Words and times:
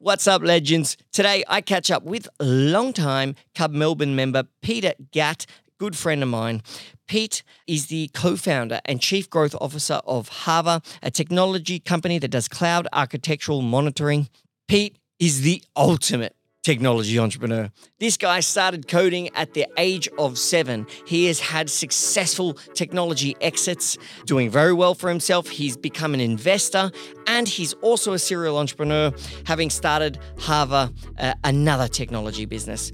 What's 0.00 0.28
up, 0.28 0.42
legends? 0.42 0.96
Today 1.10 1.42
I 1.48 1.60
catch 1.60 1.90
up 1.90 2.04
with 2.04 2.28
long-time 2.38 3.34
Cub 3.56 3.72
Melbourne 3.72 4.14
member 4.14 4.44
Peter 4.62 4.92
Gatt, 5.10 5.44
good 5.76 5.96
friend 5.96 6.22
of 6.22 6.28
mine. 6.28 6.62
Pete 7.08 7.42
is 7.66 7.88
the 7.88 8.08
co 8.14 8.36
founder 8.36 8.80
and 8.84 9.00
chief 9.00 9.28
growth 9.28 9.56
officer 9.60 10.00
of 10.06 10.28
Hava, 10.28 10.82
a 11.02 11.10
technology 11.10 11.80
company 11.80 12.20
that 12.20 12.28
does 12.28 12.46
cloud 12.46 12.86
architectural 12.92 13.60
monitoring. 13.60 14.28
Pete 14.68 14.96
is 15.18 15.40
the 15.40 15.64
ultimate 15.74 16.36
technology 16.68 17.18
entrepreneur. 17.18 17.70
This 17.98 18.18
guy 18.18 18.40
started 18.40 18.88
coding 18.88 19.30
at 19.34 19.54
the 19.54 19.66
age 19.78 20.06
of 20.18 20.36
seven. 20.36 20.86
He 21.06 21.24
has 21.24 21.40
had 21.40 21.70
successful 21.70 22.58
technology 22.74 23.34
exits, 23.40 23.96
doing 24.26 24.50
very 24.50 24.74
well 24.74 24.94
for 24.94 25.08
himself. 25.08 25.48
He's 25.48 25.78
become 25.78 26.12
an 26.12 26.20
investor 26.20 26.90
and 27.26 27.48
he's 27.48 27.72
also 27.80 28.12
a 28.12 28.18
serial 28.18 28.58
entrepreneur, 28.58 29.14
having 29.46 29.70
started 29.70 30.18
Hava, 30.40 30.92
uh, 31.18 31.32
another 31.42 31.88
technology 31.88 32.44
business. 32.44 32.92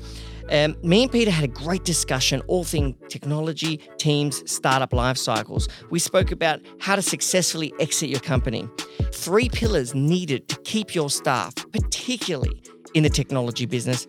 Um, 0.52 0.77
me 0.84 1.02
and 1.02 1.11
Peter 1.11 1.33
had 1.33 1.42
a 1.42 1.48
great 1.48 1.84
discussion, 1.84 2.42
all 2.47 2.62
things 2.62 2.95
technology, 3.09 3.80
teams, 3.98 4.48
startup 4.48 4.92
life 4.92 5.16
cycles. 5.16 5.69
We 5.91 5.98
spoke 5.98 6.30
about 6.30 6.61
how 6.78 6.95
to 6.95 7.02
successfully 7.02 7.72
exit 7.80 8.09
your 8.09 8.20
company, 8.20 8.69
three 9.11 9.48
pillars 9.48 9.97
needed 9.97 10.48
to 10.50 10.56
keep 10.61 10.95
your 10.95 11.11
staff, 11.11 11.55
particularly 11.72 12.62
in 12.95 13.03
the 13.03 13.11
technology 13.11 13.66
business, 13.66 14.07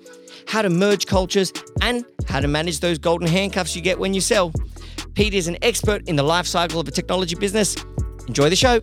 how 0.48 0.62
to 0.62 0.70
merge 0.70 1.06
cultures, 1.06 1.52
and 1.82 2.06
how 2.28 2.40
to 2.40 2.48
manage 2.48 2.80
those 2.80 2.98
golden 2.98 3.28
handcuffs 3.28 3.76
you 3.76 3.82
get 3.82 4.00
when 4.00 4.14
you 4.14 4.22
sell. 4.22 4.54
Peter 5.14 5.36
is 5.38 5.48
an 5.48 5.58
expert 5.62 6.08
in 6.08 6.16
the 6.16 6.24
life 6.24 6.46
cycle 6.46 6.80
of 6.80 6.88
a 6.88 6.92
technology 6.92 7.36
business. 7.36 7.76
Enjoy 8.28 8.50
the 8.50 8.56
show. 8.56 8.80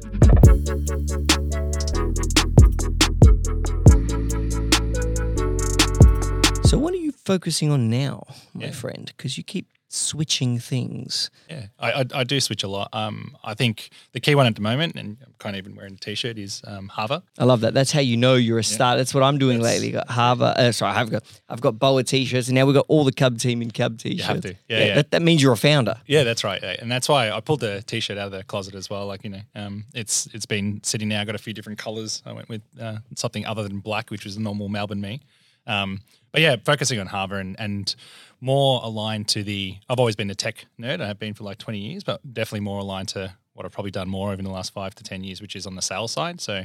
So, 6.65 6.79
what 6.79 6.95
are 6.95 6.99
you 6.99 7.13
focusing 7.13 7.71
on 7.71 7.91
now, 7.91 8.27
my 8.55 8.67
Yeah. 8.67 8.71
friend? 8.71 9.13
Because 9.17 9.37
you 9.37 9.45
keep 9.45 9.67
switching 9.93 10.59
things. 10.59 11.31
Yeah, 11.51 11.67
I, 11.79 11.93
I, 11.93 12.05
I 12.15 12.25
do 12.25 12.41
switch 12.41 12.63
a 12.63 12.69
lot. 12.69 12.89
Um, 12.93 13.37
I 13.45 13.55
think 13.55 13.91
the 14.13 14.21
key 14.21 14.35
one 14.35 14.47
at 14.47 14.55
the 14.55 14.61
moment, 14.61 14.97
and 14.97 15.19
I'm 15.25 15.35
kind 15.39 15.55
of 15.55 15.59
even 15.65 15.77
wearing 15.77 15.95
a 15.95 15.97
t-shirt, 15.97 16.39
is 16.39 16.63
um, 16.67 16.89
Hava. 16.89 17.23
I 17.39 17.45
love 17.45 17.61
that. 17.61 17.75
That's 17.75 17.93
how 17.93 18.01
you 18.01 18.17
know 18.17 18.35
you're 18.35 18.59
a 18.59 18.65
star. 18.65 18.97
That's 18.97 19.13
what 19.15 19.23
I'm 19.23 19.39
doing 19.39 19.59
That's- 19.59 19.81
lately. 19.81 19.93
Got 19.93 20.11
Hava. 20.11 20.59
Uh, 20.59 20.73
sorry, 20.73 20.97
I've 20.97 21.11
got 21.11 21.23
I've 21.49 21.61
got 21.61 21.79
Boa 21.79 22.03
t-shirts, 22.03 22.49
and 22.49 22.55
now 22.55 22.65
we've 22.67 22.75
got 22.75 22.87
all 22.89 23.05
the 23.05 23.13
Cub 23.13 23.39
team 23.39 23.61
in 23.63 23.71
Cub 23.71 23.99
t-shirts. 23.99 24.27
have 24.27 24.41
to. 24.41 24.55
Yeah, 24.69 24.85
yeah. 24.85 24.95
That, 24.97 25.11
that 25.11 25.23
means 25.23 25.43
you're 25.43 25.53
a 25.53 25.57
founder. 25.57 25.97
Yeah, 26.07 26.25
that's 26.25 26.43
right. 26.45 26.63
And 26.63 26.91
that's 26.91 27.09
why 27.09 27.31
I 27.31 27.41
pulled 27.41 27.61
the 27.61 27.83
t-shirt 27.83 28.17
out 28.19 28.27
of 28.27 28.33
the 28.33 28.45
closet 28.45 28.75
as 28.75 28.89
well. 28.89 29.07
Like 29.07 29.25
you 29.25 29.31
know, 29.31 29.41
um, 29.55 29.85
it's 29.95 30.27
it's 30.33 30.47
been 30.47 30.81
sitting 30.83 31.09
there. 31.09 31.21
I 31.21 31.25
got 31.25 31.35
a 31.35 31.39
few 31.39 31.53
different 31.53 31.79
colors. 31.79 32.23
I 32.25 32.33
went 32.33 32.49
with 32.49 32.63
uh, 32.81 32.99
something 33.15 33.45
other 33.47 33.63
than 33.63 33.81
black, 33.81 34.11
which 34.11 34.25
was 34.25 34.37
the 34.37 34.43
normal 34.43 34.69
Melbourne 34.69 35.01
me. 35.01 35.21
Um, 35.67 36.01
but 36.33 36.41
yeah, 36.41 36.57
focusing 36.65 36.99
on 36.99 37.07
Hava 37.07 37.37
and 37.37 37.59
and 37.59 37.95
more 38.41 38.81
aligned 38.83 39.29
to 39.29 39.43
the. 39.43 39.77
I've 39.89 39.99
always 39.99 40.17
been 40.17 40.31
a 40.31 40.35
tech 40.35 40.65
nerd. 40.81 41.01
I 41.01 41.07
have 41.07 41.19
been 41.19 41.35
for 41.35 41.45
like 41.45 41.59
20 41.59 41.79
years, 41.79 42.05
but 42.05 42.21
definitely 42.35 42.61
more 42.61 42.81
aligned 42.81 43.09
to 43.09 43.35
what 43.55 43.65
I've 43.67 43.73
probably 43.73 43.91
done 43.91 44.09
more 44.09 44.33
over 44.33 44.43
the 44.43 44.51
last 44.51 44.73
five 44.73 44.95
to 44.97 45.05
10 45.05 45.23
years, 45.23 45.41
which 45.41 45.55
is 45.55 45.67
on 45.67 45.75
the 45.77 45.83
sales 45.83 46.13
side. 46.13 46.41
So. 46.41 46.65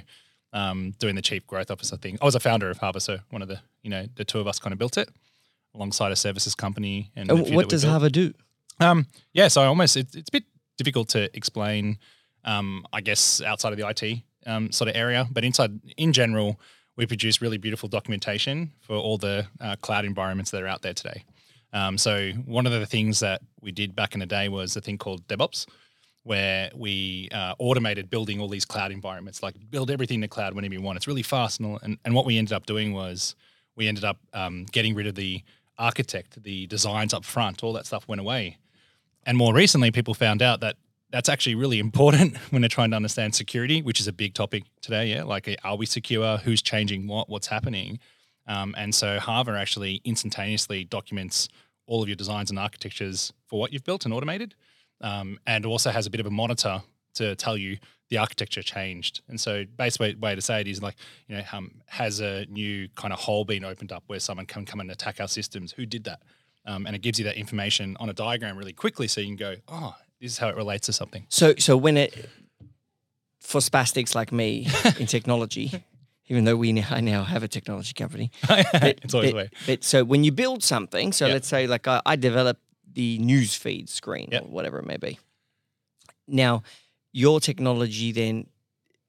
Um, 0.54 0.94
doing 0.98 1.16
the 1.16 1.22
chief 1.22 1.45
growth 1.45 1.70
officer 1.70 1.98
thing. 1.98 2.17
I 2.22 2.26
was 2.26 2.34
a 2.34 2.39
founder 2.39 2.70
of 2.70 2.78
Hava, 2.78 3.02
so 3.02 3.17
one 3.31 3.42
of 3.42 3.50
the 3.50 3.59
you 3.84 3.89
know 3.89 4.08
the 4.16 4.23
two 4.23 4.39
of 4.39 4.48
us 4.48 4.59
kind 4.59 4.72
of 4.72 4.80
built 4.80 4.98
it 4.98 5.09
alongside 5.76 6.11
a 6.14 6.16
services 6.16 6.56
company. 6.56 7.11
And 7.17 7.30
And 7.30 7.56
what 7.56 7.67
does. 7.67 7.84
Hava 7.84 8.09
do? 8.09 8.34
Um, 8.80 9.08
yeah, 9.34 9.50
so 9.50 9.61
I 9.61 9.66
almost 9.66 9.98
it's, 9.98 10.16
it's 10.16 10.30
a 10.30 10.32
bit 10.32 10.44
difficult 10.78 11.09
to 11.09 11.36
explain. 11.36 11.98
Um, 12.44 12.86
I 12.94 13.02
guess 13.02 13.42
outside 13.42 13.73
of 13.73 13.78
the 13.78 13.88
IT 13.88 14.23
um, 14.45 14.72
sort 14.72 14.89
of 14.89 14.95
area, 14.95 15.28
but 15.30 15.44
inside 15.44 15.80
in 15.98 16.14
general, 16.14 16.59
we 16.98 17.06
produce 17.06 17.42
really 17.42 17.58
beautiful 17.58 17.88
documentation 17.88 18.72
for 18.81 18.95
all 18.95 19.17
the 19.17 19.48
uh, 19.62 19.76
cloud 19.81 20.03
environments 20.03 20.52
that 20.52 20.62
are 20.62 20.67
out 20.67 20.81
there 20.81 20.94
today. 20.94 21.23
Um, 21.72 21.98
so 21.98 22.31
one 22.45 22.66
of 22.66 22.73
the 22.73 22.86
things 22.86 23.20
that 23.20 23.42
we 23.62 23.72
did 23.72 23.95
back 23.95 24.14
in 24.14 24.20
the 24.20 24.26
day 24.26 24.50
was 24.50 24.76
a 24.76 24.81
thing 24.81 24.98
called 24.98 25.26
DevOps, 25.27 25.67
where 26.23 26.70
we 26.76 27.30
uh, 27.32 27.54
automated 27.60 28.10
building 28.10 28.42
all 28.42 28.49
these 28.49 28.66
cloud 28.66 28.92
environments, 28.92 29.42
like 29.44 29.55
build 29.70 29.92
everything 29.92 30.16
in 30.16 30.22
the 30.22 30.27
cloud 30.27 30.54
whenever 30.54 30.73
you 30.73 30.82
want. 30.82 30.98
It's 30.98 31.08
really 31.08 31.23
fast, 31.23 31.60
and, 31.60 31.80
and 31.83 31.98
and 32.04 32.14
what 32.14 32.26
we 32.26 32.38
ended 32.38 32.54
up 32.54 32.66
doing 32.66 32.94
was 32.94 33.36
we 33.76 33.88
ended 33.88 34.04
up 34.04 34.17
um, 34.33 34.66
getting 34.72 34.95
rid 34.95 35.08
of 35.08 35.16
the 35.16 35.43
architect, 35.77 36.42
the 36.43 36.66
designs 36.67 37.14
up 37.14 37.23
front, 37.23 37.64
all 37.64 37.73
that 37.73 37.86
stuff 37.86 38.08
went 38.08 38.20
away. 38.20 38.58
And 39.26 39.38
more 39.38 39.54
recently, 39.54 39.92
people 39.92 40.14
found 40.14 40.42
out 40.42 40.61
that 40.61 40.77
that's 41.12 41.30
actually 41.30 41.56
really 41.56 41.80
important 41.80 42.38
when 42.50 42.62
they're 42.62 42.70
trying 42.70 42.92
to 42.92 42.95
understand 42.95 43.36
security, 43.36 43.82
which 43.82 44.00
is 44.00 44.08
a 44.08 44.14
big 44.14 44.34
topic 44.34 44.64
today. 44.82 45.08
Yeah, 45.08 45.23
like 45.23 45.50
are 45.64 45.76
we 45.76 45.86
secure? 45.86 46.38
Who's 46.38 46.62
changing 46.62 47.08
what? 47.08 47.30
What's 47.30 47.48
happening? 47.48 48.00
Um, 48.48 48.73
and 48.78 48.95
so 48.95 49.20
Hava 49.20 49.52
actually 49.52 50.02
instantaneously 50.06 50.86
documents 50.86 51.50
all 51.86 52.02
of 52.02 52.10
your 52.10 52.16
designs 52.16 52.50
and 52.50 52.60
architectures 52.60 53.34
for 53.46 53.60
what 53.60 53.72
you've 53.73 53.84
built 53.84 54.06
and 54.06 54.14
automated, 54.14 54.56
um, 55.02 55.40
and 55.48 55.66
also 55.66 55.90
has 55.90 56.06
a 56.06 56.10
bit 56.10 56.20
of 56.20 56.26
a 56.26 56.32
monitor 56.32 56.82
to 57.16 57.36
tell 57.36 57.58
you 57.58 57.78
the 58.10 58.17
architecture 58.17 58.62
changed. 58.62 59.22
And 59.28 59.40
so, 59.40 59.66
base 59.78 60.00
way, 60.00 60.16
way 60.16 60.36
to 60.36 60.42
say 60.42 60.62
it 60.62 60.67
is 60.67 60.82
like, 60.82 60.96
you 61.28 61.36
know, 61.36 61.44
um, 61.52 61.72
has 61.88 62.20
a 62.20 62.46
new 62.46 62.88
kind 62.96 63.14
of 63.14 63.20
hole 63.20 63.44
been 63.44 63.66
opened 63.66 63.92
up 63.92 64.04
where 64.08 64.20
someone 64.20 64.46
can 64.46 64.66
come 64.66 64.80
and 64.80 64.92
attack 64.92 65.20
our 65.20 65.28
systems? 65.28 65.72
Who 65.73 65.86
did 65.86 66.06
that? 66.06 66.22
Um, 66.66 66.86
and 66.86 66.96
it 66.96 67.02
gives 67.02 67.17
you 67.17 67.26
that 67.26 67.38
information 67.38 67.96
on 68.00 68.10
a 68.10 68.14
diagram 68.14 68.58
really 68.58 68.73
quickly, 68.73 69.08
so 69.08 69.22
you 69.22 69.28
can 69.28 69.36
go, 69.36 69.56
oh, 69.70 69.96
this 70.22 70.32
is 70.32 70.38
how 70.38 70.50
it 70.50 70.55
relates 70.55 70.86
to 70.88 70.94
something. 70.94 71.26
So 71.30 71.54
so 71.58 71.78
when 71.78 71.98
it 71.98 72.30
for 73.39 73.61
spastics 73.61 74.16
like 74.16 74.32
me 74.32 74.67
in 75.00 75.05
technology, 75.17 75.83
even 76.28 76.44
though 76.45 76.55
we 76.58 76.73
now, 76.73 76.88
I 76.89 77.02
now 77.02 77.23
have 77.23 77.44
a 77.44 77.48
technology 77.48 77.94
company, 77.94 78.32
it's 78.50 79.14
always 79.14 79.32
but, 79.32 79.38
way. 79.38 79.50
but 79.66 79.83
so 79.83 80.04
when 80.04 80.23
you 80.23 80.32
build 80.32 80.64
something, 80.64 81.14
so 81.14 81.28
Yeah. 81.28 81.33
let's 81.33 81.48
say 81.48 81.67
like 81.67 81.88
I, 81.88 82.02
I 82.05 82.16
develop 82.17 82.58
the 82.94 83.17
news 83.20 83.54
feed 83.55 83.89
screen 83.89 84.30
Yep. 84.32 84.44
or 84.44 84.48
whatever 84.48 84.80
it 84.80 84.86
may 84.86 84.98
be. 84.98 85.20
Now, 86.28 86.64
your 87.14 87.39
technology 87.39 88.11
then 88.11 88.48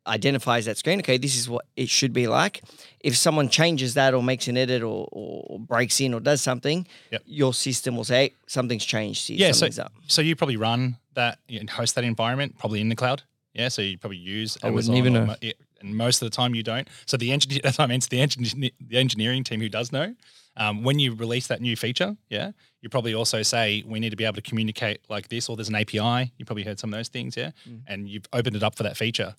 identifies 0.09 0.65
that 0.65 0.77
screen. 0.79 0.99
Okay, 1.01 1.19
this 1.19 1.37
is 1.37 1.49
what 1.49 1.65
it 1.77 1.89
should 1.89 2.13
be 2.13 2.27
like. 2.27 2.63
If 3.01 3.17
someone 3.17 3.49
changes 3.49 3.95
that 3.95 4.15
or 4.15 4.23
makes 4.23 4.49
an 4.49 4.57
edit 4.57 4.83
or, 4.83 5.09
or, 5.13 5.61
breaks 5.61 6.01
in 6.01 6.15
or 6.15 6.21
does 6.21 6.41
something, 6.41 6.87
Yep. 7.13 7.23
your 7.27 7.55
system 7.55 7.97
will 7.97 8.05
say 8.05 8.17
hey, 8.29 8.35
something's 8.47 8.85
changed 8.85 9.29
here. 9.29 9.37
Yeah, 9.39 9.53
so, 9.53 9.67
up. 9.83 9.93
so 10.07 10.23
you 10.23 10.35
probably 10.35 10.57
run 10.57 10.97
that, 11.15 11.39
and 11.49 11.69
host 11.71 11.95
that 11.95 12.05
environment 12.05 12.57
probably 12.59 12.81
in 12.81 12.89
the 12.89 12.97
cloud. 12.97 13.23
Yeah, 13.55 13.69
so 13.69 13.83
you 13.83 13.99
probably 13.99 14.19
use. 14.19 14.57
I 14.63 14.71
wouldn't 14.71 14.97
even 14.97 15.13
know. 15.15 15.35
yeah, 15.41 15.53
and 15.81 15.95
most 15.97 16.23
of 16.23 16.31
the 16.31 16.35
time 16.35 16.55
you 16.55 16.63
don't. 16.63 16.89
So 17.07 17.17
the 17.17 17.33
engineer, 17.33 17.61
that's 17.65 17.79
what 17.79 17.85
I 17.85 17.89
mean. 17.89 17.97
It's 17.97 18.09
the, 18.09 18.21
engineer, 18.21 18.71
the 18.81 18.99
engineering 18.99 19.45
team 19.45 19.61
who 19.61 19.69
does 19.69 19.93
know. 19.93 20.15
Um, 20.57 20.83
when 20.83 20.99
you 20.99 21.15
release 21.15 21.47
that 21.49 21.61
new 21.61 21.77
feature, 21.77 22.17
yeah, 22.31 22.51
you 22.81 22.89
probably 22.89 23.15
also 23.15 23.43
say 23.43 23.85
we 23.87 24.01
need 24.01 24.11
to 24.11 24.17
be 24.17 24.25
able 24.25 24.35
to 24.35 24.43
communicate 24.43 25.01
like 25.09 25.29
this, 25.29 25.49
or 25.49 25.57
there's 25.57 25.69
an 25.69 25.77
API. 25.77 26.33
You 26.37 26.45
probably 26.45 26.65
heard 26.65 26.81
some 26.81 26.93
of 26.93 26.99
those 26.99 27.07
things, 27.09 27.37
yeah, 27.37 27.51
Mm. 27.69 27.81
and 27.87 28.09
you've 28.09 28.25
opened 28.33 28.57
it 28.57 28.63
up 28.65 28.75
for 28.77 28.83
that 28.83 28.97
feature. 28.97 29.37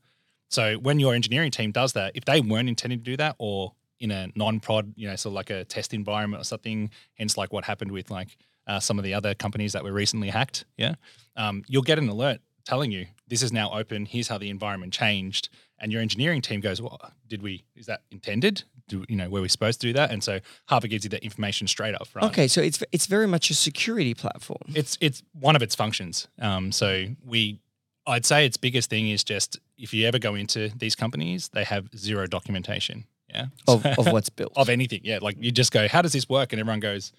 So 0.49 0.75
when 0.75 0.99
your 0.99 1.13
engineering 1.13 1.51
team 1.51 1.71
does 1.71 1.93
that, 1.93 2.11
if 2.15 2.25
they 2.25 2.41
weren't 2.41 2.69
intending 2.69 2.99
to 2.99 3.05
do 3.05 3.17
that, 3.17 3.35
or 3.39 3.73
in 3.99 4.11
a 4.11 4.29
non-prod, 4.35 4.93
you 4.95 5.07
know, 5.07 5.15
sort 5.15 5.31
of 5.31 5.35
like 5.35 5.49
a 5.49 5.65
test 5.65 5.93
environment 5.93 6.41
or 6.41 6.45
something, 6.45 6.89
hence 7.15 7.37
like 7.37 7.53
what 7.53 7.65
happened 7.65 7.91
with 7.91 8.09
like 8.09 8.37
uh, 8.67 8.79
some 8.79 8.97
of 8.97 9.03
the 9.03 9.13
other 9.13 9.33
companies 9.33 9.73
that 9.73 9.83
were 9.83 9.91
recently 9.91 10.29
hacked, 10.29 10.65
yeah, 10.77 10.95
um, 11.35 11.63
you'll 11.67 11.81
get 11.81 11.97
an 11.97 12.07
alert 12.09 12.39
telling 12.65 12.91
you 12.91 13.07
this 13.27 13.41
is 13.41 13.51
now 13.51 13.71
open. 13.73 14.05
Here's 14.05 14.27
how 14.27 14.37
the 14.37 14.49
environment 14.49 14.93
changed, 14.93 15.49
and 15.79 15.91
your 15.91 16.01
engineering 16.01 16.41
team 16.41 16.61
goes, 16.61 16.81
"Well, 16.81 16.99
did 17.27 17.41
we? 17.41 17.63
Is 17.75 17.87
that 17.87 18.01
intended? 18.11 18.63
Do 18.87 19.05
you 19.07 19.15
know 19.15 19.29
were 19.29 19.41
we 19.41 19.49
supposed 19.49 19.81
to 19.81 19.87
do 19.87 19.93
that?" 19.93 20.11
And 20.11 20.23
so 20.23 20.39
Hava 20.67 20.87
gives 20.87 21.03
you 21.03 21.09
that 21.11 21.23
information 21.23 21.67
straight 21.67 21.95
up 21.95 22.07
front. 22.07 22.31
Okay, 22.31 22.47
so 22.47 22.61
it's 22.61 22.83
it's 22.91 23.05
very 23.05 23.27
much 23.27 23.49
a 23.49 23.53
security 23.53 24.13
platform. 24.13 24.73
It's 24.75 24.97
it's 25.01 25.23
one 25.33 25.55
of 25.55 25.61
its 25.61 25.75
functions. 25.75 26.27
Um, 26.39 26.71
so 26.71 27.05
we, 27.25 27.59
I'd 28.07 28.25
say 28.25 28.45
its 28.45 28.57
biggest 28.57 28.89
thing 28.89 29.09
is 29.09 29.23
just 29.23 29.59
if 29.77 29.93
you 29.93 30.07
ever 30.07 30.19
go 30.19 30.35
into 30.35 30.69
these 30.75 30.95
companies, 30.95 31.49
they 31.49 31.63
have 31.63 31.89
zero 31.95 32.25
documentation. 32.27 33.05
Yeah, 33.29 33.45
Of, 33.67 33.85
of 33.85 34.07
what's 34.11 34.29
built. 34.29 34.53
of 34.55 34.69
anything. 34.69 35.01
Yeah, 35.03 35.19
like 35.21 35.35
you 35.39 35.51
just 35.51 35.71
go, 35.71 35.87
how 35.87 36.01
does 36.01 36.13
this 36.13 36.27
work? 36.27 36.51
And 36.51 36.59
everyone 36.59 36.79
goes, 36.79 37.11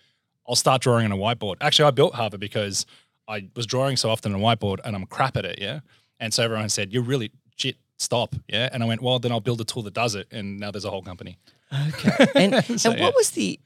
I'll 0.49 0.56
start 0.56 0.82
drawing 0.82 1.05
on 1.05 1.12
a 1.12 1.17
whiteboard. 1.17 1.56
Actually, 1.61 1.87
I 1.87 1.91
built 1.93 2.15
Hava 2.17 2.37
because 2.37 2.85
I 3.29 3.49
was 3.55 3.65
drawing 3.67 3.97
so 3.97 4.11
often 4.11 4.35
on 4.35 4.41
a 4.41 4.43
whiteboard 4.44 4.79
and 4.85 4.97
I'm 4.97 5.06
crap 5.06 5.37
at 5.37 5.44
it. 5.44 5.61
Yeah, 5.61 5.81
and 6.19 6.35
so 6.35 6.43
everyone 6.43 6.69
said, 6.69 6.93
you're 6.93 7.05
really. 7.05 7.31
Stop. 8.00 8.35
Yeah, 8.49 8.69
and 8.73 8.82
I 8.82 8.87
went, 8.87 9.02
well, 9.02 9.19
then 9.19 9.31
I'll 9.31 9.41
build 9.41 9.61
a 9.61 9.64
tool 9.64 9.82
that 9.82 9.93
does 9.94 10.14
it, 10.14 10.26
and 10.32 10.58
now 10.58 10.70
there's 10.70 10.87
a 10.87 10.91
whole 10.91 11.02
company. 11.02 11.37
Okay. 11.88 12.26
And, 12.35 12.81
So, 12.81 12.91
and 12.91 12.99
yeah. 12.99 13.05
what 13.05 13.14
was 13.14 13.31
the, 13.32 13.61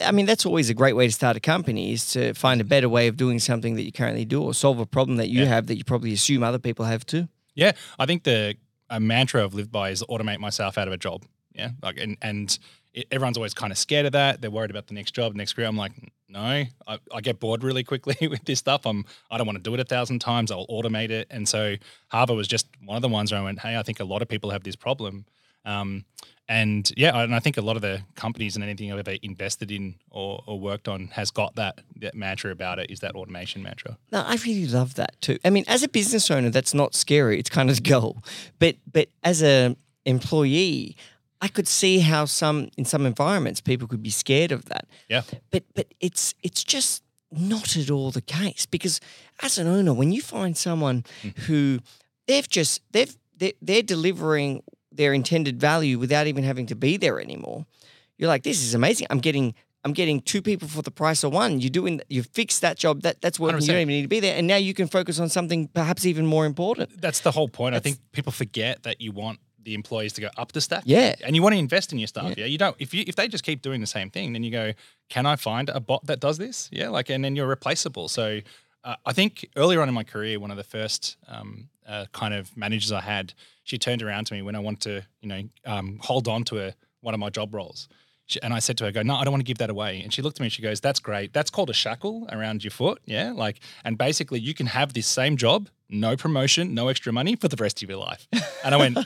I 0.00 0.10
mean, 0.10 0.24
that's 0.26 0.46
always 0.46 0.70
a 0.70 0.74
great 0.74 0.94
way 0.96 1.06
to 1.06 1.12
start 1.12 1.36
a 1.36 1.40
company 1.40 1.92
is 1.92 2.10
to 2.12 2.32
find 2.34 2.60
a 2.60 2.64
better 2.64 2.88
way 2.88 3.08
of 3.08 3.16
doing 3.18 3.38
something 3.38 3.74
that 3.76 3.82
you 3.82 3.92
currently 3.92 4.24
do 4.24 4.42
or 4.42 4.54
solve 4.54 4.78
a 4.78 4.86
problem 4.86 5.18
that 5.18 5.28
you 5.28 5.40
Yeah. 5.42 5.48
have 5.48 5.66
that 5.66 5.76
you 5.76 5.84
probably 5.84 6.12
assume 6.14 6.42
other 6.42 6.58
people 6.58 6.86
have 6.86 7.04
too. 7.04 7.28
Yeah, 7.54 7.72
I 7.98 8.06
think 8.06 8.22
the 8.24 8.56
a 8.88 8.98
mantra 8.98 9.44
I've 9.44 9.54
lived 9.54 9.70
by 9.70 9.90
is 9.90 10.02
automate 10.08 10.38
myself 10.38 10.78
out 10.78 10.88
of 10.88 10.94
a 10.94 10.98
job. 10.98 11.24
Yeah, 11.54 11.72
like 11.82 11.98
and 12.00 12.16
and 12.22 12.58
it, 12.94 13.06
everyone's 13.10 13.36
always 13.36 13.52
kind 13.54 13.70
of 13.70 13.76
scared 13.78 14.06
of 14.06 14.12
that. 14.12 14.40
They're 14.40 14.50
worried 14.50 14.70
about 14.70 14.86
the 14.86 14.94
next 14.94 15.12
job, 15.14 15.34
next 15.34 15.52
career. 15.52 15.68
I'm 15.68 15.76
like, 15.76 15.92
no, 16.32 16.64
I, 16.86 16.98
I 17.14 17.20
get 17.20 17.38
bored 17.38 17.62
really 17.62 17.84
quickly 17.84 18.16
with 18.28 18.44
this 18.44 18.58
stuff. 18.58 18.86
I'm 18.86 19.04
I 19.30 19.36
don't 19.36 19.46
want 19.46 19.58
to 19.58 19.62
do 19.62 19.74
it 19.74 19.80
a 19.80 19.84
thousand 19.84 20.20
times. 20.20 20.50
I'll 20.50 20.66
automate 20.66 21.10
it. 21.10 21.28
And 21.30 21.46
so 21.48 21.76
Hava 22.08 22.34
was 22.34 22.48
just 22.48 22.66
one 22.84 22.96
of 22.96 23.02
the 23.02 23.08
ones 23.08 23.32
where 23.32 23.40
I 23.40 23.44
went, 23.44 23.60
hey, 23.60 23.76
I 23.76 23.82
think 23.82 24.00
a 24.00 24.04
lot 24.04 24.22
of 24.22 24.28
people 24.28 24.50
have 24.50 24.64
this 24.64 24.76
problem. 24.76 25.26
Um, 25.64 26.04
and 26.48 26.90
yeah, 26.96 27.16
and 27.22 27.34
I 27.34 27.38
think 27.38 27.56
a 27.56 27.62
lot 27.62 27.76
of 27.76 27.82
the 27.82 28.02
companies 28.14 28.56
and 28.56 28.64
anything 28.64 28.92
I've 28.92 28.98
ever 28.98 29.16
invested 29.22 29.70
in 29.70 29.94
or, 30.10 30.42
or 30.46 30.58
worked 30.58 30.88
on 30.88 31.08
has 31.08 31.30
got 31.30 31.54
that, 31.54 31.80
that 32.00 32.14
mantra 32.14 32.50
about 32.50 32.78
it 32.78 32.90
is 32.90 33.00
that 33.00 33.14
automation 33.14 33.62
mantra. 33.62 33.96
No, 34.10 34.22
I 34.26 34.34
really 34.44 34.66
love 34.66 34.94
that 34.94 35.20
too. 35.20 35.38
I 35.44 35.50
mean, 35.50 35.64
as 35.68 35.82
a 35.82 35.88
business 35.88 36.30
owner, 36.30 36.50
that's 36.50 36.74
not 36.74 36.94
scary. 36.94 37.38
It's 37.38 37.48
kind 37.48 37.70
of 37.70 37.76
the 37.76 37.88
goal. 37.88 38.22
But 38.58 38.76
but 38.90 39.08
as 39.22 39.42
a 39.42 39.76
employee, 40.04 40.96
I 41.42 41.48
could 41.48 41.66
see 41.66 41.98
how 41.98 42.24
some 42.24 42.68
in 42.78 42.84
some 42.84 43.04
environments 43.04 43.60
people 43.60 43.88
could 43.88 44.02
be 44.02 44.10
scared 44.10 44.52
of 44.52 44.66
that. 44.66 44.86
Yeah. 45.08 45.22
But 45.50 45.64
but 45.74 45.92
it's 46.00 46.34
it's 46.42 46.62
just 46.62 47.02
not 47.32 47.76
at 47.76 47.90
all 47.90 48.12
the 48.12 48.22
case 48.22 48.64
because 48.64 49.00
as 49.42 49.58
an 49.58 49.66
owner, 49.66 49.92
when 49.92 50.12
you 50.12 50.22
find 50.22 50.56
someone 50.56 51.04
mm. 51.22 51.36
who 51.40 51.80
they've 52.28 52.48
just 52.48 52.80
they've 52.92 53.14
they're, 53.36 53.52
they're 53.60 53.82
delivering 53.82 54.62
their 54.92 55.12
intended 55.12 55.60
value 55.60 55.98
without 55.98 56.28
even 56.28 56.44
having 56.44 56.66
to 56.66 56.76
be 56.76 56.96
there 56.96 57.20
anymore, 57.20 57.66
you're 58.18 58.28
like, 58.28 58.44
this 58.44 58.62
is 58.62 58.74
amazing. 58.74 59.08
I'm 59.10 59.18
getting 59.18 59.54
I'm 59.84 59.94
getting 59.94 60.20
two 60.20 60.42
people 60.42 60.68
for 60.68 60.82
the 60.82 60.92
price 60.92 61.24
of 61.24 61.32
one. 61.32 61.60
You're 61.60 61.70
doing 61.70 62.00
you 62.08 62.22
fixed 62.22 62.60
that 62.60 62.78
job 62.78 63.02
that 63.02 63.20
that's 63.20 63.40
working. 63.40 63.62
You 63.62 63.64
100%. 63.64 63.66
don't 63.66 63.76
even 63.78 63.88
need 63.88 64.02
to 64.02 64.08
be 64.08 64.20
there, 64.20 64.36
and 64.36 64.46
now 64.46 64.56
you 64.56 64.74
can 64.74 64.86
focus 64.86 65.18
on 65.18 65.28
something 65.28 65.66
perhaps 65.66 66.06
even 66.06 66.24
more 66.24 66.46
important. 66.46 67.00
That's 67.00 67.18
the 67.18 67.32
whole 67.32 67.48
point. 67.48 67.74
I 67.74 67.80
think 67.80 67.98
people 68.12 68.30
forget 68.30 68.84
that 68.84 69.00
you 69.00 69.10
want 69.10 69.40
the 69.64 69.74
employees 69.74 70.12
to 70.14 70.20
go 70.20 70.28
up 70.36 70.52
the 70.52 70.60
stack. 70.60 70.82
Yeah. 70.86 71.14
And 71.24 71.34
you 71.36 71.42
want 71.42 71.54
to 71.54 71.58
invest 71.58 71.92
in 71.92 71.98
your 71.98 72.08
staff. 72.08 72.36
Yeah. 72.36 72.46
You 72.46 72.58
don't 72.58 72.76
if 72.78 72.92
you 72.94 73.04
if 73.06 73.16
they 73.16 73.28
just 73.28 73.44
keep 73.44 73.62
doing 73.62 73.80
the 73.80 73.86
same 73.86 74.10
thing, 74.10 74.32
then 74.32 74.42
you 74.42 74.50
go, 74.50 74.72
Can 75.08 75.26
I 75.26 75.36
find 75.36 75.68
a 75.68 75.80
bot 75.80 76.06
that 76.06 76.20
does 76.20 76.38
this? 76.38 76.68
Yeah. 76.72 76.88
Like 76.88 77.10
and 77.10 77.24
then 77.24 77.36
you're 77.36 77.46
replaceable. 77.46 78.08
So 78.08 78.40
uh, 78.84 78.96
I 79.06 79.12
think 79.12 79.48
earlier 79.56 79.80
on 79.80 79.88
in 79.88 79.94
my 79.94 80.04
career, 80.04 80.40
one 80.40 80.50
of 80.50 80.56
the 80.56 80.64
first 80.64 81.16
um, 81.28 81.68
uh, 81.86 82.06
kind 82.12 82.34
of 82.34 82.56
managers 82.56 82.92
I 82.92 83.00
had, 83.00 83.34
she 83.64 83.78
turned 83.78 84.02
around 84.02 84.26
to 84.26 84.34
me 84.34 84.42
when 84.42 84.56
I 84.56 84.58
wanted 84.58 84.80
to, 84.82 85.06
you 85.20 85.28
know, 85.28 85.42
um, 85.64 85.98
hold 86.02 86.28
on 86.28 86.44
to 86.44 86.66
a, 86.66 86.74
one 87.00 87.14
of 87.14 87.20
my 87.20 87.30
job 87.30 87.54
roles. 87.54 87.88
She, 88.26 88.42
and 88.42 88.54
I 88.54 88.60
said 88.60 88.78
to 88.78 88.84
her, 88.84 88.92
"Go, 88.92 89.02
no, 89.02 89.16
I 89.16 89.24
don't 89.24 89.32
want 89.32 89.40
to 89.40 89.46
give 89.46 89.58
that 89.58 89.70
away." 89.70 90.00
And 90.00 90.12
she 90.12 90.22
looked 90.22 90.38
at 90.38 90.40
me 90.40 90.46
and 90.46 90.52
she 90.52 90.62
goes, 90.62 90.80
"That's 90.80 91.00
great. 91.00 91.32
That's 91.32 91.50
called 91.50 91.70
a 91.70 91.74
shackle 91.74 92.28
around 92.30 92.62
your 92.62 92.70
foot, 92.70 93.00
yeah. 93.04 93.32
Like, 93.32 93.60
and 93.84 93.98
basically, 93.98 94.38
you 94.38 94.54
can 94.54 94.66
have 94.66 94.94
this 94.94 95.06
same 95.06 95.36
job, 95.36 95.68
no 95.92 96.16
promotion, 96.16 96.74
no 96.74 96.88
extra 96.88 97.12
money 97.12 97.36
for 97.36 97.48
the 97.48 97.56
rest 97.56 97.82
of 97.82 97.88
your 97.88 97.98
life." 97.98 98.26
And 98.64 98.74
I 98.74 98.78
went, 98.78 98.98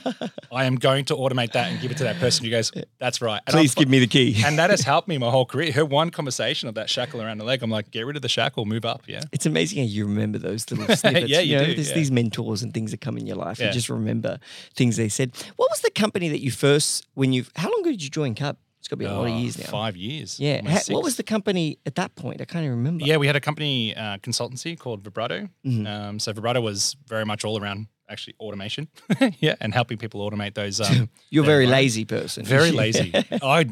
"I 0.51 0.65
am 0.65 0.75
going 0.75 1.05
to 1.05 1.15
automate 1.15 1.51
that 1.53 1.71
and 1.71 1.81
give 1.81 1.91
it 1.91 1.97
to 1.97 2.03
that 2.05 2.17
person." 2.19 2.43
She 2.45 2.49
goes, 2.51 2.71
"That's 2.99 3.21
right." 3.21 3.41
And 3.45 3.53
Please 3.53 3.75
I'm- 3.75 3.81
give 3.83 3.89
me 3.89 3.99
the 3.99 4.07
key. 4.07 4.41
And 4.45 4.57
that 4.59 4.69
has 4.69 4.81
helped 4.93 5.07
me 5.07 5.17
my 5.17 5.29
whole 5.29 5.45
career. 5.45 5.71
Her 5.71 5.85
one 5.85 6.09
conversation 6.09 6.69
of 6.69 6.75
that 6.75 6.89
shackle 6.89 7.21
around 7.21 7.37
the 7.39 7.43
leg, 7.45 7.61
I'm 7.63 7.69
like, 7.69 7.91
"Get 7.91 8.05
rid 8.05 8.15
of 8.15 8.21
the 8.21 8.29
shackle, 8.29 8.65
move 8.65 8.85
up." 8.85 9.03
Yeah. 9.07 9.21
It's 9.31 9.45
amazing 9.45 9.79
how 9.79 9.85
you 9.89 10.05
remember 10.07 10.37
those 10.37 10.69
little 10.71 10.95
snippets. 10.95 11.27
Yeah, 11.29 11.39
you 11.41 11.57
know, 11.57 11.65
do, 11.65 11.75
There's 11.75 11.89
yeah. 11.89 11.95
these 11.95 12.11
mentors 12.11 12.63
and 12.63 12.73
things 12.73 12.91
that 12.91 13.01
come 13.01 13.17
in 13.17 13.27
your 13.27 13.35
life. 13.37 13.59
You 13.59 13.69
just 13.71 13.89
remember 13.89 14.39
things 14.75 14.97
they 14.97 15.09
said. 15.09 15.31
What 15.55 15.69
was 15.69 15.81
the 15.81 15.91
company 15.91 16.29
that 16.29 16.39
you 16.41 16.51
first 16.51 17.05
when 17.15 17.33
you? 17.33 17.45
How 17.55 17.69
long 17.69 17.81
ago 17.81 17.91
did 17.91 18.03
you 18.03 18.09
join 18.09 18.33
Cub? 18.35 18.57
It's 18.87 18.89
got 18.89 18.95
to 18.95 18.99
be 18.99 19.05
a 19.05 19.13
lot 19.13 19.27
of 19.27 19.33
Oh, 19.33 19.37
years 19.37 19.57
now. 19.59 19.65
Five 19.65 19.97
years. 19.97 20.39
Yeah. 20.39 20.57
almost 20.59 20.69
Ha- 20.87 20.93
what 20.93 20.99
six. 21.01 21.03
was 21.03 21.15
the 21.17 21.23
company 21.23 21.77
at 21.85 21.95
that 21.95 22.15
point? 22.15 22.39
I 22.39 22.45
can't 22.45 22.63
even 22.63 22.77
remember. 22.77 23.03
Yeah, 23.03 23.17
we 23.17 23.27
had 23.27 23.35
a 23.35 23.41
company 23.41 23.93
uh, 23.93 24.17
consultancy 24.19 24.79
called 24.79 25.03
Vibrato. 25.03 25.49
Mm-hmm. 25.65 25.85
Um, 25.85 26.19
so 26.19 26.31
Vibrato 26.31 26.61
was 26.61 26.95
very 27.05 27.25
much 27.25 27.43
all 27.43 27.61
around 27.61 27.87
actually 28.09 28.35
automation, 28.39 28.87
yeah, 29.41 29.55
and 29.59 29.73
helping 29.73 29.97
people 29.97 30.21
automate 30.29 30.53
those. 30.53 30.79
Um, 30.79 31.09
You're 31.29 31.43
a 31.43 31.45
very 31.45 31.67
lazy 31.67 32.05
person. 32.05 32.45
Very 32.45 32.71
lazy. 32.83 33.11
I, 33.13 33.65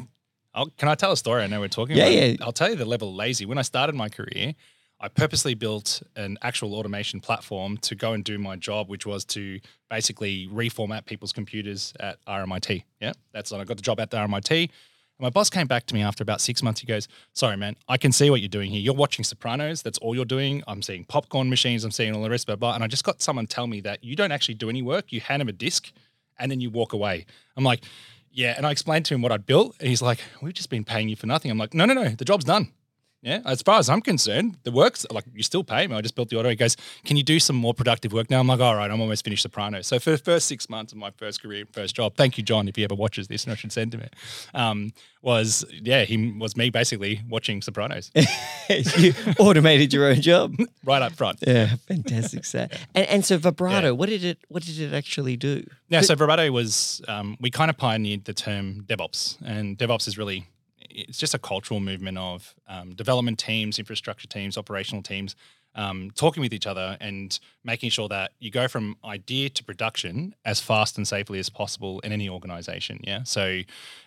I'll, 0.54 0.66
can 0.76 0.90
I 0.90 0.94
tell 0.94 1.12
a 1.12 1.16
story? 1.16 1.42
I 1.42 1.46
know 1.46 1.60
we're 1.60 1.68
talking. 1.68 1.96
Yeah, 1.96 2.04
about 2.08 2.28
yeah. 2.28 2.36
I'll 2.42 2.52
tell 2.52 2.68
you 2.68 2.76
the 2.76 2.84
level 2.84 3.08
of 3.08 3.14
lazy. 3.14 3.46
When 3.46 3.56
I 3.56 3.62
started 3.62 3.94
my 3.94 4.10
career, 4.10 4.52
I 5.00 5.08
purposely 5.08 5.54
built 5.54 6.02
an 6.16 6.36
actual 6.42 6.74
automation 6.74 7.20
platform 7.20 7.78
to 7.78 7.94
go 7.94 8.12
and 8.12 8.22
do 8.22 8.38
my 8.38 8.56
job, 8.56 8.90
which 8.90 9.06
was 9.06 9.24
to 9.26 9.60
basically 9.88 10.46
reformat 10.52 11.06
people's 11.06 11.32
computers 11.32 11.94
at 12.00 12.22
RMIT. 12.26 12.82
Yeah, 13.00 13.12
that's 13.32 13.50
when 13.50 13.62
I 13.62 13.64
got 13.64 13.78
the 13.78 13.82
job 13.82 13.98
at 14.00 14.10
the 14.10 14.18
RMIT. 14.18 14.68
My 15.18 15.30
boss 15.30 15.48
came 15.48 15.66
back 15.66 15.86
to 15.86 15.94
me 15.94 16.02
after 16.02 16.22
about 16.22 16.42
six 16.42 16.62
months. 16.62 16.80
He 16.80 16.86
goes, 16.86 17.08
"Sorry, 17.32 17.56
man, 17.56 17.76
I 17.88 17.96
can 17.96 18.12
see 18.12 18.28
what 18.28 18.40
you're 18.42 18.48
doing 18.48 18.70
here. 18.70 18.80
You're 18.80 18.94
watching 18.94 19.24
Sopranos. 19.24 19.80
That's 19.80 19.96
all 19.98 20.14
you're 20.14 20.26
doing. 20.26 20.62
I'm 20.66 20.82
seeing 20.82 21.04
popcorn 21.04 21.48
machines. 21.48 21.84
I'm 21.84 21.90
seeing 21.90 22.14
all 22.14 22.22
the 22.22 22.30
rest, 22.30 22.46
blah 22.46 22.56
blah." 22.56 22.74
And 22.74 22.84
I 22.84 22.86
just 22.86 23.04
got 23.04 23.22
someone 23.22 23.46
tell 23.46 23.66
me 23.66 23.80
that 23.80 24.04
you 24.04 24.14
don't 24.14 24.32
actually 24.32 24.54
do 24.54 24.68
any 24.68 24.82
work. 24.82 25.12
You 25.12 25.20
hand 25.20 25.40
him 25.40 25.48
a 25.48 25.52
disk, 25.52 25.90
and 26.38 26.50
then 26.50 26.60
you 26.60 26.68
walk 26.68 26.92
away. 26.92 27.24
I'm 27.56 27.64
like, 27.64 27.82
"Yeah." 28.30 28.54
And 28.56 28.66
I 28.66 28.70
explained 28.70 29.06
to 29.06 29.14
him 29.14 29.22
what 29.22 29.32
I'd 29.32 29.46
built, 29.46 29.74
and 29.80 29.88
he's 29.88 30.02
like, 30.02 30.20
"We've 30.42 30.52
just 30.52 30.68
been 30.68 30.84
paying 30.84 31.08
you 31.08 31.16
for 31.16 31.26
nothing." 31.26 31.50
I'm 31.50 31.58
like, 31.58 31.72
"No, 31.72 31.86
no, 31.86 31.94
no. 31.94 32.10
The 32.10 32.24
job's 32.24 32.44
done." 32.44 32.72
Yeah, 33.22 33.40
as 33.44 33.62
far 33.62 33.78
as 33.78 33.88
I'm 33.88 34.02
concerned, 34.02 34.58
the 34.62 34.70
work's 34.70 35.06
like 35.10 35.24
you 35.34 35.42
still 35.42 35.64
pay 35.64 35.86
me. 35.86 35.96
I 35.96 36.00
just 36.00 36.14
built 36.14 36.28
the 36.28 36.38
auto. 36.38 36.48
He 36.50 36.56
goes, 36.56 36.76
"Can 37.04 37.16
you 37.16 37.22
do 37.22 37.40
some 37.40 37.56
more 37.56 37.74
productive 37.74 38.12
work 38.12 38.30
now?" 38.30 38.38
I'm 38.40 38.46
like, 38.46 38.60
"All 38.60 38.76
right, 38.76 38.90
I'm 38.90 39.00
almost 39.00 39.24
finished 39.24 39.42
Sopranos." 39.42 39.86
So 39.86 39.98
for 39.98 40.10
the 40.10 40.18
first 40.18 40.46
six 40.46 40.68
months 40.68 40.92
of 40.92 40.98
my 40.98 41.10
first 41.16 41.42
career, 41.42 41.64
first 41.72 41.96
job, 41.96 42.14
thank 42.16 42.38
you, 42.38 42.44
John, 42.44 42.68
if 42.68 42.76
he 42.76 42.84
ever 42.84 42.94
watches 42.94 43.26
this, 43.26 43.44
and 43.44 43.52
I 43.52 43.56
should 43.56 43.72
send 43.72 43.94
him 43.94 44.00
it. 44.00 44.14
Um, 44.54 44.92
was 45.22 45.64
yeah, 45.72 46.04
he 46.04 46.34
was 46.38 46.56
me 46.56 46.70
basically 46.70 47.20
watching 47.28 47.60
Sopranos 47.60 48.12
you 48.68 49.12
automated 49.40 49.92
your 49.92 50.06
own 50.06 50.20
job. 50.20 50.54
right 50.84 51.02
up 51.02 51.12
front. 51.12 51.38
Yeah, 51.44 51.74
fantastic. 51.88 52.44
Set. 52.44 52.78
And, 52.94 53.08
and 53.08 53.24
so 53.24 53.38
vibrato, 53.38 53.92
what 53.92 54.08
did 54.08 54.24
it? 54.24 54.38
What 54.48 54.62
did 54.62 54.78
it 54.78 54.94
actually 54.94 55.36
do? 55.36 55.66
Yeah, 55.88 56.02
so 56.02 56.14
Vibrato 56.14 56.50
was 56.52 57.02
um, 57.08 57.36
we 57.40 57.50
kind 57.50 57.70
of 57.70 57.76
pioneered 57.76 58.24
the 58.24 58.34
term 58.34 58.82
DevOps, 58.86 59.36
and 59.44 59.76
DevOps 59.76 60.06
is 60.06 60.16
really 60.16 60.46
it's 60.96 61.18
just 61.18 61.34
a 61.34 61.38
cultural 61.38 61.80
movement 61.80 62.18
of 62.18 62.54
um, 62.66 62.94
development 62.94 63.38
teams, 63.38 63.78
infrastructure 63.78 64.26
teams, 64.26 64.56
operational 64.56 65.02
teams 65.02 65.36
um, 65.76 66.10
talking 66.14 66.40
with 66.40 66.52
each 66.52 66.66
other 66.66 66.96
and 67.00 67.38
making 67.62 67.90
sure 67.90 68.08
that 68.08 68.32
you 68.38 68.50
go 68.50 68.66
from 68.66 68.96
idea 69.04 69.50
to 69.50 69.62
production 69.62 70.34
as 70.44 70.58
fast 70.58 70.96
and 70.96 71.06
safely 71.06 71.38
as 71.38 71.48
possible 71.48 72.00
in 72.00 72.12
any 72.12 72.28
organization. 72.28 72.98
Yeah, 73.04 73.22
so 73.24 73.60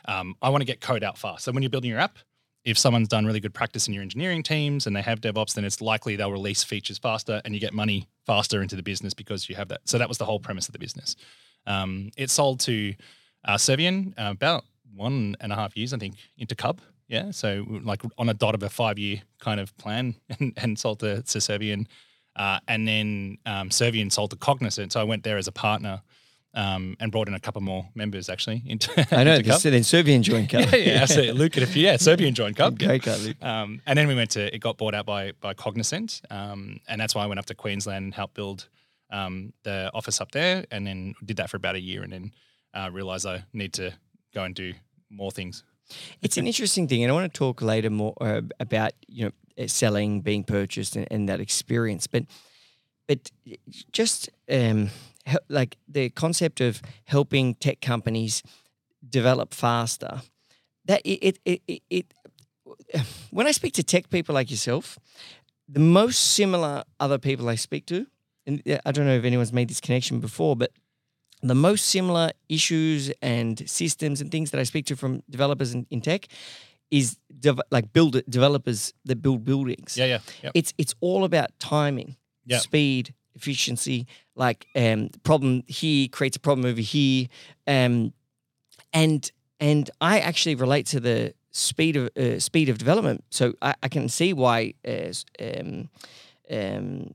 um, 0.05 0.35
I 0.41 0.49
want 0.49 0.61
to 0.61 0.65
get 0.65 0.81
code 0.81 1.03
out 1.03 1.17
fast. 1.17 1.45
So 1.45 1.51
when 1.51 1.63
you're 1.63 1.69
building 1.69 1.91
your 1.91 1.99
app. 1.99 2.17
If 2.65 2.77
someone's 2.77 3.07
done 3.07 3.25
really 3.25 3.39
good 3.39 3.53
practice 3.53 3.87
in 3.87 3.93
your 3.93 4.03
engineering 4.03 4.43
teams 4.43 4.85
and 4.85 4.93
they 4.93 5.01
have 5.01 5.21
DevOps, 5.21 5.53
then 5.53 5.63
it's 5.63 5.79
likely 5.79 6.17
they'll 6.17 6.31
release 6.31 6.61
features 6.61 6.97
faster 6.97 7.41
and 7.45 7.53
you 7.53 7.59
get 7.59 7.73
money 7.73 8.09
faster 8.25 8.61
into 8.61 8.75
the 8.75 8.83
business 8.83 9.13
because 9.13 9.47
you 9.47 9.55
have 9.55 9.69
that. 9.69 9.79
So 9.85 9.97
that 9.97 10.09
was 10.09 10.17
the 10.17 10.25
whole 10.25 10.41
premise 10.41 10.67
of 10.67 10.73
the 10.73 10.79
business. 10.79 11.15
Um, 11.65 12.11
it 12.17 12.29
sold 12.29 12.59
to 12.61 12.95
uh, 13.45 13.57
Servian 13.57 14.13
about 14.17 14.65
one 14.95 15.35
and 15.39 15.51
a 15.51 15.55
half 15.55 15.75
years, 15.77 15.93
I 15.93 15.97
think, 15.97 16.15
into 16.37 16.55
Cub. 16.55 16.81
Yeah, 17.07 17.31
so 17.31 17.65
like 17.83 18.03
on 18.17 18.29
a 18.29 18.33
dot 18.35 18.53
of 18.53 18.61
a 18.61 18.69
five-year 18.69 19.21
kind 19.39 19.59
of 19.59 19.75
plan, 19.77 20.15
and, 20.39 20.53
and 20.57 20.77
sold 20.77 20.99
to, 20.99 21.23
to 21.23 21.41
Servian, 21.41 21.87
uh, 22.35 22.59
and 22.67 22.87
then 22.87 23.37
um, 23.45 23.71
Servian 23.71 24.09
sold 24.11 24.31
to 24.31 24.37
Cognizant. 24.37 24.93
So 24.93 25.01
I 25.01 25.03
went 25.03 25.23
there 25.23 25.37
as 25.37 25.47
a 25.47 25.51
partner 25.51 26.01
um, 26.53 26.95
and 26.99 27.11
brought 27.11 27.27
in 27.27 27.33
a 27.33 27.39
couple 27.39 27.61
more 27.61 27.87
members 27.95 28.29
actually 28.29 28.63
into. 28.67 28.91
I 29.11 29.23
know. 29.23 29.35
into 29.35 29.49
Cub. 29.49 29.61
then 29.61 29.83
Servian 29.83 30.23
joined 30.23 30.49
Cub. 30.49 30.65
Yeah, 30.71 30.75
yeah, 30.75 31.05
so 31.05 31.21
Luke 31.21 31.55
and 31.57 31.63
a 31.63 31.67
few, 31.67 31.83
yeah, 31.83 31.97
Servian 31.97 32.33
joined 32.33 32.55
Cub. 32.55 32.79
yeah. 32.81 32.87
Great 32.89 33.03
guy, 33.03 33.15
Luke. 33.17 33.43
Um, 33.43 33.81
and 33.85 33.97
then 33.97 34.07
we 34.07 34.15
went 34.15 34.31
to 34.31 34.53
it 34.53 34.59
got 34.59 34.77
bought 34.77 34.95
out 34.95 35.05
by 35.05 35.33
by 35.41 35.53
Cognizant, 35.53 36.21
um, 36.29 36.79
and 36.87 36.99
that's 36.99 37.15
why 37.15 37.23
I 37.23 37.27
went 37.27 37.39
up 37.39 37.45
to 37.47 37.55
Queensland 37.55 38.05
and 38.05 38.13
helped 38.13 38.35
build 38.35 38.67
um, 39.11 39.53
the 39.63 39.91
office 39.93 40.21
up 40.21 40.31
there, 40.31 40.65
and 40.71 40.85
then 40.85 41.15
did 41.25 41.37
that 41.37 41.49
for 41.49 41.57
about 41.57 41.75
a 41.75 41.81
year, 41.81 42.03
and 42.03 42.13
then 42.13 42.31
uh, 42.73 42.89
realized 42.91 43.25
I 43.25 43.45
need 43.53 43.73
to 43.73 43.93
go 44.33 44.43
and 44.43 44.55
do 44.55 44.73
more 45.09 45.31
things. 45.31 45.63
It's 46.21 46.37
an 46.37 46.45
interesting 46.45 46.87
thing, 46.87 47.03
and 47.03 47.11
I 47.11 47.15
want 47.15 47.31
to 47.31 47.37
talk 47.37 47.61
later 47.61 47.89
more 47.89 48.13
uh, 48.21 48.41
about 48.59 48.93
you 49.07 49.25
know 49.25 49.31
uh, 49.63 49.67
selling, 49.67 50.21
being 50.21 50.43
purchased, 50.43 50.95
and, 50.95 51.07
and 51.09 51.27
that 51.29 51.39
experience. 51.39 52.07
But 52.07 52.25
but 53.07 53.31
just 53.91 54.29
um, 54.51 54.89
like 55.47 55.77
the 55.87 56.09
concept 56.11 56.61
of 56.61 56.81
helping 57.05 57.55
tech 57.55 57.81
companies 57.81 58.43
develop 59.07 59.53
faster. 59.53 60.21
That 60.85 61.01
it 61.03 61.39
it, 61.43 61.61
it, 61.67 61.81
it 61.89 62.13
when 63.31 63.47
I 63.47 63.51
speak 63.51 63.73
to 63.73 63.83
tech 63.83 64.09
people 64.09 64.35
like 64.35 64.51
yourself, 64.51 64.99
the 65.67 65.79
most 65.79 66.19
similar 66.19 66.83
other 66.99 67.17
people 67.17 67.49
I 67.49 67.55
speak 67.55 67.85
to, 67.87 68.05
and 68.45 68.61
uh, 68.67 68.77
I 68.85 68.91
don't 68.91 69.05
know 69.05 69.15
if 69.15 69.25
anyone's 69.25 69.53
made 69.53 69.69
this 69.69 69.81
connection 69.81 70.19
before, 70.19 70.55
but 70.55 70.71
the 71.41 71.55
most 71.55 71.85
similar 71.85 72.31
issues 72.49 73.11
and 73.21 73.67
systems 73.69 74.21
and 74.21 74.31
things 74.31 74.51
that 74.51 74.59
I 74.59 74.63
speak 74.63 74.85
to 74.87 74.95
from 74.95 75.23
developers 75.29 75.73
in, 75.73 75.85
in 75.89 76.01
tech 76.01 76.27
is 76.91 77.17
dev- 77.39 77.61
like 77.71 77.93
build 77.93 78.21
developers 78.29 78.93
that 79.05 79.21
build 79.21 79.45
buildings. 79.45 79.95
Yeah, 79.97 80.05
yeah, 80.05 80.19
yeah. 80.43 80.51
It's 80.53 80.73
it's 80.77 80.95
all 81.01 81.23
about 81.23 81.49
timing, 81.59 82.17
Yeah. 82.45 82.59
speed, 82.59 83.13
efficiency. 83.35 84.05
Like 84.35 84.65
um, 84.75 85.09
problem 85.23 85.63
here 85.67 86.07
creates 86.07 86.35
a 86.37 86.39
problem 86.39 86.65
over 86.65 86.81
here, 86.81 87.27
um, 87.67 88.13
and 88.93 89.31
and 89.59 89.89
I 90.01 90.19
actually 90.19 90.55
relate 90.55 90.85
to 90.87 90.99
the 90.99 91.33
speed 91.51 91.95
of 91.95 92.09
uh, 92.17 92.39
speed 92.39 92.69
of 92.69 92.77
development. 92.77 93.23
So 93.29 93.53
I, 93.61 93.75
I 93.83 93.87
can 93.87 94.09
see 94.09 94.33
why. 94.33 94.73
Uh, 94.87 95.13
um, 95.39 95.89
um, 96.51 97.13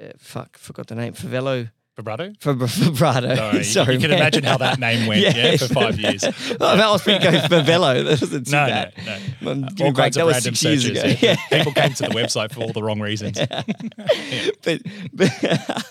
uh, 0.00 0.08
fuck, 0.18 0.58
forgot 0.58 0.88
the 0.88 0.94
name. 0.96 1.12
Favelo. 1.12 1.70
Vibrato. 1.96 2.32
For 2.40 2.54
vibrato. 2.54 3.34
Sorry, 3.34 3.58
you- 3.58 3.64
Sorry, 3.64 3.94
you 3.94 4.00
can 4.00 4.12
imagine 4.12 4.44
how 4.44 4.56
that 4.58 4.78
name 4.78 5.06
went, 5.06 5.20
yeah, 5.20 5.56
for 5.58 5.68
five 5.68 5.98
years. 6.00 6.22
well, 6.60 6.76
that 6.76 6.90
was 6.90 7.02
pretty 7.02 7.18
good 7.22 7.42
for 7.50 7.60
Velo. 7.60 8.02
That 8.02 8.20
wasn't 8.20 8.46
too 8.46 8.52
No, 8.52 8.66
bad. 8.66 8.94
no, 9.42 9.54
no. 9.54 9.66
All 9.66 9.92
break. 9.92 9.96
kinds 9.96 10.16
That 10.16 10.22
of 10.26 10.28
random 10.32 10.54
searches. 10.54 10.86
yeah. 10.90 11.16
Yeah. 11.20 11.36
People 11.58 11.72
came 11.72 11.92
to 11.92 12.02
the 12.04 12.08
website 12.10 12.50
for 12.52 12.60
all 12.62 12.72
the 12.72 12.82
wrong 12.82 13.00
reasons. 13.00 13.38
but 14.64 14.80
but 15.12 15.84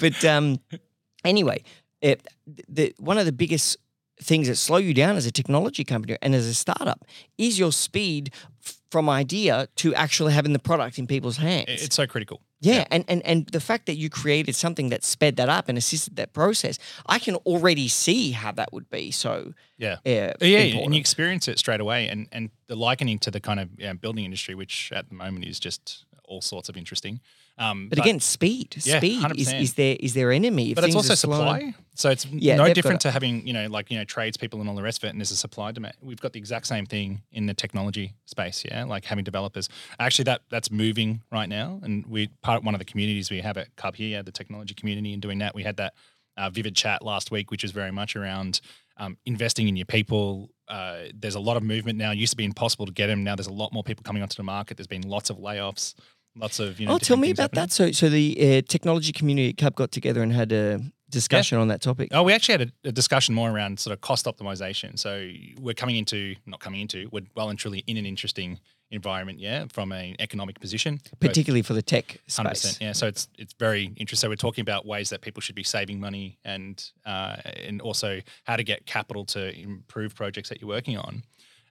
but 0.00 0.24
um 0.24 0.58
anyway, 1.24 1.62
it, 2.00 2.26
the 2.68 2.94
one 2.98 3.18
of 3.18 3.26
the 3.26 3.32
biggest 3.32 3.76
things 4.22 4.48
that 4.48 4.56
slow 4.56 4.78
you 4.78 4.94
down 4.94 5.16
as 5.16 5.26
a 5.26 5.32
technology 5.32 5.84
company 5.84 6.16
and 6.22 6.34
as 6.34 6.46
a 6.46 6.54
startup 6.54 7.04
is 7.38 7.58
your 7.58 7.72
speed 7.72 8.32
from 8.92 9.08
idea 9.08 9.66
to 9.76 9.94
actually 9.94 10.32
having 10.34 10.52
the 10.52 10.58
product 10.58 10.98
in 10.98 11.06
people's 11.06 11.38
hands. 11.38 11.82
It's 11.84 11.96
so 11.96 12.06
critical. 12.06 12.42
Yeah, 12.60 12.84
And, 12.90 13.04
and 13.08 13.26
and 13.26 13.46
the 13.46 13.60
fact 13.60 13.86
that 13.86 13.96
you 13.96 14.08
created 14.10 14.54
something 14.54 14.90
that 14.90 15.02
sped 15.02 15.36
that 15.36 15.48
up 15.48 15.68
and 15.68 15.76
assisted 15.78 16.14
that 16.16 16.32
process, 16.32 16.78
I 17.06 17.18
can 17.18 17.36
already 17.36 17.88
see 17.88 18.32
how 18.32 18.52
that 18.52 18.68
would 18.72 18.88
be 18.90 19.10
so 19.10 19.54
Yeah. 19.78 19.94
uh, 20.06 20.34
Yeah, 20.40 20.84
and 20.84 20.94
you 20.94 21.00
experience 21.00 21.48
it 21.48 21.58
straight 21.58 21.80
away, 21.80 22.08
and 22.12 22.28
and 22.30 22.50
the 22.68 22.76
likening 22.76 23.18
to 23.20 23.30
the 23.30 23.40
kind 23.40 23.58
of 23.60 23.68
yeah, 23.78 23.94
building 23.94 24.24
industry, 24.24 24.54
which 24.54 24.92
at 24.92 25.08
the 25.08 25.14
moment 25.14 25.44
is 25.46 25.58
just 25.58 26.04
all 26.24 26.40
sorts 26.42 26.68
of 26.68 26.76
interesting. 26.76 27.20
Um, 27.58 27.88
but 27.88 27.98
again, 27.98 28.18
speed, 28.18 28.76
Yeah, 28.84 28.98
speed 28.98 29.18
is, 29.36 29.48
100%. 29.48 29.60
is 29.60 29.74
their 29.74 29.96
is 30.00 30.14
their 30.14 30.32
enemy. 30.32 30.70
If 30.70 30.74
but 30.76 30.84
it's 30.84 30.96
also 30.96 31.12
are 31.12 31.16
slow- 31.16 31.36
supply. 31.36 31.74
So 31.94 32.08
it's 32.10 32.24
Yeah, 32.26 32.56
no 32.56 32.72
different 32.72 33.02
to 33.02 33.10
having 33.10 33.46
you 33.46 33.52
know 33.52 33.66
like 33.68 33.90
you 33.90 33.98
know 33.98 34.04
tradespeople 34.04 34.60
and 34.60 34.68
all 34.68 34.74
the 34.74 34.82
rest 34.82 35.02
of 35.02 35.06
it. 35.06 35.10
And 35.10 35.20
there's 35.20 35.30
a 35.30 35.36
supply 35.36 35.70
demand. 35.72 35.94
We've 36.00 36.20
got 36.20 36.32
the 36.32 36.38
exact 36.38 36.66
same 36.66 36.86
thing 36.86 37.22
in 37.30 37.46
the 37.46 37.54
technology 37.54 38.14
space. 38.24 38.64
Yeah, 38.64 38.84
like 38.84 39.04
having 39.04 39.24
developers. 39.24 39.68
Actually, 39.98 40.24
that 40.24 40.42
that's 40.50 40.70
moving 40.70 41.22
right 41.30 41.48
now, 41.48 41.78
and 41.82 42.06
we 42.06 42.28
part 42.42 42.58
of 42.58 42.64
one 42.64 42.74
of 42.74 42.78
the 42.78 42.86
communities 42.86 43.30
we 43.30 43.40
have 43.42 43.58
at 43.58 43.74
Cub 43.76 43.96
here, 43.96 44.22
the 44.22 44.32
technology 44.32 44.74
community, 44.74 45.12
and 45.12 45.20
doing 45.20 45.38
that. 45.40 45.54
We 45.54 45.62
had 45.62 45.76
that 45.76 45.94
uh, 46.38 46.48
vivid 46.48 46.74
chat 46.74 47.02
last 47.04 47.30
week, 47.30 47.50
which 47.50 47.64
is 47.64 47.70
very 47.72 47.92
much 47.92 48.16
around 48.16 48.62
um, 48.96 49.18
investing 49.26 49.68
in 49.68 49.76
your 49.76 49.86
people. 49.86 50.50
Uh, 50.68 51.04
there's 51.14 51.34
a 51.34 51.40
lot 51.40 51.58
of 51.58 51.62
movement 51.62 51.98
now. 51.98 52.12
It 52.12 52.18
used 52.18 52.32
to 52.32 52.36
be 52.38 52.46
impossible 52.46 52.86
to 52.86 52.92
get 52.92 53.08
them. 53.08 53.22
Now 53.24 53.36
there's 53.36 53.46
a 53.46 53.52
lot 53.52 53.74
more 53.74 53.82
people 53.84 54.02
coming 54.02 54.22
onto 54.22 54.36
the 54.36 54.42
market. 54.42 54.78
There's 54.78 54.86
been 54.86 55.02
lots 55.02 55.28
of 55.28 55.36
layoffs. 55.36 55.94
Lots 56.36 56.60
of 56.60 56.80
you 56.80 56.86
know. 56.86 56.94
oh, 56.94 56.98
tell 56.98 57.16
me 57.16 57.30
about 57.30 57.54
happening. 57.54 57.62
that. 57.64 57.72
So, 57.72 57.92
so 57.92 58.08
the 58.08 58.58
uh, 58.58 58.62
technology 58.66 59.12
community 59.12 59.50
at 59.50 59.58
Cub 59.58 59.74
got 59.74 59.92
together 59.92 60.22
and 60.22 60.32
had 60.32 60.52
a 60.52 60.80
discussion 61.10 61.58
on 61.58 61.68
that 61.68 61.80
topic. 61.80 62.08
Oh, 62.12 62.22
we 62.22 62.32
actually 62.32 62.58
had 62.58 62.72
a, 62.84 62.88
a 62.88 62.92
discussion 62.92 63.34
more 63.34 63.50
around 63.50 63.78
sort 63.78 63.92
of 63.92 64.00
cost 64.00 64.26
optimization. 64.26 64.98
So 64.98 65.30
we're 65.60 65.74
coming 65.74 65.96
into, 65.96 66.34
not 66.46 66.60
coming 66.60 66.80
into, 66.80 67.08
we're 67.12 67.26
well 67.36 67.50
and 67.50 67.58
truly 67.58 67.84
in 67.86 67.96
an 67.98 68.06
interesting 68.06 68.58
environment, 68.90 69.38
yeah, 69.38 69.66
from 69.68 69.92
an 69.92 70.16
economic 70.18 70.58
position. 70.60 71.00
particularly 71.20 71.62
for 71.62 71.74
the 71.74 71.82
tech 71.82 72.18
space. 72.26 72.78
yeah. 72.80 72.92
So 72.92 73.06
it's 73.06 73.28
it's 73.38 73.54
very 73.54 73.92
interesting. 73.96 74.26
So 74.26 74.28
we're 74.30 74.36
talking 74.36 74.62
about 74.62 74.86
ways 74.86 75.10
that 75.10 75.20
people 75.20 75.40
should 75.40 75.54
be 75.54 75.62
saving 75.62 76.00
money 76.00 76.38
and 76.44 76.82
uh, 77.04 77.36
and 77.66 77.80
also 77.80 78.20
how 78.44 78.56
to 78.56 78.64
get 78.64 78.86
capital 78.86 79.24
to 79.26 79.58
improve 79.58 80.14
projects 80.14 80.48
that 80.48 80.60
you're 80.60 80.68
working 80.68 80.96
on. 80.96 81.22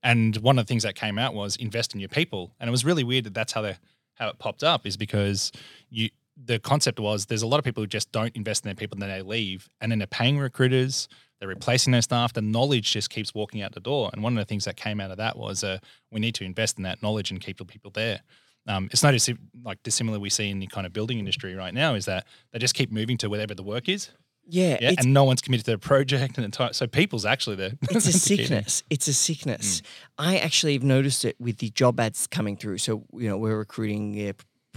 And 0.04 0.36
one 0.38 0.58
of 0.58 0.66
the 0.66 0.68
things 0.68 0.82
that 0.82 0.96
came 0.96 1.20
out 1.20 1.36
was 1.36 1.56
invest 1.58 1.94
in 1.94 2.00
your 2.00 2.10
people, 2.10 2.56
and 2.60 2.68
it 2.68 2.72
was 2.72 2.84
really 2.84 3.04
weird 3.04 3.26
that 3.26 3.36
that's 3.36 3.54
how 3.54 3.62
the 3.62 3.78
how 4.16 4.30
it 4.30 4.40
popped 4.40 4.64
up 4.64 4.86
is 4.86 4.98
because 4.98 5.52
you 5.90 6.10
the 6.44 6.60
concept 6.60 7.00
was 7.00 7.26
there's 7.26 7.42
a 7.42 7.48
lot 7.48 7.60
of 7.60 7.66
people 7.66 7.84
who 7.84 7.88
just 7.88 8.12
don't 8.12 8.36
invest 8.36 8.64
in 8.64 8.70
their 8.70 8.76
people 8.76 8.96
and 8.96 9.02
then 9.02 9.10
they 9.10 9.22
leave, 9.22 9.70
and 9.80 9.92
then 9.92 10.00
they're 10.00 10.08
paying 10.08 10.40
recruiters, 10.40 11.08
they're 11.40 11.50
replacing 11.50 11.92
their 11.92 12.02
staff. 12.02 12.34
The 12.34 12.42
knowledge 12.42 12.92
just 12.94 13.10
keeps 13.10 13.34
walking 13.34 13.62
out 13.62 13.74
the 13.74 13.80
door. 13.80 14.10
And 14.14 14.24
one 14.24 14.38
of 14.38 14.42
the 14.42 14.48
things 14.48 14.66
that 14.66 14.76
came 14.76 15.02
out 15.02 15.12
of 15.12 15.18
that 15.18 15.38
was 15.38 15.64
uh, 15.64 15.80
we 16.12 16.20
need 16.20 16.36
to 16.36 16.44
invest 16.44 16.78
in 16.78 16.84
that 16.84 17.02
knowledge 17.02 17.32
and 17.32 17.42
keep 17.42 17.58
the 17.58 17.66
people 17.66 17.92
there. 17.92 18.22
Um, 18.68 18.90
it's 18.92 19.02
not 19.02 19.12
dis- 19.12 19.32
like 19.64 19.82
dissimilar 19.84 20.20
we 20.20 20.30
see 20.30 20.50
in 20.50 20.60
the 20.60 20.68
kind 20.68 20.86
of 20.86 20.94
building 20.94 21.18
industry 21.18 21.56
right 21.56 21.74
now 21.74 21.96
is 21.96 22.06
that 22.06 22.28
they 22.54 22.60
just 22.60 22.76
keep 22.76 22.92
moving 22.92 23.18
to 23.18 23.30
wherever 23.30 23.56
the 23.56 23.64
work 23.64 23.90
is, 23.90 24.12
Yeah, 24.48 24.78
yeah, 24.82 24.94
and 24.98 25.14
no 25.14 25.24
one's 25.24 25.42
committed 25.42 25.66
to 25.66 25.72
the 25.72 25.78
project 25.78 26.38
and 26.38 26.46
the 26.46 26.50
time. 26.56 26.74
So 26.74 26.86
people's 26.88 27.26
actually 27.26 27.56
there. 27.56 27.72
it's 27.84 28.06
a 28.08 28.12
the 28.12 28.20
key 28.20 28.38
thing. 28.38 28.46
sickness. 28.48 28.84
It's 28.90 29.08
a 29.08 29.12
Mm. 29.12 29.16
sickness. 29.16 29.82
I 30.18 30.38
actually 30.38 30.74
have 30.74 30.84
noticed 30.84 31.24
it 31.26 31.36
with 31.40 31.58
the 31.60 31.70
job 31.70 32.00
ads 32.00 32.28
coming 32.28 32.58
through. 32.58 32.80
So 32.80 33.06
you 33.14 33.30
know 33.30 33.38
we're 33.38 33.58
recruiting 33.58 34.30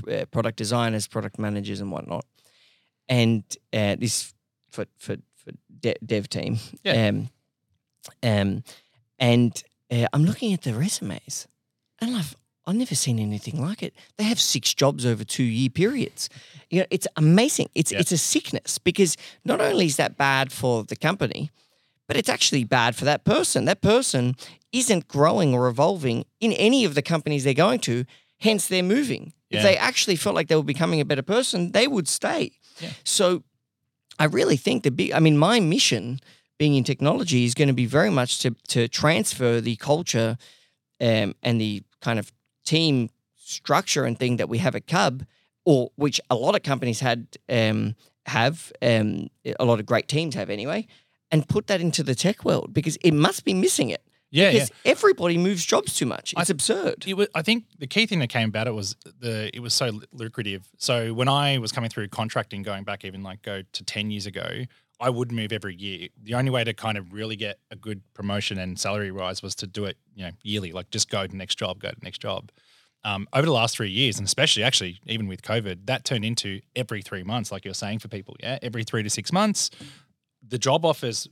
uh, 0.06 0.10
uh, 0.10 0.24
product 0.26 0.58
designers, 0.58 1.06
product 1.08 1.38
managers, 1.38 1.80
and 1.80 1.90
whatnot. 1.90 2.24
And 3.08 3.42
uh, 3.72 3.96
this 3.98 4.32
for 4.70 4.86
for 4.98 5.16
for 5.36 5.52
de- 5.80 5.96
dev 6.04 6.28
team. 6.28 6.58
Yeah. 6.84 7.08
Um, 7.08 7.30
um, 8.22 8.62
and 9.18 9.62
uh, 9.90 10.06
I'm 10.12 10.24
looking 10.24 10.52
at 10.52 10.62
the 10.62 10.74
resumes, 10.74 11.48
and 12.00 12.16
I've 12.16 12.36
I've 12.66 12.76
never 12.76 12.94
seen 12.94 13.18
anything 13.18 13.60
like 13.60 13.82
it. 13.82 13.94
They 14.16 14.24
have 14.24 14.40
six 14.40 14.72
jobs 14.72 15.04
over 15.04 15.22
two 15.24 15.42
year 15.44 15.68
periods. 15.68 16.30
You 16.70 16.80
know, 16.80 16.86
it's 16.90 17.06
amazing. 17.16 17.68
It's 17.74 17.92
Yeah. 17.92 18.00
it's 18.00 18.12
a 18.12 18.18
sickness 18.18 18.78
because 18.78 19.16
not 19.44 19.60
only 19.60 19.86
is 19.86 19.96
that 19.96 20.16
bad 20.16 20.52
for 20.52 20.82
the 20.84 20.96
company, 20.96 21.50
but 22.08 22.16
it's 22.16 22.28
actually 22.28 22.64
bad 22.64 22.96
for 22.96 23.04
that 23.04 23.24
person. 23.24 23.64
That 23.66 23.80
person 23.80 24.34
isn't 24.72 25.08
growing 25.08 25.54
or 25.54 25.68
evolving 25.68 26.24
in 26.40 26.52
any 26.52 26.84
of 26.84 26.94
the 26.94 27.02
companies 27.02 27.44
they're 27.44 27.54
going 27.54 27.80
to, 27.80 28.04
hence 28.40 28.66
they're 28.66 28.82
moving. 28.82 29.32
If 29.50 29.62
they 29.62 29.76
actually 29.76 30.16
felt 30.16 30.34
like 30.34 30.48
they 30.48 30.56
were 30.56 30.64
becoming 30.64 31.00
a 31.00 31.04
better 31.04 31.22
person, 31.22 31.70
they 31.70 31.86
would 31.86 32.08
stay. 32.08 32.58
Yeah. 32.80 32.90
So 33.04 33.44
I 34.18 34.24
really 34.24 34.56
think 34.56 34.82
the 34.82 34.90
big 34.90 35.12
I 35.12 35.20
mean, 35.20 35.38
my 35.38 35.60
mission 35.60 36.18
being 36.58 36.74
in 36.74 36.82
technology 36.82 37.44
is 37.44 37.54
going 37.54 37.68
to 37.68 37.74
be 37.74 37.86
very 37.86 38.10
much 38.10 38.38
to 38.40 38.56
to 38.68 38.88
transfer 38.88 39.60
the 39.60 39.76
culture 39.76 40.36
um, 41.00 41.34
and 41.42 41.60
the 41.60 41.82
kind 42.00 42.18
of 42.18 42.32
team 42.64 43.10
structure 43.36 44.04
and 44.04 44.18
thing 44.18 44.36
that 44.38 44.48
we 44.48 44.58
have 44.58 44.74
at 44.74 44.86
Cub, 44.86 45.24
or 45.64 45.90
which 45.96 46.20
a 46.30 46.34
lot 46.34 46.54
of 46.54 46.62
companies 46.62 47.00
had 47.00 47.26
um, 47.48 47.94
have, 48.26 48.72
um, 48.82 49.28
a 49.58 49.64
lot 49.64 49.80
of 49.80 49.86
great 49.86 50.08
teams 50.08 50.34
have 50.34 50.50
anyway, 50.50 50.86
and 51.30 51.48
put 51.48 51.66
that 51.66 51.80
into 51.80 52.02
the 52.02 52.14
tech 52.14 52.44
world 52.44 52.72
because 52.72 52.96
it 53.02 53.12
must 53.12 53.44
be 53.44 53.54
missing 53.54 53.90
it. 53.90 54.02
Yeah, 54.30 54.46
yeah. 54.46 54.52
Because 54.52 54.72
everybody 54.84 55.38
moves 55.38 55.64
jobs 55.64 55.94
too 55.94 56.06
much. 56.06 56.34
I- 56.36 56.40
It's 56.40 56.50
absurd. 56.50 57.04
It 57.06 57.14
was, 57.14 57.28
I 57.36 57.42
think 57.42 57.66
the 57.78 57.86
key 57.86 58.06
thing 58.06 58.18
that 58.18 58.28
came 58.30 58.48
about 58.48 58.66
it 58.66 58.72
was 58.74 58.96
the 59.20 59.48
it 59.54 59.60
was 59.60 59.72
so 59.74 60.00
lucrative. 60.12 60.66
So 60.76 61.14
when 61.14 61.28
I 61.28 61.58
was 61.58 61.70
coming 61.70 61.88
through 61.88 62.08
contracting, 62.08 62.62
going 62.62 62.82
back 62.84 63.04
even 63.04 63.22
like 63.22 63.42
go 63.42 63.62
to 63.72 63.84
ten 63.84 64.10
years 64.10 64.26
ago, 64.26 64.64
I 65.00 65.10
would 65.10 65.32
move 65.32 65.52
every 65.52 65.74
year. 65.74 66.08
The 66.22 66.34
only 66.34 66.50
way 66.50 66.64
to 66.64 66.72
kind 66.72 66.96
of 66.96 67.12
really 67.12 67.36
get 67.36 67.58
a 67.70 67.76
good 67.76 68.02
promotion 68.14 68.58
and 68.58 68.78
salary 68.78 69.10
rise 69.10 69.42
was 69.42 69.54
to 69.56 69.66
do 69.66 69.84
it, 69.84 69.96
you 70.14 70.24
know, 70.24 70.30
yearly. 70.42 70.72
Like 70.72 70.90
just 70.90 71.10
go 71.10 71.26
to 71.26 71.36
next 71.36 71.56
job, 71.56 71.80
go 71.80 71.90
to 71.90 71.96
next 72.02 72.20
job. 72.20 72.50
Um, 73.02 73.28
over 73.34 73.44
the 73.44 73.52
last 73.52 73.76
three 73.76 73.90
years, 73.90 74.18
and 74.18 74.26
especially 74.26 74.62
actually 74.62 74.98
even 75.06 75.26
with 75.26 75.42
COVID, 75.42 75.86
that 75.86 76.04
turned 76.04 76.24
into 76.24 76.60
every 76.74 77.02
three 77.02 77.22
months, 77.22 77.52
like 77.52 77.64
you're 77.64 77.74
saying 77.74 77.98
for 77.98 78.08
people. 78.08 78.36
Yeah, 78.40 78.58
every 78.62 78.82
three 78.82 79.02
to 79.02 79.10
six 79.10 79.30
months, 79.32 79.70
the 80.46 80.58
job 80.58 80.84
offers. 80.84 81.28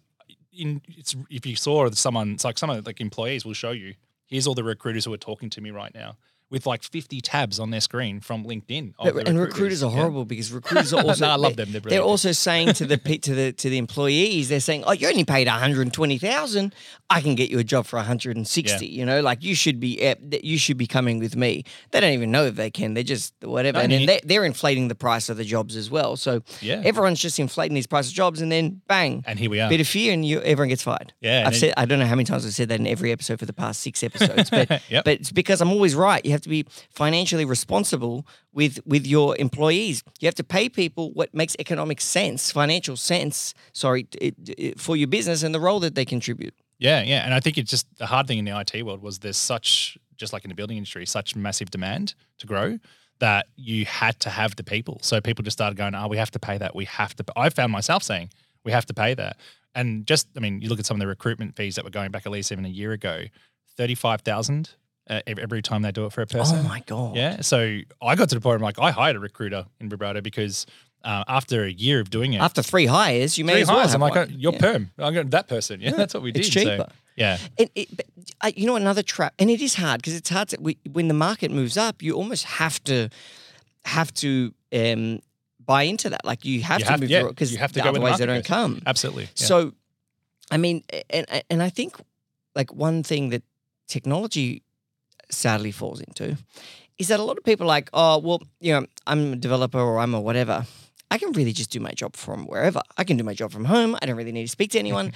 In 0.53 0.83
it's 0.87 1.17
if 1.31 1.47
you 1.47 1.57
saw 1.57 1.89
someone, 1.93 2.33
it's 2.33 2.45
like 2.45 2.59
some 2.59 2.69
of 2.69 2.87
like 2.87 3.01
employees 3.01 3.47
will 3.47 3.55
show 3.55 3.71
you. 3.71 3.95
Here's 4.27 4.47
all 4.47 4.55
the 4.55 4.65
recruiters 4.65 5.07
who 5.07 5.15
are 5.15 5.19
talking 5.19 5.49
to 5.51 5.63
me 5.63 5.71
right 5.71 5.95
now 5.95 6.17
with 6.53 6.67
like 6.67 6.85
50 6.85 7.21
tabs 7.23 7.59
on 7.59 7.71
their 7.71 7.81
screen 7.81 8.21
from 8.21 8.45
LinkedIn. 8.45 8.93
But- 9.03 9.27
and 9.27 9.41
recruiters 9.41 9.83
are 9.83 9.91
Yeah. 9.91 9.97
horrible 9.97 10.25
because 10.25 10.53
recruiters 10.53 10.93
are 10.93 11.03
also. 11.05 11.25
No, 11.27 11.33
I 11.33 11.37
love 11.37 11.57
them. 11.57 11.73
They're 11.73 11.81
They're 11.81 12.01
also 12.03 12.31
saying 12.33 12.75
to 12.75 12.87
the 12.87 12.97
to 12.99 13.35
the 13.35 13.53
to 13.53 13.71
the 13.71 13.79
employees, 13.79 14.49
they're 14.51 14.61
saying, 14.61 14.85
"Oh, 14.87 14.93
you 14.93 15.09
only 15.09 15.25
paid 15.25 15.49
one 15.49 15.59
hundred 15.59 15.93
twenty 15.93 16.19
thousand. 16.19 16.75
I 17.11 17.21
can 17.21 17.35
get 17.35 17.51
you 17.51 17.59
a 17.59 17.65
job 17.65 17.87
for 17.87 17.97
one 17.97 18.05
hundred 18.05 18.37
and 18.37 18.47
sixty. 18.47 18.87
You 18.87 19.05
know, 19.07 19.21
like 19.23 19.43
you 19.43 19.55
should 19.55 19.81
be 19.81 20.01
eh, 20.01 20.15
you 20.43 20.59
should 20.59 20.77
be 20.77 20.87
coming 20.87 21.19
with 21.19 21.35
me." 21.37 21.65
They 21.91 22.01
don't 22.01 22.13
even 22.13 22.31
know 22.31 22.45
if 22.45 22.55
they 22.57 22.71
can. 22.71 22.95
They're 22.95 23.03
just 23.03 23.33
whatever, 23.43 23.79
No, 23.79 23.83
and 23.85 23.93
then 23.93 24.01
you- 24.03 24.07
they, 24.07 24.21
they're 24.23 24.45
inflating 24.45 24.89
the 24.89 24.95
price 24.95 25.29
of 25.31 25.39
the 25.39 25.45
jobs 25.45 25.75
as 25.77 25.91
well. 25.91 26.17
So 26.17 26.43
Yeah. 26.61 26.83
everyone's 26.85 27.21
just 27.21 27.39
inflating 27.39 27.75
these 27.75 27.87
price 27.87 28.09
of 28.09 28.15
jobs, 28.15 28.41
and 28.43 28.53
then 28.53 28.83
bang, 28.89 29.25
And 29.27 29.39
here 29.39 29.49
we 29.51 29.59
are. 29.61 29.71
bit 29.71 29.81
of 29.81 29.89
fear, 29.89 30.13
and 30.13 30.25
you 30.27 30.41
everyone 30.43 30.69
gets 30.69 30.83
fired. 30.83 31.15
Yeah, 31.23 31.45
I've 31.47 31.57
said 31.57 31.73
I 31.77 31.87
don't 31.87 31.99
know 31.99 32.07
how 32.07 32.15
many 32.17 32.25
times 32.25 32.45
I've 32.45 32.53
said 32.55 32.69
that 32.69 32.79
in 32.81 32.87
every 32.87 33.11
episode 33.13 33.39
for 33.39 33.47
the 33.47 33.53
past 33.55 33.81
six 33.81 34.03
episodes, 34.03 34.51
but 34.59 34.83
Yep. 34.91 35.05
but 35.07 35.15
it's 35.21 35.33
because 35.33 35.61
I'm 35.63 35.71
always 35.71 35.95
right. 35.95 36.23
You 36.25 36.33
have 36.33 36.42
to 36.43 36.49
be 36.49 36.65
financially 36.91 37.45
responsible 37.45 38.27
with 38.53 38.79
with 38.87 39.07
your 39.07 39.37
employees. 39.39 40.03
You 40.21 40.27
have 40.27 40.35
to 40.37 40.45
pay 40.45 40.69
people 40.69 41.13
what 41.13 41.33
makes 41.35 41.57
economic 41.59 42.01
sense, 42.01 42.51
financial 42.53 42.97
sense. 42.97 43.55
Sorry, 43.73 44.07
it, 44.21 44.35
it- 44.47 44.81
for 44.81 44.97
your 44.97 45.09
business 45.09 45.43
and 45.43 45.55
the 45.55 45.61
role 45.61 45.81
that 45.81 45.95
they 45.95 46.05
contribute. 46.05 46.55
Yeah, 46.79 47.03
yeah. 47.03 47.25
And 47.25 47.33
I 47.33 47.41
think 47.41 47.59
it's 47.59 47.71
just 47.71 47.87
the 47.99 48.07
hard 48.07 48.27
thing 48.27 48.39
in 48.39 48.45
the 48.45 48.59
IT 48.59 48.83
world 48.85 49.03
was 49.03 49.21
there's 49.21 49.37
such, 49.37 49.97
just 50.17 50.33
like 50.33 50.45
in 50.45 50.49
the 50.49 50.55
building 50.55 50.77
industry, 50.79 51.07
such 51.07 51.37
massive 51.37 51.71
demand 51.71 52.15
to 52.39 52.47
grow 52.47 52.79
that 53.21 53.47
you 53.57 53.85
had 53.85 54.19
to 54.19 54.31
have 54.31 54.57
the 54.57 54.65
people. 54.65 54.99
So 55.03 55.21
people 55.21 55.45
just 55.45 55.57
started 55.57 55.77
going, 55.77 55.95
oh, 55.95 56.09
we 56.09 56.17
have 56.17 56.33
to 56.33 56.41
pay 56.41 56.59
that. 56.59 56.75
We 56.75 56.87
have 56.87 57.15
to. 57.17 57.25
I 57.37 57.51
found 57.51 57.71
myself 57.71 58.03
saying, 58.03 58.31
we 58.65 58.73
have 58.73 58.85
to 58.87 58.95
pay 58.95 59.15
that. 59.15 59.37
And 59.77 60.05
just, 60.07 60.27
I 60.37 60.41
mean, 60.41 60.61
you 60.61 60.69
look 60.69 60.81
at 60.81 60.87
some 60.87 60.97
of 60.97 61.01
the 61.01 61.07
recruitment 61.07 61.55
fees 61.55 61.77
that 61.77 61.85
were 61.85 61.91
going 61.91 62.11
back 62.11 62.27
at 62.27 62.33
least 62.33 62.51
even 62.51 62.65
a 62.65 62.69
year 62.69 62.91
ago, 62.93 63.25
35,000 63.77 64.71
uh, 65.11 65.21
every 65.27 65.63
time 65.63 65.83
they 65.83 65.93
do 65.93 66.05
it 66.07 66.13
for 66.13 66.23
a 66.23 66.27
person. 66.27 66.59
Oh 66.61 66.63
my 66.63 66.81
god! 66.87 67.17
Yeah. 67.17 67.41
So 67.41 67.81
I 68.01 68.15
got 68.15 68.29
to 68.31 68.35
the 68.37 68.41
point 68.41 68.51
where 68.51 68.57
I'm 68.57 68.63
like, 68.63 68.79
I 68.79 68.91
hired 68.91 69.17
a 69.17 69.21
recruiter 69.21 69.67
in 69.81 69.89
vibrato 69.89 70.21
because 70.21 70.67
uh, 71.05 71.25
after 71.27 71.65
a 71.65 71.71
year 71.73 71.99
of 72.01 72.11
doing 72.11 72.33
it, 72.35 72.41
After 72.41 72.63
three 72.63 72.87
hires, 72.87 73.37
you 73.37 73.45
may 73.45 73.55
three 73.55 73.63
as 73.63 73.69
well 73.69 73.79
hires, 73.79 73.95
I'm 73.95 74.01
like, 74.01 74.15
one. 74.15 74.29
oh, 74.31 74.35
you're 74.37 74.53
Yeah. 74.53 74.59
perm. 74.61 74.91
I'm 74.99 75.13
going 75.15 75.27
to 75.27 75.31
that 75.31 75.49
person. 75.49 75.81
Yeah, 75.81 75.91
that's 75.93 76.15
what 76.15 76.23
we 76.23 76.31
did. 76.31 76.45
It's 76.47 76.55
So, 76.55 76.61
cheaper. 76.61 76.87
yeah. 77.17 77.39
And 77.59 77.69
it, 77.75 77.89
but, 77.97 78.07
uh, 78.43 78.53
you 78.55 78.67
know 78.67 78.77
another 78.77 79.03
trap, 79.03 79.35
and 79.39 79.51
it 79.51 79.61
is 79.61 79.75
hard 79.75 79.99
because 80.01 80.15
it's 80.15 80.29
hard 80.31 80.49
to 80.51 80.59
we, 80.61 80.79
when 80.93 81.09
the 81.09 81.15
market 81.15 81.51
moves 81.51 81.77
up. 81.77 82.03
You 82.03 82.15
almost 82.15 82.45
have 82.45 82.83
to 82.85 83.09
have 83.85 84.15
to 84.15 84.55
um, 84.73 85.19
buy 85.65 85.83
into 85.83 86.09
that. 86.11 86.25
Like 86.25 86.45
you 86.45 86.63
have 86.63 86.79
You 86.79 86.85
to 86.85 86.91
have- 86.93 87.01
move 87.01 87.11
yeah, 87.11 87.25
because 87.27 87.51
you 87.53 87.59
have 87.59 87.73
to 87.73 87.81
go 87.81 87.87
where 87.87 87.93
the 87.95 87.99
otherwise 87.99 88.19
they 88.21 88.27
don't 88.27 88.37
goes. 88.37 88.47
come. 88.47 88.83
Absolutely. 88.87 89.25
Yeah. 89.25 89.47
So, 89.47 89.73
I 90.53 90.57
mean, 90.59 90.85
and 91.11 91.27
and 91.51 91.63
I 91.63 91.69
think 91.71 91.97
like 92.55 92.73
one 92.73 93.03
thing 93.03 93.31
that 93.31 93.43
technology 93.89 94.63
sadly 95.33 95.73
falls 95.73 96.01
into 96.01 96.37
is 96.99 97.09
that 97.09 97.21
a 97.21 97.23
lot 97.23 97.39
of 97.39 97.45
people 97.45 97.65
are 97.65 97.69
like, 97.69 97.91
oh, 97.93 98.19
well, 98.19 98.43
you 98.61 98.73
know, 98.73 98.87
I'm 99.07 99.33
a 99.33 99.37
developer 99.37 99.79
or 99.79 99.99
I'm 99.99 100.15
a 100.15 100.21
whatever. 100.21 100.67
I 101.11 101.19
can 101.19 101.33
really 101.33 101.53
just 101.53 101.71
do 101.71 101.81
my 101.81 101.91
job 101.91 102.17
from 102.17 102.47
wherever. 102.47 102.81
I 102.97 103.05
can 103.05 103.17
do 103.17 103.25
my 103.25 103.35
job 103.35 103.51
from 103.51 103.65
home. 103.65 103.97
I 104.01 104.07
don't 104.07 104.17
really 104.17 104.33
need 104.33 104.45
to 104.45 104.49
speak 104.49 104.71
to 104.73 104.79
anyone. 104.79 105.13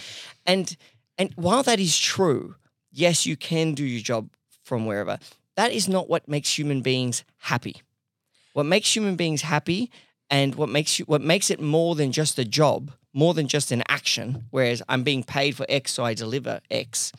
and 0.46 0.76
And 1.18 1.32
while 1.36 1.62
that 1.62 1.80
is 1.80 1.98
true, 1.98 2.56
yes, 2.90 3.24
you 3.26 3.36
can 3.36 3.74
do 3.74 3.84
your 3.84 4.02
job 4.02 4.30
from 4.64 4.84
wherever. 4.86 5.18
That 5.56 5.72
is 5.72 5.88
not 5.88 6.08
what 6.08 6.28
makes 6.28 6.58
human 6.58 6.82
beings 6.82 7.24
happy. 7.38 7.82
What 8.52 8.66
makes 8.66 8.94
human 8.94 9.16
beings 9.16 9.42
happy 9.42 9.90
and 10.28 10.54
what 10.54 10.68
makes 10.68 10.98
you 10.98 11.04
what 11.04 11.22
makes 11.22 11.50
it 11.50 11.60
more 11.60 11.94
than 11.94 12.10
just 12.10 12.38
a 12.38 12.44
job, 12.44 12.90
more 13.12 13.32
than 13.32 13.48
just 13.48 13.70
an 13.70 13.82
action, 13.88 14.46
whereas 14.50 14.82
I'm 14.88 15.02
being 15.02 15.22
paid 15.22 15.56
for 15.56 15.66
X, 15.68 15.92
so 15.92 16.04
I 16.04 16.14
deliver 16.14 16.60
X. 16.70 17.12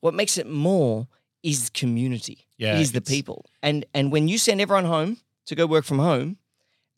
What 0.00 0.14
makes 0.14 0.36
it 0.36 0.46
more 0.48 1.06
is 1.42 1.70
community. 1.70 2.46
Yeah, 2.58 2.78
is 2.78 2.92
the 2.92 3.00
people. 3.00 3.46
And 3.62 3.84
and 3.94 4.12
when 4.12 4.28
you 4.28 4.38
send 4.38 4.60
everyone 4.60 4.84
home 4.84 5.18
to 5.46 5.54
go 5.54 5.66
work 5.66 5.84
from 5.84 5.98
home, 5.98 6.36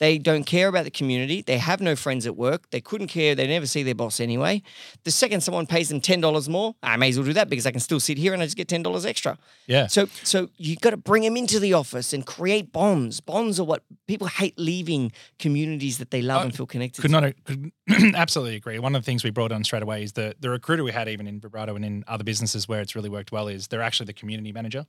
they 0.03 0.19
don't 0.19 0.43
care 0.43 0.67
about 0.67 0.83
the 0.83 0.91
community. 0.91 1.43
They 1.43 1.59
have 1.59 1.81
no 1.81 1.95
friends 1.95 2.27
at 2.27 2.37
work. 2.37 2.69
They 2.71 2.81
couldn't 2.81 3.07
care. 3.07 3.37
They 3.37 3.47
never 3.47 3.67
see 3.67 3.85
their 3.85 3.95
boss 3.95 4.19
anyway. 4.19 4.61
The 5.05 5.13
second 5.13 5.43
someone 5.43 5.65
pays 5.65 5.91
them 5.91 6.01
ten 6.01 6.21
dollars 6.21 6.49
more, 6.49 6.75
ah, 6.83 6.89
I 6.89 6.97
may 6.97 7.11
as 7.11 7.17
well 7.17 7.25
do 7.25 7.33
that 7.35 7.49
because 7.49 7.67
I 7.67 7.71
can 7.71 7.79
still 7.79 8.01
sit 8.01 8.19
here 8.19 8.33
and 8.33 8.43
I 8.43 8.47
just 8.47 8.57
get 8.57 8.67
ten 8.67 8.83
dollars 8.83 9.07
extra. 9.07 9.39
Yeah. 9.69 9.87
So 9.87 10.07
so 10.25 10.49
you 10.57 10.75
got 10.75 10.91
to 10.91 10.97
bring 10.97 11.23
them 11.23 11.37
into 11.37 11.61
the 11.61 11.75
office 11.75 12.13
and 12.13 12.27
create 12.27 12.73
bonds. 12.73 13.21
Bonds 13.21 13.61
are 13.61 13.65
what 13.65 13.85
people 14.09 14.27
hate 14.27 14.59
leaving 14.59 15.13
communities 15.39 15.99
that 15.99 16.11
they 16.11 16.21
love 16.21 16.43
I 16.43 16.45
and 16.47 16.57
feel 16.57 16.67
connected. 16.67 17.01
Could 17.01 17.13
to. 17.13 17.21
not 17.21 17.35
could 17.45 17.71
absolutely 18.17 18.57
agree. 18.57 18.81
One 18.81 18.97
of 18.97 19.03
the 19.03 19.07
things 19.07 19.23
we 19.23 19.31
brought 19.31 19.53
on 19.53 19.63
straight 19.63 19.85
away 19.85 20.03
is 20.03 20.15
the 20.15 20.35
the 20.41 20.51
recruiter 20.51 20.83
we 20.83 20.91
had 20.91 21.09
even 21.09 21.29
in 21.29 21.39
vibrato 21.39 21.77
and 21.77 21.85
in 21.85 22.03
other 22.09 22.25
businesses 22.25 22.67
where 22.67 22.81
it's 22.81 22.97
really 22.97 23.09
worked 23.09 23.31
well 23.31 23.47
is 23.47 23.69
they're 23.69 23.83
actually 23.83 24.07
the 24.07 24.15
community 24.15 24.51
manager. 24.51 24.85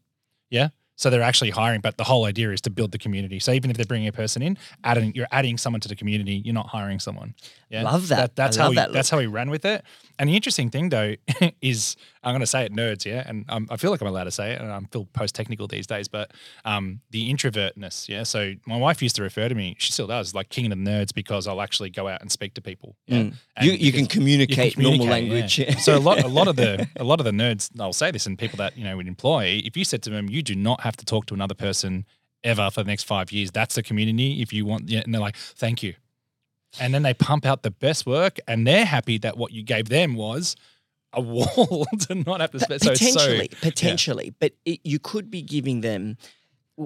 Yeah. 0.50 0.70
So 0.96 1.10
they're 1.10 1.22
actually 1.24 1.50
hiring, 1.50 1.82
but 1.82 1.98
the 1.98 2.04
whole 2.04 2.26
idea 2.26 2.52
is 2.52 2.62
to 2.62 2.70
build 2.70 2.92
the 2.92 2.98
community. 3.00 3.40
So 3.40 3.52
even 3.52 3.72
if 3.72 3.78
they're 3.78 3.86
bringing 3.86 4.08
a 4.08 4.12
person 4.12 4.42
in, 4.42 4.58
adding 4.84 5.14
you're 5.16 5.28
adding 5.32 5.58
someone 5.58 5.82
to 5.82 5.88
the 5.88 5.96
community. 5.96 6.42
You're 6.46 6.54
not 6.54 6.68
hiring 6.68 7.00
someone. 7.00 7.34
Yeah, 7.70 7.84
Love 7.84 8.10
that. 8.10 8.36
that's 8.36 8.58
I 8.58 8.64
how 8.64 8.70
we, 8.70 8.76
that 8.76 8.94
that's 8.94 9.10
how 9.10 9.18
we 9.18 9.26
ran 9.26 9.50
with 9.50 9.66
it. 9.66 9.84
And 10.20 10.30
the 10.30 10.36
interesting 10.36 10.70
thing 10.70 10.90
though 10.90 11.16
is 11.62 11.96
I'm 12.24 12.32
going 12.32 12.42
to 12.42 12.48
say 12.48 12.64
it, 12.64 12.74
nerds. 12.74 13.06
Yeah, 13.06 13.24
and 13.26 13.46
um, 13.50 13.68
I 13.70 13.78
feel 13.78 13.92
like 13.92 14.02
I'm 14.02 14.08
allowed 14.08 14.26
to 14.26 14.32
say 14.32 14.52
it, 14.52 14.62
and 14.62 14.72
I'm 14.72 14.86
feel 14.86 15.06
post 15.14 15.36
technical 15.36 15.68
these 15.68 15.88
days. 15.88 16.08
But 16.08 16.32
um, 16.66 17.02
the 17.12 17.32
introvertness. 17.34 18.08
Yeah. 18.08 18.24
So 18.24 18.54
my 18.66 18.78
wife 18.78 19.02
used 19.02 19.16
to 19.18 19.24
refer 19.24 19.50
to 19.50 19.56
me. 19.56 19.76
She 19.80 19.92
still 19.92 20.08
does, 20.08 20.34
like 20.34 20.50
king 20.50 20.66
of 20.66 20.72
the 20.72 20.76
nerds, 20.76 21.14
because 21.14 21.48
I'll 21.48 21.62
actually 21.62 21.90
go 21.90 22.08
out 22.08 22.22
and 22.22 22.32
speak 22.32 22.54
to 22.56 22.62
people. 22.62 22.96
Yeah. 23.08 23.18
Mm. 23.18 23.34
You, 23.62 23.72
you 23.74 23.92
can 23.92 24.06
communicate, 24.06 24.66
you 24.66 24.72
can 24.74 24.84
normal 24.84 25.06
communicate, 25.06 25.32
language. 25.32 25.60
yeah. 25.60 25.78
so 25.78 25.98
a 25.98 26.00
lot, 26.00 26.24
a 26.24 26.28
lot 26.28 26.48
of 26.48 26.56
the, 26.56 26.88
a 26.98 27.04
lot 27.04 27.20
of 27.20 27.26
the 27.26 27.32
nerds, 27.32 27.70
I'll 27.80 27.94
say 27.94 28.12
this, 28.12 28.26
and 28.26 28.38
people 28.38 28.58
that 28.58 28.78
you 28.78 28.84
know 28.84 28.96
would 28.96 29.08
employ, 29.08 29.62
if 29.64 29.76
you 29.76 29.84
said 29.84 30.04
to 30.04 30.10
them, 30.10 30.30
you 30.30 30.42
do 30.42 30.56
not 30.56 30.82
have 30.82 30.96
to 30.98 31.06
talk 31.06 31.26
to 31.28 31.34
another 31.34 31.56
person 31.56 32.06
ever 32.44 32.70
for 32.70 32.84
the 32.84 32.88
next 32.88 33.04
five 33.04 33.32
years. 33.32 33.52
That's 33.52 33.76
the 33.76 33.84
community. 33.84 34.42
If 34.42 34.54
you 34.54 34.66
want, 34.66 34.90
yeah, 34.90 35.02
and 35.02 35.14
they're 35.14 35.22
like, 35.22 35.38
thank 35.38 35.84
you, 35.84 35.96
and 36.80 36.94
then 36.94 37.04
they 37.04 37.14
pump 37.14 37.46
out 37.46 37.64
the 37.64 37.72
best 37.72 38.06
work, 38.06 38.40
and 38.48 38.66
they're 38.68 38.86
happy 38.86 39.18
that 39.20 39.38
what 39.38 39.52
you 39.52 39.64
gave 39.64 39.90
them 39.90 40.16
was 40.16 40.56
a 41.14 41.22
wall 41.34 41.86
to 42.02 42.16
not 42.16 42.42
have 42.42 42.52
to 42.52 42.60
spend. 42.60 42.82
So 42.82 42.92
it's 42.92 43.00
so- 43.00 43.20
potentially, 43.20 43.50
potentially, 43.62 44.34
but 44.40 44.54
it, 44.66 44.80
you 44.84 45.00
could 45.00 45.30
be 45.30 45.42
giving 45.42 45.82
them 45.82 46.18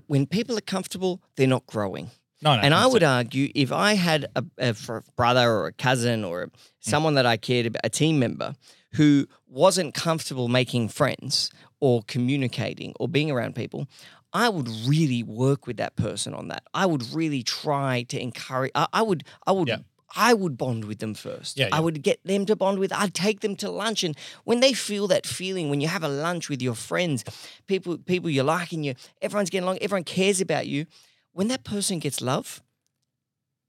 when 0.07 0.25
people 0.25 0.57
are 0.57 0.61
comfortable, 0.61 1.21
they're 1.37 1.47
not 1.47 1.65
growing. 1.65 2.11
no, 2.41 2.55
no, 2.55 2.61
and 2.61 2.73
I 2.73 2.85
would 2.87 3.03
it. 3.03 3.05
argue 3.05 3.49
if 3.55 3.71
I 3.71 3.93
had 3.93 4.25
a, 4.35 4.43
a 4.57 4.75
brother 5.15 5.49
or 5.49 5.67
a 5.67 5.71
cousin 5.73 6.23
or 6.25 6.47
Mm. 6.47 6.51
someone 6.91 7.15
that 7.15 7.25
I 7.25 7.37
cared 7.37 7.65
about, 7.67 7.81
a 7.83 7.89
team 7.89 8.19
member 8.19 8.55
who 8.93 9.27
wasn't 9.47 9.93
comfortable 9.93 10.47
making 10.47 10.89
friends 10.89 11.49
or 11.79 12.01
communicating 12.07 12.93
or 12.99 13.07
being 13.07 13.31
around 13.31 13.55
people, 13.55 13.87
I 14.33 14.49
would 14.49 14.67
really 14.85 15.23
work 15.23 15.67
with 15.67 15.77
that 15.77 15.95
person 15.95 16.33
on 16.33 16.49
that. 16.49 16.63
I 16.73 16.85
would 16.85 17.13
really 17.13 17.43
try 17.43 18.03
to 18.09 18.21
encourage. 18.21 18.71
I, 18.75 18.87
I 18.93 19.01
would. 19.01 19.23
I 19.45 19.51
would. 19.51 19.67
Yeah. 19.67 19.77
I 20.15 20.33
would 20.33 20.57
bond 20.57 20.85
with 20.85 20.99
them 20.99 21.13
first. 21.13 21.57
Yeah, 21.59 21.67
I 21.73 21.81
would 21.81 22.01
get 22.01 22.23
them 22.23 22.45
to 22.45 22.55
bond 22.55 22.79
with. 22.79 22.93
I'd 22.93 23.13
take 23.13 23.41
them 23.41 23.57
to 23.57 23.69
lunch, 23.69 24.03
and 24.05 24.17
when 24.45 24.61
they 24.61 24.71
feel 24.71 25.07
that 25.07 25.25
feeling, 25.27 25.69
when 25.69 25.81
you 25.81 25.89
have 25.89 26.01
a 26.03 26.07
lunch 26.07 26.47
with 26.49 26.61
your 26.61 26.75
friends, 26.75 27.25
people 27.67 27.97
people 27.97 28.29
you 28.29 28.43
like, 28.43 28.71
and 28.71 28.85
you 28.85 28.93
everyone's 29.21 29.49
getting 29.49 29.65
along, 29.65 29.79
everyone 29.81 30.05
cares 30.05 30.39
about 30.39 30.65
you. 30.65 30.85
When 31.33 31.49
that 31.49 31.65
person 31.65 31.99
gets 31.99 32.21
love, 32.21 32.61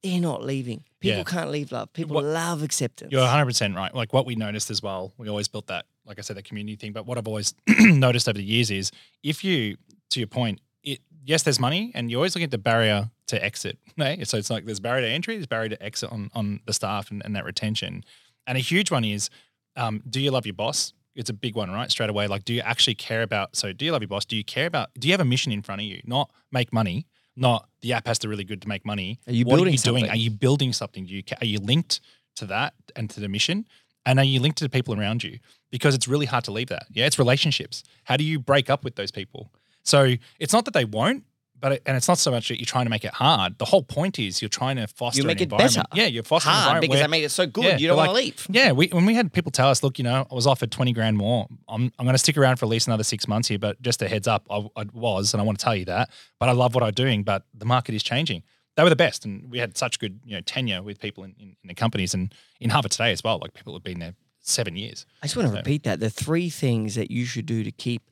they're 0.03 0.21
not 0.21 0.45
leaving. 0.45 0.85
People 1.01 1.19
Yeah. 1.19 1.25
can't 1.25 1.51
leave 1.51 1.73
love. 1.73 1.93
People 1.93 2.15
What- 2.15 2.25
love 2.25 2.63
acceptance. 2.63 3.11
You're 3.13 3.21
100 3.23 3.47
percent 3.47 3.75
right. 3.77 3.93
Like 3.95 4.13
what 4.13 4.25
we 4.27 4.37
noticed 4.37 4.71
as 4.71 4.81
well, 4.83 5.13
we 5.19 5.29
always 5.29 5.49
built 5.49 5.67
that, 5.67 5.87
like 6.07 6.19
I 6.19 6.23
said, 6.23 6.37
that 6.37 6.45
community 6.45 6.77
thing. 6.77 6.93
But 6.93 7.05
what 7.07 7.19
I've 7.19 7.27
always 7.29 7.53
noticed 7.81 8.29
over 8.29 8.39
the 8.39 8.45
years 8.45 8.71
is, 8.71 8.91
if 9.25 9.43
you, 9.45 9.77
to 10.11 10.21
your 10.21 10.27
point, 10.27 10.61
it 10.83 11.01
yes, 11.25 11.43
there's 11.43 11.61
money, 11.61 11.93
and 11.95 12.11
you're 12.11 12.19
always 12.19 12.35
looking 12.35 12.45
at 12.45 12.51
the 12.51 12.59
barrier 12.59 13.11
to 13.29 13.45
exit. 13.45 13.79
Right? 13.99 14.25
So 14.29 14.37
it's 14.37 14.49
like 14.49 14.65
there's 14.65 14.79
barrier 14.79 15.09
to 15.09 15.13
entry, 15.13 15.35
there's 15.35 15.49
barrier 15.49 15.71
to 15.71 15.83
exit 15.83 16.13
on 16.13 16.31
on 16.33 16.61
the 16.67 16.73
staff 16.73 17.11
and, 17.11 17.21
and 17.25 17.35
that 17.35 17.45
retention. 17.45 18.05
And 18.47 18.57
a 18.57 18.61
huge 18.61 18.93
one 18.93 19.05
is, 19.05 19.29
um, 19.75 20.03
do 20.09 20.21
you 20.21 20.31
love 20.31 20.47
your 20.47 20.55
boss? 20.55 20.93
It's 21.17 21.29
a 21.29 21.33
big 21.33 21.57
one, 21.57 21.69
right? 21.71 21.91
Straight 21.91 22.11
away, 22.11 22.29
like, 22.29 22.45
do 22.45 22.55
you 22.55 22.61
actually 22.61 22.95
care 22.95 23.23
about? 23.23 23.57
So, 23.57 23.73
do 23.73 23.85
you 23.85 23.91
love 23.91 24.03
your 24.03 24.09
boss? 24.09 24.25
Do 24.25 24.37
you 24.37 24.45
care 24.45 24.67
about? 24.67 24.91
Do 24.95 25.09
you 25.09 25.13
have 25.13 25.21
a 25.21 25.25
mission 25.25 25.51
in 25.51 25.63
front 25.63 25.81
of 25.81 25.87
you? 25.87 26.01
Not 26.05 26.31
make 26.53 26.73
money. 26.73 27.07
Not 27.35 27.69
the 27.83 27.93
app 27.93 28.07
has 28.07 28.21
to 28.21 28.29
really 28.29 28.45
good 28.45 28.63
to 28.63 28.69
make 28.69 28.87
money. 28.87 29.19
Are 29.27 29.33
you 29.33 29.45
what 29.45 29.57
building 29.57 29.73
are 29.73 29.73
you 29.73 29.79
doing? 29.79 30.01
something? 30.05 30.11
Are 30.11 30.17
you 30.17 30.31
building 30.31 30.73
something? 30.73 31.07
Do 31.07 31.15
you 31.15 31.23
are 31.41 31.47
you 31.47 31.59
linked 31.59 32.01
to 32.37 32.47
that 32.47 32.75
and 32.95 33.11
to 33.11 33.21
the 33.21 33.29
mission? 33.29 33.67
And 34.07 34.19
are 34.19 34.25
you 34.25 34.41
linked 34.41 34.59
to 34.59 34.65
the 34.65 34.71
people 34.71 34.99
around 34.99 35.23
you? 35.25 35.39
Because 35.71 35.95
it's 35.95 36.09
really 36.09 36.27
hard 36.27 36.45
to 36.45 36.53
leave 36.53 36.69
that. 36.69 36.87
Yeah, 36.91 37.07
it's 37.07 37.19
relationships. 37.19 37.83
How 38.05 38.17
do 38.17 38.25
you 38.25 38.39
break 38.39 38.71
up 38.71 38.85
with 38.85 38.95
those 38.95 39.11
people? 39.11 39.53
So 39.85 40.15
it's 40.39 40.53
not 40.53 40.65
that 40.67 40.75
they 40.75 40.85
won't, 40.85 41.25
but 41.61 41.73
it, 41.73 41.83
and 41.87 41.97
it's 41.97 42.07
not 42.07 42.19
so 42.19 42.31
much 42.31 42.49
that 42.49 42.59
you're 42.61 42.67
trying 42.67 42.87
to 42.87 42.91
make 42.91 43.05
it 43.05 43.13
hard. 43.15 43.59
The 43.59 43.65
whole 43.65 43.83
point 43.83 44.19
is 44.19 44.41
you're 44.41 44.49
trying 44.49 44.77
to 44.77 44.87
foster 44.87 45.21
you 45.23 45.27
make 45.27 45.39
an 45.41 45.45
it 45.45 45.51
better. 45.51 45.65
environment. 45.65 45.89
Yeah, 45.95 46.07
you're 46.07 46.23
fostering 46.23 46.53
hard 46.55 46.63
environment 46.63 46.83
because 46.83 46.97
where- 46.99 47.05
I 47.05 47.07
made 47.09 47.25
it 47.25 47.31
so 47.31 47.47
good. 47.47 47.65
Yeah, 47.65 47.77
you 47.79 47.89
don't 47.89 47.97
want 47.97 48.09
to 48.11 48.13
like- 48.13 48.25
leave. 48.25 48.47
yeah, 48.51 48.71
we, 48.73 48.87
when 48.89 49.07
we 49.07 49.15
had 49.15 49.33
people 49.33 49.51
tell 49.51 49.69
us, 49.69 49.83
look, 49.83 49.99
you 49.99 50.05
know, 50.05 50.25
I 50.31 50.35
was 50.35 50.47
offered 50.47 50.71
20 50.71 50.93
grand 50.93 51.17
more. 51.17 51.49
I'm, 51.69 51.91
I'm 51.99 52.05
going 52.07 52.15
to 52.15 52.19
stick 52.19 52.37
around 52.39 52.59
for 52.59 52.67
at 52.67 52.69
least 52.69 52.87
another 52.87 53.03
six 53.03 53.27
months 53.27 53.49
here, 53.49 53.59
but 53.59 53.81
just 53.83 54.01
a 54.03 54.09
heads 54.09 54.29
up, 54.29 54.47
I, 54.51 54.69
I 54.77 54.85
was, 54.93 55.35
and 55.35 55.41
I 55.41 55.45
want 55.45 55.59
to 55.59 55.65
tell 55.65 55.75
you 55.75 55.87
that. 55.87 56.11
But 56.39 56.49
I 56.49 56.53
love 56.53 56.75
what 56.77 56.85
I'm 56.85 56.93
doing, 56.93 57.25
but 57.25 57.45
the 57.55 57.67
market 57.67 57.95
is 57.95 58.05
changing. 58.05 58.45
They 58.77 58.85
were 58.85 58.91
the 58.91 58.95
best, 58.97 59.25
and 59.25 59.51
we 59.51 59.59
had 59.59 59.77
such 59.77 59.99
good, 59.99 60.21
you 60.25 60.37
know, 60.37 60.41
tenure 60.43 60.81
with 60.85 61.01
people 61.01 61.25
in, 61.25 61.35
in, 61.41 61.57
in 61.65 61.67
the 61.69 61.75
companies 61.75 62.15
and 62.15 62.33
in 62.61 62.71
Hava 62.71 62.89
today 62.89 63.11
as 63.11 63.25
well. 63.25 63.39
Like 63.43 63.53
people 63.55 63.73
have 63.73 63.83
been 63.83 63.99
there 63.99 64.15
seven 64.41 64.77
years. 64.77 65.05
I 65.21 65.27
just 65.27 65.37
want 65.37 65.49
to 65.49 65.53
So- 65.55 65.59
repeat 65.59 65.83
that. 65.83 65.99
The 65.99 66.11
three 66.11 66.49
things 66.51 66.95
that 66.95 67.11
you 67.11 67.25
should 67.25 67.47
do 67.47 67.65
to 67.65 67.73
keep 67.73 68.03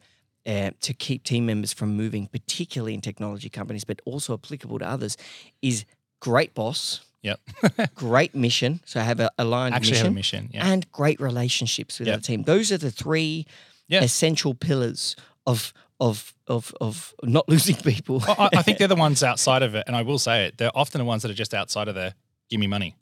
uh, 0.47 0.71
to 0.81 0.95
keep 0.95 1.25
team 1.25 1.47
members 1.47 1.73
from 1.73 1.97
moving, 1.97 2.27
particularly 2.29 2.95
in 2.95 3.01
technology 3.01 3.49
companies, 3.49 3.85
but 3.85 4.01
also 4.05 4.35
applicable 4.35 4.79
to 4.79 4.89
others, 4.89 5.17
is 5.63 5.85
great 6.21 6.55
boss, 6.55 7.01
Yep. 7.23 7.41
great 7.97 8.35
mission. 8.37 8.81
So 8.85 9.01
have 9.01 9.19
a 9.19 9.31
aligned 9.39 9.75
Actually 9.75 9.93
mission, 9.93 10.05
have 10.07 10.13
a 10.13 10.15
mission. 10.15 10.51
Yeah. 10.55 10.71
and 10.71 10.93
great 10.93 11.19
relationships 11.21 11.99
with 11.99 12.07
Yep. 12.09 12.15
our 12.17 12.21
team. 12.21 12.43
Those 12.45 12.71
are 12.71 12.79
the 12.79 12.91
three 12.93 13.47
Yeah. 13.89 14.03
essential 14.05 14.55
pillars 14.55 15.17
of 15.47 15.73
of 15.99 16.35
of 16.47 16.73
of 16.81 17.15
not 17.25 17.49
losing 17.55 17.75
people. 17.77 18.23
Well, 18.27 18.37
I, 18.39 18.59
I 18.59 18.63
think 18.63 18.79
they're 18.79 18.87
the 18.87 18.95
ones 19.09 19.25
outside 19.25 19.63
of 19.63 19.75
it, 19.75 19.85
and 19.89 19.97
I 19.97 20.03
will 20.03 20.19
say 20.21 20.47
it. 20.47 20.59
They're 20.59 20.77
often 20.77 21.01
the 21.01 21.05
ones 21.05 21.23
that 21.23 21.31
are 21.31 21.35
just 21.35 21.53
outside 21.55 21.89
of 21.89 21.95
the 21.97 22.15
give 22.49 22.61
me 22.61 22.67
money. 22.69 22.95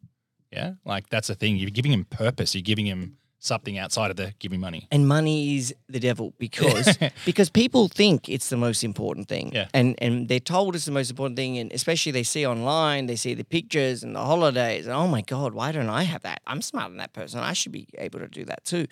Yeah, 0.50 0.74
like 0.86 1.08
that's 1.10 1.28
the 1.28 1.34
thing. 1.34 1.56
You're 1.56 1.68
giving 1.70 1.92
him 1.92 2.04
purpose. 2.06 2.54
You're 2.54 2.62
giving 2.62 2.86
him 2.86 3.18
something 3.44 3.76
outside 3.78 4.10
of 4.10 4.16
the 4.16 4.32
give 4.38 4.50
me 4.50 4.56
money. 4.58 4.88
and 4.90 5.06
money 5.06 5.56
is 5.56 5.74
the 5.88 6.00
devil 6.00 6.32
because 6.38 6.96
because 7.26 7.50
people 7.50 7.88
think 7.88 8.28
it's 8.28 8.48
the 8.48 8.56
most 8.56 8.82
important 8.82 9.28
thing 9.28 9.52
Yeah. 9.52 9.68
and 9.74 9.94
and 9.98 10.28
they're 10.28 10.40
told 10.40 10.74
it's 10.74 10.86
the 10.86 10.92
most 10.92 11.10
important 11.10 11.36
thing 11.36 11.58
and 11.58 11.70
especially 11.72 12.12
they 12.12 12.22
see 12.22 12.46
online 12.46 13.06
they 13.06 13.16
see 13.16 13.34
the 13.34 13.44
pictures 13.44 14.02
and 14.02 14.16
the 14.16 14.24
holidays 14.24 14.86
and 14.86 14.94
oh 14.94 15.06
my 15.06 15.20
god 15.20 15.52
why 15.52 15.72
don't 15.72 15.90
i 15.90 16.04
have 16.04 16.22
that 16.22 16.40
i'm 16.46 16.62
smarter 16.62 16.88
than 16.88 16.98
that 16.98 17.12
person 17.12 17.40
i 17.40 17.52
should 17.52 17.72
be 17.72 17.86
able 17.98 18.18
to 18.18 18.28
do 18.28 18.44
that 18.46 18.64
too 18.64 18.86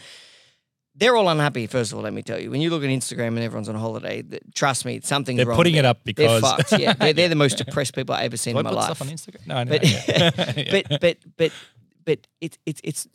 they're 0.94 1.16
all 1.16 1.30
unhappy 1.30 1.66
first 1.66 1.90
of 1.92 1.96
all 1.96 2.04
let 2.04 2.12
me 2.12 2.20
tell 2.22 2.38
you 2.38 2.50
when 2.50 2.60
you 2.60 2.68
look 2.68 2.82
at 2.84 2.90
instagram 2.90 3.28
and 3.28 3.38
everyone's 3.38 3.70
on 3.70 3.74
holiday 3.74 4.22
trust 4.54 4.84
me 4.84 5.00
something's 5.02 5.38
They're 5.38 5.46
wrong 5.46 5.56
putting 5.56 5.76
it 5.76 5.86
up 5.86 6.04
because... 6.04 6.42
they're 6.42 6.50
fucked 6.50 6.72
yeah 6.78 6.92
they're, 6.92 7.14
they're 7.14 7.30
the 7.30 7.34
most 7.34 7.56
depressed 7.64 7.94
people 7.94 8.14
i've 8.14 8.24
ever 8.26 8.36
seen 8.36 8.52
Do 8.54 8.58
I 8.60 8.62
my 8.62 8.70
life 8.70 8.84
stuff 8.96 9.00
on 9.00 9.08
Instagram? 9.08 9.46
No, 9.46 9.64
no. 9.64 9.70
but 9.70 9.82
yeah. 10.08 10.30
but 10.70 11.00
but 11.00 11.16
but 11.38 11.52
but 12.04 12.26
it's 12.40 12.58
it's 12.66 12.80
it's 12.82 13.08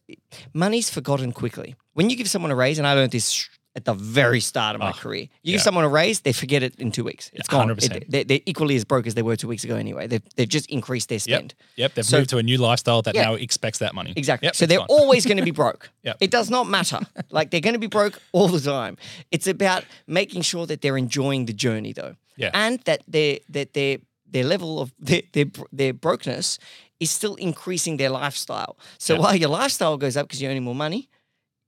money's 0.54 0.89
forgotten 0.89 1.32
quickly. 1.32 1.76
When 1.93 2.10
you 2.10 2.15
give 2.15 2.30
someone 2.30 2.52
a 2.52 2.56
raise, 2.56 2.78
and 2.78 2.88
I 2.88 2.93
learned 2.93 3.12
this 3.12 3.50
at 3.76 3.86
the 3.86 3.93
very 3.93 4.39
start 4.39 4.73
of 4.76 4.80
my 4.82 4.89
Oh, 4.89 4.93
career, 4.93 5.21
you 5.21 5.30
yeah. 5.43 5.52
give 5.54 5.62
someone 5.62 5.84
a 5.84 5.88
raise, 5.89 6.21
they 6.21 6.34
forget 6.34 6.63
it 6.63 6.73
in 6.80 6.91
two 6.91 7.04
weeks. 7.04 7.30
It's 7.34 7.47
gone. 7.47 7.67
100%. 7.67 7.95
It- 7.95 8.10
they're, 8.10 8.23
they're 8.23 8.39
equally 8.47 8.76
as 8.76 8.84
broke 8.86 9.06
as 9.06 9.13
they 9.13 9.21
were 9.21 9.36
two 9.36 9.47
weeks 9.47 9.63
ago 9.63 9.76
anyway. 9.76 10.08
They've 10.08 10.23
they've 10.36 10.50
just 10.50 10.67
increased 10.71 11.10
their 11.10 11.19
spend. 11.19 11.54
Yep, 11.76 11.93
they've 11.93 12.06
So- 12.06 12.17
moved 12.17 12.30
to 12.32 12.38
a 12.39 12.43
new 12.43 12.58
lifestyle 12.58 13.04
that 13.04 13.13
Yeah. 13.13 13.26
now 13.26 13.36
expects 13.36 13.78
that 13.80 13.93
money. 13.93 14.13
Exactly. 14.15 14.47
Yep, 14.47 14.56
so 14.56 14.65
they're 14.65 14.80
gone. 14.80 14.88
always 14.89 15.26
going 15.26 15.38
to 15.38 15.43
be 15.43 15.52
broke. 15.52 15.89
Yep. 16.04 16.17
It 16.21 16.32
does 16.32 16.50
not 16.50 16.67
matter. 16.67 17.00
like 17.30 17.52
they're 17.52 17.62
going 17.62 17.73
to 17.76 17.80
be 17.80 17.88
broke 18.00 18.19
all 18.32 18.47
the 18.47 18.62
time. 18.62 18.97
It's 19.30 19.45
about 19.47 19.84
making 20.08 20.41
sure 20.43 20.65
that 20.65 20.82
they're 20.82 20.97
enjoying 20.97 21.45
the 21.45 21.54
journey 21.54 21.93
though. 21.93 22.15
Yeah. 22.36 22.52
And 22.54 22.80
that 22.86 23.02
their 23.08 23.39
that 23.50 23.73
their 23.73 23.97
their 24.34 24.43
level 24.43 24.80
of 24.80 24.91
their 25.00 25.21
their, 25.34 25.45
their 25.71 25.93
brokenness 25.93 26.58
is 27.00 27.12
still 27.12 27.36
increasing 27.36 27.98
their 27.98 28.10
lifestyle. 28.10 28.78
So 28.98 29.20
while 29.20 29.36
your 29.36 29.50
lifestyle 29.50 29.98
goes 29.98 30.18
up 30.18 30.28
because 30.28 30.42
you're 30.42 30.52
earning 30.52 30.64
more 30.64 30.76
money, 30.76 31.10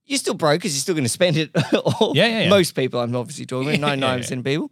you're 0.05 0.17
still 0.17 0.33
broke 0.33 0.59
because 0.59 0.73
you're 0.73 0.81
still 0.81 0.95
going 0.95 1.03
to 1.05 1.09
spend 1.09 1.37
it. 1.37 1.51
all, 1.73 2.13
Yeah, 2.15 2.27
yeah, 2.27 2.41
yeah. 2.43 2.49
Most 2.49 2.73
people, 2.75 2.99
I'm 2.99 3.15
obviously 3.15 3.45
talking 3.45 3.69
about 3.69 3.79
ninety 3.87 4.01
nine 4.01 4.19
percent 4.19 4.39
of 4.39 4.45
people. 4.45 4.71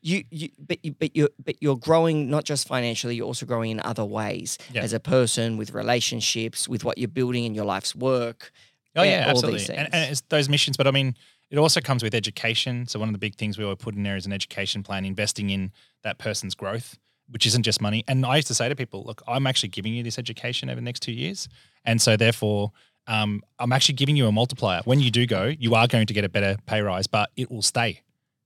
You, 0.00 0.22
you, 0.30 0.48
but 0.58 0.78
you, 0.84 0.92
but 0.92 1.16
you're, 1.16 1.28
but 1.44 1.56
you're 1.60 1.76
growing 1.76 2.30
not 2.30 2.44
just 2.44 2.68
financially. 2.68 3.16
You're 3.16 3.26
also 3.26 3.46
growing 3.46 3.72
in 3.72 3.80
other 3.80 4.04
ways 4.04 4.56
Yeah. 4.72 4.82
as 4.82 4.92
a 4.92 5.00
person 5.00 5.56
with 5.56 5.72
relationships, 5.74 6.68
with 6.68 6.84
what 6.84 6.98
you're 6.98 7.08
building 7.08 7.44
in 7.44 7.54
your 7.54 7.64
life's 7.64 7.94
work. 7.96 8.52
Oh 8.96 9.02
Yeah, 9.02 9.24
absolutely. 9.26 9.74
And, 9.76 9.92
and 9.92 10.10
it's 10.12 10.22
those 10.28 10.48
missions, 10.48 10.76
but 10.76 10.86
I 10.86 10.92
mean, 10.92 11.16
it 11.50 11.58
also 11.58 11.80
comes 11.80 12.02
with 12.02 12.14
education. 12.14 12.86
So 12.86 12.98
one 12.98 13.08
of 13.08 13.12
the 13.12 13.18
big 13.18 13.34
things 13.34 13.58
we 13.58 13.64
were 13.64 13.76
put 13.76 13.94
in 13.96 14.04
there 14.04 14.16
is 14.16 14.24
an 14.24 14.32
education 14.32 14.82
plan, 14.82 15.04
investing 15.04 15.50
in 15.50 15.72
that 16.04 16.18
person's 16.18 16.54
growth, 16.54 16.96
which 17.30 17.46
isn't 17.46 17.62
just 17.62 17.80
money. 17.80 18.04
And 18.08 18.24
I 18.24 18.36
used 18.36 18.48
to 18.48 18.54
say 18.54 18.68
to 18.68 18.76
people, 18.76 19.04
look, 19.04 19.22
I'm 19.26 19.46
actually 19.46 19.70
giving 19.70 19.94
you 19.94 20.02
this 20.02 20.18
education 20.18 20.68
over 20.70 20.76
the 20.76 20.84
next 20.84 21.00
two 21.00 21.12
years, 21.12 21.48
and 21.84 22.00
so 22.00 22.16
therefore. 22.16 22.72
Um, 23.10 23.42
I'm 23.58 23.72
actually 23.72 23.94
giving 23.94 24.16
you 24.16 24.26
a 24.26 24.32
multiplier. 24.32 24.82
When 24.84 25.00
you 25.00 25.10
do 25.10 25.24
go, 25.24 25.44
you 25.58 25.74
are 25.74 25.86
going 25.86 26.06
to 26.08 26.12
get 26.12 26.26
a 26.26 26.28
better 26.28 26.58
pay 26.66 26.82
rise, 26.82 27.06
but 27.06 27.30
it 27.38 27.50
will 27.50 27.62
stay. 27.62 28.02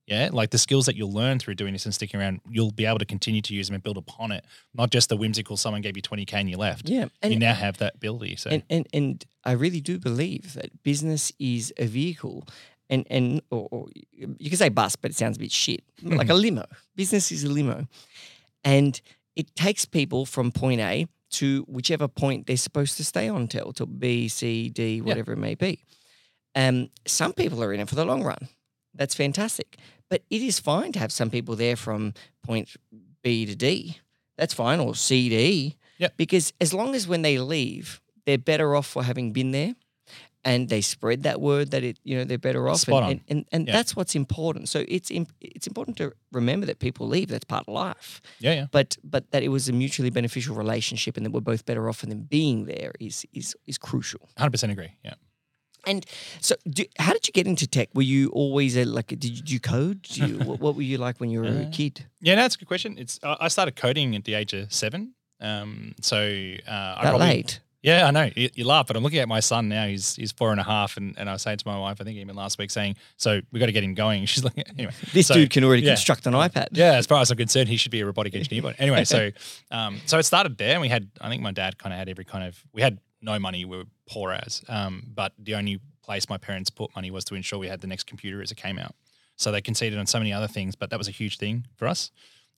Yeah, 0.07 0.31
like 0.33 0.51
the 0.51 0.59
skills 0.59 0.87
that 0.87 0.97
you'll 0.97 1.12
learn 1.12 1.38
through 1.38 1.55
doing 1.55 1.73
this 1.73 1.85
and 1.85 1.95
sticking 1.95 2.18
around, 2.18 2.40
you'll 2.51 2.73
be 2.73 2.87
able 2.87 2.99
to 2.99 3.05
continue 3.05 3.40
to 3.40 3.55
use 3.55 3.68
them 3.68 3.75
and 3.75 3.83
build 3.83 3.97
upon 3.97 4.33
it. 4.33 4.45
Not 4.75 4.90
just 4.90 5.09
the 5.09 5.16
whimsical 5.16 5.57
someone 5.57 5.81
gave 5.81 5.97
you 5.97 6.03
20k 6.03 6.33
and 6.35 6.51
you 6.51 6.57
left. 6.57 6.88
Yeah, 6.88 7.07
and 7.23 7.33
you 7.33 7.38
now 7.38 7.55
have 7.55 7.79
that 7.79 7.95
ability. 7.95 8.37
So 8.37 8.51
and, 8.51 8.62
and 8.68 8.87
and 8.92 9.25
I 9.45 9.53
really 9.53 9.81
do 9.81 9.99
believe 9.99 10.55
that 10.55 10.83
business 10.83 11.33
is 11.38 11.73
a 11.77 11.87
vehicle, 11.87 12.49
and 12.90 13.07
and 13.11 13.42
or, 13.51 13.68
or 13.71 13.88
you 14.12 14.51
can 14.51 14.59
say 14.59 14.68
bus, 14.71 14.97
but 14.97 15.12
it 15.12 15.16
sounds 15.16 15.37
a 15.37 15.40
bit 15.40 15.53
shit, 15.53 15.85
like 16.03 16.29
a 16.29 16.35
limo. 16.35 16.66
Business 16.97 17.31
is 17.31 17.45
a 17.45 17.49
limo, 17.49 17.87
and 18.64 19.01
it 19.37 19.55
takes 19.55 19.85
people 19.85 20.27
from 20.27 20.53
point 20.53 20.81
A 20.81 21.07
to 21.33 21.64
whichever 21.68 22.09
point 22.09 22.46
they're 22.46 22.57
supposed 22.57 22.96
to 22.98 23.05
stay 23.05 23.29
on 23.29 23.48
till 23.48 23.72
to 23.75 23.87
B, 23.87 24.29
C, 24.29 24.68
D, 24.68 25.01
whatever 25.01 25.33
it 25.33 25.38
may 25.38 25.55
be. 25.55 25.83
Um, 26.55 26.90
some 27.07 27.33
people 27.33 27.62
are 27.64 27.72
in 27.72 27.81
it 27.81 27.88
for 27.88 27.94
the 27.94 28.05
long 28.05 28.22
run. 28.22 28.48
That's 28.94 29.14
fantastic, 29.14 29.79
but 30.11 30.22
it 30.29 30.42
is 30.42 30.61
fine 30.61 30.92
to 30.92 30.98
have 30.98 31.12
some 31.12 31.31
people 31.31 31.57
there 31.57 31.77
from 31.77 32.12
point 32.44 32.68
B 33.22 33.46
to 33.46 33.57
D. 33.57 33.98
That's 34.37 34.53
fine, 34.53 34.81
or 34.81 34.94
C, 34.94 35.29
D. 35.29 35.37
to 35.37 35.42
E. 35.42 35.77
Yep. 35.98 36.14
Because 36.16 36.53
as 36.61 36.75
long 36.75 36.94
as 36.94 37.07
when 37.07 37.22
they 37.22 37.38
leave, 37.38 38.01
they're 38.27 38.38
better 38.38 38.75
off 38.75 38.87
for 38.87 39.03
having 39.03 39.33
been 39.33 39.53
there 39.53 39.75
and 40.44 40.68
they 40.68 40.81
spread 40.81 41.22
that 41.22 41.40
word 41.40 41.70
that 41.70 41.83
it 41.85 41.98
you 42.05 42.16
know 42.16 42.24
they're 42.24 42.38
better 42.38 42.68
off 42.68 42.81
Spot 42.81 43.02
and, 43.02 43.05
on. 43.05 43.11
and, 43.12 43.20
and, 43.28 43.44
and 43.52 43.66
Yeah. 43.68 43.74
that's 43.76 43.94
what's 43.96 44.14
important 44.14 44.68
so 44.68 44.85
it's 44.88 45.11
im- 45.11 45.26
it's 45.40 45.66
important 45.66 45.96
to 45.98 46.12
remember 46.33 46.66
that 46.66 46.78
people 46.78 47.07
leave 47.07 47.28
that's 47.28 47.44
part 47.44 47.64
of 47.68 47.74
life 47.74 48.20
yeah, 48.40 48.52
yeah. 48.55 48.66
but 48.70 48.96
but 49.05 49.31
that 49.31 49.42
it 49.42 49.48
was 49.48 49.68
a 49.68 49.72
mutually 49.72 50.11
beneficial 50.11 50.55
relationship 50.57 51.16
and 51.16 51.24
that 51.26 51.31
we're 51.31 51.40
both 51.52 51.64
better 51.64 51.88
off 51.88 52.00
them 52.02 52.22
being 52.22 52.64
there 52.66 52.92
is 52.98 53.24
is 53.33 53.55
is 53.66 53.78
crucial 53.78 54.28
100% 54.38 54.70
agree. 54.72 54.92
Yeah. 55.05 55.14
and 55.87 56.05
so 56.40 56.55
do, 56.68 56.85
how 56.98 57.12
did 57.12 57.26
you 57.28 57.33
get 57.33 57.46
into 57.46 57.66
tech 57.66 57.88
were 57.94 58.02
you 58.14 58.28
always 58.31 58.76
a, 58.76 58.85
like 58.85 59.09
did 59.09 59.24
you, 59.24 59.42
do 59.42 59.59
code 59.61 60.02
do 60.02 60.26
you, 60.26 60.38
what, 60.48 60.59
what 60.61 60.74
were 60.76 60.83
you 60.83 60.98
like 60.98 61.20
when 61.20 61.31
you 61.31 61.40
were 61.40 61.46
a 61.46 61.62
Uh, 61.66 61.70
kid 61.70 62.07
Yeah, 62.20 62.35
no, 62.37 62.42
that's 62.42 62.57
a 62.57 62.59
good 62.59 62.68
question. 62.68 62.98
It's 62.98 63.18
I 63.22 63.48
started 63.48 63.74
coding 63.76 64.14
at 64.16 64.24
the 64.24 64.35
age 64.35 64.52
of 64.55 64.72
seven. 64.72 65.14
Um, 65.40 65.94
so 66.00 66.18
uh, 66.18 66.70
I 66.70 67.00
that 67.02 67.11
probably, 67.11 67.26
late 67.26 67.61
Yeah, 67.83 68.07
I 68.07 68.12
know. 68.12 68.31
You, 68.37 68.49
you 68.55 68.64
laugh, 68.64 68.87
but 68.87 68.97
I'm 68.97 69.03
looking 69.03 69.18
at 69.18 69.29
my 69.29 69.40
son 69.40 69.68
now. 69.68 69.87
He's 69.87 70.14
he's 70.14 70.31
four 70.31 70.53
and 70.53 70.61
a 70.61 70.62
half, 70.62 70.97
and, 70.97 71.18
and 71.18 71.29
I 71.29 71.33
was 71.33 71.42
saying 71.42 71.59
to 71.59 71.66
my 71.66 71.79
wife, 71.79 72.01
I 72.01 72.05
think 72.05 72.16
even 72.16 72.37
last 72.37 72.57
week, 72.59 72.71
saying, 72.71 72.97
"So 73.16 73.40
we 73.51 73.59
got 73.59 73.66
to 73.66 73.73
get 73.73 73.83
him 73.83 73.95
going." 73.95 74.25
She's 74.27 74.45
like, 74.45 74.57
"Anyway, 74.57 74.92
this 75.12 75.27
so- 75.27 75.35
dude 75.35 75.51
can 75.51 75.64
already 75.64 75.83
yeah. 75.83 75.95
construct 75.95 76.27
an 76.27 76.35
ipad 76.35 76.68
Yeah, 76.73 76.95
as 76.95 77.07
far 77.07 77.21
as 77.21 77.31
I'm 77.31 77.37
concerned, 77.37 77.68
he 77.68 77.77
should 77.77 77.90
be 77.90 78.01
a 78.01 78.07
robotic 78.07 78.35
engineer. 78.35 78.62
But 78.62 78.77
anyway, 78.79 79.05
so 79.05 79.31
um, 79.73 80.01
so 80.07 80.18
it 80.18 80.23
started 80.23 80.59
there, 80.59 80.73
and 80.73 80.81
we 80.81 80.88
had. 80.88 81.11
I 81.21 81.29
think 81.29 81.42
my 81.42 81.53
dad 81.53 81.77
kind 81.79 81.92
of 81.92 81.99
had 81.99 82.09
every 82.09 82.25
kind 82.25 82.45
of. 82.45 82.62
We 82.73 82.83
had 82.83 82.99
no 83.21 83.38
money. 83.40 83.64
We 83.64 83.77
were 83.77 83.85
poor 84.09 84.33
as. 84.33 84.62
Um, 84.68 85.03
but 85.12 85.33
the 85.38 85.57
only 85.57 85.81
place 86.05 86.29
my 86.29 86.38
parents 86.38 86.71
put 86.71 86.95
money 86.95 87.11
was 87.11 87.25
to 87.27 87.35
ensure 87.35 87.59
we 87.59 87.68
had 87.68 87.81
the 87.81 87.87
next 87.87 88.07
computer 88.07 88.42
as 88.42 88.51
it 88.53 88.57
came 88.57 88.79
out. 88.79 88.95
So 89.37 89.51
they 89.51 89.61
conceded 89.61 89.99
on 89.99 90.07
so 90.07 90.18
many 90.18 90.33
other 90.33 90.47
things, 90.49 90.77
but 90.77 90.90
that 90.90 90.99
was 90.99 91.09
a 91.09 91.12
huge 91.12 91.38
thing 91.38 91.66
for 91.77 91.88
us. 91.88 92.11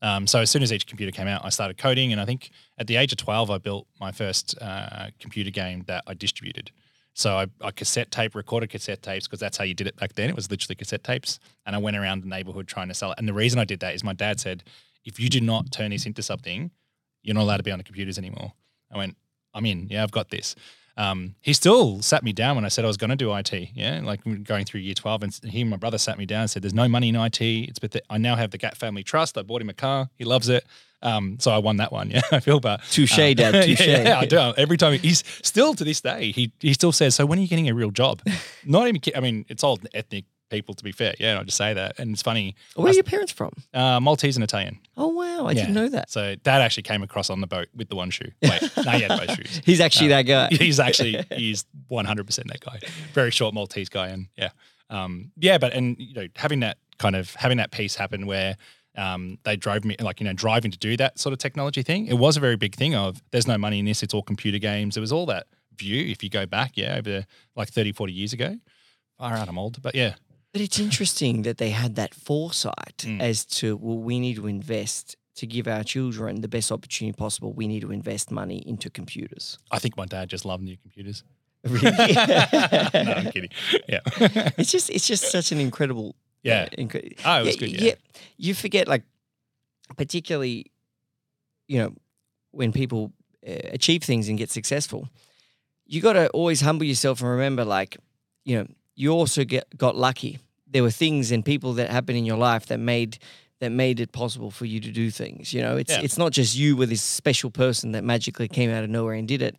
Um, 0.04 0.26
so 0.26 0.40
as 0.40 0.50
soon 0.50 0.62
as 0.62 0.70
each 0.70 0.86
computer 0.86 1.10
came 1.10 1.26
out, 1.26 1.40
I 1.44 1.48
started 1.48 1.78
coding, 1.78 2.12
and 2.12 2.20
I 2.20 2.26
think 2.26 2.50
at 2.76 2.86
the 2.86 2.96
age 2.96 3.10
of 3.12 3.18
twelve, 3.18 3.50
I 3.50 3.58
built 3.58 3.86
my 3.98 4.12
first 4.12 4.54
uh, 4.60 5.06
computer 5.18 5.50
game 5.50 5.82
that 5.86 6.04
I 6.06 6.12
distributed. 6.12 6.70
So 7.14 7.38
I, 7.38 7.46
I 7.60 7.70
cassette 7.70 8.10
tape, 8.10 8.34
recorded 8.34 8.68
cassette 8.70 9.02
tapes 9.02 9.26
because 9.26 9.40
that's 9.40 9.56
how 9.56 9.64
you 9.64 9.72
did 9.72 9.86
it 9.86 9.96
back 9.96 10.12
then. 10.12 10.28
It 10.28 10.36
was 10.36 10.50
literally 10.50 10.74
cassette 10.74 11.04
tapes, 11.04 11.38
and 11.64 11.74
I 11.74 11.78
went 11.78 11.96
around 11.96 12.22
the 12.22 12.28
neighborhood 12.28 12.68
trying 12.68 12.88
to 12.88 12.94
sell 12.94 13.12
it. 13.12 13.18
And 13.18 13.26
the 13.26 13.32
reason 13.32 13.58
I 13.58 13.64
did 13.64 13.80
that 13.80 13.94
is 13.94 14.04
my 14.04 14.12
dad 14.12 14.40
said, 14.40 14.64
if 15.04 15.18
you 15.18 15.28
do 15.28 15.40
not 15.40 15.72
turn 15.72 15.90
this 15.90 16.06
into 16.06 16.22
something, 16.22 16.70
you're 17.22 17.34
not 17.34 17.44
allowed 17.44 17.58
to 17.58 17.62
be 17.62 17.72
on 17.72 17.78
the 17.78 17.84
computers 17.84 18.18
anymore. 18.18 18.52
I 18.92 18.98
went, 18.98 19.16
I'm 19.54 19.64
in. 19.64 19.88
Yeah, 19.88 20.02
I've 20.02 20.10
got 20.10 20.28
this. 20.28 20.54
Um, 20.96 21.34
he 21.40 21.52
still 21.52 22.00
sat 22.02 22.22
me 22.22 22.32
down 22.32 22.54
when 22.56 22.64
I 22.64 22.68
said 22.68 22.84
I 22.84 22.88
was 22.88 22.96
going 22.96 23.10
to 23.10 23.16
do 23.16 23.34
IT. 23.34 23.52
Yeah, 23.74 24.00
like 24.04 24.20
going 24.44 24.64
through 24.64 24.80
year 24.80 24.94
12, 24.94 25.22
and 25.24 25.40
he 25.44 25.60
and 25.62 25.70
my 25.70 25.76
brother 25.76 25.98
sat 25.98 26.18
me 26.18 26.26
down 26.26 26.42
and 26.42 26.50
said, 26.50 26.62
"There's 26.62 26.74
no 26.74 26.88
money 26.88 27.08
in 27.08 27.16
IT. 27.16 27.40
It's 27.40 27.78
but 27.80 27.96
I 28.08 28.18
now 28.18 28.36
have 28.36 28.50
the 28.52 28.58
Gatt 28.58 28.76
Family 28.76 29.02
Trust. 29.02 29.36
I 29.36 29.42
bought 29.42 29.60
him 29.60 29.68
a 29.70 29.74
car. 29.74 30.08
He 30.16 30.24
loves 30.24 30.48
it. 30.48 30.64
Um, 31.02 31.36
so 31.38 31.50
I 31.50 31.58
won 31.58 31.76
that 31.78 31.92
one. 31.92 32.10
Yeah, 32.14 32.22
I 32.32 32.40
feel 32.40 32.60
bad. 32.60 32.80
Touche, 32.90 33.18
Um, 33.18 33.34
Dad, 33.34 33.52
touche. 33.66 33.86
yeah, 33.86 34.02
yeah, 34.04 34.18
I 34.20 34.24
do. 34.24 34.38
Every 34.56 34.76
time 34.78 34.98
he's 34.98 35.22
still 35.42 35.74
to 35.74 35.84
this 35.84 36.00
day, 36.00 36.30
he 36.32 36.52
he 36.60 36.72
still 36.72 36.92
says, 36.92 37.14
"So 37.16 37.26
when 37.26 37.38
are 37.38 37.42
you 37.42 37.48
getting 37.48 37.68
a 37.68 37.74
real 37.74 37.90
job?" 37.90 38.22
Not 38.64 38.88
even. 38.88 39.00
I 39.16 39.20
mean, 39.20 39.44
it's 39.48 39.62
all 39.64 39.78
ethnic 39.92 40.24
people 40.50 40.74
to 40.74 40.84
be 40.84 40.92
fair. 40.92 41.14
Yeah, 41.18 41.40
I 41.40 41.42
just 41.44 41.56
say 41.56 41.74
that, 41.74 41.98
and 41.98 42.12
it's 42.12 42.22
funny. 42.22 42.54
where 42.76 42.90
are 42.90 42.94
your 42.94 43.02
parents 43.02 43.32
from 43.32 43.50
Uh, 43.72 43.98
Maltese 44.00 44.36
and 44.36 44.44
Italian. 44.44 44.78
oh 44.96 45.08
wow 45.08 45.46
i 45.46 45.50
Yeah. 45.52 45.62
didn't 45.62 45.74
know 45.74 45.88
that 45.88 46.10
So 46.10 46.34
dad 46.36 46.60
actually 46.62 46.84
came 46.84 47.02
across 47.02 47.30
on 47.30 47.40
the 47.40 47.46
boat 47.46 47.68
with 47.74 47.88
the 47.88 47.96
one 47.96 48.10
shoe. 48.10 48.30
Wait, 48.42 48.62
no, 48.84 48.90
he 48.92 49.02
had 49.02 49.08
both 49.26 49.34
shoes. 49.36 49.60
he's 49.64 49.80
actually 49.80 50.08
that 50.08 50.22
guy 50.22 50.48
He's 50.52 50.78
actually 50.80 51.24
he's 51.34 51.64
one 51.88 52.04
hundred 52.04 52.26
percent 52.26 52.48
that 52.48 52.60
guy. 52.60 52.78
Very 53.12 53.30
short 53.30 53.54
Maltese 53.54 53.88
guy, 53.88 54.08
and 54.08 54.28
yeah, 54.36 54.50
um, 54.90 55.32
yeah. 55.38 55.58
But 55.58 55.72
and 55.72 55.96
you 55.98 56.14
know 56.14 56.26
having 56.36 56.60
that 56.60 56.78
kind 56.98 57.16
of 57.16 57.34
having 57.34 57.58
that 57.58 57.70
piece 57.72 57.94
happen 57.96 58.26
where 58.26 58.56
um, 58.96 59.38
they 59.44 59.56
drove 59.56 59.84
me 59.84 59.96
like 60.00 60.20
you 60.20 60.26
know 60.26 60.32
driving 60.34 60.70
to 60.70 60.78
do 60.78 60.96
that 60.98 61.18
sort 61.18 61.32
of 61.32 61.38
technology 61.38 61.82
thing. 61.82 62.06
It 62.06 62.18
was 62.18 62.36
a 62.36 62.40
very 62.40 62.56
big 62.56 62.74
thing 62.76 62.94
of 62.94 63.20
there's 63.32 63.46
no 63.48 63.58
money 63.58 63.78
in 63.80 63.84
this. 63.86 64.02
It's 64.02 64.14
all 64.14 64.22
computer 64.22 64.58
games. 64.58 64.96
It 64.96 65.00
was 65.00 65.10
all 65.10 65.26
that 65.26 65.46
view. 65.76 66.04
If 66.06 66.22
you 66.22 66.30
go 66.30 66.46
back, 66.46 66.72
yeah, 66.76 66.96
over 66.98 67.26
like 67.56 67.68
30, 67.70 67.90
40 67.92 68.12
years 68.12 68.32
ago. 68.32 68.56
Far 69.18 69.32
out, 69.34 69.48
I'm 69.48 69.58
old, 69.58 69.80
but 69.82 69.94
yeah, 69.96 70.14
But 70.54 70.60
it's 70.62 70.78
interesting 70.78 71.42
that 71.42 71.58
they 71.58 71.70
had 71.70 71.96
that 71.96 72.14
foresight 72.14 72.98
Mm. 73.04 73.20
as 73.20 73.44
to, 73.58 73.76
well, 73.76 73.98
we 73.98 74.20
need 74.20 74.36
to 74.36 74.46
invest 74.46 75.16
to 75.34 75.46
give 75.48 75.66
our 75.66 75.82
children 75.82 76.42
the 76.42 76.48
best 76.48 76.70
opportunity 76.70 77.12
possible. 77.16 77.52
We 77.52 77.66
need 77.66 77.80
to 77.80 77.90
invest 77.90 78.30
money 78.30 78.58
into 78.64 78.88
computers. 78.88 79.58
I 79.72 79.80
think 79.80 79.96
my 79.96 80.06
dad 80.06 80.28
just 80.30 80.44
loved 80.44 80.62
new 80.62 80.76
computers. 80.76 81.24
Really? 81.66 81.90
no, 82.14 83.12
I'm 83.16 83.30
kidding. 83.32 83.50
Yeah, 83.88 84.00
it's 84.58 84.70
just, 84.70 84.90
it's 84.90 85.08
just 85.08 85.30
such 85.32 85.50
an 85.50 85.58
incredible. 85.60 86.14
yeah. 86.42 86.68
uh, 86.70 86.76
incre- 86.82 87.18
Oh, 87.24 87.40
it 87.40 87.46
was 87.46 87.56
good. 87.56 87.72
Yeah. 87.80 87.94
You 88.36 88.54
forget, 88.54 88.86
like, 88.86 89.02
particularly, 89.96 90.70
you 91.66 91.78
know, 91.78 91.94
when 92.52 92.70
people 92.70 93.12
uh, 93.48 93.52
achieve 93.72 94.02
things 94.04 94.28
and 94.28 94.38
get 94.38 94.50
successful, 94.50 95.08
you 95.86 96.00
got 96.00 96.12
to 96.12 96.28
always 96.30 96.60
humble 96.60 96.84
yourself 96.86 97.20
and 97.22 97.30
remember, 97.30 97.64
like, 97.64 97.96
you 98.44 98.58
know, 98.58 98.66
you 98.94 99.10
also 99.10 99.42
get 99.44 99.64
got 99.76 99.96
lucky. 99.96 100.38
There 100.74 100.82
were 100.82 100.90
things 100.90 101.30
and 101.30 101.44
people 101.44 101.72
that 101.74 101.88
happened 101.88 102.18
in 102.18 102.24
your 102.26 102.36
life 102.36 102.66
that 102.66 102.78
made 102.80 103.18
that 103.60 103.70
made 103.70 104.00
it 104.00 104.10
possible 104.10 104.50
for 104.50 104.66
you 104.66 104.80
to 104.80 104.90
do 104.90 105.08
things. 105.10 105.54
You 105.54 105.62
know, 105.62 105.76
it's 105.76 105.92
Yeah. 105.92 106.00
it's 106.02 106.18
not 106.18 106.32
just 106.32 106.56
you 106.56 106.76
were 106.76 106.84
this 106.86 107.00
special 107.00 107.50
person 107.50 107.92
that 107.92 108.02
magically 108.02 108.48
came 108.48 108.70
out 108.70 108.82
of 108.82 108.90
nowhere 108.90 109.14
and 109.14 109.26
did 109.28 109.40
it. 109.40 109.56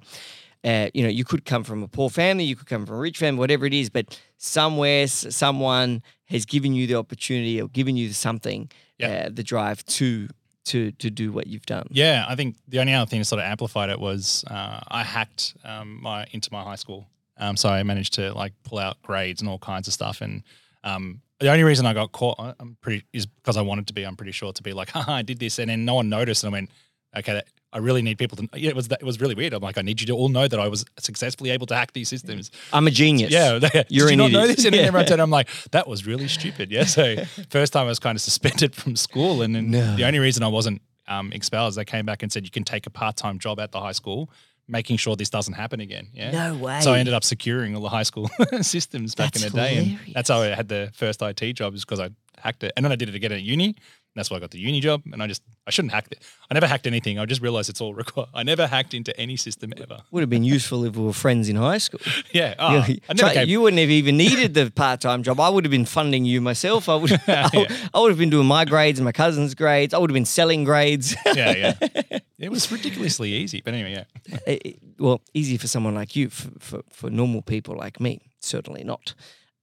Uh, 0.66 0.90
you 0.94 1.04
know, 1.04 1.10
you 1.10 1.24
could 1.24 1.46
come 1.46 1.64
from 1.64 1.82
a 1.84 1.88
poor 1.88 2.10
family, 2.10 2.44
you 2.44 2.56
could 2.58 2.68
come 2.68 2.86
from 2.86 2.96
a 2.98 3.00
rich 3.00 3.18
family, 3.18 3.40
whatever 3.40 3.66
it 3.66 3.74
is, 3.74 3.90
but 3.90 4.20
somewhere, 4.38 5.08
someone 5.08 6.04
has 6.26 6.46
given 6.46 6.74
you 6.74 6.86
the 6.88 6.96
opportunity 6.96 7.62
or 7.62 7.70
given 7.70 7.96
you 7.96 8.12
something, 8.12 8.70
Yeah. 9.00 9.08
uh, 9.28 9.30
the 9.32 9.44
drive 9.44 9.86
to 9.86 10.28
to 10.66 10.92
to 10.94 11.10
do 11.10 11.32
what 11.32 11.48
you've 11.48 11.66
done. 11.66 11.88
Yeah, 11.92 12.26
I 12.28 12.36
think 12.36 12.58
the 12.68 12.80
only 12.80 12.94
other 12.94 13.08
thing 13.10 13.20
that 13.22 13.26
sort 13.26 13.40
of 13.40 13.46
amplified 13.46 13.90
it 13.90 14.00
was 14.02 14.44
uh, 14.48 14.82
I 14.90 15.04
hacked 15.04 15.56
um, 15.64 16.02
my 16.02 16.26
into 16.32 16.50
my 16.52 16.64
high 16.64 16.76
school, 16.84 17.08
um, 17.38 17.56
so 17.56 17.70
I 17.70 17.82
managed 17.84 18.14
to 18.16 18.34
like 18.34 18.52
pull 18.64 18.80
out 18.80 19.02
grades 19.02 19.40
and 19.42 19.50
all 19.50 19.60
kinds 19.60 19.88
of 19.88 19.94
stuff. 19.94 20.20
And 20.22 20.44
um, 20.86 21.22
the 21.40 21.50
only 21.52 21.64
reason 21.64 21.86
I 21.86 21.94
got 21.94 22.14
caught, 22.14 22.40
I'm 22.60 22.78
pretty, 22.80 23.04
is 23.12 23.26
because 23.26 23.58
I 23.58 23.62
wanted 23.62 23.88
to 23.88 23.94
be. 23.94 24.04
I'm 24.04 24.16
pretty 24.16 24.32
sure 24.32 24.54
to 24.54 24.64
be 24.64 24.72
like, 24.72 24.90
haha, 24.92 25.12
I 25.16 25.22
did 25.22 25.40
this, 25.40 25.60
and 25.60 25.70
then 25.70 25.84
no 25.84 25.96
one 25.96 26.08
noticed. 26.08 26.44
And 26.46 26.54
I 26.54 26.58
went, 26.58 26.70
okay, 27.18 27.34
that, 27.34 27.48
I 27.74 27.80
really 27.80 28.02
need 28.02 28.18
people 28.18 28.38
to. 28.38 28.48
Yeah, 28.58 28.70
it 28.70 28.76
was 28.76 28.88
that, 28.88 29.02
it 29.02 29.06
was 29.06 29.20
really 29.20 29.36
weird. 29.36 29.54
I'm 29.54 29.62
like, 29.62 29.78
I 29.78 29.82
need 29.82 30.00
you 30.00 30.08
to 30.08 30.14
all 30.14 30.30
know 30.30 30.48
that 30.48 30.60
I 30.60 30.70
was 30.70 30.86
successfully 30.98 31.50
able 31.50 31.66
to 31.68 31.76
hack 31.76 31.92
these 31.92 32.08
systems. 32.08 32.52
I'm 32.72 32.88
a 32.88 32.92
genius. 32.92 33.32
Yeah, 33.34 33.60
You're 33.90 34.08
you 34.08 34.14
an 34.14 34.18
not 34.20 34.32
know 34.32 34.48
this? 34.48 34.64
And 34.64 34.74
Yeah. 34.74 34.84
everyone 34.84 35.08
said, 35.08 35.20
I'm 35.20 35.30
like, 35.32 35.50
that 35.72 35.86
was 35.88 36.06
really 36.08 36.30
stupid. 36.30 36.72
Yeah. 36.72 36.86
So 36.86 37.16
first 37.50 37.74
time 37.74 37.86
I 37.86 37.90
was 37.90 38.00
kind 38.00 38.16
of 38.16 38.22
suspended 38.22 38.74
from 38.76 38.96
school, 38.96 39.42
and 39.42 39.54
then 39.56 39.72
No. 39.72 39.96
the 39.98 40.06
only 40.06 40.20
reason 40.20 40.42
I 40.42 40.48
wasn't 40.48 40.82
um, 41.08 41.34
expelled 41.34 41.70
is 41.70 41.76
they 41.76 41.84
came 41.86 42.06
back 42.06 42.24
and 42.24 42.32
said 42.32 42.46
you 42.46 42.50
can 42.52 42.64
take 42.64 42.88
a 42.88 42.90
part 42.90 43.18
time 43.18 43.40
job 43.40 43.60
at 43.60 43.72
the 43.74 43.82
high 43.82 43.92
school, 43.92 44.30
making 44.68 44.98
sure 44.98 45.16
this 45.16 45.30
doesn't 45.30 45.54
happen 45.54 45.80
again. 45.80 46.08
Yeah. 46.14 46.32
No 46.32 46.56
way. 46.56 46.80
So 46.82 46.94
I 46.94 47.00
ended 47.00 47.14
up 47.14 47.24
securing 47.24 47.76
all 47.76 47.82
the 47.82 47.90
high 47.90 48.04
school 48.04 48.30
systems 48.62 49.16
back 49.16 49.34
That's 49.34 49.46
in 49.46 49.52
the 49.52 49.58
day, 49.58 49.78
and 50.06 50.16
that's 50.16 50.30
how 50.30 50.42
I 50.42 50.48
had 50.48 50.68
the 50.70 50.92
first 50.96 51.22
IT 51.22 51.54
job, 51.54 51.76
is 51.76 51.86
because 51.86 52.00
I 52.00 52.10
hacked 52.40 52.64
it, 52.64 52.74
and 52.76 52.84
then 52.84 52.92
I 52.92 52.96
did 52.96 53.10
it 53.10 53.16
again 53.16 53.32
at 53.32 53.42
uni. 53.42 53.76
And 54.16 54.22
that's 54.22 54.32
why 54.32 54.38
I 54.38 54.40
got 54.40 54.52
the 54.52 54.60
uni 54.60 54.80
job, 54.80 55.02
and 55.12 55.22
I 55.22 55.28
just 55.28 55.42
I 55.68 55.72
shouldn't 55.72 55.94
hack 55.94 56.08
it. 56.10 56.24
I 56.50 56.54
never 56.54 56.68
hacked 56.68 56.88
anything. 56.88 57.20
I 57.20 57.26
just 57.26 57.42
realized 57.42 57.70
it's 57.70 57.82
all 57.82 57.94
required. 57.94 58.30
I 58.34 58.44
never 58.44 58.66
hacked 58.66 58.94
into 58.94 59.18
any 59.20 59.36
system 59.36 59.74
ever. 59.76 60.00
Would 60.12 60.22
have 60.22 60.30
been 60.30 60.46
useful 60.46 60.86
if 60.86 60.96
we 60.96 61.04
were 61.04 61.12
friends 61.12 61.50
in 61.50 61.58
high 61.58 61.80
school. 61.80 62.00
Yeah. 62.32 62.56
Oh, 62.58 62.86
You- 62.88 63.00
I 63.10 63.14
never 63.14 63.34
Try- 63.34 63.42
you 63.44 63.60
wouldn't 63.62 63.80
have 63.82 63.90
even 63.90 64.16
needed 64.18 64.54
the 64.54 64.72
part-time 64.72 65.22
job. 65.24 65.40
I 65.42 65.50
would 65.50 65.66
have 65.66 65.72
been 65.72 65.86
funding 65.86 66.24
you 66.26 66.40
myself. 66.42 66.88
I 66.88 66.96
would, 66.96 67.12
I, 67.28 67.50
would- 67.54 67.72
I 67.94 68.00
would 68.00 68.10
have 68.12 68.18
been 68.18 68.30
doing 68.30 68.48
my 68.48 68.64
grades 68.64 69.00
and 69.00 69.06
my 69.06 69.12
cousin's 69.12 69.54
grades. 69.54 69.94
I 69.94 69.98
would 69.98 70.10
have 70.10 70.16
been 70.16 70.26
selling 70.26 70.64
grades. 70.64 71.14
yeah, 71.36 71.74
yeah. 71.82 72.20
It 72.38 72.50
was 72.52 72.72
ridiculously 72.72 73.32
easy. 73.34 73.62
But 73.64 73.74
anyway, 73.74 73.92
yeah. 73.94 74.38
It- 74.48 74.62
it- 74.66 74.80
well, 74.98 75.22
easy 75.34 75.58
for 75.58 75.68
someone 75.68 75.96
like 75.96 76.16
you. 76.16 76.30
For 76.30 76.50
for, 76.60 76.82
for 76.92 77.10
normal 77.10 77.42
people 77.42 77.76
like 77.76 78.00
me, 78.00 78.22
certainly 78.40 78.84
not. 78.84 79.14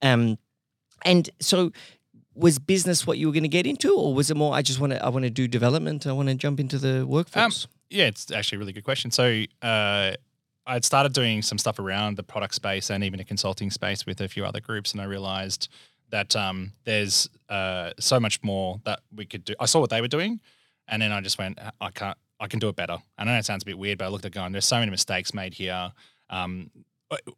Um, 0.02 0.38
and 1.04 1.30
so 1.40 1.72
was 2.34 2.58
business 2.58 3.06
what 3.06 3.18
you 3.18 3.26
were 3.26 3.32
going 3.32 3.42
to 3.42 3.48
get 3.48 3.66
into, 3.66 3.94
or 3.94 4.14
was 4.14 4.30
it 4.30 4.36
more? 4.36 4.54
I 4.54 4.62
just 4.62 4.80
want 4.80 4.92
to. 4.92 5.04
I 5.04 5.08
want 5.08 5.24
to 5.24 5.30
do 5.30 5.48
development. 5.48 6.06
I 6.06 6.12
want 6.12 6.28
to 6.28 6.34
jump 6.34 6.60
into 6.60 6.78
the 6.78 7.06
workforce. 7.06 7.66
Yeah, 7.90 8.06
it's 8.06 8.30
actually 8.30 8.56
a 8.56 8.58
really 8.60 8.72
good 8.72 8.84
question. 8.84 9.10
So 9.10 9.44
uh, 9.62 10.12
I'd 10.66 10.84
started 10.84 11.12
doing 11.12 11.42
some 11.42 11.58
stuff 11.58 11.78
around 11.78 12.16
the 12.16 12.22
product 12.22 12.54
space 12.54 12.88
and 12.90 13.04
even 13.04 13.20
a 13.20 13.24
consulting 13.24 13.70
space 13.70 14.06
with 14.06 14.20
a 14.20 14.28
few 14.28 14.44
other 14.46 14.60
groups, 14.60 14.92
and 14.92 15.00
I 15.00 15.04
realized 15.04 15.68
that 16.10 16.34
um, 16.36 16.72
there's 16.84 17.28
uh, 17.48 17.90
so 17.98 18.18
much 18.20 18.42
more 18.42 18.80
that 18.84 19.00
we 19.14 19.24
could 19.26 19.44
do. 19.44 19.54
I 19.60 19.66
saw 19.66 19.80
what 19.80 19.90
they 19.90 20.00
were 20.00 20.08
doing, 20.08 20.40
and 20.88 21.00
then 21.02 21.10
I 21.12 21.20
just 21.20 21.38
went, 21.38 21.58
I 21.80 21.90
can't. 21.90 22.16
I 22.42 22.48
can 22.48 22.58
do 22.58 22.68
it 22.68 22.74
better. 22.74 22.98
I 23.16 23.24
know 23.24 23.36
it 23.36 23.44
sounds 23.44 23.62
a 23.62 23.66
bit 23.66 23.78
weird, 23.78 23.98
but 23.98 24.06
I 24.06 24.08
looked 24.08 24.24
at 24.24 24.32
going, 24.32 24.50
there's 24.50 24.64
so 24.64 24.78
many 24.80 24.90
mistakes 24.90 25.32
made 25.32 25.54
here. 25.54 25.92
Um, 26.28 26.70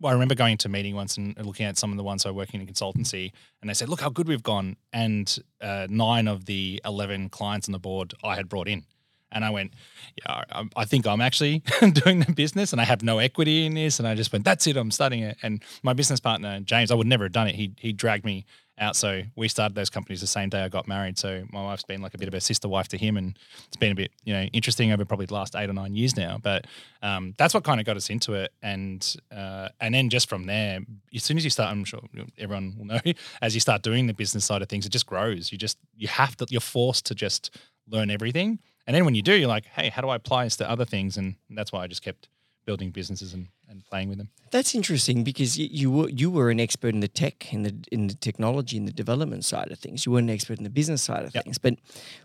I 0.03 0.13
remember 0.13 0.35
going 0.35 0.57
to 0.59 0.69
a 0.69 0.71
meeting 0.71 0.95
once 0.95 1.19
and 1.19 1.37
looking 1.45 1.67
at 1.67 1.77
some 1.77 1.91
of 1.91 1.97
the 1.97 2.03
ones 2.03 2.25
I 2.25 2.31
were 2.31 2.37
working 2.37 2.61
in 2.61 2.67
consultancy, 2.67 3.33
and 3.61 3.69
they 3.69 3.75
said, 3.75 3.89
"Look 3.89 4.01
how 4.01 4.09
good 4.09 4.29
we've 4.29 4.43
gone." 4.43 4.77
And 4.93 5.37
uh, 5.61 5.89
nine 5.91 6.29
of 6.29 6.45
the 6.47 6.81
eleven 6.85 7.29
clients 7.29 7.69
on 7.69 7.73
the 7.73 7.81
board 7.81 8.15
I 8.23 8.37
had 8.37 8.49
brought 8.49 8.69
in, 8.69 8.85
and 9.33 9.45
I 9.45 9.51
went, 9.51 9.75
"Yeah, 10.17 10.45
I, 10.53 10.69
I 10.77 10.85
think 10.85 11.09
I'm 11.09 11.21
actually 11.21 11.59
doing 11.93 12.21
the 12.21 12.33
business, 12.33 12.73
and 12.73 12.81
I 12.81 12.85
have 12.85 13.03
no 13.03 13.19
equity 13.19 13.67
in 13.67 13.75
this." 13.75 13.99
And 13.99 14.07
I 14.07 14.15
just 14.15 14.33
went, 14.33 14.45
"That's 14.45 14.65
it, 14.69 14.77
I'm 14.77 14.93
starting 14.93 15.21
it." 15.21 15.39
And 15.43 15.61
my 15.83 15.93
business 15.93 16.21
partner 16.21 16.61
James, 16.61 16.93
I 16.93 16.95
would 16.95 17.09
never 17.09 17.25
have 17.25 17.33
done 17.33 17.49
it. 17.49 17.57
He 17.57 17.73
he 17.79 17.93
dragged 17.93 18.25
me 18.25 18.47
out. 18.79 18.97
So 18.97 19.23
we 19.37 19.49
started 19.49 19.75
those 19.75 19.91
companies 19.91 20.21
the 20.21 20.27
same 20.27 20.49
day 20.49 20.63
I 20.63 20.69
got 20.69 20.89
married. 20.89 21.19
So 21.19 21.45
my 21.53 21.63
wife's 21.63 21.85
been 21.85 22.03
like 22.03 22.15
a 22.15 22.19
bit 22.19 22.29
of 22.29 22.35
a 22.35 22.41
sister 22.41 22.69
wife 22.69 22.89
to 22.89 22.99
him, 22.99 23.17
and 23.17 23.39
it's 23.67 23.77
been 23.77 23.93
a 23.93 23.95
bit 23.95 24.11
you 24.25 24.33
know 24.33 24.43
interesting 24.53 24.93
over 24.93 25.05
probably 25.05 25.27
the 25.27 25.35
last 25.35 25.55
eight 25.57 25.71
or 25.71 25.73
nine 25.73 25.95
years 25.95 26.17
now. 26.17 26.39
But 26.43 26.67
um, 27.03 27.35
that's 27.39 27.55
what 27.55 27.65
kind 27.65 27.81
of 27.81 27.87
got 27.87 27.97
us 27.97 28.11
into 28.11 28.35
it, 28.35 28.53
and 28.63 29.17
uh, 29.35 29.69
and 29.81 29.95
then 29.95 30.11
just 30.11 30.29
from 30.29 30.47
there, 30.47 30.81
as 31.15 31.25
soon 31.25 31.37
as 31.37 31.45
you 31.45 31.51
start, 31.51 31.71
I'm 31.71 31.85
sure 31.85 32.01
everyone 32.39 32.75
will 32.79 32.87
know, 32.87 33.01
as 33.43 33.55
you 33.55 33.61
start 33.61 33.83
doing 33.83 34.07
the 34.07 34.15
business 34.15 34.45
side 34.45 34.63
of 34.63 34.69
things, 34.69 34.87
it 34.87 34.91
just 34.91 35.07
grows. 35.07 35.53
You 35.53 35.59
just 35.59 35.79
you 35.97 36.09
have 36.09 36.37
to, 36.39 36.47
you're 36.51 36.61
forced 36.61 37.07
to 37.07 37.15
just 37.15 37.57
learn 37.89 38.11
everything, 38.11 38.59
and 38.87 38.95
then 38.95 39.05
when 39.05 39.15
you 39.15 39.23
do, 39.23 39.35
you're 39.35 39.49
like, 39.49 39.67
hey, 39.67 39.89
how 39.89 40.03
do 40.03 40.09
I 40.09 40.17
apply 40.17 40.45
this 40.45 40.57
to 40.57 40.69
other 40.69 40.85
things? 40.85 41.17
And 41.17 41.37
that's 41.51 41.73
why 41.73 41.83
I 41.83 41.87
just 41.87 42.03
kept 42.03 42.29
building 42.67 42.91
businesses 42.91 43.35
and, 43.35 43.49
and 43.75 43.85
playing 43.91 44.09
with 44.09 44.19
them. 44.19 44.29
That's 44.51 44.75
interesting 44.75 45.25
because 45.25 45.59
you, 45.59 45.69
you 45.71 45.91
were 45.91 46.09
you 46.09 46.31
were 46.31 46.49
an 46.51 46.61
expert 46.61 46.95
in 46.95 47.01
the 47.01 47.09
tech, 47.09 47.53
in 47.53 47.63
the 47.65 47.75
in 47.93 48.07
the 48.07 48.15
technology, 48.15 48.77
in 48.77 48.85
the 48.87 48.93
development 48.93 49.45
side 49.45 49.71
of 49.73 49.79
things. 49.79 50.07
You 50.07 50.13
weren't 50.13 50.31
an 50.31 50.35
expert 50.35 50.59
in 50.59 50.65
the 50.65 50.71
business 50.71 51.03
side 51.03 51.25
of 51.25 51.35
Yep. 51.35 51.45
things. 51.45 51.59
But 51.59 51.75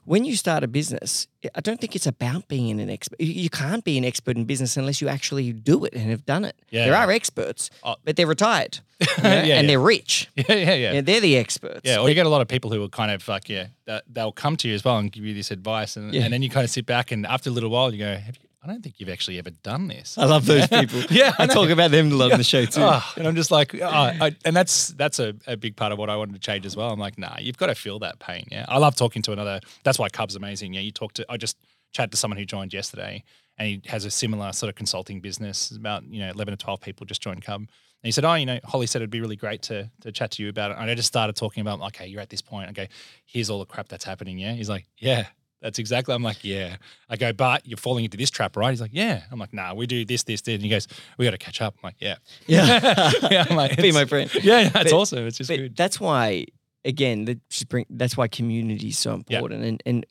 when 0.05 0.23
you 0.25 0.35
start 0.35 0.63
a 0.63 0.67
business, 0.67 1.27
I 1.55 1.61
don't 1.61 1.79
think 1.81 1.95
it's 1.95 2.05
about 2.07 2.47
being 2.47 2.79
an 2.79 2.89
expert. 2.89 3.19
You- 3.19 3.49
can't 3.49 3.83
be 3.83 3.97
an 3.97 4.05
expert 4.05 4.37
in 4.37 4.45
business 4.45 4.77
unless 4.77 5.01
you 5.01 5.09
actually 5.09 5.51
do 5.53 5.83
it 5.83 5.93
and 5.93 6.09
have 6.11 6.23
done 6.25 6.45
it. 6.45 6.55
Yeah. 6.69 6.85
There 6.85 6.95
are 6.95 7.11
experts, 7.11 7.69
Oh. 7.83 7.95
but 8.05 8.15
they're 8.15 8.27
retired 8.27 8.79
you 8.99 9.07
know, 9.23 9.29
Yeah, 9.29 9.35
and 9.39 9.47
yeah. 9.47 9.61
they're 9.63 9.79
rich. 9.79 10.29
Yeah, 10.35 10.43
yeah, 10.55 10.73
yeah. 10.75 10.91
Yeah, 10.93 11.01
they're 11.01 11.19
the 11.19 11.35
experts. 11.35 11.81
Yeah, 11.83 11.97
or 11.99 12.07
you 12.09 12.15
get 12.15 12.25
a 12.27 12.29
lot 12.29 12.41
of 12.41 12.47
people 12.47 12.71
who 12.71 12.81
are 12.83 12.89
kind 12.89 13.11
of 13.11 13.27
like, 13.27 13.49
yeah, 13.49 13.67
they'll 14.07 14.31
come 14.31 14.55
to 14.57 14.67
you 14.69 14.75
as 14.75 14.83
well 14.85 14.97
and 14.97 15.11
give 15.11 15.25
you 15.25 15.33
this 15.33 15.49
advice, 15.51 15.97
and, 15.97 16.13
Yeah. 16.13 16.23
and 16.25 16.31
then 16.33 16.41
you 16.43 16.49
kind 16.49 16.63
of 16.63 16.69
sit 16.69 16.85
back, 16.85 17.11
and 17.11 17.25
after 17.25 17.49
a 17.49 17.53
little 17.53 17.69
while, 17.71 17.91
you 17.91 17.97
go, 17.99 18.15
Have 18.15 18.35
you, 18.41 18.48
I 18.69 18.73
don't 18.73 18.83
think 18.83 18.99
you've 18.99 19.09
actually 19.09 19.39
ever 19.39 19.49
done 19.49 19.87
this. 19.87 20.17
I 20.17 20.25
love 20.25 20.45
those 20.45 20.67
people. 20.67 21.01
Yeah, 21.09 21.33
I 21.39 21.43
I 21.43 21.47
talk 21.47 21.69
about 21.69 21.89
them 21.89 22.11
a 22.11 22.15
lot 22.15 22.31
on 22.31 22.37
the 22.37 22.43
show 22.43 22.65
too. 22.65 22.81
Oh, 22.83 23.13
and 23.17 23.27
I'm 23.27 23.35
just 23.35 23.49
like, 23.49 23.73
oh, 23.73 23.87
I, 23.87 24.35
and 24.45 24.55
that's 24.55 24.89
that's 24.89 25.17
a, 25.19 25.33
a 25.47 25.57
big 25.57 25.75
part 25.75 25.91
of 25.91 25.97
what 25.97 26.09
I 26.09 26.15
wanted 26.15 26.33
to 26.33 26.39
change 26.39 26.65
as 26.65 26.77
well. 26.77 26.91
I'm 26.91 26.99
like, 26.99 27.17
nah, 27.17 27.37
you've 27.39 27.57
got 27.57 27.67
to 27.67 27.75
feel 27.75 27.97
that 27.99 28.19
pain. 28.19 28.45
Yeah, 28.51 28.65
I 28.67 28.77
love 28.77 28.95
talking 28.95 29.23
to 29.23 29.31
another. 29.31 29.59
That's 29.83 29.97
why 29.97 30.09
Cub's 30.09 30.35
amazing. 30.35 30.73
Yeah, 30.73 30.81
you 30.81 30.91
talk 30.91 31.13
to. 31.13 31.25
I 31.29 31.37
just 31.37 31.57
chat 31.93 32.11
to 32.11 32.17
someone 32.17 32.37
who 32.37 32.45
joined 32.45 32.71
yesterday, 32.73 33.23
and 33.57 33.67
he 33.67 33.81
has 33.87 34.05
a 34.05 34.11
similar 34.11 34.53
sort 34.53 34.69
of 34.69 34.75
consulting 34.75 35.19
business. 35.19 35.71
About 35.71 36.03
you 36.03 36.19
know, 36.19 36.29
eleven 36.29 36.53
or 36.53 36.57
twelve 36.57 36.81
people 36.81 37.07
just 37.07 37.21
joined 37.21 37.43
Cub. 37.43 37.61
And 37.61 38.07
he 38.07 38.11
said, 38.11 38.23
"Oh, 38.23 38.35
you 38.35 38.45
know, 38.45 38.59
Holly 38.63 38.85
said 38.87 39.01
it'd 39.01 39.09
be 39.09 39.19
really 39.19 39.35
great 39.35 39.63
to 39.63 39.89
to 40.01 40.11
chat 40.11 40.31
to 40.31 40.43
you 40.43 40.49
about 40.49 40.71
it." 40.71 40.77
And 40.77 40.91
I 40.91 40.95
just 40.95 41.07
started 41.07 41.35
talking 41.35 41.61
about, 41.61 41.81
okay, 41.87 42.07
you're 42.07 42.21
at 42.21 42.29
this 42.29 42.41
point. 42.41 42.69
Okay, 42.69 42.87
here's 43.25 43.49
all 43.49 43.59
the 43.59 43.65
crap 43.65 43.89
that's 43.89 44.05
happening. 44.05 44.37
Yeah, 44.37 44.53
he's 44.53 44.69
like, 44.69 44.85
yeah, 44.97 45.27
that's 45.61 45.79
exactly. 45.79 46.13
I'm 46.15 46.23
like, 46.23 46.43
yeah. 46.43 46.77
I 47.09 47.17
go, 47.17 47.33
but 47.33 47.67
you're 47.67 47.77
falling 47.77 48.05
into 48.05 48.17
this 48.17 48.29
trap, 48.29 48.55
right? 48.55 48.69
He's 48.69 48.81
like, 48.81 48.91
yeah. 48.93 49.23
I'm 49.31 49.39
like, 49.39 49.53
nah, 49.53 49.73
we 49.73 49.87
do 49.87 50.05
this, 50.05 50.23
this, 50.23 50.41
this. 50.41 50.55
And 50.55 50.63
he 50.63 50.69
goes, 50.69 50.87
we 51.17 51.25
got 51.25 51.31
to 51.31 51.37
catch 51.37 51.61
up. 51.61 51.75
I'm 51.83 51.87
like, 51.87 51.95
yeah, 51.99 52.15
Yeah. 52.47 53.11
yeah. 53.31 53.45
I'm 53.49 53.55
like, 53.55 53.77
Be 53.81 53.91
my 53.91 54.05
friend. 54.05 54.29
Yeah, 54.35 54.61
yeah, 54.61 54.65
it's 54.67 54.91
But- 54.91 54.93
awesome. 54.93 55.27
It's 55.27 55.37
just 55.37 55.49
good. 55.49 55.75
that's 55.75 55.99
why 55.99 56.45
again 56.85 57.25
just 57.49 57.65
that's 57.89 58.15
why 58.15 58.25
community 58.29 58.87
is 58.87 58.97
so 58.97 59.13
important 59.13 59.65
and 59.65 59.83
and 59.85 60.05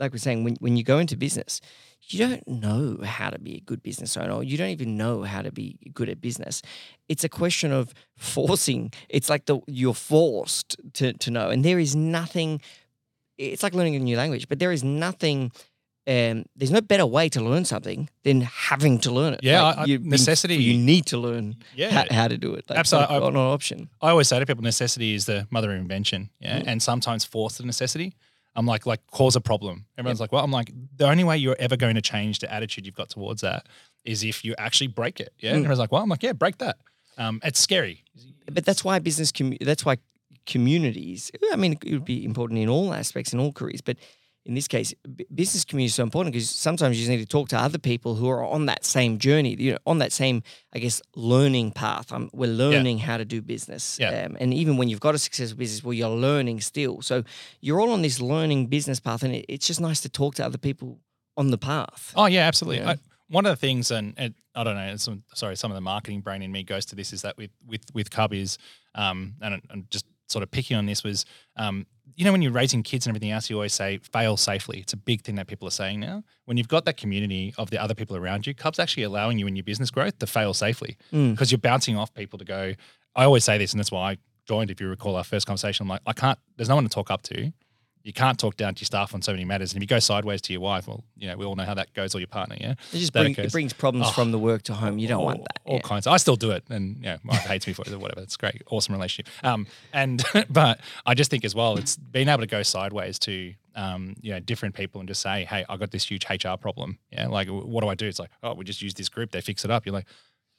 like 0.00 0.10
we're 0.10 0.18
saying 0.18 0.42
when, 0.42 0.56
when 0.58 0.76
you 0.76 0.82
go 0.82 0.98
into 0.98 1.16
business 1.16 1.60
you 2.08 2.18
don't 2.18 2.46
know 2.48 2.98
how 3.04 3.30
to 3.30 3.38
be 3.38 3.54
a 3.54 3.60
good 3.60 3.80
business 3.84 4.16
owner 4.16 4.42
you 4.42 4.56
don't 4.58 4.70
even 4.70 4.96
know 4.96 5.22
how 5.22 5.40
to 5.40 5.52
be 5.52 5.78
good 5.94 6.08
at 6.08 6.20
business 6.20 6.60
it's 7.08 7.22
a 7.22 7.28
question 7.28 7.70
of 7.70 7.94
forcing 8.16 8.92
it's 9.08 9.30
like 9.30 9.46
the 9.46 9.60
you're 9.68 9.94
forced 9.94 10.76
to 10.92 11.12
to 11.12 11.30
know 11.30 11.50
and 11.50 11.64
there 11.64 11.78
is 11.78 11.94
nothing 11.94 12.60
it's 13.38 13.62
like 13.62 13.74
learning 13.74 13.96
a 13.96 13.98
new 13.98 14.16
language 14.16 14.48
but 14.48 14.58
there 14.58 14.72
is 14.72 14.82
nothing 14.84 15.50
um, 16.08 16.44
there's 16.56 16.72
no 16.72 16.80
better 16.80 17.06
way 17.06 17.28
to 17.28 17.40
learn 17.40 17.64
something 17.64 18.10
than 18.24 18.40
having 18.40 18.98
to 19.00 19.12
learn 19.12 19.34
it. 19.34 19.40
Yeah, 19.44 19.62
Like, 19.62 19.78
I- 19.78 19.84
you- 19.84 20.00
necessity- 20.00 20.56
You 20.56 20.76
need 20.76 21.06
to 21.06 21.16
learn 21.16 21.54
Yeah. 21.76 21.90
how, 21.90 22.04
how 22.12 22.26
to 22.26 22.36
do 22.36 22.54
it. 22.54 22.68
Like, 22.68 22.76
Absolutely. 22.80 23.14
Not, 23.20 23.32
not 23.34 23.46
an 23.46 23.52
option. 23.52 23.88
I 24.00 24.10
always 24.10 24.26
say 24.26 24.40
to 24.40 24.44
people, 24.44 24.64
necessity 24.64 25.14
is 25.14 25.26
the 25.26 25.46
mother 25.50 25.70
of 25.72 25.78
invention. 25.78 26.30
Yeah. 26.40 26.58
Mm. 26.58 26.64
And 26.66 26.82
sometimes 26.82 27.24
force 27.24 27.58
the 27.58 27.64
necessity. 27.64 28.14
I'm 28.56 28.66
like, 28.66 28.84
like 28.84 29.00
cause 29.12 29.36
a 29.36 29.40
problem. 29.40 29.86
Everyone's 29.96 30.18
like, 30.18 30.32
well, 30.32 30.42
I'm 30.42 30.50
like, 30.50 30.72
the 30.96 31.06
only 31.06 31.22
way 31.22 31.38
you're 31.38 31.54
ever 31.60 31.76
going 31.76 31.94
to 31.94 32.02
change 32.02 32.40
the 32.40 32.52
attitude 32.52 32.84
you've 32.84 32.96
got 32.96 33.10
towards 33.10 33.42
that 33.42 33.66
is 34.04 34.24
if 34.24 34.44
you 34.44 34.56
actually 34.58 34.88
break 34.88 35.20
it. 35.20 35.32
Yeah. 35.38 35.50
Mm. 35.50 35.54
And 35.54 35.64
everyone's 35.66 35.78
like, 35.78 35.92
well, 35.92 36.02
I'm 36.02 36.08
like, 36.08 36.24
yeah, 36.24 36.32
break 36.32 36.58
that. 36.58 36.78
Um, 37.16 37.38
it's 37.44 37.60
scary. 37.60 38.02
but 38.50 38.64
that's 38.64 38.82
why 38.82 38.98
business 38.98 39.30
commu- 39.30 39.64
that's 39.64 39.84
why 39.84 39.98
communities 40.46 41.30
i 41.52 41.56
mean 41.56 41.72
it 41.84 41.92
would 41.92 42.04
be 42.04 42.24
important 42.24 42.58
in 42.60 42.68
all 42.68 42.92
aspects 42.94 43.32
in 43.32 43.40
all 43.40 43.52
careers 43.52 43.80
but 43.80 43.96
in 44.44 44.54
this 44.54 44.66
case 44.66 44.92
b- 45.14 45.24
business 45.32 45.64
community 45.64 45.86
is 45.86 45.94
so 45.94 46.02
important 46.02 46.32
because 46.32 46.50
sometimes 46.50 46.96
you 46.96 47.02
just 47.06 47.10
need 47.10 47.18
to 47.24 47.26
talk 47.26 47.48
to 47.48 47.56
other 47.56 47.78
people 47.78 48.14
who 48.16 48.28
are 48.28 48.44
on 48.44 48.66
that 48.66 48.84
same 48.84 49.18
journey 49.18 49.54
you 49.58 49.72
know 49.72 49.78
on 49.86 49.98
that 49.98 50.12
same 50.12 50.42
i 50.74 50.78
guess 50.78 51.00
learning 51.14 51.70
path 51.70 52.12
um, 52.12 52.28
we're 52.32 52.50
learning 52.50 52.98
how 52.98 53.16
to 53.16 53.24
do 53.24 53.40
business 53.40 53.98
Yeah. 54.00 54.24
um, 54.26 54.36
and 54.40 54.52
even 54.52 54.76
when 54.76 54.88
you've 54.88 55.00
got 55.00 55.14
a 55.14 55.18
successful 55.18 55.58
business 55.58 55.84
well 55.84 55.92
you're 55.94 56.08
learning 56.08 56.60
still 56.60 57.02
so 57.02 57.22
you're 57.60 57.80
all 57.80 57.90
on 57.92 58.02
this 58.02 58.20
learning 58.20 58.66
business 58.66 58.98
path 59.00 59.22
and 59.22 59.34
it, 59.34 59.44
it's 59.48 59.66
just 59.66 59.80
nice 59.80 60.00
to 60.00 60.08
talk 60.08 60.34
to 60.36 60.44
other 60.44 60.58
people 60.58 60.98
on 61.36 61.50
the 61.50 61.58
path 61.58 62.12
Oh 62.16 62.26
yeah, 62.26 62.46
absolutely. 62.48 62.82
Yeah. 62.84 62.90
I, 62.92 62.96
one 63.28 63.46
of 63.46 63.52
the 63.52 63.56
things, 63.56 63.90
and 63.90 64.12
it, 64.18 64.34
I 64.54 64.62
don't 64.62 64.74
know, 64.76 64.94
some, 64.96 65.22
sorry, 65.32 65.56
some 65.56 65.70
of 65.70 65.74
the 65.74 65.80
marketing 65.80 66.20
brain 66.20 66.42
in 66.42 66.52
me 66.52 66.62
goes 66.64 66.84
to 66.86 66.94
this 66.94 67.14
is 67.14 67.22
that 67.22 67.38
with 67.38 67.50
with 67.66 67.80
with 67.94 68.10
Cub 68.10 68.34
is, 68.34 68.58
um, 68.94 69.36
and 69.40 69.62
I'm 69.70 69.86
just 69.88 70.04
sort 70.32 70.42
of 70.42 70.50
picking 70.50 70.76
on 70.76 70.86
this 70.86 71.04
was, 71.04 71.24
um, 71.56 71.86
you 72.16 72.24
know, 72.24 72.32
when 72.32 72.42
you're 72.42 72.52
raising 72.52 72.82
kids 72.82 73.06
and 73.06 73.12
everything 73.12 73.30
else, 73.30 73.48
you 73.48 73.56
always 73.56 73.72
say 73.72 73.98
fail 73.98 74.36
safely. 74.36 74.80
It's 74.80 74.92
a 74.92 74.96
big 74.96 75.22
thing 75.22 75.36
that 75.36 75.46
people 75.46 75.66
are 75.68 75.72
saying 75.72 76.00
now. 76.00 76.24
When 76.46 76.56
you've 76.56 76.68
got 76.68 76.84
that 76.86 76.96
community 76.96 77.54
of 77.58 77.70
the 77.70 77.80
other 77.80 77.94
people 77.94 78.16
around 78.16 78.46
you, 78.46 78.54
Cub's 78.54 78.78
actually 78.78 79.04
allowing 79.04 79.38
you 79.38 79.46
in 79.46 79.56
your 79.56 79.64
business 79.64 79.90
growth 79.90 80.18
to 80.18 80.26
fail 80.26 80.52
safely 80.54 80.96
Mm. 81.12 81.30
because 81.32 81.50
you're 81.52 81.58
bouncing 81.58 81.96
off 81.96 82.12
people 82.14 82.38
to 82.38 82.44
go. 82.44 82.74
I 83.14 83.24
always 83.24 83.44
say 83.44 83.56
this, 83.58 83.72
and 83.72 83.78
that's 83.80 83.92
why 83.92 84.12
I 84.12 84.16
joined. 84.46 84.70
If 84.70 84.80
you 84.80 84.88
recall 84.88 85.16
our 85.16 85.24
first 85.24 85.46
conversation, 85.46 85.84
I'm 85.84 85.88
like, 85.88 86.02
I 86.06 86.12
can't. 86.12 86.38
There's 86.56 86.68
no 86.68 86.74
one 86.74 86.84
to 86.84 86.90
talk 86.90 87.10
up 87.10 87.22
to 87.22 87.52
you 88.04 88.12
can't 88.12 88.38
talk 88.38 88.56
down 88.56 88.74
to 88.74 88.80
your 88.80 88.86
staff 88.86 89.14
on 89.14 89.22
so 89.22 89.32
many 89.32 89.44
matters. 89.44 89.72
And 89.72 89.78
if 89.78 89.82
you 89.82 89.86
go 89.86 89.98
sideways 89.98 90.40
to 90.42 90.52
your 90.52 90.60
wife, 90.60 90.88
well, 90.88 91.04
you 91.16 91.28
know, 91.28 91.36
we 91.36 91.44
all 91.44 91.54
know 91.56 91.64
how 91.64 91.74
that 91.74 91.92
goes, 91.94 92.14
or 92.14 92.18
your 92.18 92.26
partner, 92.26 92.56
yeah. 92.60 92.72
it 92.92 92.98
just 92.98 93.12
bring, 93.12 93.34
it 93.36 93.52
brings 93.52 93.72
problems 93.72 94.08
Oh. 94.08 94.12
from 94.12 94.32
the 94.32 94.38
work 94.38 94.62
to 94.64 94.74
home 94.74 94.98
you 94.98 95.08
don't 95.08 95.20
all, 95.20 95.26
want 95.26 95.40
that 95.44 95.60
All 95.64 95.76
yeah. 95.76 95.82
kinds. 95.82 96.06
I 96.06 96.16
still 96.16 96.36
do 96.36 96.50
it, 96.50 96.64
and 96.68 96.96
yeah, 97.02 97.18
my 97.22 97.34
wife 97.34 97.42
hates 97.46 97.66
me 97.66 97.72
for 97.72 97.82
it. 97.82 97.92
or 97.92 97.98
Whatever. 97.98 98.20
It's 98.22 98.36
great, 98.36 98.62
awesome 98.70 98.94
relationship. 98.94 99.32
Um, 99.44 99.66
and 99.92 100.22
but 100.50 100.80
I 101.06 101.14
just 101.14 101.30
think 101.30 101.44
as 101.44 101.54
well, 101.54 101.76
it's 101.76 101.96
being 101.96 102.28
able 102.28 102.40
to 102.40 102.46
go 102.46 102.62
sideways 102.62 103.18
to 103.20 103.54
um, 103.74 104.14
you 104.20 104.32
know, 104.32 104.40
different 104.40 104.74
people 104.74 105.00
and 105.00 105.08
just 105.08 105.22
say, 105.22 105.44
hey, 105.46 105.64
I 105.68 105.76
got 105.78 105.90
this 105.92 106.04
huge 106.10 106.26
HR 106.28 106.56
problem. 106.60 106.98
Yeah, 107.10 107.28
like 107.28 107.48
what 107.48 107.80
do 107.80 107.88
I 107.88 107.94
do? 107.94 108.06
It's 108.06 108.18
like, 108.18 108.30
oh, 108.42 108.52
we 108.54 108.64
just 108.64 108.82
use 108.82 108.92
this 108.94 109.08
group. 109.08 109.30
They 109.30 109.40
fix 109.40 109.64
it 109.64 109.70
up. 109.70 109.86
You're 109.86 109.94
like, 109.94 110.06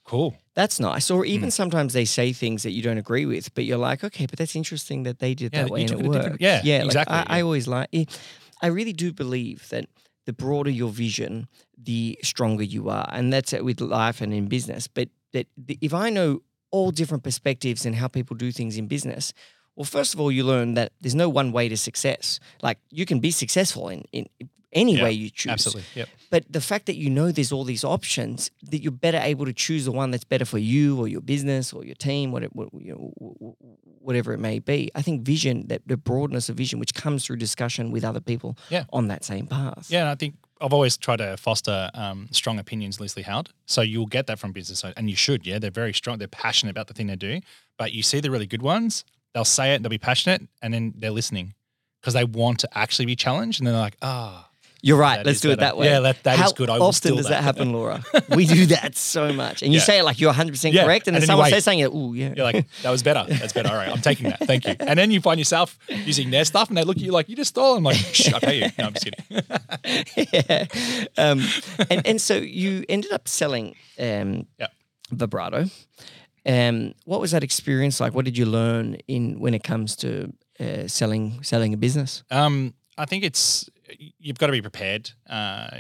cool. 0.04 0.36
That's 0.56 0.80
nice. 0.80 1.10
Or 1.10 1.24
Mm. 1.24 1.28
even 1.28 1.52
sometimes 1.52 1.94
they 1.94 2.06
say 2.06 2.34
things 2.34 2.64
that 2.64 2.72
you 2.72 2.82
don't 2.84 2.98
agree 3.00 3.26
with, 3.26 3.54
but 3.56 3.64
you're 3.66 3.78
like, 3.90 4.04
okay, 4.04 4.26
but 4.28 4.38
that's 4.38 4.56
interesting 4.56 5.04
that 5.04 5.20
they 5.20 5.34
did 5.34 5.52
Yeah, 5.54 5.64
that 5.64 5.72
way 5.72 5.82
and 5.82 5.92
it 5.92 5.94
it 5.94 6.00
a 6.00 6.04
different- 6.04 6.30
worked. 6.32 6.42
yeah, 6.42 6.62
yeah. 6.64 6.78
like, 6.80 6.86
exactly, 6.86 7.16
I, 7.18 7.24
I 7.28 7.38
yeah. 7.38 7.44
always 7.44 7.68
like. 7.68 7.88
eh, 7.94 8.06
I 8.62 8.68
really 8.68 8.94
do 8.94 9.12
believe 9.12 9.68
that 9.70 9.86
the 10.26 10.34
broader 10.34 10.70
your 10.70 10.90
vision, 10.92 11.48
the 11.78 12.18
stronger 12.24 12.64
you 12.64 12.90
are, 12.90 13.10
and 13.12 13.34
that's 13.34 13.52
it 13.54 13.66
with 13.66 13.82
life 13.82 14.22
and 14.22 14.34
in 14.34 14.48
business. 14.48 14.88
But 14.88 15.10
that 15.34 15.48
the, 15.58 15.78
if 15.82 15.94
I 15.94 16.10
know 16.10 16.42
all 16.72 16.92
different 16.92 17.24
perspectives 17.24 17.86
and 17.86 17.96
how 17.96 18.08
people 18.08 18.36
do 18.36 18.52
things 18.52 18.78
in 18.78 18.88
business. 18.88 19.32
Well, 19.76 19.86
first 19.86 20.14
of 20.14 20.20
all, 20.20 20.32
you 20.32 20.44
learn 20.44 20.74
that 20.76 20.92
there's 21.02 21.14
no 21.16 21.30
one 21.30 21.52
way 21.52 21.70
to 21.70 21.78
success. 21.78 22.40
Like 22.64 22.78
you 22.92 23.06
can 23.06 23.20
be 23.20 23.32
successful 23.32 23.90
in, 23.90 24.06
in 24.12 24.28
any 24.74 24.98
Yeah, 24.98 25.04
way 25.04 25.12
you 25.12 25.30
choose. 25.30 25.52
Absolutely. 25.52 25.84
Yep. 25.96 26.10
But 26.30 26.46
the 26.50 26.62
fact 26.62 26.86
that 26.88 26.96
you 26.96 27.10
know 27.10 27.32
there's 27.32 27.52
all 27.52 27.64
these 27.64 27.84
options, 27.84 28.50
that 28.72 28.82
you're 28.82 28.92
better 28.92 29.20
able 29.22 29.46
to 29.46 29.54
choose 29.54 29.86
the 29.86 29.92
one 29.92 30.12
that's 30.12 30.24
better 30.24 30.46
for 30.46 30.58
you 30.58 31.00
or 31.00 31.08
your 31.08 31.22
business 31.22 31.72
or 31.74 31.86
your 31.86 31.96
team, 31.96 32.32
whatever, 32.32 32.54
you 32.80 32.94
know, 32.94 33.56
whatever 34.00 34.34
it 34.34 34.40
may 34.40 34.60
be. 34.60 34.90
I 34.96 35.02
think 35.02 35.22
vision, 35.22 35.68
that 35.68 35.82
the 35.86 35.98
broadness 35.98 36.50
of 36.50 36.56
vision, 36.58 36.80
which 36.80 36.94
comes 36.94 37.26
through 37.26 37.38
discussion 37.38 37.92
with 37.92 38.04
other 38.04 38.20
people 38.20 38.58
Yeah. 38.70 38.84
on 38.92 39.08
that 39.08 39.24
same 39.24 39.48
path. 39.48 39.88
Yeah, 39.90 40.02
and 40.02 40.10
I 40.10 40.16
think 40.16 40.36
I've 40.60 40.74
always 40.74 40.98
tried 40.98 41.18
to 41.18 41.38
foster 41.38 41.90
um, 41.94 42.28
strong 42.32 42.58
opinions 42.60 43.00
loosely 43.00 43.24
held. 43.24 43.52
So 43.66 43.82
you'll 43.82 44.06
get 44.08 44.28
that 44.28 44.40
from 44.40 44.52
business, 44.52 44.84
and 44.84 45.10
you 45.10 45.16
should. 45.16 45.46
Yeah, 45.46 45.60
they're 45.60 45.72
very 45.72 45.94
strong. 45.94 46.18
They're 46.18 46.28
passionate 46.28 46.72
about 46.72 46.88
the 46.88 46.94
thing 46.94 47.08
they 47.08 47.16
do. 47.16 47.40
But 47.78 47.92
you 47.94 48.04
see 48.04 48.20
the 48.20 48.32
really 48.32 48.48
good 48.48 48.62
ones, 48.62 49.04
they'll 49.34 49.46
say 49.46 49.74
it, 49.74 49.84
they'll 49.84 49.90
be 49.90 49.98
passionate, 49.98 50.42
and 50.62 50.74
then 50.74 50.94
they're 50.98 51.12
listening 51.12 51.54
because 52.02 52.14
they 52.14 52.24
want 52.24 52.60
to 52.60 52.78
actually 52.78 53.06
be 53.06 53.16
challenged, 53.16 53.60
and 53.60 53.68
they're 53.68 53.76
like, 53.76 53.98
ah. 54.02 54.50
You're 54.86 54.98
right. 54.98 55.16
That 55.16 55.26
Let's 55.28 55.38
is 55.38 55.42
do 55.42 55.52
it 55.52 55.60
that 55.62 55.78
way. 55.78 55.88
Yeah, 55.88 56.02
that- 56.02 56.24
that 56.24 56.36
is 56.36 56.42
How 56.42 56.52
good. 56.52 56.70
I 56.70 56.78
often 56.78 57.16
does 57.16 57.28
that. 57.28 57.32
that 57.32 57.44
happen, 57.44 57.72
Laura? 57.72 58.04
we 58.36 58.46
do 58.46 58.66
that 58.66 58.98
so 58.98 59.32
much. 59.32 59.62
And 59.64 59.72
you 59.72 59.80
Yeah. 59.80 59.86
say 59.86 60.00
it 60.00 60.04
like 60.04 60.20
you're 60.20 60.34
100% 60.34 60.74
Yeah, 60.74 60.84
correct. 60.84 61.08
And 61.08 61.16
then 61.16 61.22
and 61.24 61.30
then 61.30 61.38
you 61.38 61.44
someone 61.44 61.50
says 61.52 61.64
something, 61.64 61.86
ooh, 61.86 62.14
yeah. 62.14 62.34
You're 62.36 62.44
like, 62.46 62.68
that 62.82 62.90
was 62.92 63.02
better. 63.02 63.24
That's 63.34 63.54
better. 63.54 63.70
All 63.70 63.76
right, 63.76 63.88
I'm 63.90 64.02
taking 64.02 64.28
that. 64.30 64.40
Thank 64.46 64.68
you. 64.68 64.76
And 64.82 65.00
then 65.00 65.10
you 65.10 65.22
find 65.22 65.40
yourself 65.40 65.80
using 65.88 66.32
their 66.32 66.44
stuff, 66.44 66.68
and 66.68 66.78
they 66.78 66.84
look 66.84 66.98
at 66.98 67.02
you 67.04 67.14
like 67.14 67.30
you 67.30 67.36
just 67.38 67.50
stole. 67.52 67.78
I'm 67.78 67.84
like, 67.84 67.96
shh, 67.96 68.34
I 68.34 68.40
pay 68.40 68.60
you. 68.60 68.68
No, 68.78 68.88
I'm 68.88 68.94
just 68.94 69.06
kidding. 69.06 70.28
yeah. 70.34 70.66
Um, 71.18 71.42
and, 71.90 72.06
and 72.06 72.22
so 72.22 72.36
you 72.36 72.84
ended 72.90 73.12
up 73.14 73.28
selling 73.30 73.76
um, 73.98 74.48
Yeah. 74.60 74.68
Vibrato. 75.12 75.70
Um, 76.46 76.94
what 77.06 77.22
was 77.22 77.32
that 77.32 77.42
experience 77.44 78.02
like? 78.02 78.14
What 78.14 78.26
did 78.26 78.38
you 78.38 78.46
learn 78.46 78.96
in 79.08 79.40
when 79.40 79.54
it 79.54 79.64
comes 79.64 79.96
to 79.98 80.34
uh, 80.60 80.88
selling 80.88 81.42
selling 81.42 81.74
a 81.74 81.78
business? 81.78 82.24
Um, 82.30 82.74
I 82.98 83.06
think 83.06 83.24
it's 83.24 83.70
you've 84.20 84.38
got 84.38 84.48
to 84.48 84.52
be 84.52 84.62
prepared. 84.62 85.12
Uh, 85.30 85.80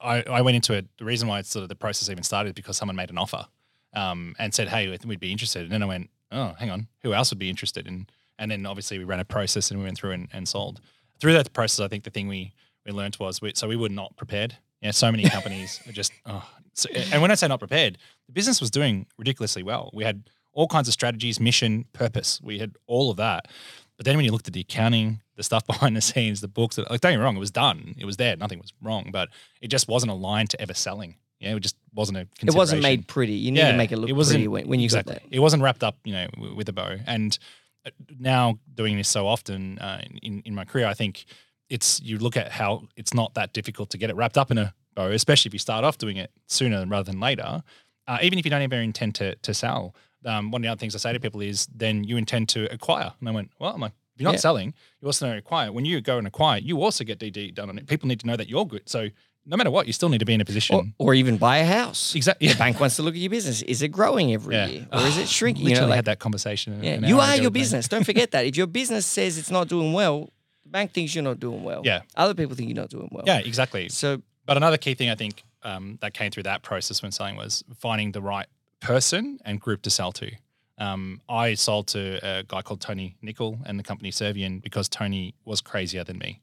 I, 0.00 0.22
I 0.22 0.40
went 0.42 0.56
into 0.56 0.72
it. 0.74 0.86
The 0.98 1.04
reason 1.04 1.28
why 1.28 1.38
it's 1.38 1.50
sort 1.50 1.62
of 1.62 1.68
the 1.68 1.74
process 1.74 2.08
even 2.08 2.24
started 2.24 2.50
is 2.50 2.54
because 2.54 2.76
someone 2.76 2.96
made 2.96 3.10
an 3.10 3.18
offer 3.18 3.46
um, 3.94 4.34
and 4.38 4.52
said, 4.54 4.68
"Hey, 4.68 4.96
we'd 5.04 5.20
be 5.20 5.32
interested." 5.32 5.62
And 5.62 5.72
then 5.72 5.82
I 5.82 5.86
went, 5.86 6.10
"Oh, 6.32 6.54
hang 6.58 6.70
on, 6.70 6.88
who 7.02 7.14
else 7.14 7.30
would 7.30 7.38
be 7.38 7.50
interested?" 7.50 7.86
And 7.86 8.10
and 8.38 8.50
then 8.50 8.66
obviously 8.66 8.98
we 8.98 9.04
ran 9.04 9.20
a 9.20 9.24
process 9.24 9.70
and 9.70 9.80
we 9.80 9.84
went 9.84 9.96
through 9.96 10.12
and, 10.12 10.28
and 10.32 10.48
sold. 10.48 10.80
Through 11.20 11.32
that 11.32 11.52
process, 11.52 11.84
I 11.84 11.88
think 11.88 12.04
the 12.04 12.10
thing 12.10 12.28
we 12.28 12.52
we 12.86 12.92
learned 12.92 13.16
was 13.20 13.40
we, 13.40 13.52
so 13.54 13.68
we 13.68 13.76
were 13.76 13.88
not 13.88 14.16
prepared. 14.16 14.56
Yeah, 14.80 14.92
so 14.92 15.10
many 15.10 15.28
companies 15.28 15.80
are 15.86 15.92
just 15.92 16.12
oh. 16.26 16.48
So, 16.74 16.88
and 16.90 17.20
when 17.20 17.32
I 17.32 17.34
say 17.34 17.48
not 17.48 17.58
prepared, 17.58 17.98
the 18.26 18.32
business 18.32 18.60
was 18.60 18.70
doing 18.70 19.06
ridiculously 19.18 19.64
well. 19.64 19.90
We 19.92 20.04
had 20.04 20.30
all 20.52 20.68
kinds 20.68 20.86
of 20.86 20.94
strategies, 20.94 21.40
mission, 21.40 21.86
purpose. 21.92 22.40
We 22.42 22.60
had 22.60 22.76
all 22.86 23.10
of 23.10 23.16
that. 23.16 23.48
But 23.96 24.06
then 24.06 24.16
when 24.16 24.24
you 24.24 24.30
looked 24.30 24.46
at 24.46 24.54
the 24.54 24.60
accounting, 24.60 25.20
the 25.38 25.42
stuff 25.42 25.66
behind 25.72 25.96
the 25.96 26.02
scenes, 26.02 26.42
the 26.42 26.48
books, 26.48 26.76
like 26.76 27.00
don't 27.00 27.12
get 27.12 27.16
me 27.18 27.24
wrong, 27.24 27.36
it 27.36 27.40
was 27.40 27.50
done. 27.50 27.94
It 27.98 28.04
was 28.04 28.18
there. 28.18 28.36
Nothing 28.36 28.58
was 28.58 28.74
wrong, 28.82 29.08
but 29.10 29.30
it 29.62 29.68
just 29.68 29.88
wasn't 29.88 30.12
aligned 30.12 30.50
to 30.50 30.60
ever 30.60 30.74
selling. 30.74 31.14
Yeah, 31.40 31.54
it 31.54 31.60
just 31.60 31.76
wasn't 31.94 32.18
a 32.18 32.26
It 32.42 32.52
wasn't 32.54 32.82
made 32.82 33.06
pretty. 33.06 33.34
You 33.34 33.52
need 33.52 33.60
to 33.62 33.72
make 33.76 33.92
it 33.92 33.96
look 33.96 34.14
wasn't- 34.14 34.34
pretty 34.38 34.48
when, 34.48 34.68
when 34.68 34.80
you 34.80 34.84
exactly. 34.84 35.14
got 35.14 35.22
that. 35.22 35.34
It 35.34 35.38
wasn't 35.38 35.62
wrapped 35.62 35.84
up, 35.84 35.96
you 36.04 36.12
know, 36.12 36.26
with 36.56 36.68
a 36.68 36.72
bow. 36.72 36.96
And 37.06 37.38
uh, 37.86 37.90
now 38.18 38.58
doing 38.74 38.96
this 38.96 39.08
so 39.08 39.26
often 39.26 39.78
uh, 39.78 40.02
in 40.22 40.42
in 40.44 40.54
my 40.54 40.64
career, 40.64 40.86
I 40.86 40.94
think 40.94 41.24
it's 41.70 42.00
you 42.02 42.18
look 42.18 42.36
at 42.36 42.50
how 42.50 42.88
it's 42.96 43.14
not 43.14 43.34
that 43.34 43.52
difficult 43.52 43.90
to 43.90 43.98
get 43.98 44.10
it 44.10 44.16
wrapped 44.16 44.36
up 44.36 44.50
in 44.50 44.58
a 44.58 44.74
bow, 44.96 45.10
especially 45.12 45.48
if 45.48 45.52
you 45.54 45.60
start 45.60 45.84
off 45.84 45.96
doing 45.96 46.16
it 46.16 46.30
sooner 46.46 46.84
rather 46.86 47.10
than 47.10 47.20
later. 47.20 47.62
Uh, 48.08 48.18
even 48.22 48.38
if 48.38 48.44
you 48.44 48.50
don't 48.50 48.62
ever 48.62 48.74
intend 48.76 49.14
to 49.14 49.36
to 49.36 49.54
sell, 49.54 49.94
um, 50.24 50.50
one 50.50 50.60
of 50.60 50.64
the 50.64 50.68
other 50.72 50.78
things 50.80 50.96
I 50.96 50.98
say 50.98 51.12
to 51.12 51.20
people 51.20 51.40
is 51.40 51.68
then 51.72 52.02
you 52.02 52.16
intend 52.16 52.48
to 52.50 52.64
acquire. 52.74 53.12
And 53.20 53.28
I 53.28 53.32
went, 53.32 53.52
well, 53.60 53.72
I'm 53.74 53.80
like, 53.80 53.92
if 54.18 54.22
you're 54.22 54.28
not 54.28 54.34
Yeah. 54.34 54.40
selling, 54.40 54.74
you 55.00 55.06
also 55.06 55.26
don't 55.28 55.36
acquire. 55.38 55.70
When 55.70 55.84
you 55.84 56.00
go 56.00 56.18
and 56.18 56.26
acquire, 56.26 56.58
you 56.58 56.82
also 56.82 57.04
get 57.04 57.20
DD 57.20 57.54
done 57.54 57.68
on 57.68 57.78
it. 57.78 57.86
People 57.86 58.08
need 58.08 58.18
to 58.20 58.26
know 58.26 58.36
that 58.36 58.48
you're 58.48 58.66
good. 58.66 58.88
So 58.88 59.08
no 59.46 59.56
matter 59.56 59.70
what, 59.70 59.86
you 59.86 59.92
still 59.92 60.08
need 60.08 60.18
to 60.18 60.24
be 60.24 60.34
in 60.34 60.40
a 60.40 60.44
position. 60.44 60.74
Or, 60.98 61.08
or 61.10 61.14
even 61.14 61.36
buy 61.38 61.58
a 61.58 61.64
house. 61.64 62.14
exactly. 62.16 62.48
The 62.48 62.54
bank 62.56 62.80
wants 62.80 62.96
to 62.96 63.02
look 63.02 63.14
at 63.14 63.20
your 63.20 63.30
business. 63.30 63.62
Is 63.62 63.80
it 63.80 63.88
growing 63.88 64.32
every 64.32 64.56
Yeah. 64.56 64.66
year, 64.66 64.86
or 64.92 65.00
is 65.02 65.16
it 65.16 65.28
shrinking? 65.38 65.64
Literally 65.66 65.74
You 65.76 65.80
know, 65.82 65.86
like, 65.90 65.96
had 65.96 66.04
that 66.06 66.18
conversation. 66.18 66.82
yeah, 66.82 66.98
you 67.06 67.20
are 67.20 67.36
your 67.36 67.50
business. 67.52 67.86
Don't 67.86 68.04
forget 68.04 68.32
that. 68.32 68.44
If 68.50 68.56
your 68.56 68.66
business 68.66 69.06
says 69.06 69.38
it's 69.38 69.50
not 69.52 69.68
doing 69.68 69.92
well, 69.92 70.32
the 70.64 70.70
bank 70.70 70.92
thinks 70.92 71.14
you're 71.14 71.24
not 71.24 71.38
doing 71.38 71.62
well. 71.62 71.82
Yeah. 71.84 72.00
Other 72.16 72.34
people 72.34 72.56
think 72.56 72.68
you're 72.68 72.76
not 72.82 72.90
doing 72.90 73.08
well. 73.12 73.24
Yeah, 73.26 73.38
exactly. 73.38 73.88
So 73.88 74.20
But 74.46 74.56
another 74.56 74.78
key 74.78 74.94
thing 74.94 75.08
I 75.10 75.14
think 75.14 75.44
um, 75.62 75.98
that 76.02 76.12
came 76.12 76.30
through 76.32 76.42
that 76.44 76.62
process 76.62 77.02
when 77.02 77.12
selling 77.12 77.36
was 77.36 77.62
finding 77.78 78.12
the 78.12 78.20
right 78.20 78.46
person 78.80 79.38
and 79.44 79.60
group 79.60 79.82
to 79.82 79.90
sell 79.90 80.12
to. 80.12 80.30
Um, 80.78 81.20
I 81.28 81.54
sold 81.54 81.88
to 81.88 82.18
a 82.22 82.44
guy 82.44 82.62
called 82.62 82.80
Tony 82.80 83.16
Nickel 83.20 83.58
and 83.66 83.78
the 83.78 83.82
company 83.82 84.10
Servian 84.10 84.60
because 84.60 84.88
Tony 84.88 85.34
was 85.44 85.60
crazier 85.60 86.04
than 86.04 86.18
me. 86.18 86.40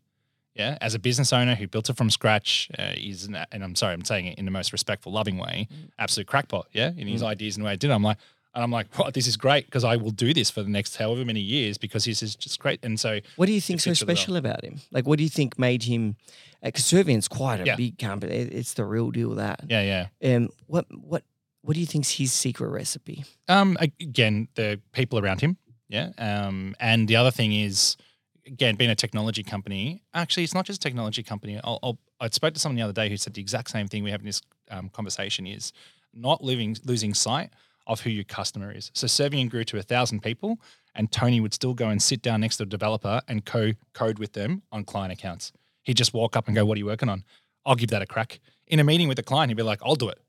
Yeah, 0.53 0.77
as 0.79 0.93
a 0.95 0.99
business 0.99 1.33
owner 1.33 1.53
who 1.55 1.67
built 1.67 1.89
it 1.89 1.97
from 1.97 2.09
scratch, 2.09 2.69
uh, 2.79 2.91
he's 2.93 3.25
an, 3.25 3.37
and 3.51 3.61
I'm 3.63 3.75
sorry, 3.75 3.93
I'm 3.93 4.05
saying 4.05 4.27
it 4.27 4.37
in 4.37 4.45
the 4.45 4.51
most 4.51 4.71
respectful, 4.71 5.11
loving 5.11 5.37
way, 5.37 5.67
absolute 5.99 6.27
crackpot. 6.27 6.67
Yeah, 6.71 6.91
in 6.95 7.07
his 7.07 7.21
ideas 7.23 7.57
and 7.57 7.63
the 7.63 7.65
way 7.65 7.73
I 7.73 7.75
did 7.75 7.89
it, 7.89 7.93
I'm 7.93 8.03
like, 8.03 8.17
and 8.53 8.63
I'm 8.63 8.71
like, 8.71 8.87
what? 8.97 9.13
This 9.13 9.27
is 9.27 9.35
great 9.35 9.65
because 9.65 9.83
I 9.83 9.97
will 9.97 10.11
do 10.11 10.33
this 10.33 10.49
for 10.49 10.63
the 10.63 10.69
next 10.69 10.95
however 10.95 11.25
many 11.25 11.41
years 11.41 11.77
because 11.77 12.05
this 12.05 12.23
is 12.23 12.37
just 12.37 12.57
great. 12.59 12.79
And 12.83 12.97
so 12.97 13.19
What 13.35 13.47
do 13.47 13.51
you 13.51 13.59
think 13.59 13.81
so 13.81 13.93
special 13.93 14.37
about 14.37 14.63
him? 14.63 14.79
Like, 14.91 15.05
what 15.05 15.17
do 15.17 15.23
you 15.25 15.29
think 15.29 15.59
made 15.59 15.83
him? 15.83 16.15
Because 16.63 16.85
Servian's 16.85 17.27
quite 17.27 17.59
a 17.59 17.65
Yeah. 17.65 17.75
big 17.75 17.97
company. 17.99 18.33
It's 18.37 18.75
the 18.75 18.85
real 18.85 19.11
deal. 19.11 19.31
That. 19.35 19.65
yeah, 19.67 20.07
yeah. 20.21 20.35
Um. 20.35 20.49
What 20.67 20.85
what 20.97 21.23
what 21.65 21.73
do 21.73 21.79
you 21.79 21.85
think's 21.87 22.11
his 22.11 22.31
secret 22.31 22.69
recipe? 22.69 23.25
Um, 23.47 23.75
again, 23.81 24.47
the 24.53 24.79
people 24.93 25.17
around 25.17 25.41
him. 25.41 25.57
Yeah. 25.89 26.11
Um, 26.17 26.75
and 26.79 27.07
the 27.07 27.15
other 27.15 27.31
thing 27.31 27.53
is, 27.53 27.97
again, 28.45 28.75
being 28.75 28.91
a 28.91 28.95
technology 28.95 29.41
company. 29.41 30.03
Actually, 30.13 30.43
it's 30.43 30.53
not 30.53 30.65
just 30.65 30.83
a 30.83 30.87
technology 30.87 31.23
company. 31.23 31.59
I'll, 31.63 31.79
I'll, 31.81 31.97
I 32.19 32.29
spoke 32.29 32.53
to 32.53 32.59
someone 32.59 32.75
the 32.75 32.83
other 32.83 32.93
day 32.93 33.09
who 33.09 33.17
said 33.17 33.33
the 33.33 33.41
exact 33.41 33.71
same 33.71 33.87
thing 33.87 34.03
we 34.03 34.11
have 34.11 34.19
in 34.19 34.27
this 34.27 34.41
um, 34.69 34.89
conversation 34.89 35.47
is 35.47 35.73
not 36.13 36.43
living 36.43 36.77
losing 36.85 37.13
sight 37.13 37.49
of 37.87 38.01
who 38.01 38.09
your 38.09 38.23
customer 38.23 38.71
is. 38.71 38.91
So 38.93 39.07
Servian 39.07 39.47
grew 39.47 39.63
to 39.65 39.77
a 39.77 39.81
thousand 39.81 40.21
people, 40.21 40.59
and 40.93 41.11
Tony 41.11 41.39
would 41.39 41.53
still 41.53 41.73
go 41.73 41.89
and 41.89 42.01
sit 42.01 42.21
down 42.21 42.41
next 42.41 42.57
to 42.57 42.63
a 42.63 42.67
developer 42.67 43.21
and 43.27 43.43
co 43.43 43.73
code 43.93 44.19
with 44.19 44.33
them 44.33 44.61
on 44.71 44.83
client 44.83 45.13
accounts. 45.13 45.51
He'd 45.83 45.97
just 45.97 46.13
walk 46.13 46.35
up 46.35 46.47
and 46.47 46.55
go, 46.55 46.63
"What 46.65 46.75
are 46.75 46.79
you 46.79 46.85
working 46.85 47.09
on?" 47.09 47.23
I'll 47.65 47.75
give 47.75 47.89
that 47.89 48.03
a 48.03 48.05
crack. 48.05 48.39
In 48.67 48.79
a 48.79 48.83
meeting 48.83 49.07
with 49.07 49.17
a 49.17 49.23
client, 49.23 49.49
he'd 49.49 49.57
be 49.57 49.63
like, 49.63 49.81
"I'll 49.83 49.95
do 49.95 50.09
it." 50.09 50.19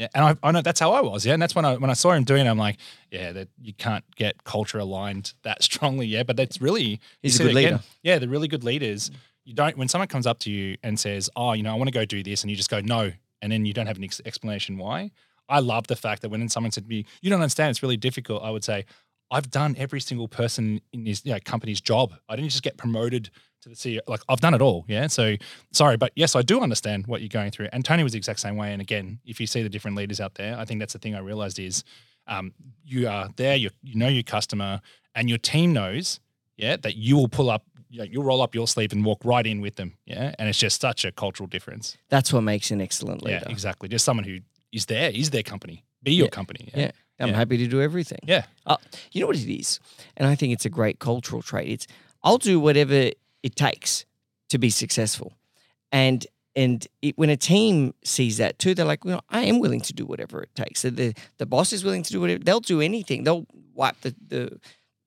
Yeah, 0.00 0.08
and 0.14 0.24
I, 0.24 0.48
I 0.48 0.50
know 0.50 0.62
that's 0.62 0.80
how 0.80 0.92
I 0.92 1.02
was. 1.02 1.26
Yeah, 1.26 1.34
and 1.34 1.42
that's 1.42 1.54
when 1.54 1.66
I 1.66 1.76
when 1.76 1.90
I 1.90 1.92
saw 1.92 2.12
him 2.12 2.24
doing 2.24 2.46
it, 2.46 2.48
I'm 2.48 2.56
like, 2.56 2.78
yeah, 3.10 3.32
that 3.32 3.48
you 3.60 3.74
can't 3.74 4.02
get 4.16 4.44
culture 4.44 4.78
aligned 4.78 5.34
that 5.42 5.62
strongly. 5.62 6.06
Yeah, 6.06 6.22
but 6.22 6.36
that's 6.38 6.58
really 6.58 7.00
He's 7.20 7.38
a 7.38 7.42
good 7.42 7.50
again. 7.50 7.62
leader. 7.72 7.80
Yeah, 8.02 8.18
the 8.18 8.26
really 8.26 8.48
good 8.48 8.64
leaders. 8.64 9.10
You 9.44 9.52
don't 9.52 9.76
when 9.76 9.88
someone 9.88 10.08
comes 10.08 10.26
up 10.26 10.38
to 10.40 10.50
you 10.50 10.78
and 10.82 10.98
says, 10.98 11.28
"Oh, 11.36 11.52
you 11.52 11.62
know, 11.62 11.70
I 11.70 11.74
want 11.74 11.88
to 11.88 11.92
go 11.92 12.06
do 12.06 12.22
this," 12.22 12.42
and 12.42 12.50
you 12.50 12.56
just 12.56 12.70
go, 12.70 12.80
"No," 12.80 13.12
and 13.42 13.52
then 13.52 13.66
you 13.66 13.74
don't 13.74 13.86
have 13.86 13.98
an 13.98 14.04
ex- 14.04 14.22
explanation 14.24 14.78
why. 14.78 15.10
I 15.50 15.58
love 15.58 15.86
the 15.86 15.96
fact 15.96 16.22
that 16.22 16.30
when 16.30 16.48
someone 16.48 16.72
said 16.72 16.84
to 16.84 16.88
me, 16.88 17.04
"You 17.20 17.28
don't 17.28 17.42
understand, 17.42 17.70
it's 17.70 17.82
really 17.82 17.98
difficult," 17.98 18.42
I 18.42 18.48
would 18.48 18.64
say, 18.64 18.86
"I've 19.30 19.50
done 19.50 19.74
every 19.76 20.00
single 20.00 20.28
person 20.28 20.80
in 20.94 21.04
this 21.04 21.26
you 21.26 21.32
know, 21.34 21.38
company's 21.44 21.82
job. 21.82 22.14
I 22.26 22.36
didn't 22.36 22.50
just 22.52 22.62
get 22.62 22.78
promoted 22.78 23.28
to 23.62 23.68
the 23.68 23.74
CEO. 23.74 24.00
Like 24.06 24.20
I've 24.28 24.40
done 24.40 24.54
it 24.54 24.62
all. 24.62 24.84
Yeah. 24.88 25.06
So 25.06 25.36
sorry, 25.72 25.96
but 25.96 26.12
yes, 26.16 26.34
I 26.36 26.42
do 26.42 26.60
understand 26.60 27.06
what 27.06 27.20
you're 27.20 27.28
going 27.28 27.50
through. 27.50 27.68
And 27.72 27.84
Tony 27.84 28.02
was 28.02 28.12
the 28.12 28.18
exact 28.18 28.40
same 28.40 28.56
way. 28.56 28.72
And 28.72 28.80
again, 28.80 29.20
if 29.24 29.40
you 29.40 29.46
see 29.46 29.62
the 29.62 29.68
different 29.68 29.96
leaders 29.96 30.20
out 30.20 30.34
there, 30.34 30.58
I 30.58 30.64
think 30.64 30.80
that's 30.80 30.92
the 30.92 30.98
thing 30.98 31.14
I 31.14 31.20
realized 31.20 31.58
is 31.58 31.84
um, 32.26 32.52
you 32.84 33.08
are 33.08 33.28
there, 33.36 33.56
you 33.56 33.70
you 33.82 33.96
know 33.96 34.08
your 34.08 34.22
customer, 34.22 34.80
and 35.14 35.28
your 35.28 35.38
team 35.38 35.72
knows, 35.72 36.20
yeah, 36.56 36.76
that 36.76 36.96
you 36.96 37.16
will 37.16 37.28
pull 37.28 37.50
up, 37.50 37.64
you 37.88 38.04
you'll 38.04 38.24
roll 38.24 38.40
up 38.42 38.54
your 38.54 38.66
sleeve 38.68 38.92
and 38.92 39.04
walk 39.04 39.20
right 39.24 39.46
in 39.46 39.60
with 39.60 39.76
them. 39.76 39.94
Yeah. 40.06 40.34
And 40.38 40.48
it's 40.48 40.58
just 40.58 40.80
such 40.80 41.04
a 41.04 41.12
cultural 41.12 41.46
difference. 41.48 41.96
That's 42.08 42.32
what 42.32 42.42
makes 42.42 42.70
an 42.70 42.80
excellent 42.80 43.22
leader. 43.22 43.42
Yeah, 43.44 43.52
exactly. 43.52 43.88
Just 43.88 44.04
someone 44.04 44.24
who 44.24 44.38
is 44.72 44.86
there, 44.86 45.10
is 45.10 45.30
their 45.30 45.42
company, 45.42 45.84
be 46.02 46.12
your 46.12 46.26
Yeah. 46.26 46.30
company. 46.30 46.70
Yeah. 46.74 46.90
I'm 47.18 47.28
Yeah. 47.30 47.36
happy 47.36 47.56
to 47.58 47.66
do 47.66 47.82
everything. 47.82 48.20
Yeah. 48.22 48.44
Uh, 48.64 48.76
you 49.12 49.20
know 49.20 49.26
what 49.26 49.36
it 49.36 49.52
is? 49.52 49.80
And 50.16 50.26
I 50.28 50.34
think 50.36 50.52
it's 50.54 50.64
a 50.64 50.70
great 50.70 51.00
cultural 51.00 51.42
trait. 51.42 51.68
It's 51.68 51.86
I'll 52.22 52.38
do 52.38 52.60
whatever 52.60 53.10
it 53.42 53.56
takes 53.56 54.04
to 54.50 54.58
be 54.58 54.70
successful. 54.70 55.32
And 55.92 56.26
and 56.56 56.86
it, 57.00 57.16
when 57.16 57.30
a 57.30 57.36
team 57.36 57.94
sees 58.04 58.38
that 58.38 58.58
too, 58.58 58.74
they're 58.74 58.84
like, 58.84 59.04
well, 59.04 59.22
I 59.30 59.42
am 59.42 59.60
willing 59.60 59.80
to 59.82 59.92
do 59.92 60.04
whatever 60.04 60.42
it 60.42 60.54
takes. 60.54 60.80
So 60.80 60.90
the 60.90 61.14
the 61.38 61.46
boss 61.46 61.72
is 61.72 61.84
willing 61.84 62.02
to 62.02 62.12
do 62.12 62.20
whatever. 62.20 62.42
They'll 62.42 62.60
do 62.60 62.80
anything. 62.80 63.24
They'll 63.24 63.46
wipe 63.74 64.00
the 64.00 64.14
the, 64.28 64.60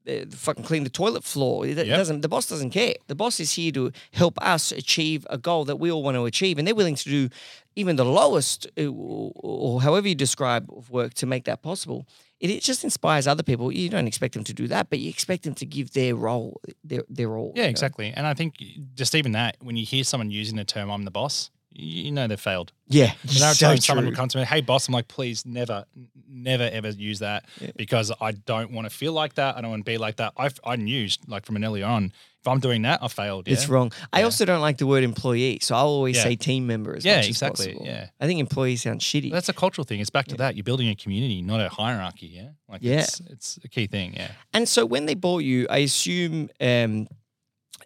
the, 0.06 0.24
the 0.26 0.38
fucking 0.38 0.64
clean 0.64 0.84
the 0.84 0.90
toilet 0.90 1.24
floor. 1.24 1.66
It 1.66 1.78
Yep. 1.78 1.88
doesn't. 1.88 2.22
The 2.22 2.30
boss 2.30 2.48
doesn't 2.48 2.72
care. 2.72 2.96
The 3.08 3.16
boss 3.16 3.40
is 3.40 3.54
here 3.54 3.72
to 3.74 3.92
help 4.14 4.38
us 4.42 4.72
achieve 4.72 5.28
a 5.30 5.38
goal 5.38 5.66
that 5.66 5.78
we 5.80 5.92
all 5.92 6.04
want 6.04 6.16
to 6.16 6.26
achieve, 6.26 6.58
and 6.58 6.68
they're 6.68 6.76
willing 6.76 6.96
to 6.96 7.10
do 7.10 7.30
even 7.76 7.96
the 7.98 8.06
lowest 8.06 8.68
uh, 8.78 8.88
or, 8.88 9.32
or 9.36 9.82
however 9.82 10.08
you 10.08 10.16
describe 10.16 10.70
work 10.90 11.14
to 11.16 11.26
make 11.26 11.44
that 11.46 11.62
possible. 11.62 12.06
It, 12.44 12.50
it 12.52 12.62
just 12.62 12.84
inspires 12.84 13.26
other 13.26 13.42
people. 13.42 13.72
You 13.72 13.88
don't 13.88 14.06
expect 14.06 14.34
them 14.34 14.44
to 14.44 14.54
do 14.54 14.68
that, 14.68 14.90
but 14.90 15.00
you 15.00 15.10
expect 15.10 15.44
them 15.44 15.56
to 15.56 15.66
give 15.66 15.94
their 15.94 16.14
role 16.14 16.60
their 16.84 17.04
their 17.10 17.38
all. 17.38 17.54
Yeah, 17.56 17.62
you 17.62 17.68
know? 17.68 17.70
exactly. 17.70 18.14
And 18.14 18.28
I 18.28 18.34
think 18.34 18.56
just 18.96 19.16
even 19.16 19.32
that, 19.32 19.56
when 19.62 19.78
you 19.78 19.86
hear 19.86 20.04
someone 20.04 20.30
using 20.30 20.58
the 20.58 20.66
term 20.66 20.92
"I'm 20.92 21.06
the 21.06 21.12
boss," 21.12 21.52
you 21.72 22.12
know 22.12 22.28
they've 22.28 22.40
failed. 22.40 22.74
Yeah, 22.90 23.14
And 23.22 23.32
every 23.32 23.56
so 23.56 23.68
time 23.68 23.78
someone 23.78 24.06
would 24.06 24.16
come 24.16 24.28
to 24.28 24.40
me, 24.40 24.44
"Hey, 24.44 24.60
boss," 24.60 24.90
I'm 24.90 24.94
like, 24.94 25.08
"Please, 25.08 25.46
never, 25.46 25.86
never, 26.28 26.70
ever 26.72 26.90
use 26.90 27.20
that 27.20 27.46
because 27.78 28.12
I 28.20 28.34
don't 28.34 28.72
want 28.72 28.90
to 28.90 28.96
feel 28.96 29.14
like 29.14 29.36
that. 29.36 29.56
I 29.56 29.62
don't 29.62 29.72
want 29.72 29.86
to 29.86 29.90
be 29.92 29.98
like 29.98 30.18
that." 30.18 30.34
I 30.36 30.50
I 30.66 30.76
knew 30.76 31.08
like 31.28 31.46
from 31.46 31.56
an 31.56 31.64
early 31.64 31.82
on, 31.82 32.12
if 32.44 32.48
I'm 32.50 32.60
doing 32.60 32.82
that, 32.82 33.02
I 33.02 33.08
failed. 33.08 33.48
It's 33.48 33.70
yeah? 33.70 33.74
wrong. 33.74 33.92
I 34.12 34.24
also 34.24 34.44
don't 34.44 34.60
like 34.60 34.78
the 34.78 34.86
word 34.86 35.06
employee, 35.06 35.60
so 35.62 35.76
I'll 35.76 35.88
always 35.88 36.18
Yeah. 36.18 36.24
say 36.24 36.36
team 36.36 36.68
member 36.68 36.94
as 36.94 37.06
Yeah, 37.06 37.16
much 37.16 37.24
as 37.24 37.30
exactly, 37.30 37.68
possible. 37.68 37.86
yeah. 37.86 38.10
I 38.20 38.28
think 38.28 38.42
employee 38.42 38.76
sounds 38.76 39.02
shitty. 39.04 39.32
That's 39.32 39.48
a 39.48 39.54
cultural 39.54 39.86
thing. 39.86 40.02
It's 40.02 40.10
back 40.10 40.28
to 40.28 40.36
that. 40.36 40.56
You're 40.58 40.66
building 40.66 40.90
a 40.90 40.96
community, 40.96 41.42
not 41.42 41.62
a 41.62 41.70
hierarchy. 41.70 42.28
Yeah, 42.28 42.50
like 42.68 42.82
Yeah. 42.84 43.00
it's, 43.00 43.22
it's 43.30 43.60
a 43.64 43.70
key 43.70 43.88
thing. 43.88 44.14
Yeah, 44.16 44.32
And 44.54 44.68
so 44.68 44.86
when 44.86 45.06
they 45.06 45.14
bought 45.16 45.44
you, 45.46 45.68
I 45.70 45.78
assume 45.80 46.50
um, 46.60 47.08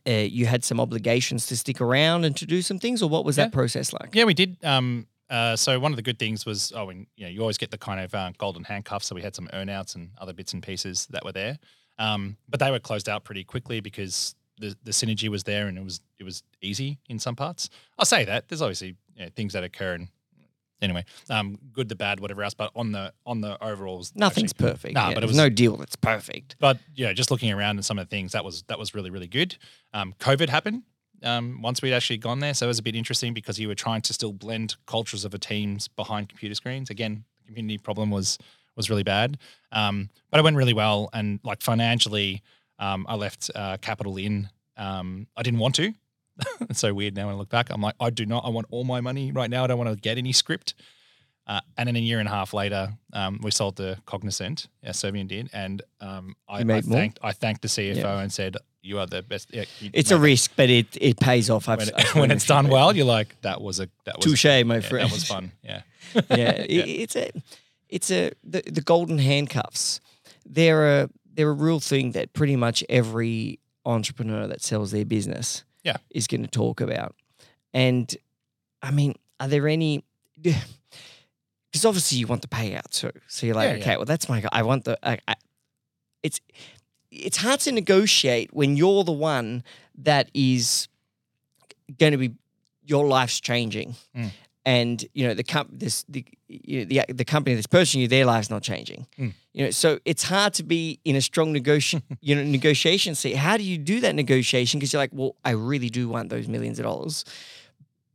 uh, 0.08 0.12
you 0.12 0.47
had 0.47 0.64
some 0.64 0.80
obligations 0.80 1.45
to 1.47 1.55
stick 1.55 1.80
around 1.80 2.24
and 2.26 2.36
to 2.38 2.45
do 2.47 2.64
some 2.64 2.80
things, 2.80 3.03
or 3.03 3.10
what 3.10 3.26
was 3.26 3.36
that 3.36 3.51
process 3.51 3.93
like? 3.93 4.16
Yeah, 4.16 4.24
we 4.24 4.34
did. 4.34 4.58
Um, 4.66 5.05
uh, 5.30 5.55
so 5.55 5.80
one 5.80 5.91
of 5.91 5.97
the 5.97 6.01
good 6.01 6.18
things 6.18 6.45
was, 6.47 6.72
oh, 6.76 6.89
and 6.89 7.05
you 7.16 7.26
know, 7.26 7.30
you 7.32 7.41
always 7.41 7.58
get 7.60 7.70
the 7.70 7.78
kind 7.78 7.99
of 7.99 8.16
uh, 8.16 8.32
golden 8.39 8.64
handcuffs. 8.64 9.05
So 9.05 9.14
we 9.14 9.22
had 9.22 9.36
some 9.36 9.47
earnouts 9.53 9.93
and 9.95 10.10
other 10.18 10.34
bits 10.34 10.53
and 10.53 10.64
pieces 10.64 11.05
that 11.12 11.24
were 11.26 11.34
there, 11.34 11.60
um, 11.99 12.38
but 12.49 12.60
they 12.60 12.72
were 12.72 12.80
closed 12.80 13.10
out 13.10 13.24
pretty 13.26 13.43
quickly 13.43 13.82
because 13.82 14.34
the, 14.60 14.76
the 14.84 14.91
synergy 14.91 15.30
was 15.30 15.43
there 15.43 15.68
and 15.68 15.78
it 15.78 15.84
was 15.84 16.01
it 16.20 16.24
was 16.24 16.43
easy 16.62 16.99
in 17.10 17.20
some 17.20 17.36
parts. 17.36 17.70
I'll 17.97 18.05
say 18.05 18.26
that 18.26 18.47
there's 18.49 18.62
obviously 18.62 18.95
you 19.16 19.26
know, 19.26 19.30
things 19.36 19.53
that 19.53 19.64
occur 19.64 19.93
and 19.93 20.08
anyway, 20.82 21.03
um, 21.30 21.58
good, 21.74 21.89
the 21.89 21.95
bad, 21.95 22.20
whatever 22.20 22.43
else. 22.43 22.53
But 22.53 22.72
on 22.76 22.91
the 22.91 23.14
on 23.26 23.41
the 23.41 23.62
overalls, 23.64 24.12
Nothing's 24.16 24.51
actually- 24.53 24.70
perfect. 24.72 24.93
Nah, 24.93 25.10
yeah, 25.10 25.14
but 25.16 25.24
it 25.24 25.28
was 25.28 25.38
no 25.38 25.49
deal 25.49 25.78
that's 25.78 25.95
perfect. 25.95 26.55
but 26.60 26.78
yeah, 26.95 27.14
just 27.14 27.32
looking 27.32 27.51
around 27.51 27.78
and 27.78 27.86
some 27.86 27.99
of 27.99 28.08
the 28.08 28.10
things 28.10 28.32
that 28.34 28.43
was 28.43 28.64
that 28.64 28.80
was 28.80 28.93
really 28.95 29.10
really 29.10 29.28
good. 29.28 29.58
Um, 29.93 30.14
COVID 30.20 30.49
happened 30.49 30.84
um, 31.24 31.62
once 31.62 31.82
we'd 31.82 31.93
actually 31.93 32.18
gone 32.18 32.39
there, 32.39 32.53
so 32.53 32.66
it 32.66 32.70
was 32.70 32.80
a 32.80 32.84
bit 32.84 32.95
interesting 32.95 33.34
because 33.34 33.60
you 33.60 33.68
were 33.68 33.76
trying 33.76 34.01
to 34.01 34.14
still 34.14 34.34
blend 34.34 34.76
cultures 34.86 35.26
of 35.26 35.32
the 35.32 35.39
teams 35.39 35.88
behind 35.88 36.30
computer 36.30 36.55
screens. 36.55 36.89
Again, 36.89 37.24
the 37.41 37.47
community 37.53 37.78
problem 37.78 38.12
was 38.12 38.38
was 38.76 38.89
really 38.91 39.03
bad, 39.03 39.38
um, 39.72 40.10
but 40.30 40.39
it 40.39 40.43
went 40.43 40.55
really 40.55 40.74
well. 40.74 41.10
And 41.12 41.39
like 41.43 41.62
financially, 41.64 42.43
um, 42.80 43.06
I 43.10 43.16
left 43.16 43.50
uh, 43.56 43.78
Capital 43.78 44.18
in. 44.18 44.50
Um, 44.78 45.28
I 45.36 45.44
didn't 45.44 45.60
want 45.60 45.76
to. 45.76 45.94
it's 46.70 46.80
so 46.80 46.94
weird 46.94 47.16
now 47.16 47.26
when 47.26 47.36
I 47.36 47.38
look 47.38 47.50
back. 47.50 47.70
I'm 47.72 47.82
like, 47.82 47.96
I 48.00 48.10
do 48.12 48.26
not. 48.26 48.46
I 48.46 48.50
want 48.50 48.68
all 48.70 48.84
my 48.84 49.02
money 49.02 49.32
right 49.32 49.50
now. 49.50 49.64
I 49.64 49.68
don't 49.68 49.78
want 49.80 49.90
to 49.90 49.96
get 49.96 50.18
any 50.18 50.32
scrip. 50.34 50.64
Uh, 51.48 51.62
and 51.78 51.88
then 51.88 51.96
a 51.96 52.00
year 52.00 52.20
and 52.20 52.28
a 52.28 52.32
half 52.32 52.54
later, 52.54 52.94
um, 53.14 53.40
we 53.42 53.50
sold 53.52 53.78
to 53.78 53.98
Cognizant. 54.06 54.68
Yeah, 54.84 54.92
Servian 54.92 55.28
did, 55.28 55.50
and 55.54 55.82
um, 56.02 56.36
I, 56.48 56.60
I 56.60 56.64
more? 56.66 56.82
thanked 56.82 57.20
I 57.24 57.32
thanked 57.32 57.62
the 57.62 57.70
CFO 57.70 57.96
Yeah. 57.96 58.20
and 58.20 58.32
said, 58.34 58.58
"You 58.82 59.00
are 59.00 59.08
the 59.08 59.24
best." 59.24 59.50
Yeah, 59.54 59.64
It's 59.94 60.12
a 60.12 60.16
it." 60.16 60.20
risk, 60.20 60.52
but 60.58 60.70
it 60.70 60.98
it 61.00 61.18
pays 61.22 61.50
off. 61.50 61.70
I've, 61.70 61.78
when, 61.80 61.88
it- 61.88 62.16
when 62.16 62.32
it's 62.32 62.46
done 62.46 62.68
well. 62.68 62.94
You're 62.94 63.06
like, 63.06 63.40
"That 63.44 63.62
was 63.62 63.80
a 63.80 63.88
that 64.04 64.18
was 64.18 64.26
Touche, 64.26 64.44
my 64.66 64.76
yeah, 64.76 64.80
friend. 64.82 65.08
That 65.08 65.14
was 65.14 65.24
fun." 65.24 65.54
Yeah, 65.64 65.82
yeah, 66.14 66.22
i- 66.60 66.66
it's 66.68 67.16
a 67.16 67.32
it's 67.88 68.12
a 68.12 68.32
the, 68.44 68.62
the 68.70 68.82
golden 68.82 69.18
handcuffs. 69.18 70.02
They're 70.46 71.04
a 71.04 71.10
they're 71.38 71.50
a 71.50 71.54
real 71.54 71.80
thing 71.80 72.12
that 72.12 72.34
pretty 72.34 72.58
much 72.58 72.84
every 72.90 73.60
entrepreneur 73.86 74.48
that 74.48 74.62
sells 74.62 74.92
their 74.92 75.06
business 75.06 75.64
Yeah. 75.84 75.98
is 76.10 76.28
going 76.28 76.42
to 76.42 76.50
talk 76.50 76.82
about. 76.82 77.16
And 77.74 78.14
I 78.82 78.92
mean, 78.92 79.16
are 79.40 79.48
there 79.48 79.68
any? 79.70 80.04
Because 81.72 81.84
obviously 81.86 82.18
you 82.18 82.28
want 82.28 82.42
the 82.42 82.48
payout 82.48 82.90
too. 82.92 83.12
So 83.28 83.46
you're 83.46 83.54
like, 83.54 83.68
Yeah, 83.70 83.76
yeah. 83.76 83.82
okay, 83.82 83.96
well 83.98 84.06
that's 84.06 84.30
my. 84.30 84.42
I 84.52 84.64
want 84.64 84.86
the. 84.86 84.98
I, 85.04 85.20
I, 85.28 85.36
it's 86.24 86.40
it's 87.12 87.38
hard 87.38 87.60
to 87.62 87.72
negotiate 87.74 88.54
when 88.54 88.78
you're 88.78 89.04
the 89.04 89.12
one 89.12 89.64
that 89.98 90.32
is 90.34 90.88
going 92.00 92.14
to 92.14 92.18
be 92.18 92.32
your 92.86 93.06
life's 93.06 93.40
changing 93.42 93.96
Mm. 94.16 94.32
And 94.68 95.05
you 95.13 95.26
know 95.26 95.34
the 95.34 95.45
com- 95.45 95.70
this 95.72 96.03
the 96.09 96.26
you 96.49 96.80
know, 96.80 96.86
the 96.86 97.13
the 97.13 97.26
company 97.26 97.55
that's 97.55 97.68
purchasing 97.68 98.01
you 98.01 98.07
their 98.07 98.26
life's 98.26 98.49
not 98.49 98.61
changing. 98.61 99.07
Mm. 99.18 99.34
you 99.53 99.63
know 99.63 99.72
so 99.72 99.99
it's 100.03 100.24
hard 100.24 100.53
to 100.55 100.63
be 100.63 100.99
in 101.05 101.15
a 101.15 101.22
strong 101.22 101.53
negoti- 101.53 102.01
you 102.22 102.36
know 102.36 102.43
negotiation 102.43 103.15
seat. 103.15 103.38
How 103.38 103.55
do 103.55 103.63
you 103.63 103.78
do 103.78 104.01
that 104.01 104.13
negotiation? 104.13 104.80
Because 104.80 104.91
you're 104.91 105.01
like 105.01 105.11
well 105.13 105.36
I 105.45 105.51
really 105.51 105.89
do 105.89 106.09
want 106.09 106.30
those 106.30 106.47
millions 106.47 106.80
of 106.80 106.84
dollars 106.84 107.24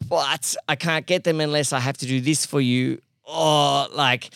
but 0.08 0.56
I 0.68 0.76
can't 0.76 1.06
get 1.06 1.24
them 1.24 1.40
unless 1.40 1.72
I 1.72 1.80
have 1.80 1.96
to 1.98 2.06
do 2.06 2.20
this 2.20 2.44
for 2.46 2.60
you. 2.60 3.00
Or 3.24 3.86
like 3.94 4.26
eh, 4.26 4.28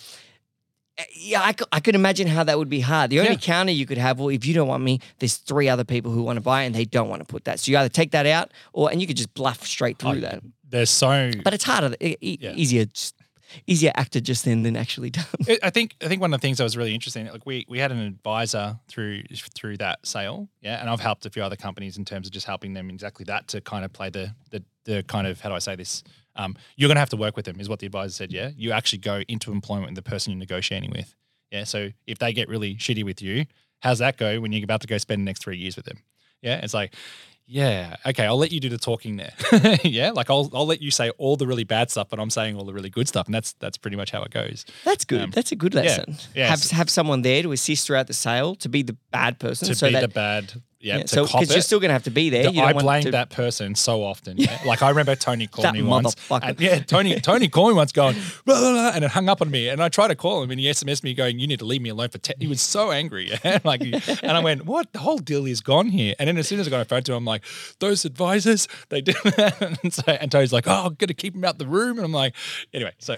Eh, 0.98 1.04
yeah, 1.14 1.40
I, 1.42 1.54
I 1.72 1.80
could 1.80 1.94
imagine 1.94 2.26
how 2.26 2.42
that 2.44 2.58
would 2.58 2.68
be 2.70 2.80
hard. 2.80 3.10
The 3.10 3.20
only 3.20 3.32
Yeah. 3.32 3.36
counter 3.38 3.72
you 3.72 3.84
could 3.86 3.98
have, 3.98 4.18
well, 4.18 4.28
if 4.30 4.46
you 4.46 4.54
don't 4.54 4.68
want 4.68 4.82
me, 4.82 5.00
there's 5.18 5.36
three 5.36 5.68
other 5.68 5.84
people 5.84 6.10
who 6.10 6.22
want 6.22 6.36
to 6.38 6.40
buy 6.40 6.62
and 6.62 6.74
they 6.74 6.84
don't 6.84 7.08
want 7.08 7.20
to 7.20 7.26
put 7.26 7.44
that. 7.44 7.60
So 7.60 7.70
you 7.70 7.78
either 7.78 7.88
take 7.90 8.12
that 8.12 8.26
out 8.26 8.50
or, 8.72 8.90
and 8.90 9.00
you 9.00 9.06
could 9.06 9.16
just 9.16 9.34
bluff 9.34 9.66
straight 9.66 9.98
through 9.98 10.10
Oh, 10.10 10.20
that. 10.20 10.42
there's 10.68 10.90
so. 10.90 11.30
But 11.44 11.52
it's 11.54 11.64
harder, 11.64 11.94
e- 12.00 12.16
Yeah. 12.40 12.52
easier, 12.54 12.86
easier 13.66 13.92
acted 13.94 14.24
just 14.24 14.44
then 14.44 14.62
than 14.62 14.76
actually 14.76 15.10
done. 15.18 15.24
I- 15.62 15.70
think 15.70 15.94
I 16.02 16.08
think 16.08 16.20
one 16.20 16.32
of 16.34 16.40
the 16.40 16.46
things 16.46 16.58
that 16.58 16.64
was 16.64 16.76
really 16.76 16.94
interesting, 16.94 17.26
like 17.26 17.46
we 17.46 17.64
we 17.68 17.78
had 17.78 17.92
an 17.92 18.00
advisor 18.00 18.78
through 18.88 19.22
through 19.54 19.76
that 19.78 20.06
sale, 20.06 20.48
yeah, 20.60 20.80
and 20.80 20.88
I've 20.90 21.00
helped 21.00 21.26
a 21.26 21.30
few 21.30 21.42
other 21.42 21.56
companies 21.56 21.96
in 21.98 22.04
terms 22.04 22.26
of 22.26 22.32
just 22.32 22.46
helping 22.46 22.74
them 22.74 22.90
exactly 22.90 23.24
that 23.24 23.48
to 23.48 23.60
kind 23.60 23.84
of 23.84 23.92
play 23.92 24.10
the 24.10 24.34
the 24.50 24.62
the 24.84 25.02
kind 25.04 25.26
of 25.26 25.40
how 25.40 25.48
do 25.48 25.54
I 25.54 25.58
say 25.60 25.76
this? 25.76 26.02
Um, 26.36 26.54
you're 26.76 26.88
going 26.88 26.96
to 26.96 27.00
have 27.00 27.10
to 27.10 27.16
work 27.16 27.34
with 27.34 27.46
them, 27.46 27.58
is 27.60 27.68
what 27.68 27.78
the 27.78 27.86
advisor 27.86 28.12
said. 28.12 28.32
Yeah, 28.32 28.50
you 28.56 28.72
actually 28.72 28.98
go 28.98 29.22
into 29.28 29.52
employment 29.52 29.86
with 29.88 29.96
the 29.96 30.02
person 30.10 30.32
you're 30.32 30.38
negotiating 30.38 30.90
with. 30.90 31.14
Yeah, 31.50 31.64
so 31.64 31.90
if 32.06 32.18
they 32.18 32.32
get 32.32 32.48
really 32.48 32.74
shitty 32.74 33.04
with 33.04 33.22
you, 33.22 33.46
how's 33.80 34.00
that 34.00 34.16
go 34.18 34.40
when 34.40 34.52
you're 34.52 34.64
about 34.64 34.82
to 34.82 34.86
go 34.86 34.98
spend 34.98 35.22
the 35.22 35.24
next 35.24 35.42
three 35.42 35.56
years 35.56 35.76
with 35.76 35.86
them? 35.86 35.98
Yeah, 36.42 36.60
it's 36.62 36.74
like. 36.74 36.94
Yeah. 37.46 37.96
Okay. 38.04 38.24
I'll 38.26 38.38
let 38.38 38.50
you 38.52 38.60
do 38.60 38.68
the 38.68 38.78
talking 38.78 39.16
there. 39.16 39.32
yeah. 39.84 40.10
Like 40.10 40.30
I'll 40.30 40.50
I'll 40.52 40.66
let 40.66 40.82
you 40.82 40.90
say 40.90 41.10
all 41.10 41.36
the 41.36 41.46
really 41.46 41.64
bad 41.64 41.90
stuff, 41.90 42.08
but 42.10 42.18
I'm 42.18 42.30
saying 42.30 42.56
all 42.56 42.64
the 42.64 42.72
really 42.72 42.90
good 42.90 43.08
stuff, 43.08 43.26
and 43.26 43.34
that's 43.34 43.52
that's 43.54 43.76
pretty 43.78 43.96
much 43.96 44.10
how 44.10 44.22
it 44.22 44.30
goes. 44.30 44.64
That's 44.84 45.04
good. 45.04 45.20
Um, 45.22 45.30
That's 45.30 45.52
a 45.52 45.56
good 45.56 45.74
lesson. 45.74 46.16
yeah, 46.34 46.48
Have 46.48 46.62
have 46.70 46.90
someone 46.90 47.22
there 47.22 47.42
to 47.42 47.52
assist 47.52 47.86
throughout 47.86 48.06
the 48.08 48.14
sale 48.14 48.54
to 48.56 48.68
be 48.68 48.82
the 48.82 48.96
bad 49.12 49.38
person. 49.38 49.68
to 49.68 49.74
so 49.74 49.86
be 49.86 49.92
that 49.94 50.00
the 50.00 50.08
bad, 50.08 50.52
yeah, 50.86 50.98
yeah, 50.98 51.02
so 51.06 51.24
because 51.26 51.52
you're 51.52 51.60
still 51.62 51.80
going 51.80 51.88
to 51.88 51.92
have 51.94 52.04
to 52.04 52.10
be 52.10 52.30
there. 52.30 52.44
Th- 52.44 52.54
You 52.54 52.60
don't 52.60 52.70
I 52.70 52.72
want 52.72 52.84
blame 52.84 53.02
to- 53.02 53.10
that 53.12 53.30
person 53.30 53.74
so 53.74 54.02
often. 54.02 54.36
Yeah. 54.38 54.60
Like 54.64 54.82
I 54.82 54.88
remember 54.90 55.16
Tony 55.16 55.46
called 55.54 55.72
me 55.74 55.82
once. 55.82 56.14
And 56.30 56.60
yeah, 56.60 56.78
Tony 56.78 57.18
Tony 57.20 57.48
called 57.48 57.70
me 57.70 57.74
once 57.74 57.92
going, 57.92 58.14
blah, 58.44 58.60
blah, 58.60 58.72
blah, 58.72 58.92
and 58.94 59.04
it 59.04 59.10
hung 59.10 59.28
up 59.28 59.40
on 59.42 59.50
me. 59.50 59.68
And 59.68 59.82
I 59.82 59.88
tried 59.88 60.08
to 60.08 60.14
call 60.14 60.42
him 60.42 60.50
and 60.50 60.60
he 60.60 60.66
SMS'd 60.66 61.02
me 61.04 61.12
going, 61.14 61.38
You 61.38 61.46
need 61.46 61.58
to 61.58 61.64
leave 61.64 61.82
me 61.82 61.90
alone 61.90 62.08
for 62.10 62.18
10. 62.18 62.36
He 62.38 62.46
was 62.46 62.60
so 62.60 62.90
angry. 62.92 63.32
Yeah. 63.44 63.58
like 63.64 63.80
and 63.82 64.32
I 64.32 64.40
went, 64.40 64.64
What? 64.66 64.92
The 64.92 65.00
whole 65.00 65.18
deal 65.18 65.46
is 65.46 65.60
gone 65.60 65.88
here. 65.88 66.14
And 66.18 66.28
then 66.28 66.36
as 66.38 66.46
soon 66.48 66.60
as 66.60 66.66
I 66.66 66.70
got 66.70 66.80
a 66.80 66.84
phone 66.84 67.02
to 67.04 67.12
him, 67.12 67.18
I'm 67.18 67.24
like, 67.24 67.42
Those 67.80 68.04
advisors, 68.04 68.68
they 68.88 69.00
did 69.00 69.16
that. 69.24 69.78
And, 69.82 69.92
so, 69.92 70.02
and 70.06 70.30
Tony's 70.30 70.52
like, 70.52 70.66
Oh, 70.68 70.86
I'm 70.86 70.94
gonna 70.94 71.14
keep 71.14 71.34
him 71.34 71.44
out 71.44 71.58
the 71.58 71.66
room. 71.66 71.98
And 71.98 72.04
I'm 72.04 72.12
like, 72.12 72.34
anyway, 72.72 72.92
so 72.98 73.16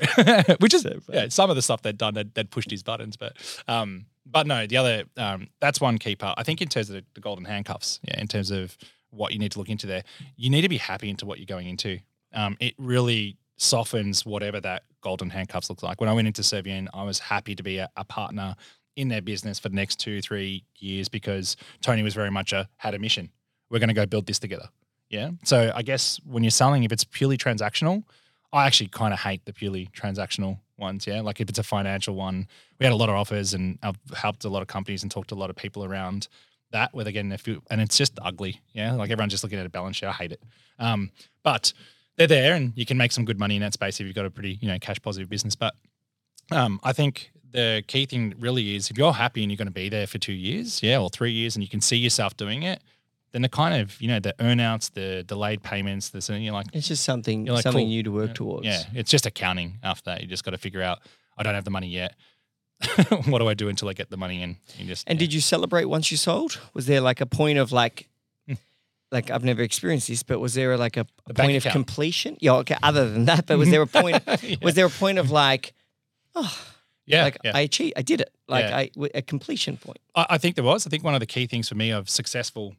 which 0.61 0.75
is 0.75 0.87
yeah, 1.13 1.29
some 1.29 1.51
of 1.51 1.57
the 1.57 1.63
stuff 1.63 1.83
they'd 1.83 1.99
done, 1.99 2.15
they'd, 2.15 2.35
they'd 2.35 2.51
pushed 2.51 2.71
his 2.71 2.83
buttons, 2.83 3.17
but 3.17 3.37
um 3.69 4.07
but 4.31 4.47
no, 4.47 4.67
the 4.67 4.77
other 4.77 5.05
um, 5.17 5.49
that's 5.61 5.81
one 5.81 5.99
key 5.99 6.17
part. 6.17 6.39
I 6.39 6.43
think 6.43 6.61
in 6.61 6.69
terms 6.69 6.91
of 6.91 6.97
the, 6.97 7.05
the 7.15 7.21
golden 7.21 7.45
handcuffs, 7.45 8.01
yeah, 8.03 8.21
in 8.21 8.29
terms 8.29 8.51
of 8.51 8.77
what 9.11 9.33
you 9.33 9.39
need 9.39 9.53
to 9.53 9.59
look 9.59 9.69
into 9.69 9.87
there, 9.87 10.05
you 10.37 10.51
need 10.51 10.63
to 10.63 10.69
be 10.69 10.77
happy 10.77 11.09
into 11.09 11.27
what 11.27 11.39
you're 11.39 11.47
going 11.47 11.69
into. 11.69 11.99
Um, 12.33 12.57
it 12.61 12.75
really 12.79 13.37
softens 13.57 14.25
whatever 14.25 14.61
that 14.61 14.85
golden 15.01 15.31
handcuffs 15.31 15.69
looks 15.71 15.83
like. 15.83 16.01
When 16.01 16.09
I 16.09 16.13
went 16.13 16.29
into 16.29 16.43
Servian, 16.43 16.89
I 16.93 17.05
was 17.05 17.19
happy 17.19 17.55
to 17.55 17.63
be 17.63 17.79
a, 17.79 17.89
a 17.97 18.05
partner 18.05 18.55
in 18.97 19.09
their 19.09 19.23
business 19.23 19.59
for 19.59 19.69
the 19.69 19.77
next 19.77 19.97
two, 19.97 20.21
three 20.21 20.65
years 20.77 21.09
because 21.09 21.57
Tony 21.81 22.03
was 22.03 22.15
very 22.15 22.31
much 22.31 22.53
a 22.53 22.69
had 22.77 22.95
a 22.95 22.99
mission. 22.99 23.31
We're 23.71 23.79
going 23.79 23.89
to 23.89 23.95
go 23.95 24.07
build 24.07 24.27
this 24.27 24.39
together. 24.39 24.69
Yeah. 25.09 25.31
So 25.45 25.73
I 25.75 25.83
guess 25.83 26.21
when 26.25 26.43
you're 26.43 26.51
selling, 26.51 26.85
if 26.85 26.93
it's 26.93 27.05
purely 27.05 27.39
transactional, 27.39 28.03
I 28.53 28.67
actually 28.67 28.89
kind 28.89 29.15
of 29.15 29.21
hate 29.21 29.45
the 29.45 29.53
purely 29.53 29.89
transactional 29.97 30.59
ones. 30.79 31.07
Yeah. 31.07 31.21
Like 31.21 31.41
if 31.41 31.49
it's 31.49 31.59
a 31.59 31.63
financial 31.63 32.15
one, 32.15 32.47
we 32.79 32.85
had 32.87 32.93
a 32.93 32.97
lot 32.97 33.09
of 33.09 33.15
offers 33.15 33.55
and 33.55 33.79
I've 33.83 33.99
helped 34.17 34.45
a 34.45 34.49
lot 34.49 34.63
of 34.63 34.69
companies 34.69 35.03
and 35.03 35.11
talked 35.11 35.29
to 35.29 35.35
a 35.35 35.37
lot 35.37 35.51
of 35.51 35.57
people 35.57 35.85
around 35.85 36.29
that 36.71 36.93
where 36.93 37.05
they're 37.05 37.13
getting 37.13 37.31
their 37.31 37.39
food 37.39 37.63
and 37.71 37.81
it's 37.81 37.97
just 37.97 38.19
ugly. 38.23 38.61
Yeah. 38.73 38.93
Like 38.93 39.11
everyone's 39.11 39.33
just 39.33 39.43
looking 39.43 39.59
at 39.59 39.67
a 39.67 39.71
balance 39.71 39.97
sheet. 39.97 40.07
I 40.07 40.13
hate 40.13 40.33
it. 40.33 40.43
Um, 40.79 41.11
but 41.43 41.73
they're 42.17 42.27
there 42.27 42.55
and 42.55 42.73
you 42.77 42.85
can 42.85 42.97
make 42.97 43.13
some 43.13 43.25
good 43.25 43.39
money 43.39 43.57
in 43.57 43.63
that 43.63 43.73
space 43.73 44.01
if 44.01 44.07
you've 44.07 44.15
got 44.15 44.27
a 44.27 44.31
pretty, 44.31 44.59
you 44.61 44.69
know, 44.69 44.79
cash 44.79 45.01
positive 45.01 45.29
business. 45.29 45.57
But 45.57 45.75
um, 46.51 46.81
I 46.83 46.93
think 46.93 47.31
the 47.51 47.83
key 47.87 48.07
thing 48.07 48.35
really 48.39 48.77
is 48.77 48.91
if 48.91 48.99
you're 48.99 49.13
happy 49.13 49.43
and 49.43 49.51
you're 49.51 49.57
going 49.57 49.69
to 49.69 49.73
be 49.73 49.89
there 49.89 50.07
for 50.07 50.19
two 50.19 50.33
years, 50.33 50.83
yeah, 50.83 50.99
or 50.99 51.09
three 51.09 51.33
years, 51.33 51.57
and 51.57 51.63
you 51.63 51.69
can 51.69 51.81
see 51.81 51.97
yourself 51.97 52.37
doing 52.37 52.63
it, 52.63 52.83
then 53.33 53.43
the 53.43 53.49
kind 53.49 53.81
of 53.81 54.01
you 54.01 54.09
know 54.09 54.21
the 54.21 54.35
earnouts, 54.39 54.93
the 54.93 55.23
delayed 55.25 55.63
payments, 55.63 56.11
the 56.11 56.39
you're 56.39 56.53
like 56.53 56.67
It's 56.73 56.89
just 56.89 57.05
something 57.05 57.45
like, 57.47 57.63
something 57.63 57.83
cool. 57.83 57.89
new 57.89 58.03
to 58.05 58.11
work 58.13 58.29
Yeah. 58.31 58.35
towards. 58.35 58.67
yeah, 58.67 58.83
it's 58.95 59.11
just 59.11 59.27
accounting. 59.27 59.79
After 59.83 60.11
that, 60.11 60.21
you 60.23 60.27
just 60.27 60.45
got 60.45 60.53
to 60.53 60.59
figure 60.59 60.83
out 60.83 60.99
I 61.37 61.43
don't 61.43 61.55
have 61.55 61.65
the 61.65 61.71
money 61.71 61.89
yet. 61.89 62.15
what 63.27 63.39
do 63.41 63.49
I 63.49 63.55
do 63.55 63.69
until 63.69 63.89
I 63.89 63.93
get 63.93 64.09
the 64.11 64.17
money 64.17 64.41
in? 64.43 64.57
You 64.79 64.87
just 64.87 65.09
And 65.09 65.19
yeah. 65.19 65.27
did 65.27 65.33
you 65.35 65.41
celebrate 65.41 65.87
once 65.87 66.11
you 66.11 66.17
sold? 66.17 66.61
Was 66.75 66.87
there 66.87 67.01
like 67.01 67.21
a 67.21 67.27
point 67.27 67.59
of 67.59 67.73
like, 67.73 68.09
Hmm. 68.47 68.55
like 69.11 69.31
I've 69.31 69.45
never 69.45 69.63
experienced 69.63 70.07
this, 70.09 70.23
but 70.23 70.39
was 70.39 70.55
there 70.55 70.77
like 70.77 70.97
a, 70.97 71.05
a 71.27 71.35
point 71.35 71.57
of 71.65 71.73
completion? 71.73 72.37
Yeah, 72.41 72.55
okay. 72.63 72.77
Other 72.83 73.11
than 73.11 73.25
that, 73.25 73.47
but 73.47 73.59
was 73.59 73.69
there 73.71 73.83
a 73.83 73.87
point? 74.01 74.23
Yeah. 74.43 74.57
Was 74.63 74.75
there 74.75 74.87
a 74.87 74.91
point 74.91 75.19
of 75.19 75.31
like, 75.31 75.73
oh, 76.37 76.57
yeah, 77.05 77.25
like 77.25 77.39
yeah. 77.43 77.53
I 77.55 77.61
achieved, 77.61 77.95
I 77.97 78.03
did 78.03 78.21
it, 78.21 78.31
like. 78.47 78.65
I 78.67 78.91
a 79.15 79.23
completion 79.23 79.77
point. 79.77 79.99
I, 80.15 80.27
I 80.31 80.39
think 80.39 80.55
there 80.55 80.65
was. 80.65 80.87
I 80.87 80.91
think 80.91 81.03
one 81.03 81.15
of 81.15 81.21
the 81.21 81.27
key 81.27 81.47
things 81.47 81.69
for 81.69 81.75
me 81.75 81.91
of 81.91 82.09
successful 82.09 82.77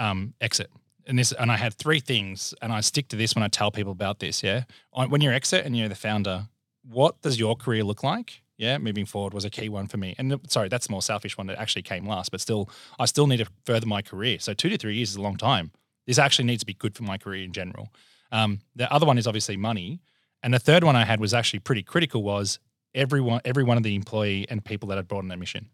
um, 0.00 0.34
exit, 0.40 0.70
and 1.06 1.18
this, 1.18 1.32
and 1.32 1.50
I 1.50 1.56
had 1.56 1.74
three 1.74 2.00
things, 2.00 2.54
and 2.62 2.72
I 2.72 2.80
stick 2.80 3.08
to 3.08 3.16
this 3.16 3.34
when 3.34 3.42
I 3.42 3.48
tell 3.48 3.70
people 3.70 3.92
about 3.92 4.18
this. 4.18 4.42
Yeah, 4.42 4.64
when 4.92 5.20
you're 5.20 5.32
exit 5.32 5.64
and 5.64 5.76
you're 5.76 5.88
the 5.88 5.94
founder, 5.94 6.48
what 6.82 7.20
does 7.22 7.38
your 7.38 7.56
career 7.56 7.84
look 7.84 8.02
like? 8.02 8.42
Yeah, 8.56 8.78
moving 8.78 9.06
forward 9.06 9.32
was 9.32 9.44
a 9.44 9.50
key 9.50 9.68
one 9.68 9.86
for 9.86 9.96
me. 9.96 10.14
And 10.18 10.34
uh, 10.34 10.38
sorry, 10.48 10.68
that's 10.68 10.86
the 10.86 10.92
more 10.92 11.02
selfish 11.02 11.38
one 11.38 11.46
that 11.46 11.58
actually 11.58 11.82
came 11.82 12.06
last, 12.06 12.30
but 12.30 12.40
still, 12.40 12.68
I 12.98 13.06
still 13.06 13.26
need 13.26 13.38
to 13.38 13.46
further 13.64 13.86
my 13.86 14.02
career. 14.02 14.38
So 14.38 14.52
two 14.52 14.68
to 14.68 14.76
three 14.76 14.96
years 14.96 15.10
is 15.10 15.16
a 15.16 15.22
long 15.22 15.36
time. 15.36 15.70
This 16.06 16.18
actually 16.18 16.44
needs 16.44 16.60
to 16.60 16.66
be 16.66 16.74
good 16.74 16.94
for 16.94 17.02
my 17.04 17.16
career 17.16 17.42
in 17.42 17.52
general. 17.52 17.88
Um, 18.32 18.60
the 18.76 18.92
other 18.92 19.06
one 19.06 19.16
is 19.16 19.26
obviously 19.26 19.56
money, 19.56 20.00
and 20.42 20.52
the 20.52 20.58
third 20.58 20.84
one 20.84 20.96
I 20.96 21.04
had 21.04 21.20
was 21.20 21.32
actually 21.32 21.60
pretty 21.60 21.82
critical. 21.82 22.22
Was 22.22 22.58
everyone, 22.94 23.40
every 23.44 23.64
one 23.64 23.76
of 23.76 23.82
the 23.82 23.94
employee 23.94 24.46
and 24.50 24.64
people 24.64 24.88
that 24.88 24.96
had 24.96 25.08
brought 25.08 25.22
on 25.22 25.28
their 25.28 25.38
mission 25.38 25.70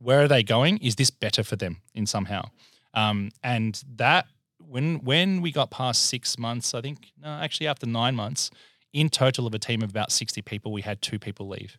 where 0.00 0.22
are 0.22 0.28
they 0.28 0.42
going? 0.42 0.78
Is 0.78 0.96
this 0.96 1.10
better 1.10 1.44
for 1.44 1.56
them 1.56 1.76
in 1.94 2.06
somehow? 2.06 2.50
Um, 2.94 3.30
and 3.42 3.82
that 3.96 4.26
when 4.58 4.96
when 5.04 5.40
we 5.40 5.52
got 5.52 5.70
past 5.70 6.04
six 6.06 6.38
months, 6.38 6.74
I 6.74 6.80
think 6.80 7.12
no, 7.20 7.28
actually 7.28 7.66
after 7.68 7.86
nine 7.86 8.14
months, 8.14 8.50
in 8.92 9.08
total 9.08 9.46
of 9.46 9.54
a 9.54 9.58
team 9.58 9.82
of 9.82 9.90
about 9.90 10.10
sixty 10.12 10.42
people, 10.42 10.72
we 10.72 10.82
had 10.82 11.00
two 11.00 11.18
people 11.18 11.48
leave, 11.48 11.78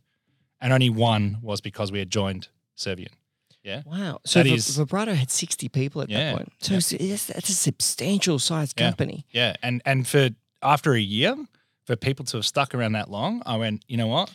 and 0.62 0.72
only 0.74 0.90
one 0.90 1.38
was 1.42 1.62
because 1.62 1.92
we 1.92 2.00
had 2.00 2.10
joined 2.10 2.48
Servian. 2.76 3.12
Yeah, 3.64 3.84
Wow. 3.86 4.20
So 4.26 4.40
That 4.40 4.50
Vi- 4.50 4.56
is- 4.56 4.76
Vibrato 4.76 5.14
had 5.14 5.30
60 5.30 5.70
people 5.70 6.02
at 6.02 6.10
Yeah, 6.10 6.18
that 6.18 6.36
point. 6.38 6.54
So 6.62 6.74
yeah. 6.74 6.78
it's- 7.14 7.28
that's 7.28 7.48
a 7.50 7.54
substantial 7.54 8.40
sized 8.40 8.80
Yeah. 8.80 8.88
company. 8.88 9.26
yeah, 9.32 9.56
and 9.62 9.84
and 9.86 10.08
for 10.08 10.30
after 10.64 10.94
a 10.96 11.00
year, 11.00 11.36
for 11.86 11.96
people 11.96 12.26
to 12.26 12.38
have 12.38 12.46
stuck 12.46 12.74
around 12.74 12.94
that 12.94 13.12
long, 13.12 13.44
I 13.46 13.58
went, 13.58 13.84
you 13.88 13.98
know 13.98 14.08
what? 14.08 14.32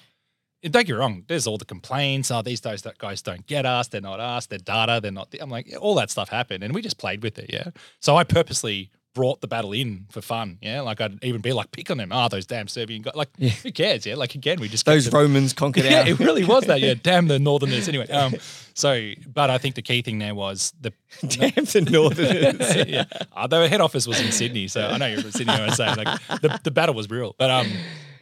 Don't 0.63 0.73
get 0.87 0.89
me 0.89 0.93
wrong. 0.99 1.23
There's 1.29 1.47
all 1.47 1.59
the 1.59 1.65
complaints. 1.65 2.31
Oh, 2.31 2.43
these 2.43 2.61
that 2.61 2.95
guys 2.99 3.23
don't 3.23 3.47
get 3.47 3.65
us. 3.67 3.89
They're 3.89 4.01
not 4.01 4.19
us. 4.21 4.47
They're 4.47 4.59
data. 4.59 5.01
They're 5.01 5.13
not. 5.13 5.33
I'm 5.41 5.51
like, 5.51 5.73
all 5.81 5.95
that 5.97 6.11
stuff 6.11 6.29
happened, 6.29 6.65
and 6.65 6.75
we 6.75 6.83
just 6.83 6.99
played 6.99 7.23
with 7.23 7.39
it. 7.39 7.51
Yeah. 7.53 7.69
So 8.01 8.17
I 8.17 8.25
purposely 8.25 8.91
brought 9.15 9.41
the 9.41 9.49
battle 9.49 9.73
in 9.73 10.07
for 10.11 10.21
fun. 10.21 10.59
Yeah. 10.61 10.83
Like 10.83 11.01
I'd 11.01 11.23
even 11.25 11.41
be 11.41 11.53
like, 11.55 11.71
pick 11.73 11.91
on 11.91 11.97
them. 11.99 12.11
Oh, 12.13 12.29
those 12.29 12.45
damn 12.45 12.69
Servian 12.69 13.01
guys. 13.01 13.15
Like, 13.15 13.31
Yeah. 13.39 13.49
who 13.49 13.73
cares? 13.73 14.05
Yeah. 14.05 14.17
Like 14.17 14.35
again, 14.35 14.61
we 14.61 14.69
just 14.69 14.85
Those 14.85 15.11
Romans 15.11 15.55
conquered 15.55 15.85
yeah, 15.91 16.01
our. 16.03 16.09
it 16.09 16.19
really 16.19 16.45
was 16.45 16.65
that. 16.65 16.81
Yeah, 16.81 16.95
damn 17.03 17.27
the 17.29 17.39
Northerners. 17.39 17.89
Anyway, 17.89 18.09
um, 18.09 18.35
so 18.75 19.13
but 19.27 19.49
I 19.49 19.57
think 19.59 19.75
the 19.75 19.83
key 19.83 20.03
thing 20.03 20.19
there 20.19 20.35
was 20.35 20.73
the 20.81 20.93
Damn 21.21 21.65
the 21.65 21.89
Northerners. 21.91 22.89
yeah, 22.89 23.05
uh, 23.35 23.47
their 23.47 23.67
head 23.69 23.81
office 23.81 24.07
was 24.07 24.21
in 24.21 24.33
Sydney, 24.33 24.69
so 24.69 24.87
I 24.87 24.99
know 24.99 25.07
you're 25.07 25.23
from 25.23 25.31
Sydney. 25.31 25.53
I 25.55 25.71
saying 25.71 25.97
like 25.97 26.21
the, 26.43 26.61
the 26.65 26.71
battle 26.71 26.95
was 26.95 27.09
real, 27.09 27.35
but 27.39 27.51
um, 27.51 27.69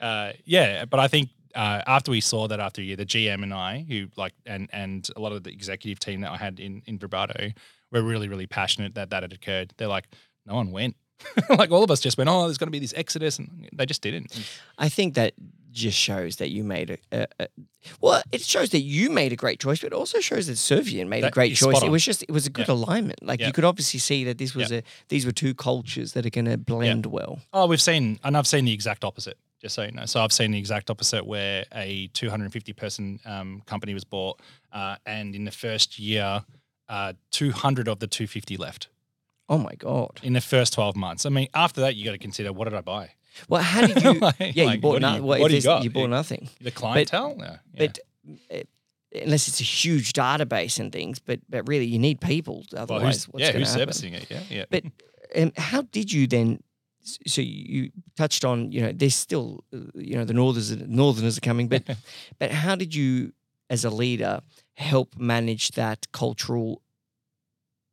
uh, 0.01 0.33
yeah, 0.45 0.85
but 0.85 1.01
I 1.01 1.09
think. 1.09 1.31
Uh, 1.55 1.83
after 1.87 2.11
we 2.11 2.21
saw 2.21 2.49
that 2.49 2.61
after 2.61 2.81
a 2.83 2.85
year, 2.85 2.97
the 2.97 3.07
GM 3.07 3.43
and 3.43 3.55
I, 3.55 3.85
who 3.89 4.09
like, 4.17 4.35
and 4.47 4.69
and 4.73 5.09
a 5.17 5.21
lot 5.21 5.33
of 5.33 5.45
the 5.45 5.51
executive 5.51 5.99
team 5.99 6.21
that 6.23 6.31
I 6.33 6.37
had 6.37 6.59
in 6.61 6.83
in 6.87 6.99
Vibrato, 6.99 7.51
were 7.93 8.03
really 8.03 8.29
really 8.29 8.47
passionate 8.47 8.95
that 8.95 9.11
that 9.11 9.23
had 9.23 9.33
occurred. 9.33 9.73
They're 9.77 9.89
like, 9.89 10.07
no 10.47 10.55
one 10.55 10.71
went. 10.73 10.97
like 11.49 11.71
all 11.71 11.85
of 11.85 11.91
us 11.91 12.01
just 12.01 12.19
went, 12.19 12.29
oh, 12.29 12.43
there's 12.45 12.59
going 12.59 12.67
to 12.67 12.73
be 12.73 12.81
this 12.81 12.93
exodus, 12.97 13.39
and 13.39 13.69
they 13.73 13.87
just 13.87 14.03
didn't. 14.03 14.37
I 14.79 14.89
think 14.89 15.15
that 15.15 15.35
just 15.71 15.99
shows 15.99 16.37
that 16.37 16.51
you 16.51 16.63
made 16.63 16.91
a, 16.91 16.99
a, 17.23 17.27
a 17.41 17.49
well, 18.01 18.23
it 18.31 18.43
shows 18.43 18.71
that 18.71 18.81
you 18.83 19.11
made 19.11 19.33
a 19.33 19.37
great 19.37 19.59
choice, 19.61 19.81
but 19.81 19.89
it 19.89 19.93
also 19.93 20.21
shows 20.21 20.47
that 20.47 20.57
Servian 20.57 21.09
made 21.09 21.25
a 21.25 21.31
great 21.31 21.57
choice. 21.57 21.83
It 21.83 21.91
was 21.91 22.05
just 22.05 22.23
it 22.25 22.31
was 22.31 22.47
a 22.47 22.51
good 22.51 22.69
Yeah. 22.69 22.75
alignment. 22.75 23.23
Like 23.23 23.41
Yeah. 23.41 23.47
you 23.49 23.53
could 23.53 23.65
obviously 23.65 24.01
see 24.01 24.25
that 24.25 24.39
this 24.39 24.55
was 24.55 24.71
a 24.73 24.83
these 25.09 25.25
were 25.27 25.33
two 25.33 25.55
cultures 25.55 26.13
that 26.13 26.25
are 26.27 26.31
going 26.31 26.45
to 26.47 26.57
blend 26.59 27.07
well. 27.07 27.41
Oh, 27.53 27.67
we've 27.67 27.81
seen, 27.83 28.19
and 28.25 28.37
I've 28.37 28.47
seen 28.47 28.65
the 28.65 28.73
exact 28.73 29.05
opposite. 29.05 29.39
Just 29.65 29.77
so 29.77 29.83
you 29.85 29.93
know, 29.93 30.05
so 30.05 30.21
I've 30.21 30.31
seen 30.31 30.51
the 30.51 30.59
exact 30.59 30.91
opposite 30.91 31.25
where 31.25 31.65
a 31.75 32.09
250 32.09 32.75
person 32.75 33.19
um, 33.25 33.63
company 33.65 33.95
was 33.95 34.05
bought, 34.05 34.39
uh, 34.75 34.97
and 35.07 35.35
in 35.35 35.47
the 35.47 35.51
first 35.51 35.99
year, 35.99 36.45
uh, 36.91 37.15
200 37.31 37.89
of 37.89 37.99
the 37.99 38.07
250 38.07 38.59
left 38.59 38.89
Oh 39.49 39.57
my 39.57 39.75
god! 39.77 40.21
in 40.23 40.35
the 40.35 40.43
first 40.43 40.75
12 40.75 40.97
months. 40.97 41.25
I 41.25 41.31
mean, 41.31 41.49
after 41.55 41.81
that, 41.81 41.97
you 41.97 42.05
got 42.05 42.13
to 42.13 42.19
consider 42.19 42.53
what 42.53 42.65
did 42.67 42.75
I 42.75 42.83
buy? 42.83 43.13
Well, 43.49 43.63
how 43.63 43.87
did 43.87 44.03
you? 44.05 44.13
Like- 44.21 44.37
yeah, 44.41 44.49
you 44.55 44.65
like, 44.67 44.81
bought 44.83 45.01
what 45.01 45.01
do 45.01 45.07
you- 45.07 45.13
nothing. 45.13 45.25
what 45.25 45.49
do 45.49 45.57
you 45.57 45.63
got? 45.63 45.83
You 45.85 45.91
bought 45.91 46.11
nothing. 46.11 46.51
The 46.61 46.71
clientele, 46.71 47.35
yeah, 47.39 47.45
yeah. 47.47 47.57
But 47.79 47.99
uh, 48.55 48.59
unless 49.23 49.49
it's 49.49 49.61
a 49.63 49.65
huge 49.65 50.13
database 50.13 50.79
and 50.79 50.93
things, 50.93 51.21
but 51.21 51.41
but 51.49 51.67
really 51.67 51.87
you 51.87 51.99
need 51.99 52.21
people. 52.21 52.67
well, 52.71 52.83
Otherwise, 52.83 53.25
who's, 53.25 53.29
what's 53.33 53.47
yeah, 53.47 53.53
who's 53.53 53.69
happen? 53.73 53.81
servicing 53.95 54.13
it? 54.13 54.27
Yeah, 54.31 54.41
yeah. 54.51 54.65
But 54.69 54.85
um, 55.35 55.53
how 55.57 55.81
did 55.81 56.13
you 56.13 56.27
then? 56.27 56.63
So 57.05 57.43
you 57.43 57.91
touched 58.17 58.45
on, 58.45 58.73
you 58.73 58.81
know, 58.81 58.93
there's 58.93 59.15
still, 59.15 59.65
uh, 59.75 59.79
you 59.95 60.17
know, 60.17 60.25
the 60.25 60.35
northerners 60.35 60.77
northerners 60.77 61.37
are 61.39 61.43
coming, 61.43 61.69
but 61.69 61.83
but 62.39 62.51
how 62.51 62.75
did 62.75 62.95
you, 62.95 63.33
as 63.71 63.85
a 63.85 63.91
leader, 63.91 64.41
help 64.75 65.17
manage 65.17 65.73
that 65.73 66.11
cultural 66.13 66.81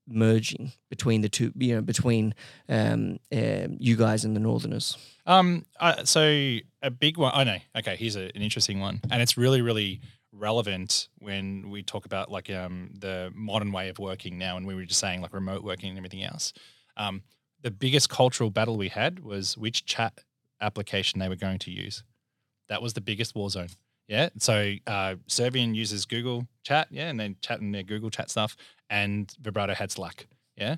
merging 0.07 0.71
between 0.89 1.21
the 1.21 1.29
two, 1.29 1.51
you 1.55 1.75
know, 1.75 1.81
between 1.81 2.33
um, 2.69 3.19
um 3.31 3.77
you 3.79 3.95
guys 3.95 4.23
and 4.25 4.35
the 4.35 4.39
northerners? 4.39 4.97
Um, 5.25 5.65
uh, 5.79 6.03
so 6.05 6.57
a 6.81 6.91
big 6.91 7.17
one. 7.17 7.31
I 7.33 7.43
know. 7.43 7.57
Okay, 7.77 7.95
here's 7.95 8.15
a, 8.15 8.31
an 8.35 8.41
interesting 8.41 8.79
one, 8.79 9.01
and 9.09 9.21
it's 9.21 9.37
really, 9.37 9.61
really 9.61 10.01
relevant 10.33 11.09
when 11.19 11.69
we 11.69 11.83
talk 11.83 12.05
about 12.05 12.31
like 12.31 12.49
um 12.49 12.89
the 12.97 13.31
modern 13.35 13.71
way 13.71 13.89
of 13.89 13.99
working 13.99 14.37
now, 14.37 14.57
and 14.57 14.65
we 14.65 14.75
were 14.75 14.85
just 14.85 14.99
saying 14.99 15.21
like 15.21 15.33
remote 15.33 15.63
working 15.63 15.89
and 15.89 15.97
everything 15.97 16.23
else. 16.23 16.53
Um, 16.97 17.23
the 17.61 17.71
biggest 17.71 18.09
cultural 18.09 18.49
battle 18.49 18.77
we 18.77 18.89
had 18.89 19.19
was 19.19 19.57
which 19.57 19.85
chat 19.85 20.23
application 20.59 21.19
they 21.19 21.29
were 21.29 21.35
going 21.35 21.59
to 21.59 21.71
use. 21.71 22.03
That 22.69 22.81
was 22.81 22.93
the 22.93 23.01
biggest 23.01 23.35
war 23.35 23.49
zone. 23.49 23.69
Yeah. 24.07 24.29
So 24.37 24.73
uh, 24.87 25.15
Servian 25.27 25.73
uses 25.73 26.05
Google 26.05 26.47
Chat, 26.63 26.87
yeah, 26.91 27.09
and 27.09 27.19
then 27.19 27.37
chat 27.41 27.61
in 27.61 27.71
their 27.71 27.83
Google 27.83 28.09
Chat 28.09 28.29
stuff, 28.29 28.57
and 28.89 29.33
Vibrato 29.41 29.73
had 29.73 29.91
Slack, 29.91 30.27
yeah. 30.57 30.75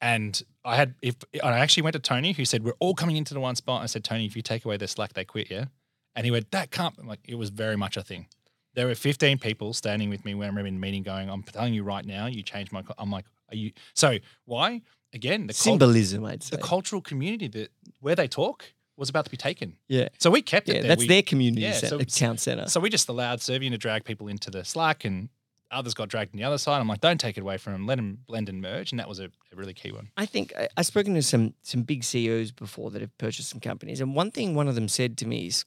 And 0.00 0.40
I 0.64 0.76
had 0.76 0.94
if 1.02 1.16
I 1.42 1.58
actually 1.58 1.82
went 1.84 1.94
to 1.94 2.00
Tony, 2.00 2.32
who 2.32 2.44
said 2.44 2.62
we're 2.62 2.74
all 2.78 2.94
coming 2.94 3.16
into 3.16 3.34
the 3.34 3.40
one 3.40 3.56
spot. 3.56 3.82
I 3.82 3.86
said, 3.86 4.04
Tony, 4.04 4.26
if 4.26 4.36
you 4.36 4.42
take 4.42 4.64
away 4.64 4.76
their 4.76 4.86
Slack, 4.86 5.14
they 5.14 5.24
quit, 5.24 5.50
yeah. 5.50 5.66
And 6.14 6.24
he 6.24 6.30
went, 6.30 6.50
that 6.50 6.70
can't. 6.70 6.94
I'm 6.98 7.06
like 7.06 7.20
it 7.26 7.36
was 7.36 7.50
very 7.50 7.76
much 7.76 7.96
a 7.96 8.02
thing. 8.02 8.26
There 8.74 8.86
were 8.86 8.94
15 8.94 9.38
people 9.38 9.72
standing 9.72 10.08
with 10.10 10.24
me 10.24 10.34
when 10.34 10.50
I'm 10.50 10.58
in 10.58 10.74
the 10.74 10.80
meeting, 10.80 11.02
going, 11.02 11.30
I'm 11.30 11.42
telling 11.42 11.74
you 11.74 11.82
right 11.82 12.04
now, 12.04 12.26
you 12.26 12.42
changed 12.42 12.70
my. 12.70 12.82
I'm 12.98 13.10
like, 13.10 13.24
are 13.50 13.56
you? 13.56 13.72
So 13.94 14.18
why? 14.44 14.82
Again, 15.14 15.46
the 15.46 15.54
Symbolism, 15.54 16.24
I'd 16.24 16.42
say. 16.42 16.56
the 16.56 16.62
cultural 16.62 17.00
community 17.00 17.48
that 17.48 17.70
where 18.00 18.14
they 18.14 18.28
talk 18.28 18.64
was 18.96 19.08
about 19.08 19.24
to 19.24 19.30
be 19.30 19.36
taken. 19.36 19.76
yeah, 19.88 20.08
So 20.18 20.28
we 20.30 20.42
kept 20.42 20.68
it 20.68 20.74
yeah, 20.74 20.80
there. 20.82 20.88
that's 20.88 21.00
We- 21.02 21.06
their 21.08 21.22
community 21.22 21.62
yeah, 21.62 21.72
cen- 21.72 21.88
so- 21.90 21.98
town 22.00 22.36
center. 22.36 22.68
so 22.68 22.80
we 22.80 22.90
just 22.90 23.08
allowed 23.08 23.40
Servian 23.40 23.72
to 23.72 23.78
drag 23.78 24.04
people 24.04 24.28
into 24.28 24.50
the 24.50 24.64
Slack, 24.64 25.04
and 25.04 25.28
others 25.70 25.94
got 25.94 26.08
dragged 26.08 26.34
on 26.34 26.38
the 26.38 26.44
other 26.44 26.58
side. 26.58 26.80
I'm 26.80 26.88
like, 26.88 27.00
don't 27.00 27.20
take 27.20 27.36
it 27.38 27.42
away 27.42 27.58
from 27.58 27.74
them. 27.74 27.86
Let 27.86 27.96
them 27.96 28.18
blend 28.26 28.48
and 28.48 28.60
merge, 28.60 28.90
and 28.92 28.98
that 28.98 29.08
was 29.08 29.18
a, 29.20 29.26
a 29.52 29.56
really 29.56 29.72
key 29.74 29.92
one. 29.92 30.08
I 30.16 30.26
think 30.26 30.52
I, 30.58 30.68
I've 30.76 30.86
spoken 30.86 31.14
to 31.14 31.22
some 31.22 31.54
some 31.62 31.82
big 31.82 32.02
CEOs 32.04 32.50
before 32.50 32.90
that 32.90 33.00
have 33.00 33.16
purchased 33.18 33.48
some 33.50 33.60
companies, 33.60 34.00
and 34.00 34.14
one 34.14 34.30
thing 34.30 34.54
one 34.54 34.66
of 34.68 34.74
them 34.74 34.88
said 34.88 35.16
to 35.18 35.26
me 35.26 35.46
is, 35.46 35.64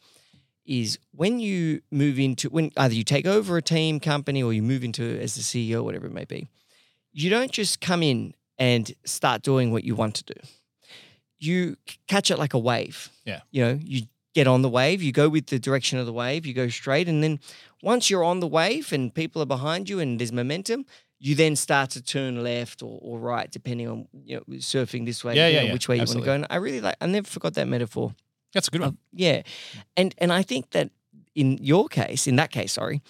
is 0.65 0.99
when 1.13 1.39
you 1.39 1.81
move 1.89 2.19
into 2.19 2.49
when 2.49 2.71
either 2.77 2.93
you 2.93 3.03
take 3.03 3.25
over 3.25 3.57
a 3.57 3.61
team 3.61 3.99
company 3.99 4.43
or 4.43 4.51
you 4.53 4.61
move 4.61 4.83
into 4.83 5.19
as 5.21 5.35
the 5.35 5.41
CEO, 5.41 5.83
whatever 5.83 6.05
it 6.07 6.13
may 6.13 6.25
be, 6.25 6.47
you 7.13 7.29
don't 7.29 7.51
just 7.51 7.79
come 7.79 8.03
in 8.03 8.33
and 8.57 8.91
start 9.05 9.41
doing 9.41 9.71
what 9.71 9.83
you 9.83 9.95
want 9.95 10.15
to 10.15 10.23
do. 10.23 10.39
You 11.39 11.77
catch 12.07 12.29
it 12.29 12.37
like 12.37 12.53
a 12.53 12.59
wave. 12.59 13.09
Yeah. 13.25 13.41
You 13.51 13.65
know, 13.65 13.79
you 13.81 14.03
get 14.33 14.47
on 14.47 14.61
the 14.61 14.69
wave, 14.69 15.01
you 15.01 15.11
go 15.11 15.27
with 15.27 15.47
the 15.47 15.59
direction 15.59 15.99
of 15.99 16.05
the 16.05 16.13
wave, 16.13 16.45
you 16.45 16.53
go 16.53 16.69
straight, 16.69 17.09
and 17.09 17.23
then 17.23 17.39
once 17.81 18.09
you're 18.09 18.23
on 18.23 18.39
the 18.39 18.47
wave 18.47 18.93
and 18.93 19.13
people 19.13 19.41
are 19.41 19.47
behind 19.47 19.89
you 19.89 19.99
and 19.99 20.19
there's 20.19 20.31
momentum, 20.31 20.85
you 21.19 21.35
then 21.35 21.55
start 21.55 21.91
to 21.91 22.01
turn 22.01 22.43
left 22.43 22.81
or, 22.81 22.97
or 23.01 23.19
right 23.19 23.49
depending 23.51 23.87
on 23.87 24.07
you 24.25 24.37
know 24.37 24.43
surfing 24.57 25.05
this 25.05 25.23
way, 25.23 25.35
Yeah, 25.35 25.47
yeah, 25.47 25.61
yeah, 25.61 25.73
which 25.73 25.87
way 25.87 25.95
you 25.95 26.01
want 26.01 26.19
to 26.19 26.21
go. 26.21 26.33
And 26.33 26.47
I 26.49 26.57
really 26.57 26.81
like. 26.81 26.95
I 26.99 27.05
never 27.05 27.27
forgot 27.27 27.53
that 27.55 27.67
metaphor. 27.67 28.13
That's 28.53 28.67
a 28.67 28.71
good 28.71 28.81
one. 28.81 28.89
Um, 28.89 28.97
yeah, 29.13 29.43
and 29.95 30.13
and 30.17 30.33
I 30.33 30.41
think 30.41 30.71
that 30.71 30.89
in 31.35 31.57
your 31.61 31.87
case, 31.87 32.27
in 32.27 32.35
that 32.37 32.51
case, 32.51 32.73
sorry, 32.73 33.01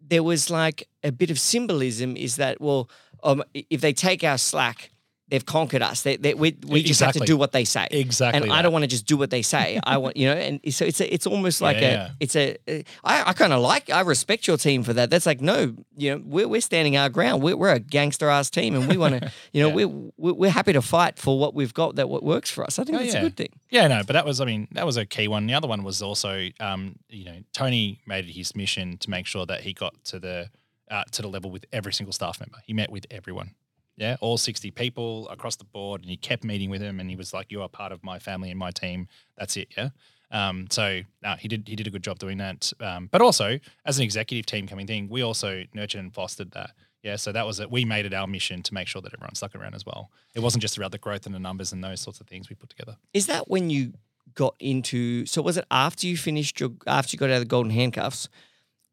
there 0.00 0.22
was 0.22 0.48
like 0.48 0.88
a 1.02 1.10
bit 1.10 1.30
of 1.30 1.38
symbolism. 1.38 2.16
Is 2.16 2.36
that 2.36 2.60
well, 2.60 2.88
um, 3.22 3.42
if 3.52 3.80
they 3.80 3.92
take 3.92 4.24
our 4.24 4.38
slack, 4.38 4.90
they've 5.28 5.44
conquered 5.44 5.82
us. 5.82 6.02
They, 6.02 6.16
they, 6.16 6.34
we 6.34 6.56
we 6.68 6.84
just 6.84 7.00
have 7.00 7.14
to 7.14 7.18
do 7.18 7.36
what 7.36 7.50
they 7.50 7.64
say. 7.64 7.88
Exactly. 7.90 8.42
And 8.44 8.52
I 8.52 8.62
don't 8.62 8.72
want 8.72 8.84
to 8.84 8.86
just 8.86 9.06
do 9.06 9.16
what 9.16 9.30
they 9.30 9.42
say. 9.42 9.80
I 9.82 9.96
want, 9.96 10.16
you 10.16 10.28
know, 10.28 10.34
and 10.36 10.60
so 10.72 10.84
it's 10.84 11.00
a, 11.00 11.12
it's 11.12 11.26
almost 11.26 11.60
like 11.60 11.78
Yeah. 11.80 12.10
a, 12.10 12.10
it's 12.20 12.36
a, 12.36 12.56
I, 13.02 13.30
I 13.30 13.32
kind 13.32 13.52
of 13.52 13.60
like, 13.60 13.90
I 13.90 14.02
respect 14.02 14.46
your 14.46 14.56
team 14.56 14.84
for 14.84 14.92
that. 14.92 15.10
That's 15.10 15.26
like, 15.26 15.40
no, 15.40 15.74
you 15.96 16.12
know, 16.14 16.22
we're, 16.24 16.46
we're 16.46 16.60
standing 16.60 16.96
our 16.96 17.08
ground. 17.08 17.42
We're, 17.42 17.56
we're 17.56 17.72
a 17.72 17.80
gangster 17.80 18.28
ass 18.28 18.50
team 18.50 18.76
and 18.76 18.86
we 18.88 18.96
want 18.96 19.20
to, 19.20 19.32
you 19.52 19.62
know, 19.64 19.70
Yeah. 19.70 19.74
we're, 19.86 20.10
we're, 20.16 20.34
we're 20.34 20.50
happy 20.52 20.74
to 20.74 20.80
fight 20.82 21.18
for 21.18 21.36
what 21.40 21.54
we've 21.54 21.74
got 21.74 21.96
that 21.96 22.08
what 22.08 22.22
works 22.22 22.48
for 22.52 22.62
us. 22.62 22.78
I 22.78 22.84
think 22.84 22.94
Oh, 22.96 23.00
that's 23.02 23.14
yeah. 23.14 23.18
a 23.18 23.22
good 23.24 23.36
thing. 23.36 23.48
Yeah, 23.70 23.88
no, 23.88 24.04
but 24.06 24.12
that 24.12 24.24
was, 24.24 24.40
I 24.40 24.44
mean, 24.44 24.68
that 24.72 24.86
was 24.86 24.96
a 24.96 25.04
key 25.04 25.26
one. 25.26 25.48
The 25.48 25.54
other 25.54 25.66
one 25.66 25.82
was 25.82 26.02
also, 26.02 26.50
um, 26.60 27.00
you 27.08 27.24
know, 27.24 27.38
Tony 27.52 28.00
made 28.06 28.26
it 28.28 28.32
his 28.32 28.54
mission 28.54 28.96
to 28.98 29.10
make 29.10 29.26
sure 29.26 29.44
that 29.46 29.62
he 29.62 29.72
got 29.72 29.92
to 30.04 30.20
the 30.20 30.50
uh, 30.90 31.04
to 31.12 31.22
the 31.22 31.28
level 31.28 31.50
with 31.50 31.66
every 31.72 31.92
single 31.92 32.12
staff 32.12 32.40
member. 32.40 32.58
He 32.64 32.72
met 32.72 32.90
with 32.90 33.06
everyone. 33.10 33.54
Yeah, 33.96 34.16
all 34.20 34.36
60 34.36 34.70
people 34.72 35.26
across 35.28 35.56
the 35.56 35.64
board, 35.64 36.02
and 36.02 36.10
he 36.10 36.18
kept 36.18 36.44
meeting 36.44 36.68
with 36.68 36.82
them. 36.82 37.00
And 37.00 37.08
he 37.08 37.16
was 37.16 37.32
like, 37.32 37.50
"You 37.50 37.62
are 37.62 37.68
part 37.68 37.92
of 37.92 38.04
my 38.04 38.18
family 38.18 38.50
and 38.50 38.58
my 38.58 38.70
team. 38.70 39.08
That's 39.38 39.56
it." 39.56 39.68
Yeah. 39.76 39.88
Um, 40.30 40.66
so 40.70 41.02
no, 41.22 41.34
he 41.38 41.48
did 41.48 41.66
he 41.66 41.76
did 41.76 41.86
a 41.86 41.90
good 41.90 42.02
job 42.02 42.18
doing 42.18 42.38
that. 42.38 42.72
Um, 42.80 43.08
but 43.10 43.22
also 43.22 43.58
as 43.84 43.96
an 43.96 44.04
executive 44.04 44.44
team 44.44 44.66
coming 44.66 44.86
thing, 44.86 45.08
we 45.08 45.22
also 45.22 45.64
nurtured 45.72 46.00
and 46.00 46.12
fostered 46.12 46.50
that. 46.52 46.72
Yeah, 47.02 47.16
so 47.16 47.30
that 47.32 47.46
was 47.46 47.60
it. 47.60 47.70
We 47.70 47.84
made 47.84 48.04
it 48.04 48.12
our 48.12 48.26
mission 48.26 48.62
to 48.64 48.74
make 48.74 48.88
sure 48.88 49.00
that 49.00 49.14
everyone 49.14 49.36
stuck 49.36 49.54
around 49.54 49.74
as 49.74 49.86
well. 49.86 50.10
It 50.34 50.40
wasn't 50.40 50.62
just 50.62 50.76
about 50.76 50.90
the 50.90 50.98
growth 50.98 51.24
and 51.24 51.34
the 51.34 51.38
numbers 51.38 51.72
and 51.72 51.82
those 51.82 52.00
sorts 52.00 52.20
of 52.20 52.26
things 52.26 52.50
we 52.50 52.56
put 52.56 52.68
together. 52.68 52.96
Is 53.14 53.26
that 53.26 53.48
when 53.48 53.70
you 53.70 53.92
got 54.34 54.56
into, 54.58 55.24
so 55.24 55.40
was 55.40 55.56
it 55.56 55.64
after 55.70 56.06
you 56.08 56.16
finished 56.16 56.58
your, 56.58 56.72
after 56.86 57.14
you 57.14 57.18
got 57.18 57.30
out 57.30 57.36
of 57.36 57.42
the 57.42 57.46
golden 57.46 57.70
handcuffs, 57.70 58.28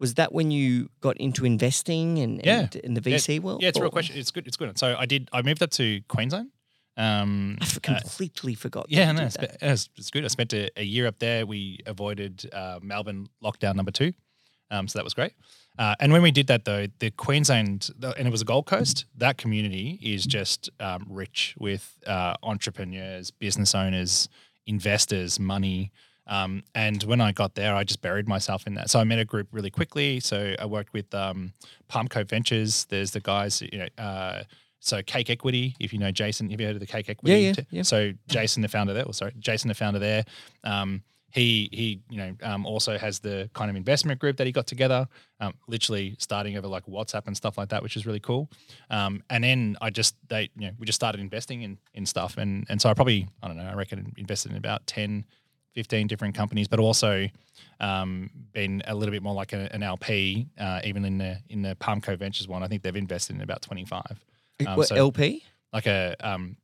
was 0.03 0.15
that 0.15 0.33
when 0.33 0.51
you 0.51 0.89
got 0.99 1.15
into 1.15 1.45
investing 1.45 2.19
and, 2.19 2.41
Yeah. 2.43 2.59
and 2.59 2.75
in 2.75 2.93
the 2.93 2.99
VC 2.99 3.39
world? 3.39 3.61
Yeah, 3.61 3.69
it's 3.69 3.79
a 3.79 3.81
real 3.81 3.89
question. 3.89 4.17
It's 4.17 4.31
good. 4.31 4.45
It's 4.45 4.57
good. 4.57 4.77
So 4.77 4.97
I 4.99 5.05
did. 5.05 5.29
I 5.31 5.41
moved 5.41 5.63
up 5.63 5.69
to 5.71 6.01
Queensland. 6.09 6.49
Um, 6.97 7.57
I 7.61 7.65
uh, 7.65 7.79
completely 7.81 8.53
forgot. 8.53 8.87
yeah, 8.89 9.13
no, 9.13 9.19
did 9.19 9.25
it's, 9.27 9.37
that. 9.37 9.57
it's, 9.61 9.89
it's 9.95 10.09
good. 10.11 10.25
I 10.25 10.27
spent 10.27 10.51
a, 10.51 10.69
a 10.75 10.83
year 10.83 11.07
up 11.07 11.19
there. 11.19 11.45
We 11.45 11.79
avoided 11.85 12.49
uh, 12.51 12.79
Melbourne 12.81 13.27
lockdown 13.41 13.75
number 13.75 13.91
two. 13.91 14.11
Um, 14.69 14.89
so 14.89 14.99
that 14.99 15.05
was 15.05 15.13
great. 15.13 15.31
Uh, 15.79 15.95
and 16.01 16.11
when 16.11 16.21
we 16.21 16.31
did 16.31 16.47
that, 16.47 16.65
though, 16.65 16.87
the 16.99 17.09
Queensland, 17.11 17.89
and 18.01 18.27
it 18.27 18.31
was 18.31 18.41
a 18.41 18.45
Gold 18.45 18.65
Coast, 18.65 19.05
that 19.15 19.37
community 19.37 19.99
is 20.03 20.25
just 20.25 20.69
um, 20.81 21.07
rich 21.09 21.55
with 21.57 21.97
uh, 22.05 22.33
entrepreneurs, 22.43 23.31
business 23.31 23.73
owners, 23.73 24.27
investors, 24.67 25.39
money. 25.39 25.91
Um, 26.27 26.63
and 26.73 27.03
when 27.03 27.21
I 27.21 27.31
got 27.31 27.55
there, 27.55 27.75
I 27.75 27.83
just 27.83 28.01
buried 28.01 28.27
myself 28.27 28.65
in 28.65 28.75
that. 28.75 28.89
So 28.89 28.99
I 28.99 29.03
met 29.03 29.19
a 29.19 29.25
group 29.25 29.47
really 29.51 29.69
quickly. 29.69 30.19
So 30.19 30.55
I 30.57 30.65
worked 30.65 30.93
with 30.93 31.13
um, 31.13 31.53
Palm 31.87 32.07
Cove 32.07 32.29
Ventures. 32.29 32.85
There's 32.85 33.11
the 33.11 33.19
guys, 33.19 33.61
you 33.61 33.79
know, 33.79 34.03
uh, 34.03 34.43
so 34.79 35.01
Cake 35.01 35.29
Equity, 35.29 35.75
if 35.79 35.93
you 35.93 35.99
know 35.99 36.11
Jason, 36.11 36.49
have 36.49 36.59
you 36.59 36.67
heard 36.67 36.75
of 36.75 36.81
the 36.81 36.85
Cake 36.85 37.09
Equity? 37.09 37.41
Yeah, 37.41 37.53
yeah, 37.57 37.63
yeah. 37.71 37.81
So 37.83 38.11
Jason, 38.27 38.61
the 38.61 38.67
founder 38.67 38.93
there, 38.93 39.05
or 39.05 39.13
sorry, 39.13 39.33
Jason, 39.39 39.69
the 39.69 39.75
founder 39.75 39.97
there. 39.99 40.25
Um, 40.65 41.03
he 41.33 41.67
he, 41.71 42.01
you 42.09 42.17
know, 42.17 42.35
um, 42.43 42.65
also 42.65 42.97
has 42.97 43.19
the 43.19 43.49
kind 43.53 43.69
of 43.71 43.75
investment 43.75 44.19
group 44.19 44.37
that 44.37 44.45
he 44.45 44.51
got 44.51 44.67
together, 44.67 45.07
um, 45.39 45.53
literally 45.67 46.15
starting 46.19 46.57
over 46.57 46.67
like 46.67 46.85
WhatsApp 46.85 47.27
and 47.27 47.35
stuff 47.35 47.57
like 47.57 47.69
that, 47.69 47.81
which 47.81 47.95
is 47.95 48.05
really 48.05 48.19
cool. 48.19 48.51
Um, 48.91 49.23
and 49.29 49.43
then 49.43 49.77
I 49.81 49.89
just 49.89 50.15
they, 50.27 50.51
you 50.57 50.67
know, 50.67 50.73
we 50.77 50.85
just 50.85 50.97
started 50.97 51.21
investing 51.21 51.61
in 51.63 51.77
in 51.93 52.05
stuff, 52.05 52.37
and 52.37 52.67
and 52.69 52.81
so 52.81 52.89
I 52.89 52.93
probably 52.93 53.27
I 53.41 53.47
don't 53.47 53.57
know, 53.57 53.63
I 53.63 53.73
reckon 53.73 54.13
invested 54.17 54.51
in 54.51 54.57
about 54.57 54.85
10, 54.85 55.25
15 55.73 56.07
different 56.07 56.35
companies, 56.35 56.67
but 56.67 56.79
also 56.79 57.27
um, 57.79 58.29
been 58.53 58.81
a 58.87 58.95
little 58.95 59.11
bit 59.11 59.23
more 59.23 59.33
like 59.33 59.53
a, 59.53 59.73
an 59.73 59.83
LP, 59.83 60.47
uh, 60.59 60.79
even 60.83 61.05
in 61.05 61.17
the 61.17 61.37
in 61.49 61.61
the 61.61 61.75
Palm 61.75 62.01
Cove 62.01 62.19
Ventures 62.19 62.47
one. 62.47 62.63
I 62.63 62.67
think 62.67 62.83
they've 62.83 62.95
invested 62.95 63.35
in 63.35 63.41
about 63.41 63.61
twenty 63.61 63.85
five. 63.85 64.23
Um, 64.67 64.77
What, 64.77 64.87
so- 64.87 64.95
LP? 64.95 65.43
like 65.73 65.87
a 65.87 66.15
um, 66.19 66.55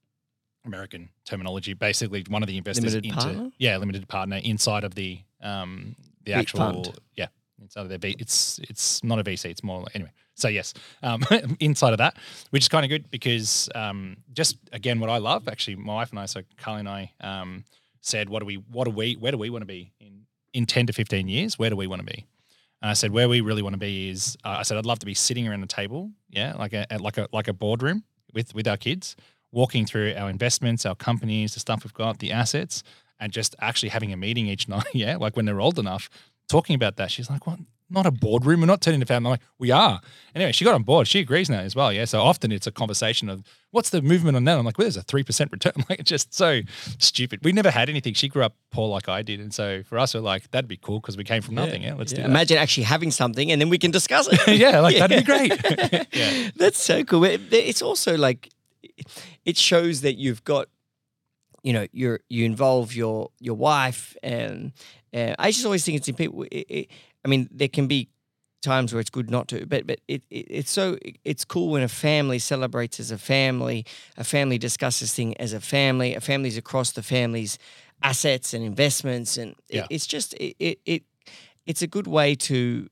American 0.66 1.10
terminology. 1.26 1.74
Basically, 1.74 2.24
one 2.30 2.43
of 2.43 2.47
the 2.47 2.57
investors 2.57 2.86
Limited 2.93 3.05
into 3.05 3.18
partner? 3.18 3.51
yeah, 3.57 3.78
limited 3.78 4.07
partner 4.07 4.38
inside 4.43 4.84
of 4.84 4.95
the 4.95 5.20
um 5.41 5.95
the 6.26 6.34
Big 6.34 6.36
actual 6.36 6.60
fund. 6.60 6.99
yeah 7.16 7.28
inside 7.62 7.82
of 7.82 7.89
their 7.89 7.97
V. 7.97 8.16
It's 8.20 8.60
it's 8.70 9.03
not 9.03 9.20
a 9.20 9.24
VC. 9.24 9.45
It's 9.45 9.64
more 9.64 9.82
like, 9.82 9.95
anyway. 9.95 10.12
So 10.36 10.47
yes, 10.47 10.74
um, 11.03 11.22
inside 11.60 11.91
of 11.91 11.97
that, 11.97 12.16
which 12.51 12.64
is 12.64 12.70
kind 12.70 12.86
of 12.86 12.89
good 12.89 13.10
because 13.12 13.68
um, 13.76 14.18
just 14.32 14.57
again, 14.72 14.99
what 14.99 15.10
I 15.10 15.18
love 15.18 15.47
actually, 15.49 15.76
my 15.76 15.95
wife 15.95 16.12
and 16.12 16.20
I, 16.20 16.26
so 16.28 16.41
Carly 16.57 16.80
and 16.82 16.89
I, 16.89 17.12
um, 17.20 17.66
said, 18.01 18.29
what 18.29 18.39
do 18.39 18.45
we, 18.45 18.55
what 18.55 18.85
do 18.85 18.91
we, 18.91 19.13
where 19.13 19.31
do 19.31 19.37
we 19.37 19.49
want 19.49 19.61
to 19.61 19.67
be 19.67 19.93
in 19.99 20.25
in 20.53 20.65
ten 20.65 20.87
to 20.87 20.93
fifteen 20.93 21.27
years? 21.27 21.59
Where 21.59 21.69
do 21.69 21.75
we 21.75 21.87
want 21.87 22.05
to 22.05 22.05
be? 22.05 22.25
And 22.81 22.89
I 22.89 22.93
said, 22.93 23.11
where 23.11 23.27
we 23.27 23.41
really 23.41 23.61
want 23.61 23.73
to 23.73 23.79
be 23.79 24.09
is, 24.09 24.37
uh, 24.45 24.57
I 24.59 24.63
said, 24.63 24.77
I'd 24.77 24.85
love 24.85 24.99
to 24.99 25.05
be 25.05 25.13
sitting 25.13 25.47
around 25.47 25.61
the 25.61 25.67
table, 25.67 26.11
yeah, 26.29 26.53
like 26.55 26.73
a 26.73 26.85
like 26.99 27.17
a 27.17 27.27
like 27.31 27.47
a 27.47 27.53
boardroom 27.53 28.03
with 28.33 28.55
with 28.55 28.67
our 28.67 28.77
kids, 28.77 29.15
walking 29.51 29.85
through 29.85 30.13
our 30.15 30.29
investments, 30.29 30.85
our 30.85 30.95
companies, 30.95 31.53
the 31.53 31.59
stuff 31.59 31.83
we've 31.83 31.93
got, 31.93 32.19
the 32.19 32.31
assets, 32.31 32.83
and 33.19 33.31
just 33.31 33.55
actually 33.59 33.89
having 33.89 34.13
a 34.13 34.17
meeting 34.17 34.47
each 34.47 34.67
night, 34.75 34.87
yeah, 34.93 35.17
like 35.17 35.35
when 35.35 35.45
they're 35.45 35.61
old 35.61 35.77
enough, 35.79 36.09
talking 36.47 36.75
about 36.75 36.95
that. 36.97 37.11
She's 37.11 37.29
like, 37.29 37.45
what? 37.45 37.59
Not 37.91 38.05
a 38.05 38.11
boardroom. 38.11 38.59
We're 38.61 38.67
not 38.67 38.81
turning 38.81 38.99
to 38.99 39.05
family. 39.05 39.27
I'm 39.27 39.31
like, 39.31 39.41
we 39.57 39.71
are. 39.71 39.99
Anyway, 40.35 40.51
she 40.51 40.63
got 40.63 40.75
on 40.75 40.83
board. 40.83 41.07
She 41.07 41.19
agrees 41.19 41.49
now 41.49 41.59
as 41.61 41.75
well. 41.75 41.91
Yeah. 41.91 42.05
So 42.05 42.21
often 42.21 42.51
it's 42.51 42.67
a 42.67 42.71
conversation 42.71 43.29
of 43.29 43.43
what's 43.71 43.89
the 43.89 44.01
movement 44.03 44.37
on 44.37 44.43
that? 44.45 44.59
I'm 44.59 44.65
like, 44.65 44.77
well, 44.77 44.85
there's 44.85 44.95
a 44.97 45.01
3% 45.03 45.51
return. 45.51 45.73
I'm 45.77 45.85
like, 45.89 45.99
it's 45.99 46.09
just 46.09 46.33
so 46.33 46.61
stupid. 46.99 47.39
We 47.43 47.51
never 47.51 47.71
had 47.71 47.89
anything. 47.89 48.13
She 48.13 48.27
grew 48.27 48.43
up 48.43 48.53
poor 48.71 48.87
like 48.89 49.09
I 49.09 49.23
did. 49.23 49.39
And 49.39 49.51
so 49.53 49.81
for 49.83 49.97
us, 49.97 50.13
we're 50.13 50.19
like, 50.21 50.51
that'd 50.51 50.67
be 50.67 50.77
cool 50.77 50.99
because 50.99 51.17
we 51.17 51.23
came 51.23 51.41
from 51.41 51.55
nothing. 51.55 51.81
Yeah. 51.81 51.95
let's 51.95 52.11
Yeah. 52.11 52.17
do 52.17 52.21
that. 52.23 52.29
Imagine 52.29 52.57
actually 52.59 52.83
having 52.83 53.09
something 53.11 53.51
and 53.51 53.59
then 53.59 53.69
we 53.69 53.79
can 53.79 53.89
discuss 53.91 54.27
it. 54.31 54.39
yeah. 54.59 54.79
Like, 54.81 54.97
that'd 54.99 55.17
be 55.17 55.23
great. 55.23 56.07
yeah. 56.13 56.49
That's 56.55 56.81
so 56.81 57.03
cool. 57.03 57.23
It's 57.23 57.81
also 57.81 58.17
like 58.17 58.49
it 59.45 59.57
shows 59.57 60.01
that 60.01 60.15
you've 60.17 60.43
got, 60.43 60.67
you 61.63 61.73
know, 61.73 61.87
you're 61.91 62.19
you 62.29 62.45
involve 62.45 62.93
your 62.95 63.31
your 63.39 63.55
wife, 63.55 64.15
and 64.23 64.71
uh, 65.13 65.35
I 65.37 65.51
just 65.51 65.65
always 65.65 65.83
think 65.83 65.97
it's 65.97 66.07
in 66.07 66.15
people. 66.15 66.45
I 67.26 67.28
mean, 67.28 67.49
there 67.51 67.67
can 67.67 67.88
be 67.88 68.09
times 68.61 68.93
where 68.93 68.99
it's 68.99 69.09
good 69.09 69.30
not 69.30 69.47
to, 69.49 69.65
but 69.65 69.88
but 69.88 69.99
it, 70.07 70.22
it 70.30 70.45
it's 70.49 70.72
so 70.72 70.97
it's 71.24 71.45
cool 71.45 71.70
when 71.70 71.84
a 71.84 71.88
family 71.88 72.39
celebrates 72.39 72.99
as 72.99 73.11
a 73.11 73.17
family, 73.17 73.86
a 74.17 74.24
family 74.24 74.57
discusses 74.57 75.13
things 75.13 75.36
as 75.39 75.53
a 75.53 75.59
family, 75.61 76.15
a 76.15 76.22
family's 76.22 76.57
across 76.57 76.91
the 76.91 77.03
family's 77.03 77.57
assets 78.01 78.53
and 78.53 78.63
investments, 78.63 79.38
and 79.38 79.51
it- 79.70 79.76
Yeah. 79.76 79.88
it's 79.89 80.07
just 80.07 80.34
it, 80.36 80.55
it 80.59 80.80
it 80.86 81.03
it's 81.65 81.82
a 81.82 81.88
good 81.88 82.07
way 82.07 82.36
to 82.36 82.89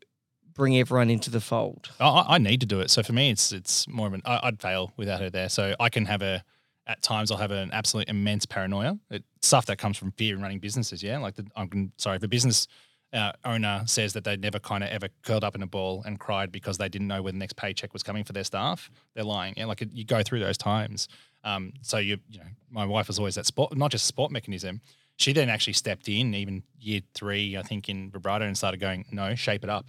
bring 0.54 0.78
everyone 0.78 1.10
into 1.10 1.30
the 1.30 1.40
fold. 1.42 1.90
I- 2.00 2.26
I, 2.30 2.38
need 2.40 2.60
to 2.62 2.66
do 2.66 2.80
it. 2.80 2.90
So 2.90 3.04
for 3.04 3.14
me, 3.14 3.30
it's 3.30 3.52
it's 3.52 3.88
more 3.88 4.08
of 4.08 4.14
an 4.14 4.22
I, 4.26 4.40
I'd 4.44 4.62
fail 4.62 4.92
without 4.98 5.22
her 5.22 5.30
there. 5.30 5.50
So 5.50 5.76
I 5.80 5.90
can 5.90 6.06
have 6.06 6.22
a 6.22 6.44
at 6.88 7.02
times 7.02 7.32
I'll 7.32 7.38
have 7.38 7.52
an 7.52 7.72
absolute 7.74 8.08
immense 8.10 8.46
paranoia. 8.46 8.98
It, 9.12 9.24
stuff 9.42 9.66
that 9.66 9.78
comes 9.78 9.98
from 9.98 10.12
fear 10.14 10.36
in 10.36 10.42
running 10.42 10.60
businesses. 10.60 11.04
Yeah, 11.04 11.18
like 11.20 11.36
the, 11.36 11.46
I'm 11.56 11.92
sorry 11.98 12.16
if 12.18 12.24
a 12.24 12.28
business 12.28 12.68
uh, 13.14 13.32
owner 13.46 13.84
says 13.86 14.14
that 14.14 14.24
they 14.24 14.36
never 14.36 14.60
kind 14.60 14.84
of 14.84 14.90
ever 14.90 15.08
curled 15.24 15.44
up 15.44 15.56
in 15.56 15.62
a 15.62 15.68
ball 15.68 16.04
and 16.06 16.20
cried 16.20 16.52
because 16.52 16.78
they 16.78 16.90
didn't 16.90 17.08
know 17.08 17.22
where 17.22 17.32
the 17.32 17.38
next 17.38 17.56
paycheck 17.56 17.94
was 17.94 18.04
coming 18.04 18.24
for 18.24 18.34
their 18.34 18.44
staff. 18.44 18.90
They're 19.16 19.24
lying. 19.24 19.54
Yeah, 19.58 19.66
like 19.66 19.84
you 19.94 20.04
go 20.04 20.24
through 20.24 20.40
those 20.40 20.58
times. 20.58 21.08
Um, 21.44 21.74
so 21.82 21.98
you 21.98 22.18
you 22.30 22.40
know, 22.40 22.46
my 22.70 22.86
wife 22.86 23.08
was 23.08 23.20
always 23.20 23.36
that 23.36 23.46
sport, 23.46 23.76
not 23.78 23.92
just 23.92 24.04
a 24.04 24.08
sport 24.08 24.32
mechanism. 24.32 24.82
She 25.16 25.34
then 25.34 25.50
actually 25.50 25.74
stepped 25.74 26.10
in, 26.10 26.36
even 26.36 26.64
year 26.80 27.02
three, 27.16 27.58
I 27.58 27.64
think, 27.64 27.90
in 27.90 28.12
vibrato, 28.12 28.46
and 28.46 28.56
started 28.56 28.80
going, 28.80 29.06
no, 29.12 29.34
shape 29.34 29.64
it 29.64 29.70
up. 29.70 29.88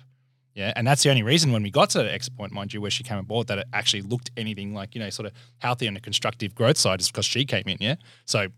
Yeah, 0.55 0.73
and 0.75 0.87
that's 0.87 1.03
the 1.03 1.11
only 1.11 1.23
reason 1.23 1.53
when 1.53 1.63
we 1.63 1.71
got 1.71 1.91
to 1.91 2.13
exit 2.13 2.37
point, 2.37 2.53
mind 2.53 2.73
you, 2.73 2.81
where 2.81 2.91
she 2.91 3.05
came 3.05 3.19
aboard, 3.19 3.47
that 3.49 3.59
it 3.59 3.67
actually 3.73 4.03
looked 4.03 4.31
anything 4.37 4.75
like 4.75 4.95
you 4.95 5.01
know 5.01 5.11
sort 5.11 5.27
of 5.27 5.33
healthy 5.59 5.87
on 5.89 5.97
a 5.97 6.01
constructive 6.01 6.55
growth 6.55 6.79
side, 6.79 7.01
is 7.01 7.09
because 7.09 7.27
she 7.27 7.45
came 7.45 7.65
in. 7.67 7.77
Yeah, 7.81 7.97
so 8.25 8.49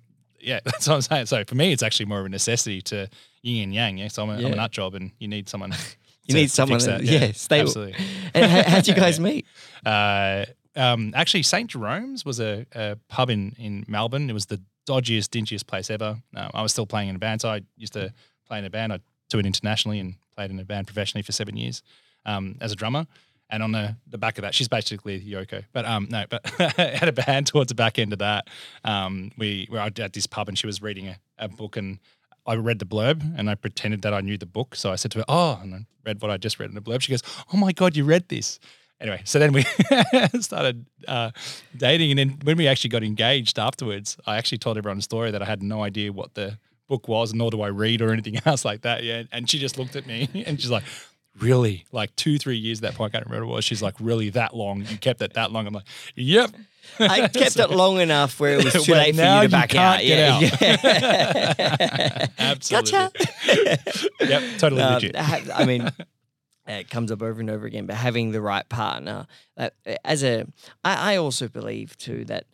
yeah, 0.42 0.60
that's 0.64 0.88
what 0.88 0.94
I'm 0.96 1.00
saying. 1.02 1.26
So 1.26 1.44
for 1.44 1.54
me, 1.54 1.72
it's 1.72 1.82
actually 1.82 2.06
more 2.06 2.20
of 2.20 2.26
a 2.26 2.28
necessity 2.28 2.82
to 2.82 3.08
yin 3.42 3.64
and 3.64 3.74
yang. 3.74 3.98
Yeah, 3.98 4.08
so 4.08 4.22
I'm 4.24 4.30
a, 4.30 4.34
I'm 4.46 4.52
a 4.52 4.56
nut 4.56 4.70
job, 4.70 4.94
and 4.94 5.12
you 5.18 5.28
need 5.28 5.48
someone. 5.48 5.72
You 6.26 6.34
need 6.36 6.50
someone 6.52 6.78
that- 6.80 7.00
that. 7.00 7.02
yeah, 7.02 7.32
stable. 7.32 7.68
absolutely. 7.70 8.04
And 8.34 8.52
how, 8.52 8.62
how'd 8.62 8.86
you 8.86 8.94
guys 8.94 9.18
meet? 9.18 9.46
Uh, 9.84 10.44
um, 10.76 11.12
actually, 11.16 11.42
St. 11.42 11.68
Jerome's 11.68 12.24
was 12.24 12.38
a, 12.38 12.66
a 12.72 12.96
pub 13.08 13.30
in, 13.30 13.56
in 13.58 13.84
Melbourne. 13.88 14.30
It 14.30 14.32
was 14.32 14.46
the 14.46 14.60
dodgiest, 14.86 15.30
dingiest 15.30 15.66
place 15.66 15.90
ever. 15.90 16.18
Um, 16.36 16.50
I 16.54 16.62
was 16.62 16.70
still 16.70 16.86
playing 16.86 17.08
in 17.08 17.16
a 17.16 17.18
band, 17.18 17.40
so 17.40 17.48
I 17.48 17.62
used 17.76 17.94
to 17.94 18.12
play 18.46 18.58
in 18.60 18.64
a 18.64 18.70
band. 18.70 18.92
I 18.92 19.00
toured 19.28 19.44
internationally 19.46 19.98
and 19.98 20.14
played 20.36 20.52
in 20.52 20.60
a 20.60 20.64
band 20.64 20.86
professionally 20.86 21.22
for 21.22 21.32
seven 21.32 21.56
years 21.56 21.82
um, 22.26 22.56
as 22.60 22.70
a 22.70 22.76
drummer. 22.76 23.06
And 23.50 23.62
on 23.62 23.72
the, 23.72 23.96
the 24.08 24.18
back 24.18 24.38
of 24.38 24.42
that, 24.42 24.54
she's 24.54 24.68
basically 24.68 25.20
Yoko. 25.20 25.64
But 25.72 25.84
um, 25.84 26.06
no, 26.10 26.24
but 26.30 26.46
had 26.76 27.08
a 27.08 27.12
band 27.12 27.48
towards 27.48 27.68
the 27.68 27.74
back 27.74 27.98
end 27.98 28.12
of 28.12 28.20
that. 28.20 28.48
Um, 28.84 29.32
we 29.36 29.68
were 29.70 29.78
at 29.78 30.12
this 30.12 30.26
pub 30.26 30.48
and 30.48 30.56
she 30.56 30.66
was 30.66 30.80
reading 30.80 31.08
a, 31.08 31.18
a 31.38 31.48
book 31.48 31.76
and 31.76 31.98
I 32.46 32.54
read 32.54 32.78
the 32.78 32.86
blurb 32.86 33.22
and 33.36 33.50
I 33.50 33.54
pretended 33.54 34.02
that 34.02 34.14
I 34.14 34.20
knew 34.20 34.38
the 34.38 34.46
book. 34.46 34.74
So 34.74 34.90
I 34.92 34.96
said 34.96 35.10
to 35.12 35.18
her, 35.18 35.24
"Oh," 35.28 35.58
and 35.62 35.74
I 35.74 35.86
read 36.04 36.22
what 36.22 36.30
I 36.30 36.36
just 36.36 36.58
read 36.58 36.68
in 36.68 36.74
the 36.74 36.80
blurb. 36.80 37.00
She 37.02 37.12
goes, 37.12 37.22
"Oh 37.52 37.56
my 37.56 37.72
god, 37.72 37.96
you 37.96 38.04
read 38.04 38.28
this." 38.28 38.58
Anyway, 39.00 39.22
so 39.24 39.38
then 39.38 39.52
we 39.52 39.62
started 40.40 40.84
uh, 41.08 41.30
dating, 41.76 42.10
and 42.10 42.18
then 42.18 42.38
when 42.44 42.56
we 42.56 42.68
actually 42.68 42.90
got 42.90 43.02
engaged 43.02 43.58
afterwards, 43.58 44.18
I 44.26 44.36
actually 44.36 44.58
told 44.58 44.76
everyone 44.76 44.98
a 44.98 45.02
story 45.02 45.30
that 45.30 45.40
I 45.40 45.46
had 45.46 45.62
no 45.62 45.82
idea 45.82 46.12
what 46.12 46.34
the 46.34 46.58
book 46.86 47.08
was, 47.08 47.32
nor 47.32 47.50
do 47.50 47.62
I 47.62 47.68
read 47.68 48.02
or 48.02 48.12
anything 48.12 48.38
else 48.44 48.64
like 48.64 48.82
that. 48.82 49.02
Yeah, 49.02 49.22
and 49.32 49.48
she 49.48 49.58
just 49.58 49.78
looked 49.78 49.96
at 49.96 50.06
me 50.06 50.28
and 50.46 50.60
she's 50.60 50.70
like. 50.70 50.84
Really, 51.38 51.86
like 51.92 52.14
two, 52.16 52.38
three 52.38 52.56
years 52.58 52.78
at 52.78 52.82
that 52.82 52.94
point, 52.96 53.14
I 53.14 53.18
can't 53.18 53.26
remember 53.26 53.46
what 53.46 53.52
it 53.52 53.56
was. 53.56 53.64
She's 53.64 53.82
like, 53.82 53.94
really 54.00 54.30
that 54.30 54.54
long? 54.54 54.84
You 54.84 54.98
kept 54.98 55.22
it 55.22 55.34
that 55.34 55.52
long? 55.52 55.66
I'm 55.66 55.72
like, 55.74 55.86
yep. 56.14 56.50
I 56.98 57.28
kept 57.28 57.56
it 57.58 57.70
long 57.70 58.00
enough 58.00 58.38
where 58.40 58.58
it 58.58 58.64
was 58.64 58.72
too 58.84 58.92
late 58.92 59.14
for 59.14 59.22
you 59.22 59.42
to 59.42 59.48
back 59.48 59.74
out. 59.74 60.04
yeah, 60.04 60.34
out. 60.34 60.60
yeah. 60.60 62.26
Absolutely. 62.38 62.90
Gotcha. 62.92 63.78
yep, 64.20 64.42
totally 64.58 64.82
Um, 64.82 64.94
legit. 64.94 65.16
I 65.16 65.64
mean, 65.64 65.88
it 66.66 66.90
comes 66.90 67.10
up 67.12 67.22
over 67.22 67.40
and 67.40 67.48
over 67.48 67.64
again, 67.66 67.86
but 67.86 67.96
having 67.96 68.32
the 68.32 68.40
right 68.40 68.68
partner, 68.68 69.26
uh, 69.56 69.70
as 70.04 70.22
a, 70.24 70.46
I, 70.84 71.14
I 71.14 71.16
also 71.16 71.48
believe 71.48 71.96
too 71.96 72.24
that, 72.26 72.44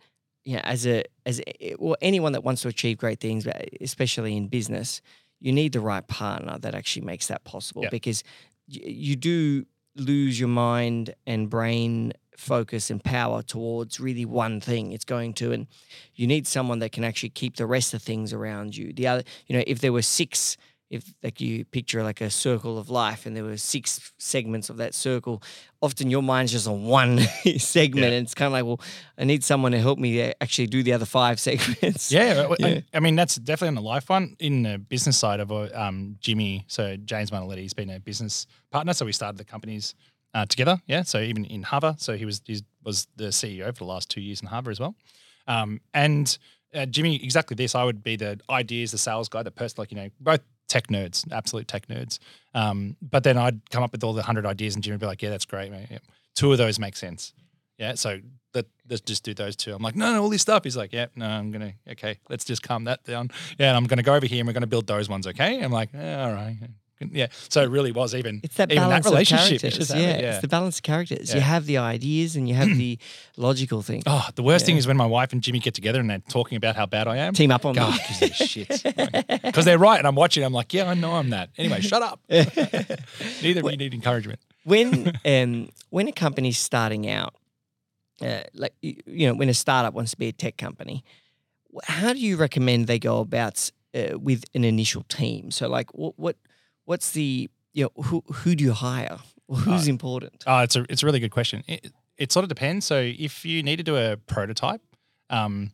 you 0.45 0.57
know, 0.57 0.63
as 0.65 0.87
a, 0.87 1.05
as 1.25 1.41
a, 1.47 1.75
well, 1.79 1.97
anyone 2.01 2.33
that 2.33 2.45
wants 2.45 2.63
to 2.63 2.69
achieve 2.69 2.99
great 2.99 3.21
things, 3.21 3.45
but 3.45 3.69
especially 3.81 4.37
in 4.37 4.49
business, 4.49 5.01
you 5.41 5.53
need 5.53 5.73
the 5.73 5.81
right 5.81 6.07
partner 6.07 6.59
that 6.61 6.75
actually 6.75 7.05
makes 7.07 7.27
that 7.29 7.45
possible 7.45 7.83
Yeah. 7.83 7.91
because 7.91 8.23
you 8.67 9.17
do 9.17 9.67
lose 9.95 10.39
your 10.39 10.49
mind 10.49 11.15
and 11.27 11.49
brain 11.49 12.13
focus 12.37 12.91
and 12.91 13.03
power 13.03 13.43
towards 13.43 13.99
really 13.99 14.27
one 14.27 14.61
thing. 14.61 14.93
It's 14.93 15.05
going 15.05 15.33
to 15.35 15.53
and 15.53 15.67
you 16.15 16.27
need 16.27 16.47
someone 16.47 16.81
that 16.81 16.93
can 16.93 17.05
actually 17.05 17.31
keep 17.31 17.57
the 17.57 17.67
rest 17.67 17.95
of 17.95 18.03
things 18.03 18.33
around 18.33 18.77
you. 18.77 18.93
The 18.93 19.07
other 19.07 19.23
you 19.47 19.57
know 19.57 19.65
if 19.67 19.81
there 19.81 19.93
were 19.93 20.03
six 20.03 20.57
if 20.91 21.13
like 21.23 21.41
you 21.41 21.65
picture 21.65 22.03
like 22.03 22.21
a 22.21 22.31
circle 22.31 22.79
of 22.79 22.89
life 22.91 23.27
and 23.27 23.37
there 23.37 23.43
were 23.45 23.57
six 23.57 24.13
segments 24.19 24.71
of 24.71 24.77
that 24.77 24.95
circle 24.95 25.43
often 25.83 26.11
your 26.11 26.23
mind's 26.23 26.53
just 26.53 26.69
on 26.69 26.85
one 26.85 27.19
segment 27.59 28.03
Yeah. 28.07 28.13
and 28.13 28.25
it's 28.25 28.35
kind 28.35 28.47
of 28.47 28.53
like 28.53 28.65
well 28.65 28.81
i 29.19 29.25
need 29.25 29.43
someone 29.43 29.73
to 29.73 29.81
help 29.81 29.99
me 29.99 30.33
actually 30.41 30.69
do 30.69 30.83
the 30.85 30.93
other 30.93 31.05
five 31.07 31.41
segments 31.49 32.13
Yeah, 32.13 32.47
I- 32.51 32.57
Yeah. 32.69 32.81
I, 32.95 33.01
mean 33.01 33.17
that's 33.17 33.35
definitely 33.37 33.69
on 33.69 33.75
the 33.83 33.89
life 33.95 34.09
one. 34.09 34.37
In 34.39 34.63
the 34.63 34.79
business 34.79 35.19
side 35.19 35.41
of 35.41 35.51
uh, 35.51 35.69
um, 35.75 36.17
Jimmy, 36.21 36.65
so 36.69 36.97
James 36.97 37.31
Manaletti, 37.33 37.59
he's 37.63 37.75
been 37.75 37.91
a 37.91 37.99
business 37.99 38.47
partner. 38.71 38.93
So 38.95 39.05
we 39.07 39.13
started 39.13 39.39
the 39.39 39.45
companies 39.45 39.95
uh, 40.35 40.47
together. 40.47 40.79
Yeah, 40.87 41.03
so 41.03 41.19
even 41.21 41.45
in 41.47 41.63
Hava, 41.65 41.97
so 41.99 42.17
he 42.17 42.25
was 42.25 42.43
he 42.47 42.61
was 42.85 43.09
the 43.17 43.29
CEO 43.33 43.67
for 43.75 43.85
the 43.85 43.91
last 43.95 44.09
two 44.11 44.21
years 44.21 44.41
in 44.41 44.47
Hava 44.49 44.71
as 44.71 44.79
well. 44.81 44.95
Um, 45.49 45.81
and 45.95 46.37
uh, 46.75 46.87
Jimmy, 46.87 47.17
exactly 47.23 47.55
this. 47.55 47.75
I 47.75 47.85
would 47.85 48.03
be 48.03 48.17
the 48.17 48.39
ideas, 48.51 48.91
the 48.93 48.99
sales 48.99 49.29
guy, 49.29 49.43
the 49.43 49.51
person 49.51 49.77
like 49.79 49.91
you 49.93 49.97
know 49.97 50.09
both 50.21 50.41
tech 50.69 50.89
nerds, 50.89 51.31
absolute 51.33 51.69
tech 51.69 51.87
nerds. 51.89 52.19
Um, 52.55 52.97
but 53.03 53.23
then 53.25 53.37
I'd 53.37 53.69
come 53.71 53.83
up 53.83 53.93
with 53.93 54.05
all 54.05 54.13
the 54.13 54.23
hundred 54.23 54.47
ideas, 54.47 54.75
and 54.75 54.83
Jimmy 54.83 54.95
would 54.95 55.01
be 55.01 55.07
like, 55.07 55.23
"Yeah, 55.23 55.31
that's 55.31 55.45
great, 55.45 55.71
mate. 55.71 55.89
Yep. 55.91 56.03
Two 56.35 56.53
of 56.53 56.59
those 56.59 56.79
make 56.79 56.97
sense. 56.97 57.33
Yeah, 57.79 57.95
so 57.95 58.21
let, 58.55 58.67
let's 58.89 59.03
just 59.03 59.23
do 59.23 59.35
those 59.35 59.55
two. 59.55 59.75
I'm 59.75 59.83
like, 59.83 59.95
no, 59.95 60.13
no, 60.13 60.23
all 60.23 60.31
this 60.31 60.41
stuff. 60.43 60.65
He's 60.65 60.77
like, 60.77 60.93
yeah, 60.93 61.07
no, 61.15 61.27
I'm 61.27 61.51
gonna 61.51 61.75
okay, 61.91 62.19
let's 62.29 62.45
just 62.45 62.63
calm 62.63 62.85
that 62.85 63.05
down. 63.05 63.31
Yeah, 63.59 63.69
and 63.69 63.77
I'm 63.77 63.85
gonna 63.85 64.03
go 64.03 64.15
over 64.15 64.27
here 64.27 64.41
and 64.41 64.47
we're 64.47 64.55
gonna 64.55 64.67
build 64.67 64.87
those 64.87 65.09
ones. 65.09 65.27
Okay, 65.27 65.63
I'm 65.63 65.73
like, 65.73 65.91
yeah, 65.93 66.27
all 66.27 66.33
right. 66.33 66.57
Yeah, 66.99 67.27
so 67.51 67.63
it 67.63 67.69
really 67.69 67.93
was 67.93 68.15
even 68.15 68.41
It's 68.43 68.57
that 68.57 68.73
even 68.73 68.89
that 68.89 69.05
relationship. 69.05 69.59
of 69.63 69.65
is 69.65 69.77
just 69.77 69.95
yeah, 69.95 70.01
having- 70.13 70.25
it's 70.25 70.41
the 70.41 70.49
balance 70.49 70.79
of 70.79 70.83
characters. 70.83 71.35
You 71.35 71.41
have 71.43 71.67
the 71.67 71.77
ideas 71.77 72.37
and 72.37 72.49
you 72.49 72.55
have 72.55 72.69
the 72.77 72.99
logical 73.37 73.83
thing. 73.83 74.03
Oh, 74.07 74.27
the 74.35 74.43
worst 74.43 74.65
thing 74.65 74.79
is 74.79 74.87
when 74.87 74.97
my 74.97 75.05
wife 75.05 75.33
and 75.35 75.43
Jimmy 75.43 75.59
get 75.59 75.75
together 75.75 76.01
and 76.01 76.09
they're 76.09 76.23
talking 76.31 76.57
about 76.57 76.75
how 76.75 76.87
bad 76.87 77.07
I 77.07 77.19
am. 77.19 77.35
Team 77.35 77.51
up 77.51 77.67
on 77.67 77.75
God, 77.75 77.93
me. 77.93 77.99
gives 78.19 78.41
me 78.41 78.47
shit. 78.47 78.83
Because 79.43 79.65
they're 79.67 79.79
right, 79.79 79.99
and 79.99 80.07
I'm 80.07 80.15
watching. 80.15 80.43
I'm 80.43 80.53
like, 80.55 80.73
yeah, 80.73 80.89
I 80.89 80.95
know 80.95 81.13
I'm 81.13 81.31
that. 81.31 81.51
Anyway, 81.59 81.81
shut 81.83 82.03
up. 82.03 82.21
Neither 82.29 83.61
of 83.61 83.71
you 83.71 83.77
need 83.77 83.95
encouragement. 83.95 84.41
when 84.65 85.13
um, 85.25 85.69
when 85.91 86.09
a 86.09 86.13
company's 86.13 86.59
starting 86.59 87.09
out, 87.11 87.35
uh, 88.23 88.41
like 88.55 88.75
you 88.81 88.97
you 89.07 89.27
know, 89.29 89.35
when 89.35 89.49
a 89.49 89.55
startup 89.55 89.95
wants 89.95 90.13
to 90.13 90.17
be 90.17 90.29
a 90.29 90.33
tech 90.33 90.57
company, 90.57 91.05
how 91.85 92.13
do 92.13 92.19
you 92.19 92.37
recommend 92.37 92.87
they 92.87 92.99
go 92.99 93.21
about 93.21 93.71
uh, 93.95 94.19
with 94.19 94.45
an 94.55 94.65
initial 94.65 95.03
team? 95.09 95.51
So, 95.51 95.69
like, 95.69 95.93
what 95.95 96.19
what 96.19 96.37
what's 96.87 97.11
the 97.11 97.51
you 97.73 97.85
know 97.85 98.03
who 98.05 98.25
who 98.27 98.55
do 98.55 98.65
you 98.65 98.73
hire? 98.73 99.19
Or 99.49 99.59
who's 99.59 99.87
important? 99.87 100.43
Oh, 100.45 100.61
it's 100.61 100.75
a 100.75 100.85
it's 100.89 101.05
a 101.05 101.07
really 101.07 101.21
good 101.21 101.31
question. 101.31 101.63
It, 101.69 101.93
it 102.17 102.33
sort 102.33 102.43
of 102.43 102.49
depends. 102.49 102.85
So 102.85 102.99
if 103.01 103.45
you 103.45 103.63
need 103.63 103.77
to 103.77 103.85
do 103.85 103.97
a 103.97 104.17
prototype, 104.17 104.81
um, 105.31 105.71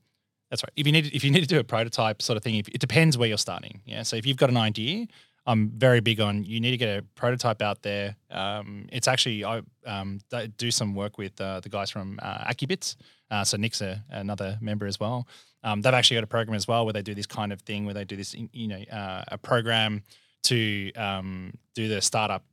that's 0.51 0.63
right. 0.63 0.73
If 0.77 0.87
you 0.87 0.93
need 0.93 1.07
if 1.15 1.25
you 1.25 1.31
need 1.31 1.41
to 1.41 1.47
do 1.47 1.59
a 1.59 1.65
prototype 1.65 2.21
sort 2.21 2.37
of 2.37 2.43
thing, 2.43 2.57
if, 2.57 2.69
it 2.69 2.81
depends 2.81 3.17
where 3.17 3.29
you're 3.29 3.39
starting. 3.39 3.81
Yeah. 3.87 4.03
So 4.03 4.17
if 4.17 4.27
you've 4.27 4.37
got 4.37 4.51
an 4.51 4.59
idea, 4.59 5.07
I'm 5.47 5.71
very 5.71 6.01
big 6.01 6.21
on 6.21 6.45
you 6.45 6.61
need 6.61 6.73
to 6.73 6.77
get 6.77 6.99
a 6.99 7.03
prototype 7.15 7.63
out 7.63 7.83
there. 7.83 8.17
Um, 8.31 8.89
it's 8.93 9.09
actually 9.09 9.45
I 9.45 9.63
um, 9.87 10.21
do 10.59 10.71
some 10.71 10.95
work 10.95 11.17
with 11.17 11.41
uh, 11.41 11.61
the 11.61 11.71
guys 11.71 11.91
from 11.91 12.19
uh, 12.23 12.45
Akibits. 12.53 12.97
Uh, 13.31 13.43
so 13.45 13.57
Nick's 13.57 13.81
a, 13.81 14.05
another 14.11 14.59
member 14.61 14.87
as 14.87 15.01
well. 15.01 15.27
Um, 15.65 15.81
they've 15.81 15.95
actually 15.95 16.17
got 16.17 16.25
a 16.25 16.29
program 16.29 16.55
as 16.55 16.69
well 16.69 16.85
where 16.85 16.93
they 16.93 17.03
do 17.03 17.15
this 17.15 17.27
kind 17.27 17.53
of 17.53 17.63
thing 17.63 17.87
where 17.87 17.95
they 17.95 18.05
do 18.05 18.17
this, 18.17 18.35
you 18.53 18.69
know, 18.69 18.83
uh, 18.93 19.25
a 19.29 19.39
program 19.39 20.03
to 20.45 20.93
um, 20.95 21.55
do 21.75 21.89
the 21.89 22.01
startup 22.01 22.45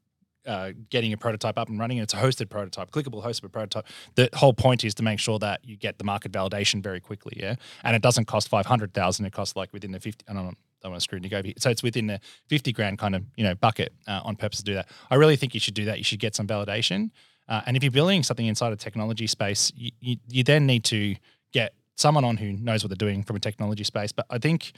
uh, 0.46 0.72
getting 0.90 1.14
a 1.14 1.18
prototype 1.18 1.58
up 1.58 1.70
and 1.70 1.80
running. 1.80 2.00
And 2.00 2.04
it's 2.04 2.14
a 2.14 2.18
hosted 2.18 2.50
prototype, 2.50 2.92
clickable 2.92 3.24
hosted 3.24 3.52
prototype. 3.52 3.86
The 4.16 4.30
whole 4.34 4.54
point 4.54 4.84
is 4.84 4.96
to 4.96 5.04
make 5.04 5.20
sure 5.20 5.38
that 5.40 5.64
you 5.64 5.78
get 5.78 5.98
the 5.98 6.04
market 6.04 6.32
validation 6.32 6.82
very 6.82 7.00
quickly. 7.00 7.34
Yeah, 7.38 7.56
and 7.84 7.96
it 7.96 8.02
doesn't 8.02 8.26
cost 8.26 8.50
five 8.50 8.66
hundred 8.66 8.94
thousand. 8.94 9.26
It 9.26 9.34
costs 9.34 9.56
like 9.56 9.72
within 9.74 9.92
the 9.92 10.00
fifty. 10.00 10.26
I 10.28 10.34
don't, 10.34 10.58
don't 10.82 10.92
want 10.92 10.96
to 10.96 11.02
screw 11.02 11.20
Nick 11.20 11.34
over. 11.34 11.50
So 11.58 11.70
it's 11.70 11.84
within 11.84 12.08
the 12.08 12.20
fifty 12.48 12.72
grand 12.72 12.98
kind 12.98 13.16
of 13.16 13.24
you 13.36 13.44
know 13.44 13.56
bucket 13.56 13.94
uh, 14.08 14.22
on 14.24 14.36
purpose 14.36 14.60
to 14.60 14.66
do 14.66 14.74
that. 14.76 14.88
I 15.10 15.16
really 15.16 15.36
think 15.36 15.54
you 15.54 15.60
should 15.60 15.74
do 15.76 15.86
that. 15.86 15.98
You 15.98 16.04
should 16.04 16.20
get 16.20 16.36
some 16.36 16.48
validation. 16.48 17.12
Uh, 17.48 17.62
and 17.66 17.76
if 17.76 17.84
you're 17.84 17.92
building 17.92 18.22
something 18.22 18.46
inside 18.46 18.72
a 18.72 18.76
technology 18.76 19.26
space, 19.26 19.72
you, 19.76 19.92
you, 20.00 20.18
you 20.28 20.44
then 20.44 20.68
need 20.68 20.84
to 20.84 21.16
get 21.52 21.74
someone 21.96 22.24
on 22.24 22.38
who 22.38 22.54
knows 22.54 22.84
what 22.84 22.90
they're 22.90 23.10
doing 23.10 23.24
from 23.24 23.36
a 23.36 23.40
technology 23.40 23.84
space. 23.84 24.12
But 24.12 24.28
I 24.30 24.38
think 24.38 24.72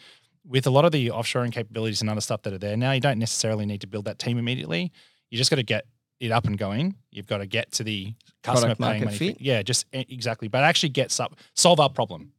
with 0.45 0.65
a 0.65 0.69
lot 0.69 0.85
of 0.85 0.91
the 0.91 1.07
offshoring 1.07 1.51
capabilities 1.51 2.01
and 2.01 2.09
other 2.09 2.21
stuff 2.21 2.41
that 2.43 2.53
are 2.53 2.57
there 2.57 2.77
now, 2.77 2.91
you 2.91 3.01
don't 3.01 3.19
necessarily 3.19 3.65
need 3.65 3.81
to 3.81 3.87
build 3.87 4.05
that 4.05 4.19
team 4.19 4.37
immediately. 4.37 4.91
You 5.29 5.37
just 5.37 5.49
got 5.49 5.57
to 5.57 5.63
get 5.63 5.85
it 6.19 6.31
up 6.31 6.45
and 6.45 6.57
going. 6.57 6.95
You've 7.11 7.27
got 7.27 7.39
to 7.39 7.45
get 7.45 7.71
to 7.73 7.83
the 7.83 8.13
customer 8.43 8.75
Product 8.75 8.81
paying 8.81 9.05
money. 9.05 9.17
fit. 9.17 9.41
Yeah, 9.41 9.61
just 9.63 9.85
exactly. 9.91 10.47
But 10.47 10.63
actually 10.63 10.89
get 10.89 11.11
some, 11.11 11.29
solve 11.55 11.79
our 11.79 11.89
problem. 11.89 12.33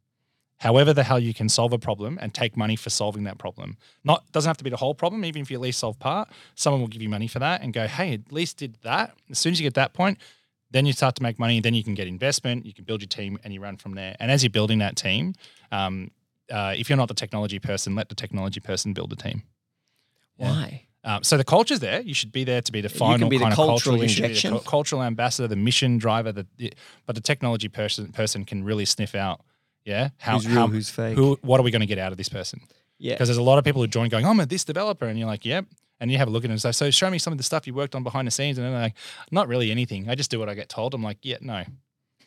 However 0.57 0.93
the 0.93 1.03
hell 1.03 1.19
you 1.19 1.33
can 1.33 1.49
solve 1.49 1.73
a 1.73 1.77
problem 1.77 2.17
and 2.21 2.33
take 2.33 2.55
money 2.55 2.77
for 2.77 2.89
solving 2.89 3.25
that 3.25 3.37
problem. 3.37 3.75
Not 4.05 4.31
doesn't 4.31 4.47
have 4.47 4.57
to 4.57 4.63
be 4.63 4.69
the 4.69 4.77
whole 4.77 4.95
problem. 4.95 5.25
Even 5.25 5.41
if 5.41 5.51
you 5.51 5.57
at 5.57 5.61
least 5.61 5.79
solve 5.79 5.99
part, 5.99 6.29
someone 6.55 6.79
will 6.79 6.87
give 6.87 7.01
you 7.01 7.09
money 7.09 7.27
for 7.27 7.39
that 7.39 7.61
and 7.61 7.73
go, 7.73 7.85
hey, 7.87 8.13
at 8.13 8.31
least 8.31 8.57
did 8.57 8.77
that. 8.83 9.13
As 9.29 9.39
soon 9.39 9.51
as 9.51 9.59
you 9.59 9.65
get 9.65 9.73
that 9.73 9.93
point, 9.93 10.19
then 10.71 10.85
you 10.85 10.93
start 10.93 11.15
to 11.15 11.23
make 11.23 11.37
money. 11.37 11.59
Then 11.59 11.73
you 11.73 11.83
can 11.83 11.95
get 11.95 12.07
investment. 12.07 12.65
You 12.65 12.73
can 12.73 12.85
build 12.85 13.01
your 13.01 13.09
team 13.09 13.37
and 13.43 13.53
you 13.53 13.59
run 13.59 13.75
from 13.75 13.95
there. 13.95 14.15
And 14.21 14.31
as 14.31 14.41
you're 14.41 14.51
building 14.51 14.79
that 14.79 14.95
team, 14.95 15.33
um, 15.73 16.11
uh, 16.51 16.73
if 16.77 16.89
you're 16.89 16.97
not 16.97 17.07
the 17.07 17.13
technology 17.13 17.59
person, 17.59 17.95
let 17.95 18.09
the 18.09 18.15
technology 18.15 18.59
person 18.59 18.93
build 18.93 19.11
a 19.13 19.15
team. 19.15 19.43
Yeah. 20.37 20.49
Why? 20.51 20.87
Um, 21.05 21.21
so 21.23 21.35
the 21.35 21.43
culture's 21.43 21.79
there. 21.81 22.01
You 22.01 22.13
should 22.13 22.31
be 22.31 22.43
there 22.45 22.61
to 22.61 22.71
be 22.71 22.79
the 22.79 22.87
final 22.89 23.27
be 23.29 23.37
the 23.37 23.43
kind 23.43 23.53
of 23.53 23.57
cultural 23.57 23.97
cultural. 23.97 24.01
You 24.03 24.07
should 24.07 24.21
be 24.21 24.27
the 24.29 24.33
injection. 24.35 24.59
cultural 24.59 25.03
ambassador, 25.03 25.47
the 25.49 25.57
mission 25.57 25.97
driver. 25.97 26.31
The, 26.31 26.47
the- 26.57 26.73
but 27.05 27.15
the 27.15 27.21
technology 27.21 27.67
person 27.67 28.11
person 28.13 28.45
can 28.45 28.63
really 28.63 28.85
sniff 28.85 29.13
out. 29.15 29.41
Yeah, 29.85 30.09
how 30.17 30.35
who's 30.35 30.47
real? 30.47 30.55
how 30.55 30.67
who's 30.67 30.89
fake? 30.89 31.17
who 31.17 31.37
what 31.41 31.59
are 31.59 31.63
we 31.63 31.71
going 31.71 31.81
to 31.81 31.85
get 31.85 31.99
out 31.99 32.13
of 32.13 32.17
this 32.17 32.29
person? 32.29 32.61
yeah. 32.99 33.15
Because 33.15 33.27
there's 33.27 33.37
a 33.37 33.43
lot 33.43 33.57
of 33.57 33.65
people 33.65 33.81
who 33.81 33.87
join 33.87 34.07
going, 34.07 34.25
oh, 34.25 34.29
I'm 34.29 34.39
a 34.39 34.45
this 34.45 34.63
developer, 34.63 35.05
and 35.05 35.19
you're 35.19 35.27
like, 35.27 35.43
yep. 35.43 35.65
And 35.99 36.09
you 36.11 36.17
have 36.17 36.27
a 36.29 36.31
look 36.31 36.43
at 36.45 36.49
it 36.49 36.53
and 36.53 36.61
say, 36.61 36.71
so 36.71 36.89
show 36.89 37.09
me 37.09 37.17
some 37.17 37.33
of 37.33 37.37
the 37.37 37.43
stuff 37.43 37.67
you 37.67 37.73
worked 37.73 37.95
on 37.95 38.03
behind 38.03 38.25
the 38.27 38.31
scenes, 38.31 38.57
and 38.57 38.65
they're 38.65 38.73
like, 38.81 38.93
not 39.29 39.49
really 39.49 39.71
anything. 39.71 40.09
I 40.09 40.15
just 40.15 40.31
do 40.31 40.39
what 40.39 40.47
I 40.47 40.53
get 40.53 40.69
told. 40.69 40.93
I'm 40.93 41.03
like, 41.03 41.17
yeah, 41.21 41.37
no. 41.41 41.63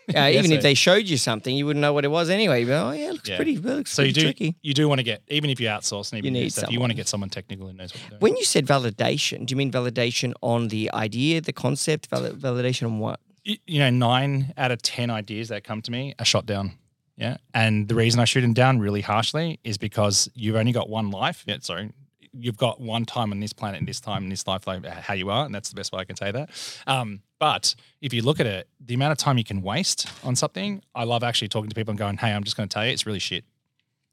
Uh, 0.08 0.12
yeah, 0.14 0.28
even 0.28 0.50
so- 0.50 0.54
if 0.56 0.62
they 0.62 0.74
showed 0.74 1.06
you 1.08 1.16
something, 1.16 1.54
you 1.56 1.66
wouldn't 1.66 1.80
know 1.80 1.92
what 1.92 2.04
it 2.04 2.10
was 2.10 2.30
anyway. 2.30 2.60
You'd 2.60 2.70
oh 2.70 2.92
yeah, 2.92 3.08
it 3.08 3.12
looks 3.12 3.28
Yeah. 3.28 3.36
pretty. 3.36 3.54
It 3.54 3.64
looks 3.64 3.90
So 3.92 4.02
you 4.02 4.12
do 4.12 4.22
tricky. 4.22 4.56
you 4.62 4.74
do 4.74 4.88
want 4.88 4.98
to 5.00 5.02
get 5.02 5.22
even 5.28 5.50
if 5.50 5.60
you 5.60 5.68
outsource 5.68 6.12
and 6.12 6.18
even 6.18 6.34
You 6.34 6.42
need 6.42 6.52
stuff, 6.52 6.70
you 6.70 6.78
want 6.80 6.90
to 6.90 6.96
get 6.96 7.08
someone 7.08 7.28
technical 7.30 7.66
who 7.66 7.72
knows 7.72 7.92
what 7.92 8.00
they're 8.02 8.10
doing. 8.10 8.20
When 8.20 8.36
you 8.36 8.44
said 8.44 8.66
validation, 8.66 9.46
do 9.46 9.52
you 9.52 9.56
mean 9.56 9.70
validation 9.72 10.32
on 10.42 10.68
the 10.68 10.90
idea, 10.92 11.40
the 11.40 11.52
concept, 11.52 12.06
val- 12.08 12.30
validation 12.32 12.84
on 12.86 12.98
what? 12.98 13.20
y- 13.46 13.58
you 13.66 13.78
know, 13.78 13.90
nine 13.90 14.52
out 14.56 14.70
of 14.72 14.82
10 14.82 15.08
ideas 15.10 15.48
that 15.48 15.64
come 15.64 15.80
to 15.82 15.90
me 15.90 16.14
are 16.18 16.24
shot 16.24 16.46
down. 16.46 16.72
Yeah. 17.16 17.36
And 17.54 17.88
the 17.88 17.94
reason 17.94 18.20
I 18.20 18.24
shoot 18.26 18.42
them 18.42 18.52
down 18.52 18.78
really 18.78 19.00
harshly 19.00 19.58
is 19.64 19.78
because 19.78 20.28
you've 20.34 20.56
only 20.56 20.72
got 20.72 20.88
one 20.88 21.10
life. 21.10 21.44
Yeah. 21.46 21.58
Sorry. 21.60 21.90
You've 22.38 22.56
got 22.56 22.80
one 22.80 23.04
time 23.04 23.32
on 23.32 23.40
this 23.40 23.52
planet 23.52 23.78
and 23.78 23.88
this 23.88 24.00
time 24.00 24.24
in 24.24 24.28
this 24.28 24.46
life, 24.46 24.66
like 24.66 24.84
how 24.84 25.14
you 25.14 25.30
are. 25.30 25.44
And 25.46 25.54
that's 25.54 25.68
the 25.68 25.74
best 25.76 25.92
way 25.92 26.00
I 26.00 26.04
can 26.04 26.16
say 26.16 26.30
that. 26.32 26.50
Um, 26.86 27.20
but 27.38 27.74
if 28.00 28.12
you 28.12 28.22
look 28.22 28.40
at 28.40 28.46
it, 28.46 28.68
the 28.80 28.94
amount 28.94 29.12
of 29.12 29.18
time 29.18 29.38
you 29.38 29.44
can 29.44 29.62
waste 29.62 30.08
on 30.24 30.36
something, 30.36 30.82
I 30.94 31.04
love 31.04 31.22
actually 31.22 31.48
talking 31.48 31.68
to 31.68 31.74
people 31.74 31.92
and 31.92 31.98
going, 31.98 32.16
hey, 32.16 32.32
I'm 32.32 32.44
just 32.44 32.56
going 32.56 32.68
to 32.68 32.72
tell 32.72 32.84
you, 32.84 32.92
it's 32.92 33.06
really 33.06 33.18
shit. 33.18 33.44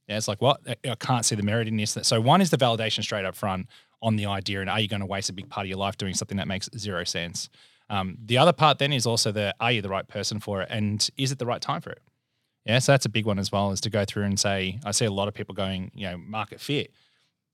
Yeah, 0.08 0.18
it's 0.18 0.28
like 0.28 0.42
what 0.42 0.60
I- 0.68 0.90
I 0.92 0.96
can't 0.96 1.26
see 1.26 1.36
the 1.36 1.44
merit 1.44 1.68
in 1.68 1.78
this. 1.78 1.98
So 2.04 2.20
one 2.20 2.42
is 2.42 2.50
the 2.50 2.58
validation 2.58 3.04
straight 3.04 3.26
up 3.26 3.36
front 3.36 3.68
on 4.02 4.18
the 4.18 4.26
idea, 4.26 4.60
and 4.60 4.70
are 4.70 4.80
you 4.80 4.90
going 4.90 5.00
to 5.00 5.06
waste 5.06 5.30
a 5.30 5.34
big 5.34 5.50
part 5.50 5.66
of 5.66 5.70
your 5.70 5.78
life 5.78 5.98
doing 5.98 6.14
something 6.14 6.38
that 6.38 6.48
makes 6.48 6.70
zero 6.78 7.06
sense? 7.06 7.50
Um, 7.90 8.18
the 8.24 8.38
other 8.38 8.52
part 8.52 8.80
then 8.80 8.92
is 8.92 9.06
also 9.06 9.32
the 9.32 9.56
are 9.62 9.72
you 9.72 9.82
the 9.82 9.90
right 9.90 10.08
person 10.08 10.40
for 10.42 10.62
it, 10.62 10.68
and 10.70 11.10
is 11.16 11.32
it 11.32 11.40
the 11.40 11.46
right 11.46 11.62
time 11.62 11.80
for 11.80 11.92
it? 11.92 12.02
Yeah, 12.66 12.80
so 12.80 12.92
that's 12.92 13.06
a 13.06 13.10
big 13.10 13.26
one 13.26 13.40
as 13.40 13.52
well. 13.52 13.72
Is 13.72 13.82
to 13.82 13.90
go 13.90 14.04
through 14.04 14.24
and 14.24 14.40
say, 14.40 14.80
I 14.86 14.92
see 14.92 15.06
a 15.06 15.12
lot 15.12 15.28
of 15.28 15.34
people 15.34 15.56
going, 15.56 15.92
you 15.94 16.06
know, 16.10 16.18
market 16.18 16.60
fit. 16.60 16.92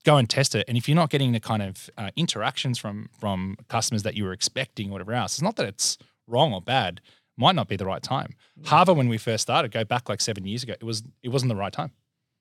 Go 0.04 0.16
and 0.16 0.28
test 0.28 0.54
it, 0.54 0.64
and 0.66 0.78
if 0.78 0.88
you're 0.88 0.96
not 0.96 1.10
getting 1.10 1.32
the 1.32 1.40
kind 1.40 1.62
of 1.62 1.90
uh, 1.98 2.10
interactions 2.16 2.78
from 2.78 3.10
from 3.18 3.56
customers 3.68 4.02
that 4.02 4.14
you 4.14 4.24
were 4.24 4.32
expecting, 4.32 4.88
or 4.88 4.92
whatever 4.92 5.12
else, 5.12 5.34
it's 5.34 5.42
not 5.42 5.56
that 5.56 5.66
it's 5.66 5.98
wrong 6.26 6.54
or 6.54 6.62
bad. 6.62 7.00
Might 7.36 7.54
not 7.54 7.68
be 7.68 7.76
the 7.76 7.86
right 7.86 8.02
time. 8.02 8.34
Hava, 8.64 8.92
when 8.92 9.08
we 9.08 9.18
first 9.18 9.42
started, 9.42 9.72
go 9.72 9.84
back 9.84 10.08
like 10.08 10.20
seven 10.20 10.46
years 10.46 10.62
ago, 10.62 10.72
it 10.72 10.84
was 10.84 11.02
it 11.22 11.28
wasn't 11.28 11.50
the 11.50 11.56
right 11.56 11.72
time. 11.72 11.92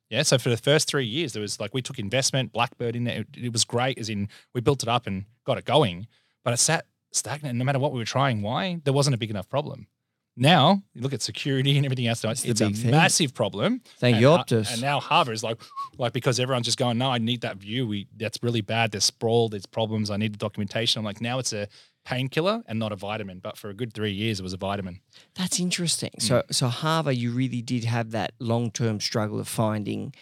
Yeah. 0.10 0.24
So 0.24 0.38
for 0.38 0.50
the 0.50 0.58
first 0.58 0.88
three 0.88 1.06
years, 1.06 1.34
there 1.34 1.42
was 1.42 1.60
like 1.60 1.74
we 1.74 1.82
took 1.82 2.00
investment, 2.00 2.52
Blackbird 2.52 2.96
in 2.96 3.04
there. 3.04 3.20
It, 3.22 3.28
it 3.36 3.54
was 3.54 3.64
great, 3.66 4.00
as 4.00 4.10
in 4.10 4.30
we 4.54 4.62
built 4.62 4.84
it 4.84 4.90
up 4.90 5.06
and 5.06 5.26
got 5.46 5.58
it 5.58 5.66
going, 5.66 6.08
but 6.44 6.54
it 6.54 6.58
sat 6.58 6.86
stagnant. 7.12 7.58
No 7.58 7.66
matter 7.66 7.80
what 7.80 7.92
we 7.92 8.00
were 8.00 8.06
trying, 8.06 8.42
why 8.42 8.82
there 8.84 8.94
wasn't 8.94 9.16
a 9.16 9.18
big 9.20 9.30
enough 9.30 9.50
problem. 9.50 9.88
Now 10.40 10.82
you 10.94 11.02
look 11.02 11.14
at 11.14 11.22
security 11.22 11.76
and 11.78 11.86
everything 11.86 12.08
else. 12.08 12.24
It's, 12.24 12.46
it's 12.46 12.62
a 12.62 12.70
thing. 12.72 12.92
massive 12.92 13.34
problem. 13.34 13.82
Thank 14.00 14.16
and, 14.16 14.22
you, 14.22 14.30
Optus. 14.30 14.72
And 14.72 14.82
now 14.82 15.00
Hava 15.00 15.32
is 15.32 15.44
like, 15.44 15.62
like 15.98 16.14
because 16.14 16.40
everyone's 16.40 16.66
just 16.66 16.78
going, 16.78 16.98
no, 16.98 17.12
I 17.12 17.18
need 17.18 17.42
that 17.42 17.58
view. 17.58 17.86
We 17.88 18.08
that's 18.18 18.40
really 18.42 18.62
bad. 18.62 18.92
There's 18.92 19.04
sprawl. 19.04 19.50
There's 19.50 19.66
problems. 19.66 20.10
I 20.10 20.18
need 20.18 20.34
the 20.34 20.38
documentation. 20.38 21.00
I'm 21.00 21.06
like, 21.06 21.20
now 21.22 21.40
it's 21.40 21.52
a 21.54 21.68
painkiller 22.06 22.64
and 22.68 22.80
not 22.80 22.92
a 22.92 22.96
vitamin. 22.96 23.40
But 23.40 23.58
for 23.58 23.70
a 23.70 23.74
good 23.74 23.94
three 23.94 24.12
years, 24.14 24.40
it 24.40 24.44
was 24.44 24.54
a 24.54 24.58
vitamin. 24.58 25.02
That's 25.36 25.60
interesting. 25.60 26.12
So, 26.20 26.40
Mm. 26.42 26.54
so 26.56 26.68
Hava, 26.70 27.14
you 27.14 27.32
really 27.32 27.62
did 27.62 27.84
have 27.84 28.12
that 28.12 28.32
long 28.40 28.72
term 28.72 29.00
struggle 29.00 29.40
of 29.40 29.48
finding, 29.48 30.14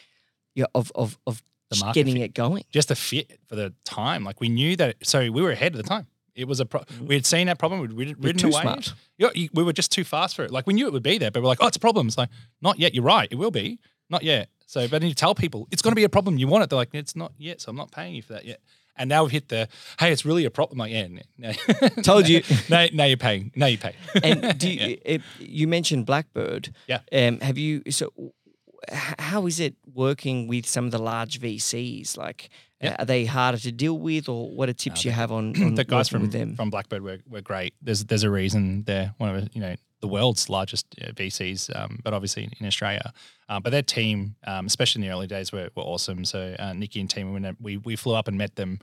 yeah, 0.55 0.65
of 0.73 0.91
of 0.95 1.17
of 1.27 1.43
The 1.69 1.77
market 1.79 1.93
getting 1.99 2.15
fit. 2.15 2.23
it 2.23 2.33
going. 2.33 2.63
just 2.71 2.89
a 2.91 2.95
fit 2.95 3.39
for 3.47 3.55
the 3.55 3.73
time. 3.85 4.23
Like 4.23 4.41
we 4.41 4.49
knew 4.49 4.75
that, 4.77 4.95
so 5.03 5.19
we 5.31 5.41
were 5.41 5.51
ahead 5.51 5.75
of 5.75 5.77
the 5.83 5.87
time. 5.87 6.07
It 6.37 6.47
was 6.47 6.59
a 6.61 6.65
pro- 6.65 6.83
we 7.01 7.15
had 7.15 7.25
seen 7.25 7.47
that 7.47 7.59
problem. 7.59 7.81
We'd 7.81 7.91
rid- 7.93 8.07
Mm. 8.07 8.11
You're 8.11 8.17
ridden 8.27 8.37
too 8.41 8.47
away. 8.55 8.61
smart. 8.61 8.93
Yeah, 9.17 9.29
you- 9.35 9.49
we 9.53 9.63
were 9.63 9.73
just 9.73 9.91
too 9.91 10.03
fast 10.05 10.35
for 10.35 10.45
it. 10.45 10.51
Like 10.51 10.65
we 10.67 10.73
knew 10.73 10.87
it 10.87 10.93
would 10.93 11.03
be 11.03 11.17
there, 11.17 11.31
but 11.31 11.41
we're 11.43 11.49
like, 11.49 11.57
oh, 11.61 11.67
it's 11.67 11.77
a 11.77 11.79
problem. 11.81 12.07
It's 12.07 12.17
like 12.17 12.29
not 12.61 12.79
yet. 12.79 12.93
You're 12.95 13.03
right. 13.03 13.27
It 13.31 13.35
will 13.35 13.51
be 13.51 13.79
not 14.09 14.23
yet. 14.23 14.49
So, 14.67 14.87
but 14.87 14.99
then 15.01 15.09
you 15.09 15.15
tell 15.15 15.33
people 15.35 15.67
it's 15.71 15.81
going 15.81 15.91
to 15.91 15.95
be 15.95 16.03
a 16.03 16.09
problem. 16.09 16.37
You 16.37 16.47
want 16.47 16.63
it. 16.63 16.69
They're 16.69 16.77
like, 16.77 16.93
it's 16.93 17.15
not 17.15 17.33
yet. 17.37 17.59
So 17.61 17.69
I'm 17.71 17.75
not 17.75 17.91
paying 17.91 18.15
you 18.15 18.21
for 18.21 18.33
that 18.33 18.45
yet. 18.45 18.61
And 18.99 19.09
now 19.09 19.23
we've 19.23 19.31
hit 19.31 19.49
the 19.49 19.67
hey, 19.99 20.11
it's 20.11 20.25
really 20.25 20.45
a 20.45 20.49
problem. 20.49 20.79
Like, 20.79 20.91
yeah, 20.91 21.07
no, 21.37 21.51
Told 22.03 22.27
you. 22.27 22.41
now, 22.69 22.87
now 22.93 23.03
you're 23.05 23.15
paying. 23.17 23.51
Now 23.55 23.67
you 23.67 23.77
pay. 23.77 23.93
And 24.23 24.57
do 24.57 24.69
you, 24.71 24.79
Yeah. 24.89 24.95
it, 25.05 25.21
you 25.39 25.67
mentioned 25.67 26.05
Blackbird? 26.07 26.73
Yeah. 26.87 26.99
Um, 27.11 27.39
have 27.41 27.57
you 27.59 27.83
so? 27.91 28.11
How 28.89 29.45
is 29.47 29.59
it 29.59 29.75
working 29.93 30.47
with 30.47 30.65
some 30.65 30.85
of 30.85 30.91
the 30.91 30.99
large 30.99 31.39
VCs? 31.39 32.17
Like, 32.17 32.49
Yeah. 32.81 32.95
are 32.99 33.05
they 33.05 33.25
harder 33.25 33.57
to 33.57 33.71
deal 33.71 33.97
with, 33.97 34.29
or 34.29 34.49
what 34.51 34.69
are 34.69 34.73
tips 34.73 35.03
No, 35.03 35.09
you 35.09 35.13
have 35.15 35.31
on, 35.31 35.45
on 35.63 35.75
the 35.75 35.83
guys 35.83 36.09
from 36.09 36.21
with 36.23 36.31
them? 36.31 36.55
from 36.55 36.69
Blackbird 36.69 37.01
were, 37.01 37.19
were 37.27 37.41
great. 37.41 37.73
There's 37.81 38.05
there's 38.05 38.23
a 38.23 38.29
reason 38.29 38.83
they're 38.83 39.13
one 39.17 39.35
of 39.35 39.45
the, 39.45 39.49
you 39.53 39.61
know 39.61 39.75
the 39.99 40.07
world's 40.07 40.47
largest 40.47 40.85
uh, 41.01 41.07
VCs, 41.11 41.75
um, 41.75 41.99
but 42.03 42.13
obviously 42.13 42.47
in, 42.59 42.67
Australia. 42.67 43.11
Uh, 43.49 43.59
but 43.59 43.71
their 43.71 43.81
team, 43.81 44.35
um, 44.45 44.67
especially 44.67 45.01
in 45.01 45.07
the 45.07 45.13
early 45.13 45.25
days, 45.25 45.51
were, 45.51 45.69
were 45.75 45.81
awesome. 45.83 46.23
So 46.23 46.55
uh, 46.59 46.71
Niki 46.73 46.99
and 47.01 47.09
team, 47.09 47.55
we 47.59 47.77
we 47.77 47.95
flew 47.95 48.13
up 48.13 48.27
and 48.27 48.37
met 48.37 48.55
them. 48.55 48.79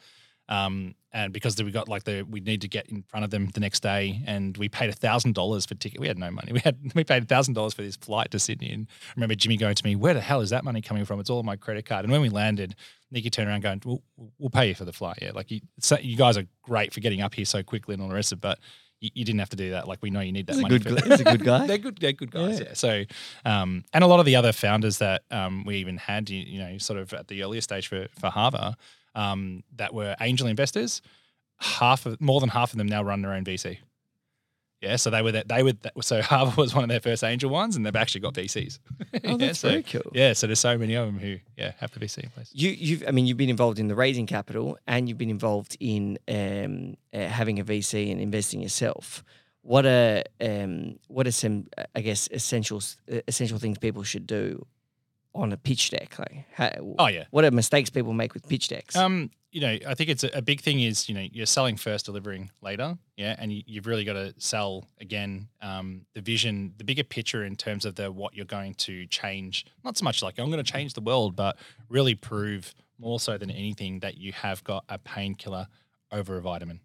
Um, 0.49 0.95
and 1.13 1.33
because 1.33 1.63
we 1.63 1.71
got 1.71 1.89
like 1.89 2.05
the 2.05 2.23
we 2.23 2.41
need 2.41 2.61
to 2.63 2.69
get 2.69 2.91
in 2.91 3.03
front 3.05 3.25
of 3.25 3.31
them 3.31 3.49
the 3.55 3.61
next 3.61 3.83
day, 3.83 4.21
and 4.27 4.57
we 4.57 4.69
paid 4.69 4.91
a 4.91 4.93
thousand 4.93 5.35
dollars 5.35 5.65
for 5.65 5.75
ticket. 5.75 6.01
We 6.01 6.09
had 6.09 6.19
no 6.19 6.31
money. 6.31 6.53
We 6.55 6.61
had 6.61 6.77
we 6.95 7.05
paid 7.05 7.23
a 7.23 7.27
thousand 7.27 7.55
dollars 7.55 7.73
for 7.73 7.83
this 7.83 7.97
flight 7.97 8.31
to 8.33 8.39
Sydney. 8.39 8.73
And 8.73 8.89
I 8.91 9.13
remember 9.17 9.35
Jimmy 9.37 9.57
going 9.57 9.77
to 9.77 9.85
me, 9.85 9.95
"Where 9.97 10.13
the 10.13 10.21
hell 10.21 10.41
is 10.41 10.51
that 10.51 10.65
money 10.65 10.81
coming 10.83 11.05
from? 11.05 11.21
It's 11.21 11.31
all 11.31 11.39
on 11.39 11.47
my 11.47 11.57
credit 11.57 11.87
card." 11.87 12.05
And 12.05 12.13
when 12.13 12.21
we 12.21 12.29
landed, 12.29 12.75
Niki 13.15 13.31
turned 13.31 13.49
around 13.49 13.63
going, 13.63 13.81
"We'll, 13.85 14.03
we'll 14.39 14.51
pay 14.51 14.69
you 14.69 14.75
for 14.75 14.85
the 14.85 14.93
flight. 14.93 15.19
Yeah, 15.23 15.31
like 15.35 15.51
you, 15.51 15.61
so 15.79 15.97
you 15.99 16.17
guys 16.17 16.37
are 16.37 16.45
great 16.63 16.93
for 16.93 17.01
getting 17.01 17.23
up 17.23 17.35
here 17.35 17.45
so 17.45 17.63
quickly 17.63 17.95
and 17.95 18.03
all 18.03 18.09
the 18.09 18.15
rest 18.15 18.33
of 18.33 18.39
it, 18.39 18.43
but." 18.43 18.59
You, 19.01 19.11
you 19.13 19.25
didn't 19.25 19.41
have 19.41 19.51
to 19.51 19.57
do 19.57 19.71
that. 19.73 19.87
Like 19.87 19.99
we 20.03 20.09
know 20.09 20.21
you 20.21 20.33
need 20.33 20.47
that 20.47 20.55
He's 20.55 20.61
a 20.61 20.63
money. 20.63 20.79
good. 20.79 21.05
He's 21.05 21.21
a 21.21 21.25
good 21.25 21.45
guy. 21.45 21.67
they're 21.67 21.79
good. 21.79 21.99
They're 21.99 22.13
good 22.13 22.31
guys. 22.31 22.61
Yeah. 22.61 22.67
Yeah. 22.69 22.75
So, 22.75 23.05
um, 23.45 23.85
and 23.93 24.03
a 24.03 24.07
lot 24.07 24.21
of 24.21 24.25
the 24.25 24.37
other 24.37 24.53
founders 24.53 24.99
that 24.99 25.25
um, 25.33 25.65
we 25.65 25.77
even 25.77 25.99
had, 25.99 26.31
you, 26.31 26.41
you 26.41 26.59
know, 26.61 26.79
sort 26.79 26.99
of 27.01 27.13
at 27.13 27.27
the 27.29 27.43
earlier 27.43 27.61
stage 27.61 27.89
for 27.89 28.07
for 28.19 28.31
Hava, 28.31 28.77
um, 29.15 29.63
that 29.77 29.95
were 29.95 30.17
angel 30.21 30.47
investors. 30.47 31.03
Half 31.59 32.07
of 32.07 32.21
more 32.21 32.41
than 32.41 32.49
half 32.51 32.73
of 32.73 32.79
them 32.79 32.89
now 32.89 33.03
run 33.03 33.23
their 33.23 33.33
own 33.33 33.45
VC. 33.45 33.79
Yeah, 34.81 34.97
so 34.97 35.09
they 35.09 35.23
were 35.23 35.33
that 35.33 35.49
they 35.49 35.63
were 35.63 35.73
that, 35.73 35.93
so 36.03 36.21
Hava 36.31 36.61
was 36.61 36.75
one 36.75 36.85
of 36.85 36.91
their 36.91 37.01
first 37.01 37.25
angel 37.25 37.49
ones, 37.49 37.75
and 37.75 37.87
they've 37.87 37.97
actually 37.97 38.21
got 38.21 38.35
VCs. 38.35 38.81
Oh, 39.01 39.07
Yeah, 39.23 39.37
that's 39.37 39.61
so- 39.61 39.69
very 39.71 39.83
cool. 39.83 40.03
Yeah, 40.13 40.35
so 40.35 40.47
there's 40.47 40.59
so 40.61 40.77
many 40.77 40.95
of 40.95 41.07
them 41.07 41.19
who 41.19 41.39
yeah 41.57 41.73
have 41.79 41.91
the 41.93 42.01
VC 42.01 42.25
in 42.25 42.31
place. 42.31 42.51
You, 42.53 42.71
you've, 42.71 43.05
I 43.09 43.11
mean, 43.13 43.25
you've 43.27 43.39
been 43.39 43.49
involved 43.49 43.79
in 43.79 43.89
the 43.89 43.95
raising 43.95 44.27
capital, 44.27 44.77
and 44.87 45.09
you've 45.09 45.17
been 45.17 45.31
involved 45.31 45.77
in 45.81 46.19
um, 46.29 46.97
uh, 47.15 47.29
having 47.29 47.61
a 47.61 47.65
VC 47.65 48.11
and 48.13 48.21
investing 48.21 48.61
yourself. 48.61 49.25
What 49.63 49.87
are 49.87 50.23
um, 50.43 50.99
what 51.09 51.27
are 51.27 51.33
some, 51.33 51.69
I 51.95 52.01
guess, 52.03 52.29
essential 52.31 52.83
uh, 53.11 53.21
essential 53.27 53.59
things 53.59 53.79
people 53.79 54.03
should 54.03 54.27
do 54.27 54.67
on 55.35 55.53
a 55.53 55.57
pitch 55.57 55.91
deck? 55.91 56.19
Like, 56.19 56.47
how, 56.53 56.71
Oh 56.99 57.07
yeah, 57.07 57.25
what 57.31 57.45
are 57.45 57.51
mistakes 57.51 57.91
people 57.91 58.13
make 58.13 58.35
with 58.35 58.49
pitch 58.49 58.69
decks? 58.69 58.97
Um, 58.97 59.31
you 59.55 59.61
know, 59.61 59.79
I 59.87 59.95
think 59.95 60.11
it's 60.11 60.25
a, 60.25 60.31
a 60.35 60.43
big 60.43 60.61
thing 60.61 60.81
is, 60.81 61.09
you 61.09 61.15
know, 61.15 61.25
you're 61.31 61.47
selling 61.47 61.77
first, 61.77 62.07
delivering 62.07 62.51
later. 62.61 62.99
Yeah. 63.17 63.37
And 63.39 63.53
you, 63.53 63.63
you've 63.67 63.87
really 63.87 64.05
got 64.05 64.15
to 64.15 64.35
sell 64.37 64.85
again, 65.01 65.47
um, 65.63 66.07
the 66.13 66.21
vision, 66.21 66.75
the 66.77 66.83
bigger 66.83 67.05
picture 67.05 67.45
in 67.45 67.55
terms 67.55 67.85
of 67.85 67.95
the, 67.95 68.11
what 68.11 68.35
you're 68.35 68.47
going 68.47 68.75
to 68.75 69.07
change. 69.07 69.65
Not 69.85 69.97
so 69.97 70.03
much 70.03 70.25
like 70.25 70.41
I'm 70.41 70.51
going 70.51 70.63
to 70.63 70.71
change 70.71 70.95
the 70.95 71.01
world, 71.01 71.37
but 71.37 71.57
really 71.89 72.17
prove 72.17 72.75
more 72.99 73.21
so 73.21 73.39
than 73.39 73.49
anything 73.49 74.01
that 74.01 74.19
you 74.19 74.33
have 74.33 74.65
got 74.65 74.85
a 74.89 74.99
painkiller 74.99 75.69
over 76.11 76.37
a 76.37 76.41
vitamin. 76.41 76.81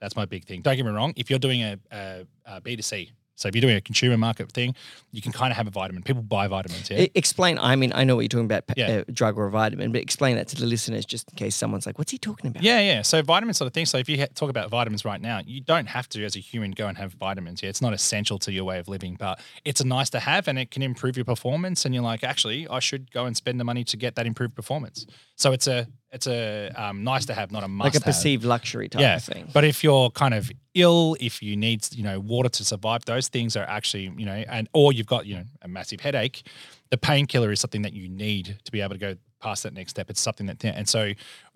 That's 0.00 0.14
my 0.14 0.24
big 0.24 0.44
thing. 0.44 0.62
Don't 0.62 0.76
get 0.76 0.86
me 0.86 0.92
wrong. 0.92 1.14
If 1.16 1.30
you're 1.30 1.40
doing 1.40 1.62
a, 1.62 1.78
a, 1.90 2.26
a 2.46 2.60
B2C, 2.60 3.10
so 3.36 3.48
if 3.48 3.54
you're 3.54 3.60
doing 3.62 3.76
a 3.76 3.80
consumer 3.80 4.16
market 4.16 4.50
thing, 4.52 4.74
you 5.12 5.20
can 5.22 5.32
kind 5.32 5.50
of 5.50 5.56
have 5.56 5.66
a 5.66 5.70
vitamin. 5.70 6.02
People 6.02 6.22
buy 6.22 6.46
vitamins. 6.48 6.88
Yeah. 6.90 7.06
Explain. 7.14 7.58
I 7.58 7.76
mean, 7.76 7.92
I 7.94 8.04
know 8.04 8.14
what 8.16 8.22
you're 8.22 8.28
talking 8.28 8.44
about, 8.46 8.64
Yeah. 8.76 8.98
uh, 9.00 9.04
drug 9.12 9.36
or 9.38 9.46
a 9.46 9.50
vitamin, 9.50 9.92
but 9.92 10.00
explain 10.00 10.36
that 10.36 10.48
to 10.48 10.56
the 10.56 10.66
listeners 10.66 11.04
just 11.04 11.30
in 11.30 11.36
case 11.36 11.56
someone's 11.56 11.86
like, 11.86 11.98
"What's 11.98 12.12
he 12.12 12.18
talking 12.18 12.48
about?" 12.50 12.62
Yeah, 12.62 12.80
yeah. 12.80 13.02
So 13.02 13.22
vitamin 13.22 13.54
sort 13.54 13.66
of 13.66 13.72
thing. 13.72 13.86
So 13.86 13.98
if 13.98 14.08
you 14.08 14.18
ha- 14.18 14.26
talk 14.34 14.50
about 14.50 14.70
vitamins 14.70 15.04
right 15.04 15.20
now, 15.20 15.40
you 15.44 15.60
don't 15.60 15.86
have 15.86 16.08
to, 16.10 16.24
as 16.24 16.36
a 16.36 16.40
human, 16.40 16.70
go 16.72 16.86
and 16.88 16.96
have 16.98 17.12
vitamins. 17.14 17.62
Yeah, 17.62 17.68
it's 17.70 17.82
not 17.82 17.92
essential 17.92 18.38
to 18.40 18.52
your 18.52 18.64
way 18.64 18.78
of 18.78 18.88
living, 18.88 19.16
but 19.18 19.40
it's 19.64 19.80
a 19.80 19.86
nice 19.86 20.10
to 20.10 20.20
have, 20.20 20.46
and 20.48 20.58
it 20.58 20.70
can 20.70 20.82
improve 20.82 21.16
your 21.16 21.24
performance. 21.24 21.84
And 21.84 21.94
you're 21.94 22.04
like, 22.04 22.22
actually, 22.24 22.66
I 22.68 22.78
should 22.78 23.10
go 23.10 23.26
and 23.26 23.36
spend 23.36 23.58
the 23.60 23.64
money 23.64 23.84
to 23.84 23.96
get 23.96 24.14
that 24.16 24.26
improved 24.26 24.54
performance. 24.54 25.06
So 25.36 25.52
it's 25.52 25.66
a 25.66 25.88
it's 26.14 26.28
a 26.28 26.70
um, 26.76 27.02
nice 27.02 27.26
to 27.26 27.34
have, 27.34 27.50
not 27.50 27.64
a 27.64 27.68
must. 27.68 27.84
like 27.84 27.94
a 27.94 27.96
have. 27.96 28.04
perceived 28.04 28.44
luxury 28.44 28.88
type 28.88 29.02
yeah. 29.02 29.16
of 29.16 29.24
thing. 29.24 29.50
But 29.52 29.64
if 29.64 29.82
you're 29.82 30.10
kind 30.10 30.32
of 30.32 30.50
ill, 30.74 31.16
if 31.18 31.42
you 31.42 31.56
need 31.56 31.86
you 31.92 32.04
know 32.04 32.20
water 32.20 32.48
to 32.48 32.64
survive, 32.64 33.04
those 33.04 33.26
things 33.28 33.56
are 33.56 33.64
actually 33.64 34.12
you 34.16 34.24
know, 34.24 34.44
and 34.48 34.68
or 34.72 34.92
you've 34.92 35.08
got 35.08 35.26
you 35.26 35.34
know 35.34 35.44
a 35.62 35.68
massive 35.68 36.00
headache, 36.00 36.46
the 36.90 36.96
painkiller 36.96 37.50
is 37.50 37.58
something 37.58 37.82
that 37.82 37.92
you 37.92 38.08
need 38.08 38.56
to 38.64 38.70
be 38.70 38.80
able 38.80 38.94
to 38.94 38.98
go 38.98 39.16
past 39.40 39.64
that 39.64 39.74
next 39.74 39.90
step. 39.90 40.08
It's 40.08 40.20
something 40.20 40.46
that 40.46 40.64
and 40.64 40.88
so 40.88 41.12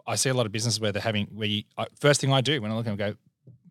I 0.06 0.16
see 0.16 0.28
a 0.28 0.34
lot 0.34 0.44
of 0.44 0.50
businesses 0.52 0.80
where 0.80 0.90
they're 0.90 1.00
having 1.00 1.26
where 1.26 1.48
you 1.48 1.62
first 2.00 2.20
thing 2.20 2.32
I 2.32 2.40
do 2.40 2.61
when 2.61 2.72
I 2.72 2.74
look 2.74 2.86
at 2.86 2.96
them, 2.96 3.06
I 3.06 3.11
go. 3.12 3.16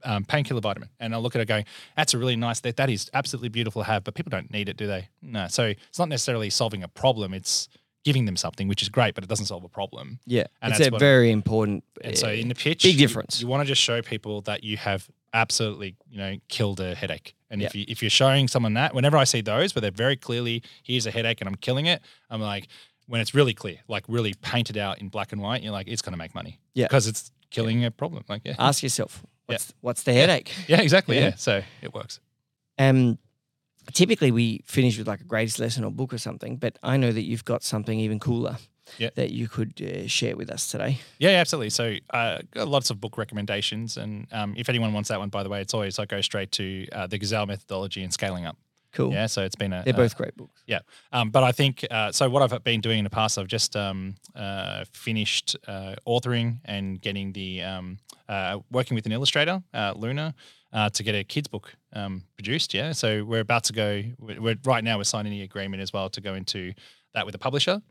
Um, 0.03 0.25
painkiller 0.25 0.61
vitamin, 0.61 0.89
and 0.99 1.15
I 1.15 1.17
look 1.17 1.35
at 1.35 1.41
it 1.41 1.47
going, 1.47 1.65
"That's 1.97 2.13
a 2.13 2.19
really 2.19 2.35
nice. 2.35 2.59
That 2.59 2.77
that 2.77 2.87
is 2.87 3.09
absolutely 3.15 3.49
beautiful 3.49 3.81
to 3.81 3.87
have, 3.87 4.03
but 4.03 4.13
people 4.13 4.29
don't 4.29 4.51
need 4.51 4.69
it, 4.69 4.77
do 4.77 4.85
they? 4.85 5.09
No. 5.23 5.47
So 5.47 5.65
it's 5.65 5.97
not 5.97 6.07
necessarily 6.07 6.51
solving 6.51 6.83
a 6.83 6.87
problem; 6.87 7.33
it's 7.33 7.67
giving 8.07 8.25
them 8.25 8.37
something, 8.37 8.69
which 8.69 8.81
is 8.81 8.87
great, 8.89 9.13
but 9.15 9.23
it 9.25 9.27
doesn't 9.27 9.47
solve 9.47 9.65
a 9.65 9.73
problem. 9.79 10.19
yeah, 10.25 10.45
and 10.61 10.73
it's 10.73 10.87
a 10.87 10.97
very 10.97 11.29
important. 11.29 11.83
And 12.01 12.17
so 12.17 12.27
uh, 12.27 12.31
in 12.31 12.47
the 12.47 12.55
pitch, 12.55 12.83
big 12.83 12.97
difference. 12.97 13.41
You, 13.41 13.47
want 13.47 13.61
to 13.63 13.67
just 13.67 13.81
show 13.81 14.01
people 14.01 14.35
that 14.49 14.63
you 14.63 14.77
have 14.77 15.09
absolutely, 15.33 15.95
you 16.09 16.17
know, 16.17 16.37
killed 16.47 16.79
a 16.79 16.95
headache. 16.95 17.35
And 17.49 17.61
if 17.61 17.75
Yeah. 17.75 17.79
you 17.81 17.85
if 17.89 18.01
you're 18.01 18.09
showing 18.23 18.47
someone 18.47 18.75
that, 18.75 18.93
whenever 18.95 19.17
I 19.17 19.25
see 19.25 19.41
those 19.41 19.75
where 19.75 19.81
they're 19.81 19.91
very 20.05 20.15
clearly, 20.15 20.63
here's 20.83 21.05
a 21.05 21.11
headache 21.11 21.41
and 21.41 21.47
I'm 21.49 21.55
killing 21.55 21.85
it, 21.85 22.01
I'm 22.29 22.41
like, 22.41 22.67
when 23.07 23.19
it's 23.19 23.33
really 23.33 23.53
clear, 23.53 23.77
like 23.89 24.05
really 24.07 24.33
painted 24.41 24.77
out 24.77 24.99
in 25.01 25.09
black 25.09 25.33
and 25.33 25.41
white, 25.41 25.61
you're 25.63 25.73
like, 25.79 25.87
it's 25.89 26.01
going 26.01 26.13
to 26.13 26.17
make 26.17 26.33
money. 26.33 26.59
Yeah. 26.75 26.85
Because 26.87 27.07
it's 27.07 27.31
killing 27.49 27.83
a 27.83 27.91
problem. 27.91 28.23
Like, 28.29 28.41
yeah. 28.45 28.55
ask 28.57 28.81
yourself, 28.83 29.23
what's 29.47 29.73
what's 29.81 30.03
the 30.03 30.13
headache? 30.13 30.49
yeah, 30.67 30.81
exactly. 30.81 31.17
Yeah. 31.17 31.29
Yeah. 31.31 31.35
So 31.35 31.61
it 31.81 31.93
works. 31.93 32.19
Um, 32.79 33.17
typically 33.93 34.31
we 34.31 34.61
finish 34.65 34.97
with 34.97 35.07
like 35.07 35.21
a 35.21 35.25
greatest 35.25 35.59
lesson 35.59 35.83
or 35.83 35.91
book 35.91 36.13
or 36.13 36.17
something, 36.17 36.57
but 36.57 36.77
I 36.83 36.97
know 36.97 37.11
that 37.11 37.23
you've 37.23 37.45
got 37.45 37.63
something 37.63 37.99
even 37.99 38.19
cooler 38.19 38.57
Yeah. 38.97 39.09
that 39.15 39.31
you 39.31 39.47
could 39.47 39.81
uh, 39.81 40.07
share 40.07 40.35
with 40.37 40.49
us 40.49 40.71
today. 40.71 40.99
Yeah, 41.19 41.31
absolutely. 41.31 41.69
So, 41.71 41.95
uh, 42.11 42.39
got 42.51 42.67
lots 42.67 42.89
of 42.89 42.99
book 43.01 43.17
recommendations, 43.17 43.97
and 43.97 44.27
um, 44.31 44.53
if 44.57 44.69
anyone 44.69 44.93
wants 44.93 45.09
that 45.09 45.19
one, 45.19 45.29
by 45.29 45.43
the 45.43 45.49
way, 45.49 45.61
it's 45.61 45.73
always 45.73 45.99
I 45.99 46.05
go 46.05 46.21
straight 46.21 46.51
to 46.53 46.87
uh, 46.93 47.07
the 47.07 47.17
Gazelle 47.17 47.45
methodology 47.45 48.03
and 48.03 48.13
scaling 48.13 48.45
up. 48.45 48.57
Cool. 48.93 49.11
Yeah, 49.11 49.27
so 49.27 49.43
it's 49.43 49.55
been 49.55 49.73
a 49.73 49.83
They're 49.83 49.93
both 49.93 50.15
great 50.15 50.35
books. 50.37 50.63
Yeah, 50.65 50.79
um, 51.11 51.29
but 51.29 51.43
I 51.43 51.51
think 51.51 51.85
uh, 51.91 52.11
so. 52.11 52.29
What 52.29 52.41
I've 52.41 52.63
been 52.63 52.81
doing 52.81 52.99
in 52.99 53.03
the 53.03 53.09
past, 53.11 53.37
I've 53.37 53.47
just 53.47 53.75
um, 53.75 54.15
uh, 54.33 54.85
finished 54.91 55.55
uh, 55.67 55.95
authoring 56.07 56.59
and 56.65 56.99
getting 56.99 57.33
the 57.33 57.61
um, 57.63 57.97
uh, 58.29 58.59
working 58.71 58.95
with 58.95 59.05
an 59.05 59.11
illustrator, 59.11 59.61
uh, 59.73 59.93
Luna, 59.95 60.33
uh, 60.73 60.89
to 60.91 61.03
get 61.03 61.13
a 61.13 61.23
kids 61.23 61.47
book 61.49 61.75
um, 61.97 62.23
produced. 62.35 62.73
Yeah, 62.73 62.91
so 62.91 63.23
we're 63.23 63.41
about 63.41 63.63
to 63.65 63.73
go. 63.73 64.03
We're, 64.19 64.41
we're 64.41 64.57
right 64.63 64.83
now 64.83 64.97
we're 64.97 65.03
signing 65.03 65.31
the 65.31 65.41
agreement 65.41 65.81
as 65.81 65.91
well 65.91 66.09
to 66.11 66.21
go 66.21 66.35
into 66.35 66.73
that 67.13 67.25
with 67.25 67.35
a 67.35 67.39
publisher. 67.39 67.81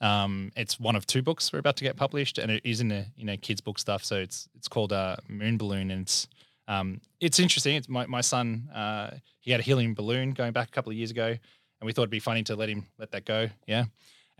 Um, 0.00 0.52
it's 0.56 0.78
one 0.78 0.94
of 0.94 1.06
two 1.06 1.22
books 1.22 1.52
we're 1.52 1.58
about 1.58 1.76
to 1.78 1.84
get 1.84 1.96
published, 1.96 2.38
and 2.38 2.50
it 2.50 2.62
is 2.64 2.80
in 2.80 2.88
the 2.88 3.06
you 3.16 3.24
know 3.24 3.36
kids 3.36 3.60
book 3.60 3.78
stuff. 3.78 4.04
So 4.04 4.16
it's 4.16 4.48
it's 4.54 4.68
called 4.68 4.92
uh, 4.92 5.16
Moon 5.28 5.58
Balloon, 5.58 5.90
and 5.90 6.02
it's 6.02 6.28
um, 6.68 7.00
it's 7.20 7.40
interesting. 7.40 7.76
It's 7.76 7.88
my 7.88 8.06
my 8.06 8.20
son. 8.20 8.68
Uh, 8.72 9.16
he 9.40 9.50
had 9.50 9.60
a 9.60 9.64
helium 9.64 9.94
balloon 9.94 10.32
going 10.32 10.52
back 10.52 10.68
a 10.68 10.70
couple 10.70 10.90
of 10.90 10.96
years 10.96 11.10
ago, 11.10 11.26
and 11.26 11.86
we 11.86 11.92
thought 11.92 12.02
it'd 12.02 12.10
be 12.10 12.20
funny 12.20 12.44
to 12.44 12.54
let 12.56 12.68
him 12.68 12.86
let 12.98 13.10
that 13.10 13.24
go. 13.24 13.48
Yeah. 13.66 13.84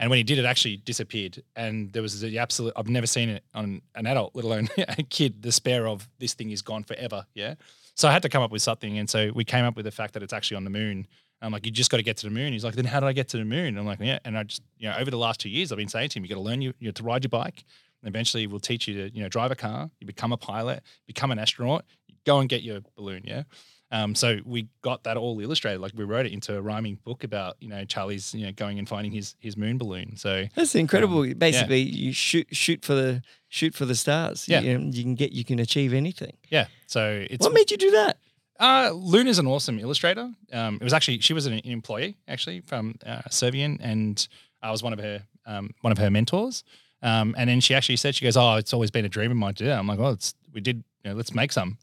And 0.00 0.10
when 0.10 0.18
he 0.18 0.22
did, 0.22 0.38
it 0.38 0.44
actually 0.44 0.76
disappeared. 0.76 1.42
And 1.56 1.92
there 1.92 2.02
was 2.02 2.20
the 2.20 2.38
absolute, 2.38 2.72
I've 2.76 2.88
never 2.88 3.08
seen 3.08 3.30
it 3.30 3.42
on 3.52 3.82
an 3.96 4.06
adult, 4.06 4.30
let 4.36 4.44
alone 4.44 4.68
a 4.78 5.02
kid, 5.02 5.40
despair 5.40 5.88
of 5.88 6.08
this 6.20 6.34
thing 6.34 6.50
is 6.50 6.62
gone 6.62 6.84
forever. 6.84 7.26
Yeah. 7.34 7.54
So 7.98 8.06
I 8.06 8.12
had 8.12 8.22
to 8.22 8.28
come 8.28 8.42
up 8.42 8.52
with 8.52 8.62
something. 8.62 8.96
And 8.96 9.10
so 9.10 9.32
we 9.34 9.44
came 9.44 9.64
up 9.64 9.74
with 9.74 9.84
the 9.84 9.90
fact 9.90 10.14
that 10.14 10.22
it's 10.22 10.32
actually 10.32 10.56
on 10.56 10.64
the 10.64 10.70
moon. 10.70 11.08
I'm 11.42 11.50
like, 11.52 11.66
you 11.66 11.72
just 11.72 11.90
got 11.90 11.96
to 11.96 12.02
get 12.04 12.16
to 12.18 12.26
the 12.26 12.32
moon. 12.32 12.52
He's 12.52 12.64
like, 12.64 12.76
then 12.76 12.84
how 12.84 13.00
did 13.00 13.06
I 13.06 13.12
get 13.12 13.28
to 13.30 13.38
the 13.38 13.44
moon? 13.44 13.66
And 13.66 13.78
I'm 13.78 13.86
like, 13.86 13.98
yeah. 14.00 14.20
And 14.24 14.38
I 14.38 14.44
just, 14.44 14.62
you 14.78 14.88
know, 14.88 14.96
over 14.96 15.10
the 15.10 15.18
last 15.18 15.40
two 15.40 15.48
years, 15.48 15.72
I've 15.72 15.78
been 15.78 15.88
saying 15.88 16.10
to 16.10 16.18
him, 16.18 16.24
you 16.24 16.28
got 16.28 16.36
to 16.36 16.40
learn 16.40 16.62
you, 16.62 16.72
you 16.78 16.88
know, 16.88 16.92
to 16.92 17.02
ride 17.02 17.24
your 17.24 17.28
bike. 17.28 17.64
And 18.02 18.08
eventually 18.08 18.46
we'll 18.46 18.60
teach 18.60 18.86
you 18.86 18.94
to, 18.94 19.14
you 19.14 19.20
know, 19.20 19.28
drive 19.28 19.50
a 19.50 19.56
car, 19.56 19.90
you 19.98 20.06
become 20.06 20.32
a 20.32 20.36
pilot, 20.36 20.84
become 21.08 21.32
an 21.32 21.40
astronaut, 21.40 21.84
go 22.24 22.38
and 22.38 22.48
get 22.48 22.62
your 22.62 22.80
balloon. 22.96 23.22
Yeah. 23.24 23.42
Um, 23.90 24.14
so 24.14 24.38
we 24.44 24.68
got 24.82 25.04
that 25.04 25.16
all 25.16 25.40
illustrated. 25.40 25.80
Like 25.80 25.92
we 25.94 26.04
wrote 26.04 26.26
it 26.26 26.32
into 26.32 26.56
a 26.56 26.60
rhyming 26.60 26.98
book 27.04 27.24
about, 27.24 27.56
you 27.60 27.68
know, 27.68 27.84
Charlie's, 27.84 28.34
you 28.34 28.44
know, 28.44 28.52
going 28.52 28.78
and 28.78 28.88
finding 28.88 29.12
his 29.12 29.34
his 29.40 29.56
moon 29.56 29.78
balloon. 29.78 30.16
So 30.16 30.44
That's 30.54 30.74
incredible. 30.74 31.22
Basically, 31.34 31.80
you 31.80 32.12
shoot 32.12 32.46
shoot 32.52 32.84
for 32.84 32.94
the 32.94 33.22
shoot 33.48 33.74
for 33.74 33.86
the 33.86 33.94
stars. 33.94 34.46
Yeah. 34.46 34.60
You, 34.60 34.78
you 34.92 35.02
can 35.02 35.14
get 35.14 35.32
you 35.32 35.44
can 35.44 35.58
achieve 35.58 35.94
anything. 35.94 36.36
yeah. 36.50 36.66
So 36.86 37.26
it's 37.30 37.44
what 37.46 37.54
made 37.54 37.70
you 37.70 37.76
do 37.78 37.90
that? 37.92 38.18
Uh, 38.60 38.90
Luna's 38.92 39.38
an 39.38 39.46
awesome 39.46 39.78
illustrator. 39.78 40.30
Um, 40.52 40.76
it 40.76 40.84
was 40.84 40.92
actually 40.92 41.20
she 41.20 41.32
was 41.32 41.46
an 41.46 41.54
employee 41.64 42.16
actually 42.26 42.60
from 42.60 42.96
uh, 43.06 43.22
Servian, 43.30 43.78
and 43.80 44.26
I 44.62 44.70
was 44.70 44.82
one 44.82 44.92
of 44.92 44.98
her 44.98 45.22
um, 45.46 45.70
one 45.80 45.92
of 45.92 45.98
her 45.98 46.10
mentors. 46.10 46.64
Um, 47.00 47.34
and 47.38 47.48
then 47.48 47.60
she 47.60 47.74
actually 47.76 47.96
said, 47.96 48.16
she 48.16 48.24
goes, 48.24 48.36
"Oh, 48.36 48.56
it's 48.56 48.74
always 48.74 48.90
been 48.90 49.04
a 49.04 49.08
dream 49.08 49.30
of 49.30 49.36
mine 49.36 49.54
to 49.54 49.64
do 49.64 49.68
that." 49.68 49.78
I'm 49.78 49.86
like, 49.86 49.98
"Well, 50.00 50.10
it's 50.10 50.34
we 50.52 50.60
did. 50.60 50.82
You 51.04 51.10
know, 51.10 51.16
let's 51.16 51.32
make 51.32 51.52
some." 51.52 51.78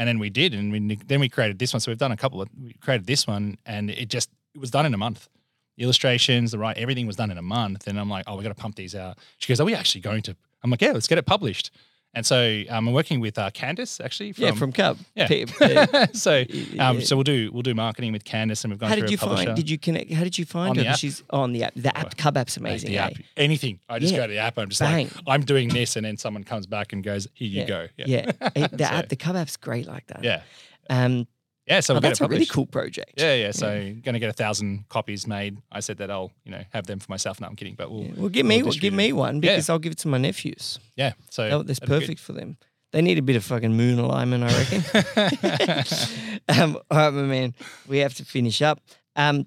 And 0.00 0.08
then 0.08 0.18
we 0.18 0.30
did, 0.30 0.54
and 0.54 0.72
we 0.72 0.96
then 0.96 1.20
we 1.20 1.28
created 1.28 1.58
this 1.58 1.74
one. 1.74 1.80
So 1.80 1.90
we've 1.90 1.98
done 1.98 2.10
a 2.10 2.16
couple 2.16 2.40
of 2.40 2.48
we 2.58 2.72
created 2.80 3.06
this 3.06 3.26
one, 3.26 3.58
and 3.66 3.90
it 3.90 4.08
just 4.08 4.30
it 4.54 4.58
was 4.58 4.70
done 4.70 4.86
in 4.86 4.94
a 4.94 4.96
month. 4.96 5.28
The 5.76 5.84
illustrations, 5.84 6.52
the 6.52 6.58
right, 6.58 6.74
everything 6.78 7.06
was 7.06 7.16
done 7.16 7.30
in 7.30 7.36
a 7.36 7.42
month. 7.42 7.86
And 7.86 8.00
I'm 8.00 8.08
like, 8.08 8.24
"Oh, 8.26 8.38
we 8.38 8.42
got 8.42 8.48
to 8.48 8.54
pump 8.54 8.76
these 8.76 8.94
out." 8.94 9.18
She 9.36 9.48
goes, 9.48 9.60
"Are 9.60 9.66
we 9.66 9.74
actually 9.74 10.00
going 10.00 10.22
to?" 10.22 10.34
I'm 10.64 10.70
like, 10.70 10.80
"Yeah, 10.80 10.92
let's 10.92 11.06
get 11.06 11.18
it 11.18 11.26
published." 11.26 11.70
And 12.12 12.26
so 12.26 12.62
um, 12.70 12.88
I'm 12.88 12.92
working 12.94 13.20
with 13.20 13.38
uh, 13.38 13.50
Candice 13.50 14.04
actually. 14.04 14.32
From, 14.32 14.44
yeah, 14.44 14.50
from 14.52 14.72
Cub. 14.72 14.98
yeah. 15.14 15.28
P- 15.28 15.46
so 16.12 16.40
um, 16.40 16.46
yeah. 16.74 17.00
so 17.00 17.14
we'll 17.16 17.22
do 17.22 17.50
we'll 17.52 17.62
do 17.62 17.72
marketing 17.74 18.10
with 18.12 18.24
Candice 18.24 18.64
and 18.64 18.72
we've 18.72 18.80
gone 18.80 18.88
how 18.88 18.96
through 18.96 19.02
did 19.02 19.10
you 19.12 19.16
find? 19.18 19.54
Did 19.54 19.70
you 19.70 19.78
connect? 19.78 20.12
How 20.12 20.24
did 20.24 20.36
you 20.36 20.44
find 20.44 20.70
On 20.70 20.76
her? 20.76 20.82
the 20.82 20.88
app. 20.88 20.98
She's 20.98 21.22
on 21.30 21.52
the 21.52 21.62
app. 21.64 21.74
The 21.76 21.96
app 21.96 22.16
Cub 22.16 22.36
app's 22.36 22.56
amazing. 22.56 22.90
the 22.90 22.98
eh? 22.98 23.04
app, 23.06 23.12
anything. 23.36 23.78
I 23.88 24.00
just 24.00 24.12
Yeah. 24.12 24.18
go 24.20 24.26
to 24.26 24.32
the 24.32 24.38
app. 24.40 24.58
I'm 24.58 24.68
just 24.68 24.80
Bang. 24.80 25.04
like, 25.06 25.12
I'm 25.28 25.42
doing 25.42 25.68
this, 25.68 25.94
and 25.94 26.04
then 26.04 26.16
someone 26.16 26.42
comes 26.42 26.66
back 26.66 26.92
and 26.92 27.04
goes, 27.04 27.28
"Here 27.32 27.48
you 27.48 27.60
Yeah. 27.60 27.66
go." 27.66 27.86
Yeah, 27.96 28.32
Eh, 28.56 28.66
the 28.72 28.78
So- 28.78 28.84
app, 28.86 29.08
the 29.08 29.16
Cub 29.16 29.36
app's 29.36 29.56
great 29.56 29.86
like 29.86 30.06
that. 30.08 30.24
yeah, 30.24 30.42
Um, 30.88 31.28
yeah, 31.66 31.80
so 31.80 31.92
Oh, 31.92 31.96
we'll 31.96 32.00
that's 32.02 32.20
a 32.20 32.26
really 32.26 32.46
cool 32.46 32.66
project. 32.66 33.14
Yeah, 33.16 33.34
yeah. 33.34 33.50
So 33.52 33.68
going 33.70 34.14
to 34.14 34.18
get 34.18 34.30
a 34.30 34.32
thousand 34.32 34.88
copies 34.88 35.26
made. 35.26 35.58
I 35.70 35.80
said 35.80 35.98
that 35.98 36.10
I'll, 36.10 36.32
you 36.44 36.50
know, 36.52 36.62
have 36.72 36.86
them 36.86 36.98
for 36.98 37.10
myself. 37.12 37.40
No, 37.40 37.46
I'm 37.46 37.56
kidding, 37.56 37.74
but 37.74 37.90
we'll. 37.90 38.04
Yeah. 38.04 38.12
Well, 38.16 38.28
give 38.28 38.46
me 38.46 38.62
we'll 38.62 38.72
give 38.72 38.94
me 38.94 39.12
one 39.12 39.36
Yeah. 39.36 39.52
because 39.52 39.68
I'll 39.70 39.78
give 39.78 39.92
it 39.92 39.98
to 39.98 40.08
my 40.08 40.18
nephews. 40.18 40.78
Yeah, 40.96 41.12
so 41.30 41.42
That, 41.48 41.66
that's 41.66 41.80
that'd 41.80 41.88
be 41.92 41.94
good. 41.94 42.00
perfect 42.00 42.20
for 42.20 42.32
them. 42.32 42.56
They 42.92 43.02
need 43.02 43.18
a 43.18 43.22
bit 43.22 43.36
of 43.36 43.44
fucking 43.44 43.72
moon 43.76 44.00
alignment, 44.00 44.42
I 44.42 44.58
reckon. 44.58 45.84
um, 46.48 46.76
all 46.90 46.98
right, 46.98 47.10
my 47.12 47.22
man. 47.22 47.54
We 47.86 47.98
have 47.98 48.14
to 48.14 48.24
finish 48.24 48.62
up. 48.62 48.80
Um, 49.14 49.46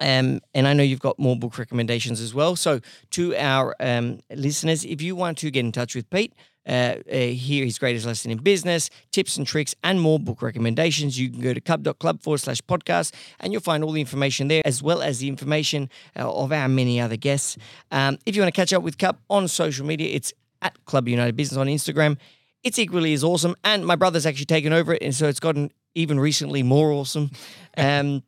um, 0.00 0.40
and 0.54 0.66
I 0.66 0.72
know 0.72 0.82
you've 0.82 0.98
got 1.00 1.18
more 1.20 1.36
book 1.36 1.56
recommendations 1.56 2.20
as 2.20 2.34
well. 2.34 2.56
So, 2.56 2.80
to 3.10 3.36
our 3.36 3.76
um, 3.78 4.18
listeners, 4.34 4.84
if 4.84 5.00
you 5.00 5.14
want 5.14 5.38
to 5.38 5.50
get 5.52 5.60
in 5.60 5.70
touch 5.70 5.94
with 5.94 6.10
Pete, 6.10 6.34
uh, 6.66 6.96
uh, 7.10 7.16
hear 7.16 7.64
his 7.64 7.78
greatest 7.78 8.06
lesson 8.06 8.30
in 8.30 8.38
business, 8.38 8.90
tips 9.12 9.36
and 9.36 9.46
tricks, 9.46 9.74
and 9.84 10.00
more 10.00 10.18
book 10.18 10.42
recommendations, 10.42 11.18
you 11.18 11.30
can 11.30 11.40
go 11.40 11.54
to 11.54 11.60
cub.club 11.60 12.22
forward 12.22 12.38
slash 12.38 12.60
podcast 12.62 13.12
and 13.40 13.52
you'll 13.52 13.62
find 13.62 13.84
all 13.84 13.92
the 13.92 14.00
information 14.00 14.48
there, 14.48 14.62
as 14.64 14.82
well 14.82 15.02
as 15.02 15.18
the 15.18 15.28
information 15.28 15.90
uh, 16.18 16.30
of 16.30 16.52
our 16.52 16.68
many 16.68 17.00
other 17.00 17.16
guests. 17.16 17.56
Um, 17.90 18.18
if 18.26 18.36
you 18.36 18.42
want 18.42 18.54
to 18.54 18.58
catch 18.58 18.72
up 18.72 18.82
with 18.82 18.98
Cub 18.98 19.18
on 19.28 19.48
social 19.48 19.86
media, 19.86 20.14
it's 20.14 20.32
at 20.62 20.84
Club 20.84 21.08
United 21.08 21.36
Business 21.36 21.58
on 21.58 21.66
Instagram. 21.66 22.18
It's 22.62 22.78
equally 22.78 23.12
as 23.12 23.22
awesome. 23.22 23.54
And 23.62 23.86
my 23.86 23.96
brother's 23.96 24.24
actually 24.26 24.46
taken 24.46 24.72
over 24.72 24.94
it. 24.94 25.02
And 25.02 25.14
so 25.14 25.28
it's 25.28 25.40
gotten 25.40 25.70
even 25.94 26.18
recently 26.18 26.62
more 26.62 26.90
awesome. 26.90 27.30
Um, 27.76 28.22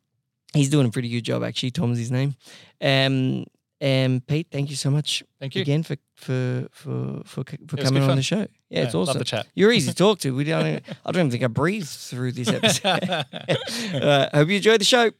he's 0.54 0.70
doing 0.70 0.88
a 0.88 0.90
pretty 0.90 1.08
good 1.08 1.20
job, 1.20 1.44
actually. 1.44 1.70
Tom's 1.70 1.98
his 1.98 2.10
name. 2.10 2.34
Um, 2.80 3.44
um, 3.82 4.22
Pete, 4.26 4.48
thank 4.50 4.70
you 4.70 4.76
so 4.76 4.90
much 4.90 5.22
Thank 5.38 5.54
you. 5.54 5.62
again 5.62 5.82
for 5.82 5.96
for 6.14 6.66
for 6.72 7.22
for, 7.26 7.44
for 7.66 7.76
coming 7.76 8.02
on 8.02 8.08
fun. 8.08 8.16
the 8.16 8.22
show. 8.22 8.46
Yeah, 8.70 8.84
it's 8.84 8.94
awesome. 8.94 9.08
love 9.14 9.18
the 9.18 9.24
chat. 9.24 9.46
You're 9.54 9.70
easy 9.70 9.90
to 9.90 9.94
talk 10.04 10.18
to. 10.20 10.34
We 10.34 10.44
don't. 10.44 10.64
I 10.64 11.12
don't 11.12 11.16
even 11.16 11.30
think 11.30 11.44
I 11.44 11.48
breathed 11.48 11.88
through 11.88 12.32
this 12.32 12.48
episode. 12.62 13.02
uh, 14.02 14.28
hope 14.32 14.48
you 14.48 14.56
enjoyed 14.56 14.80
the 14.80 14.84
show. 14.84 15.10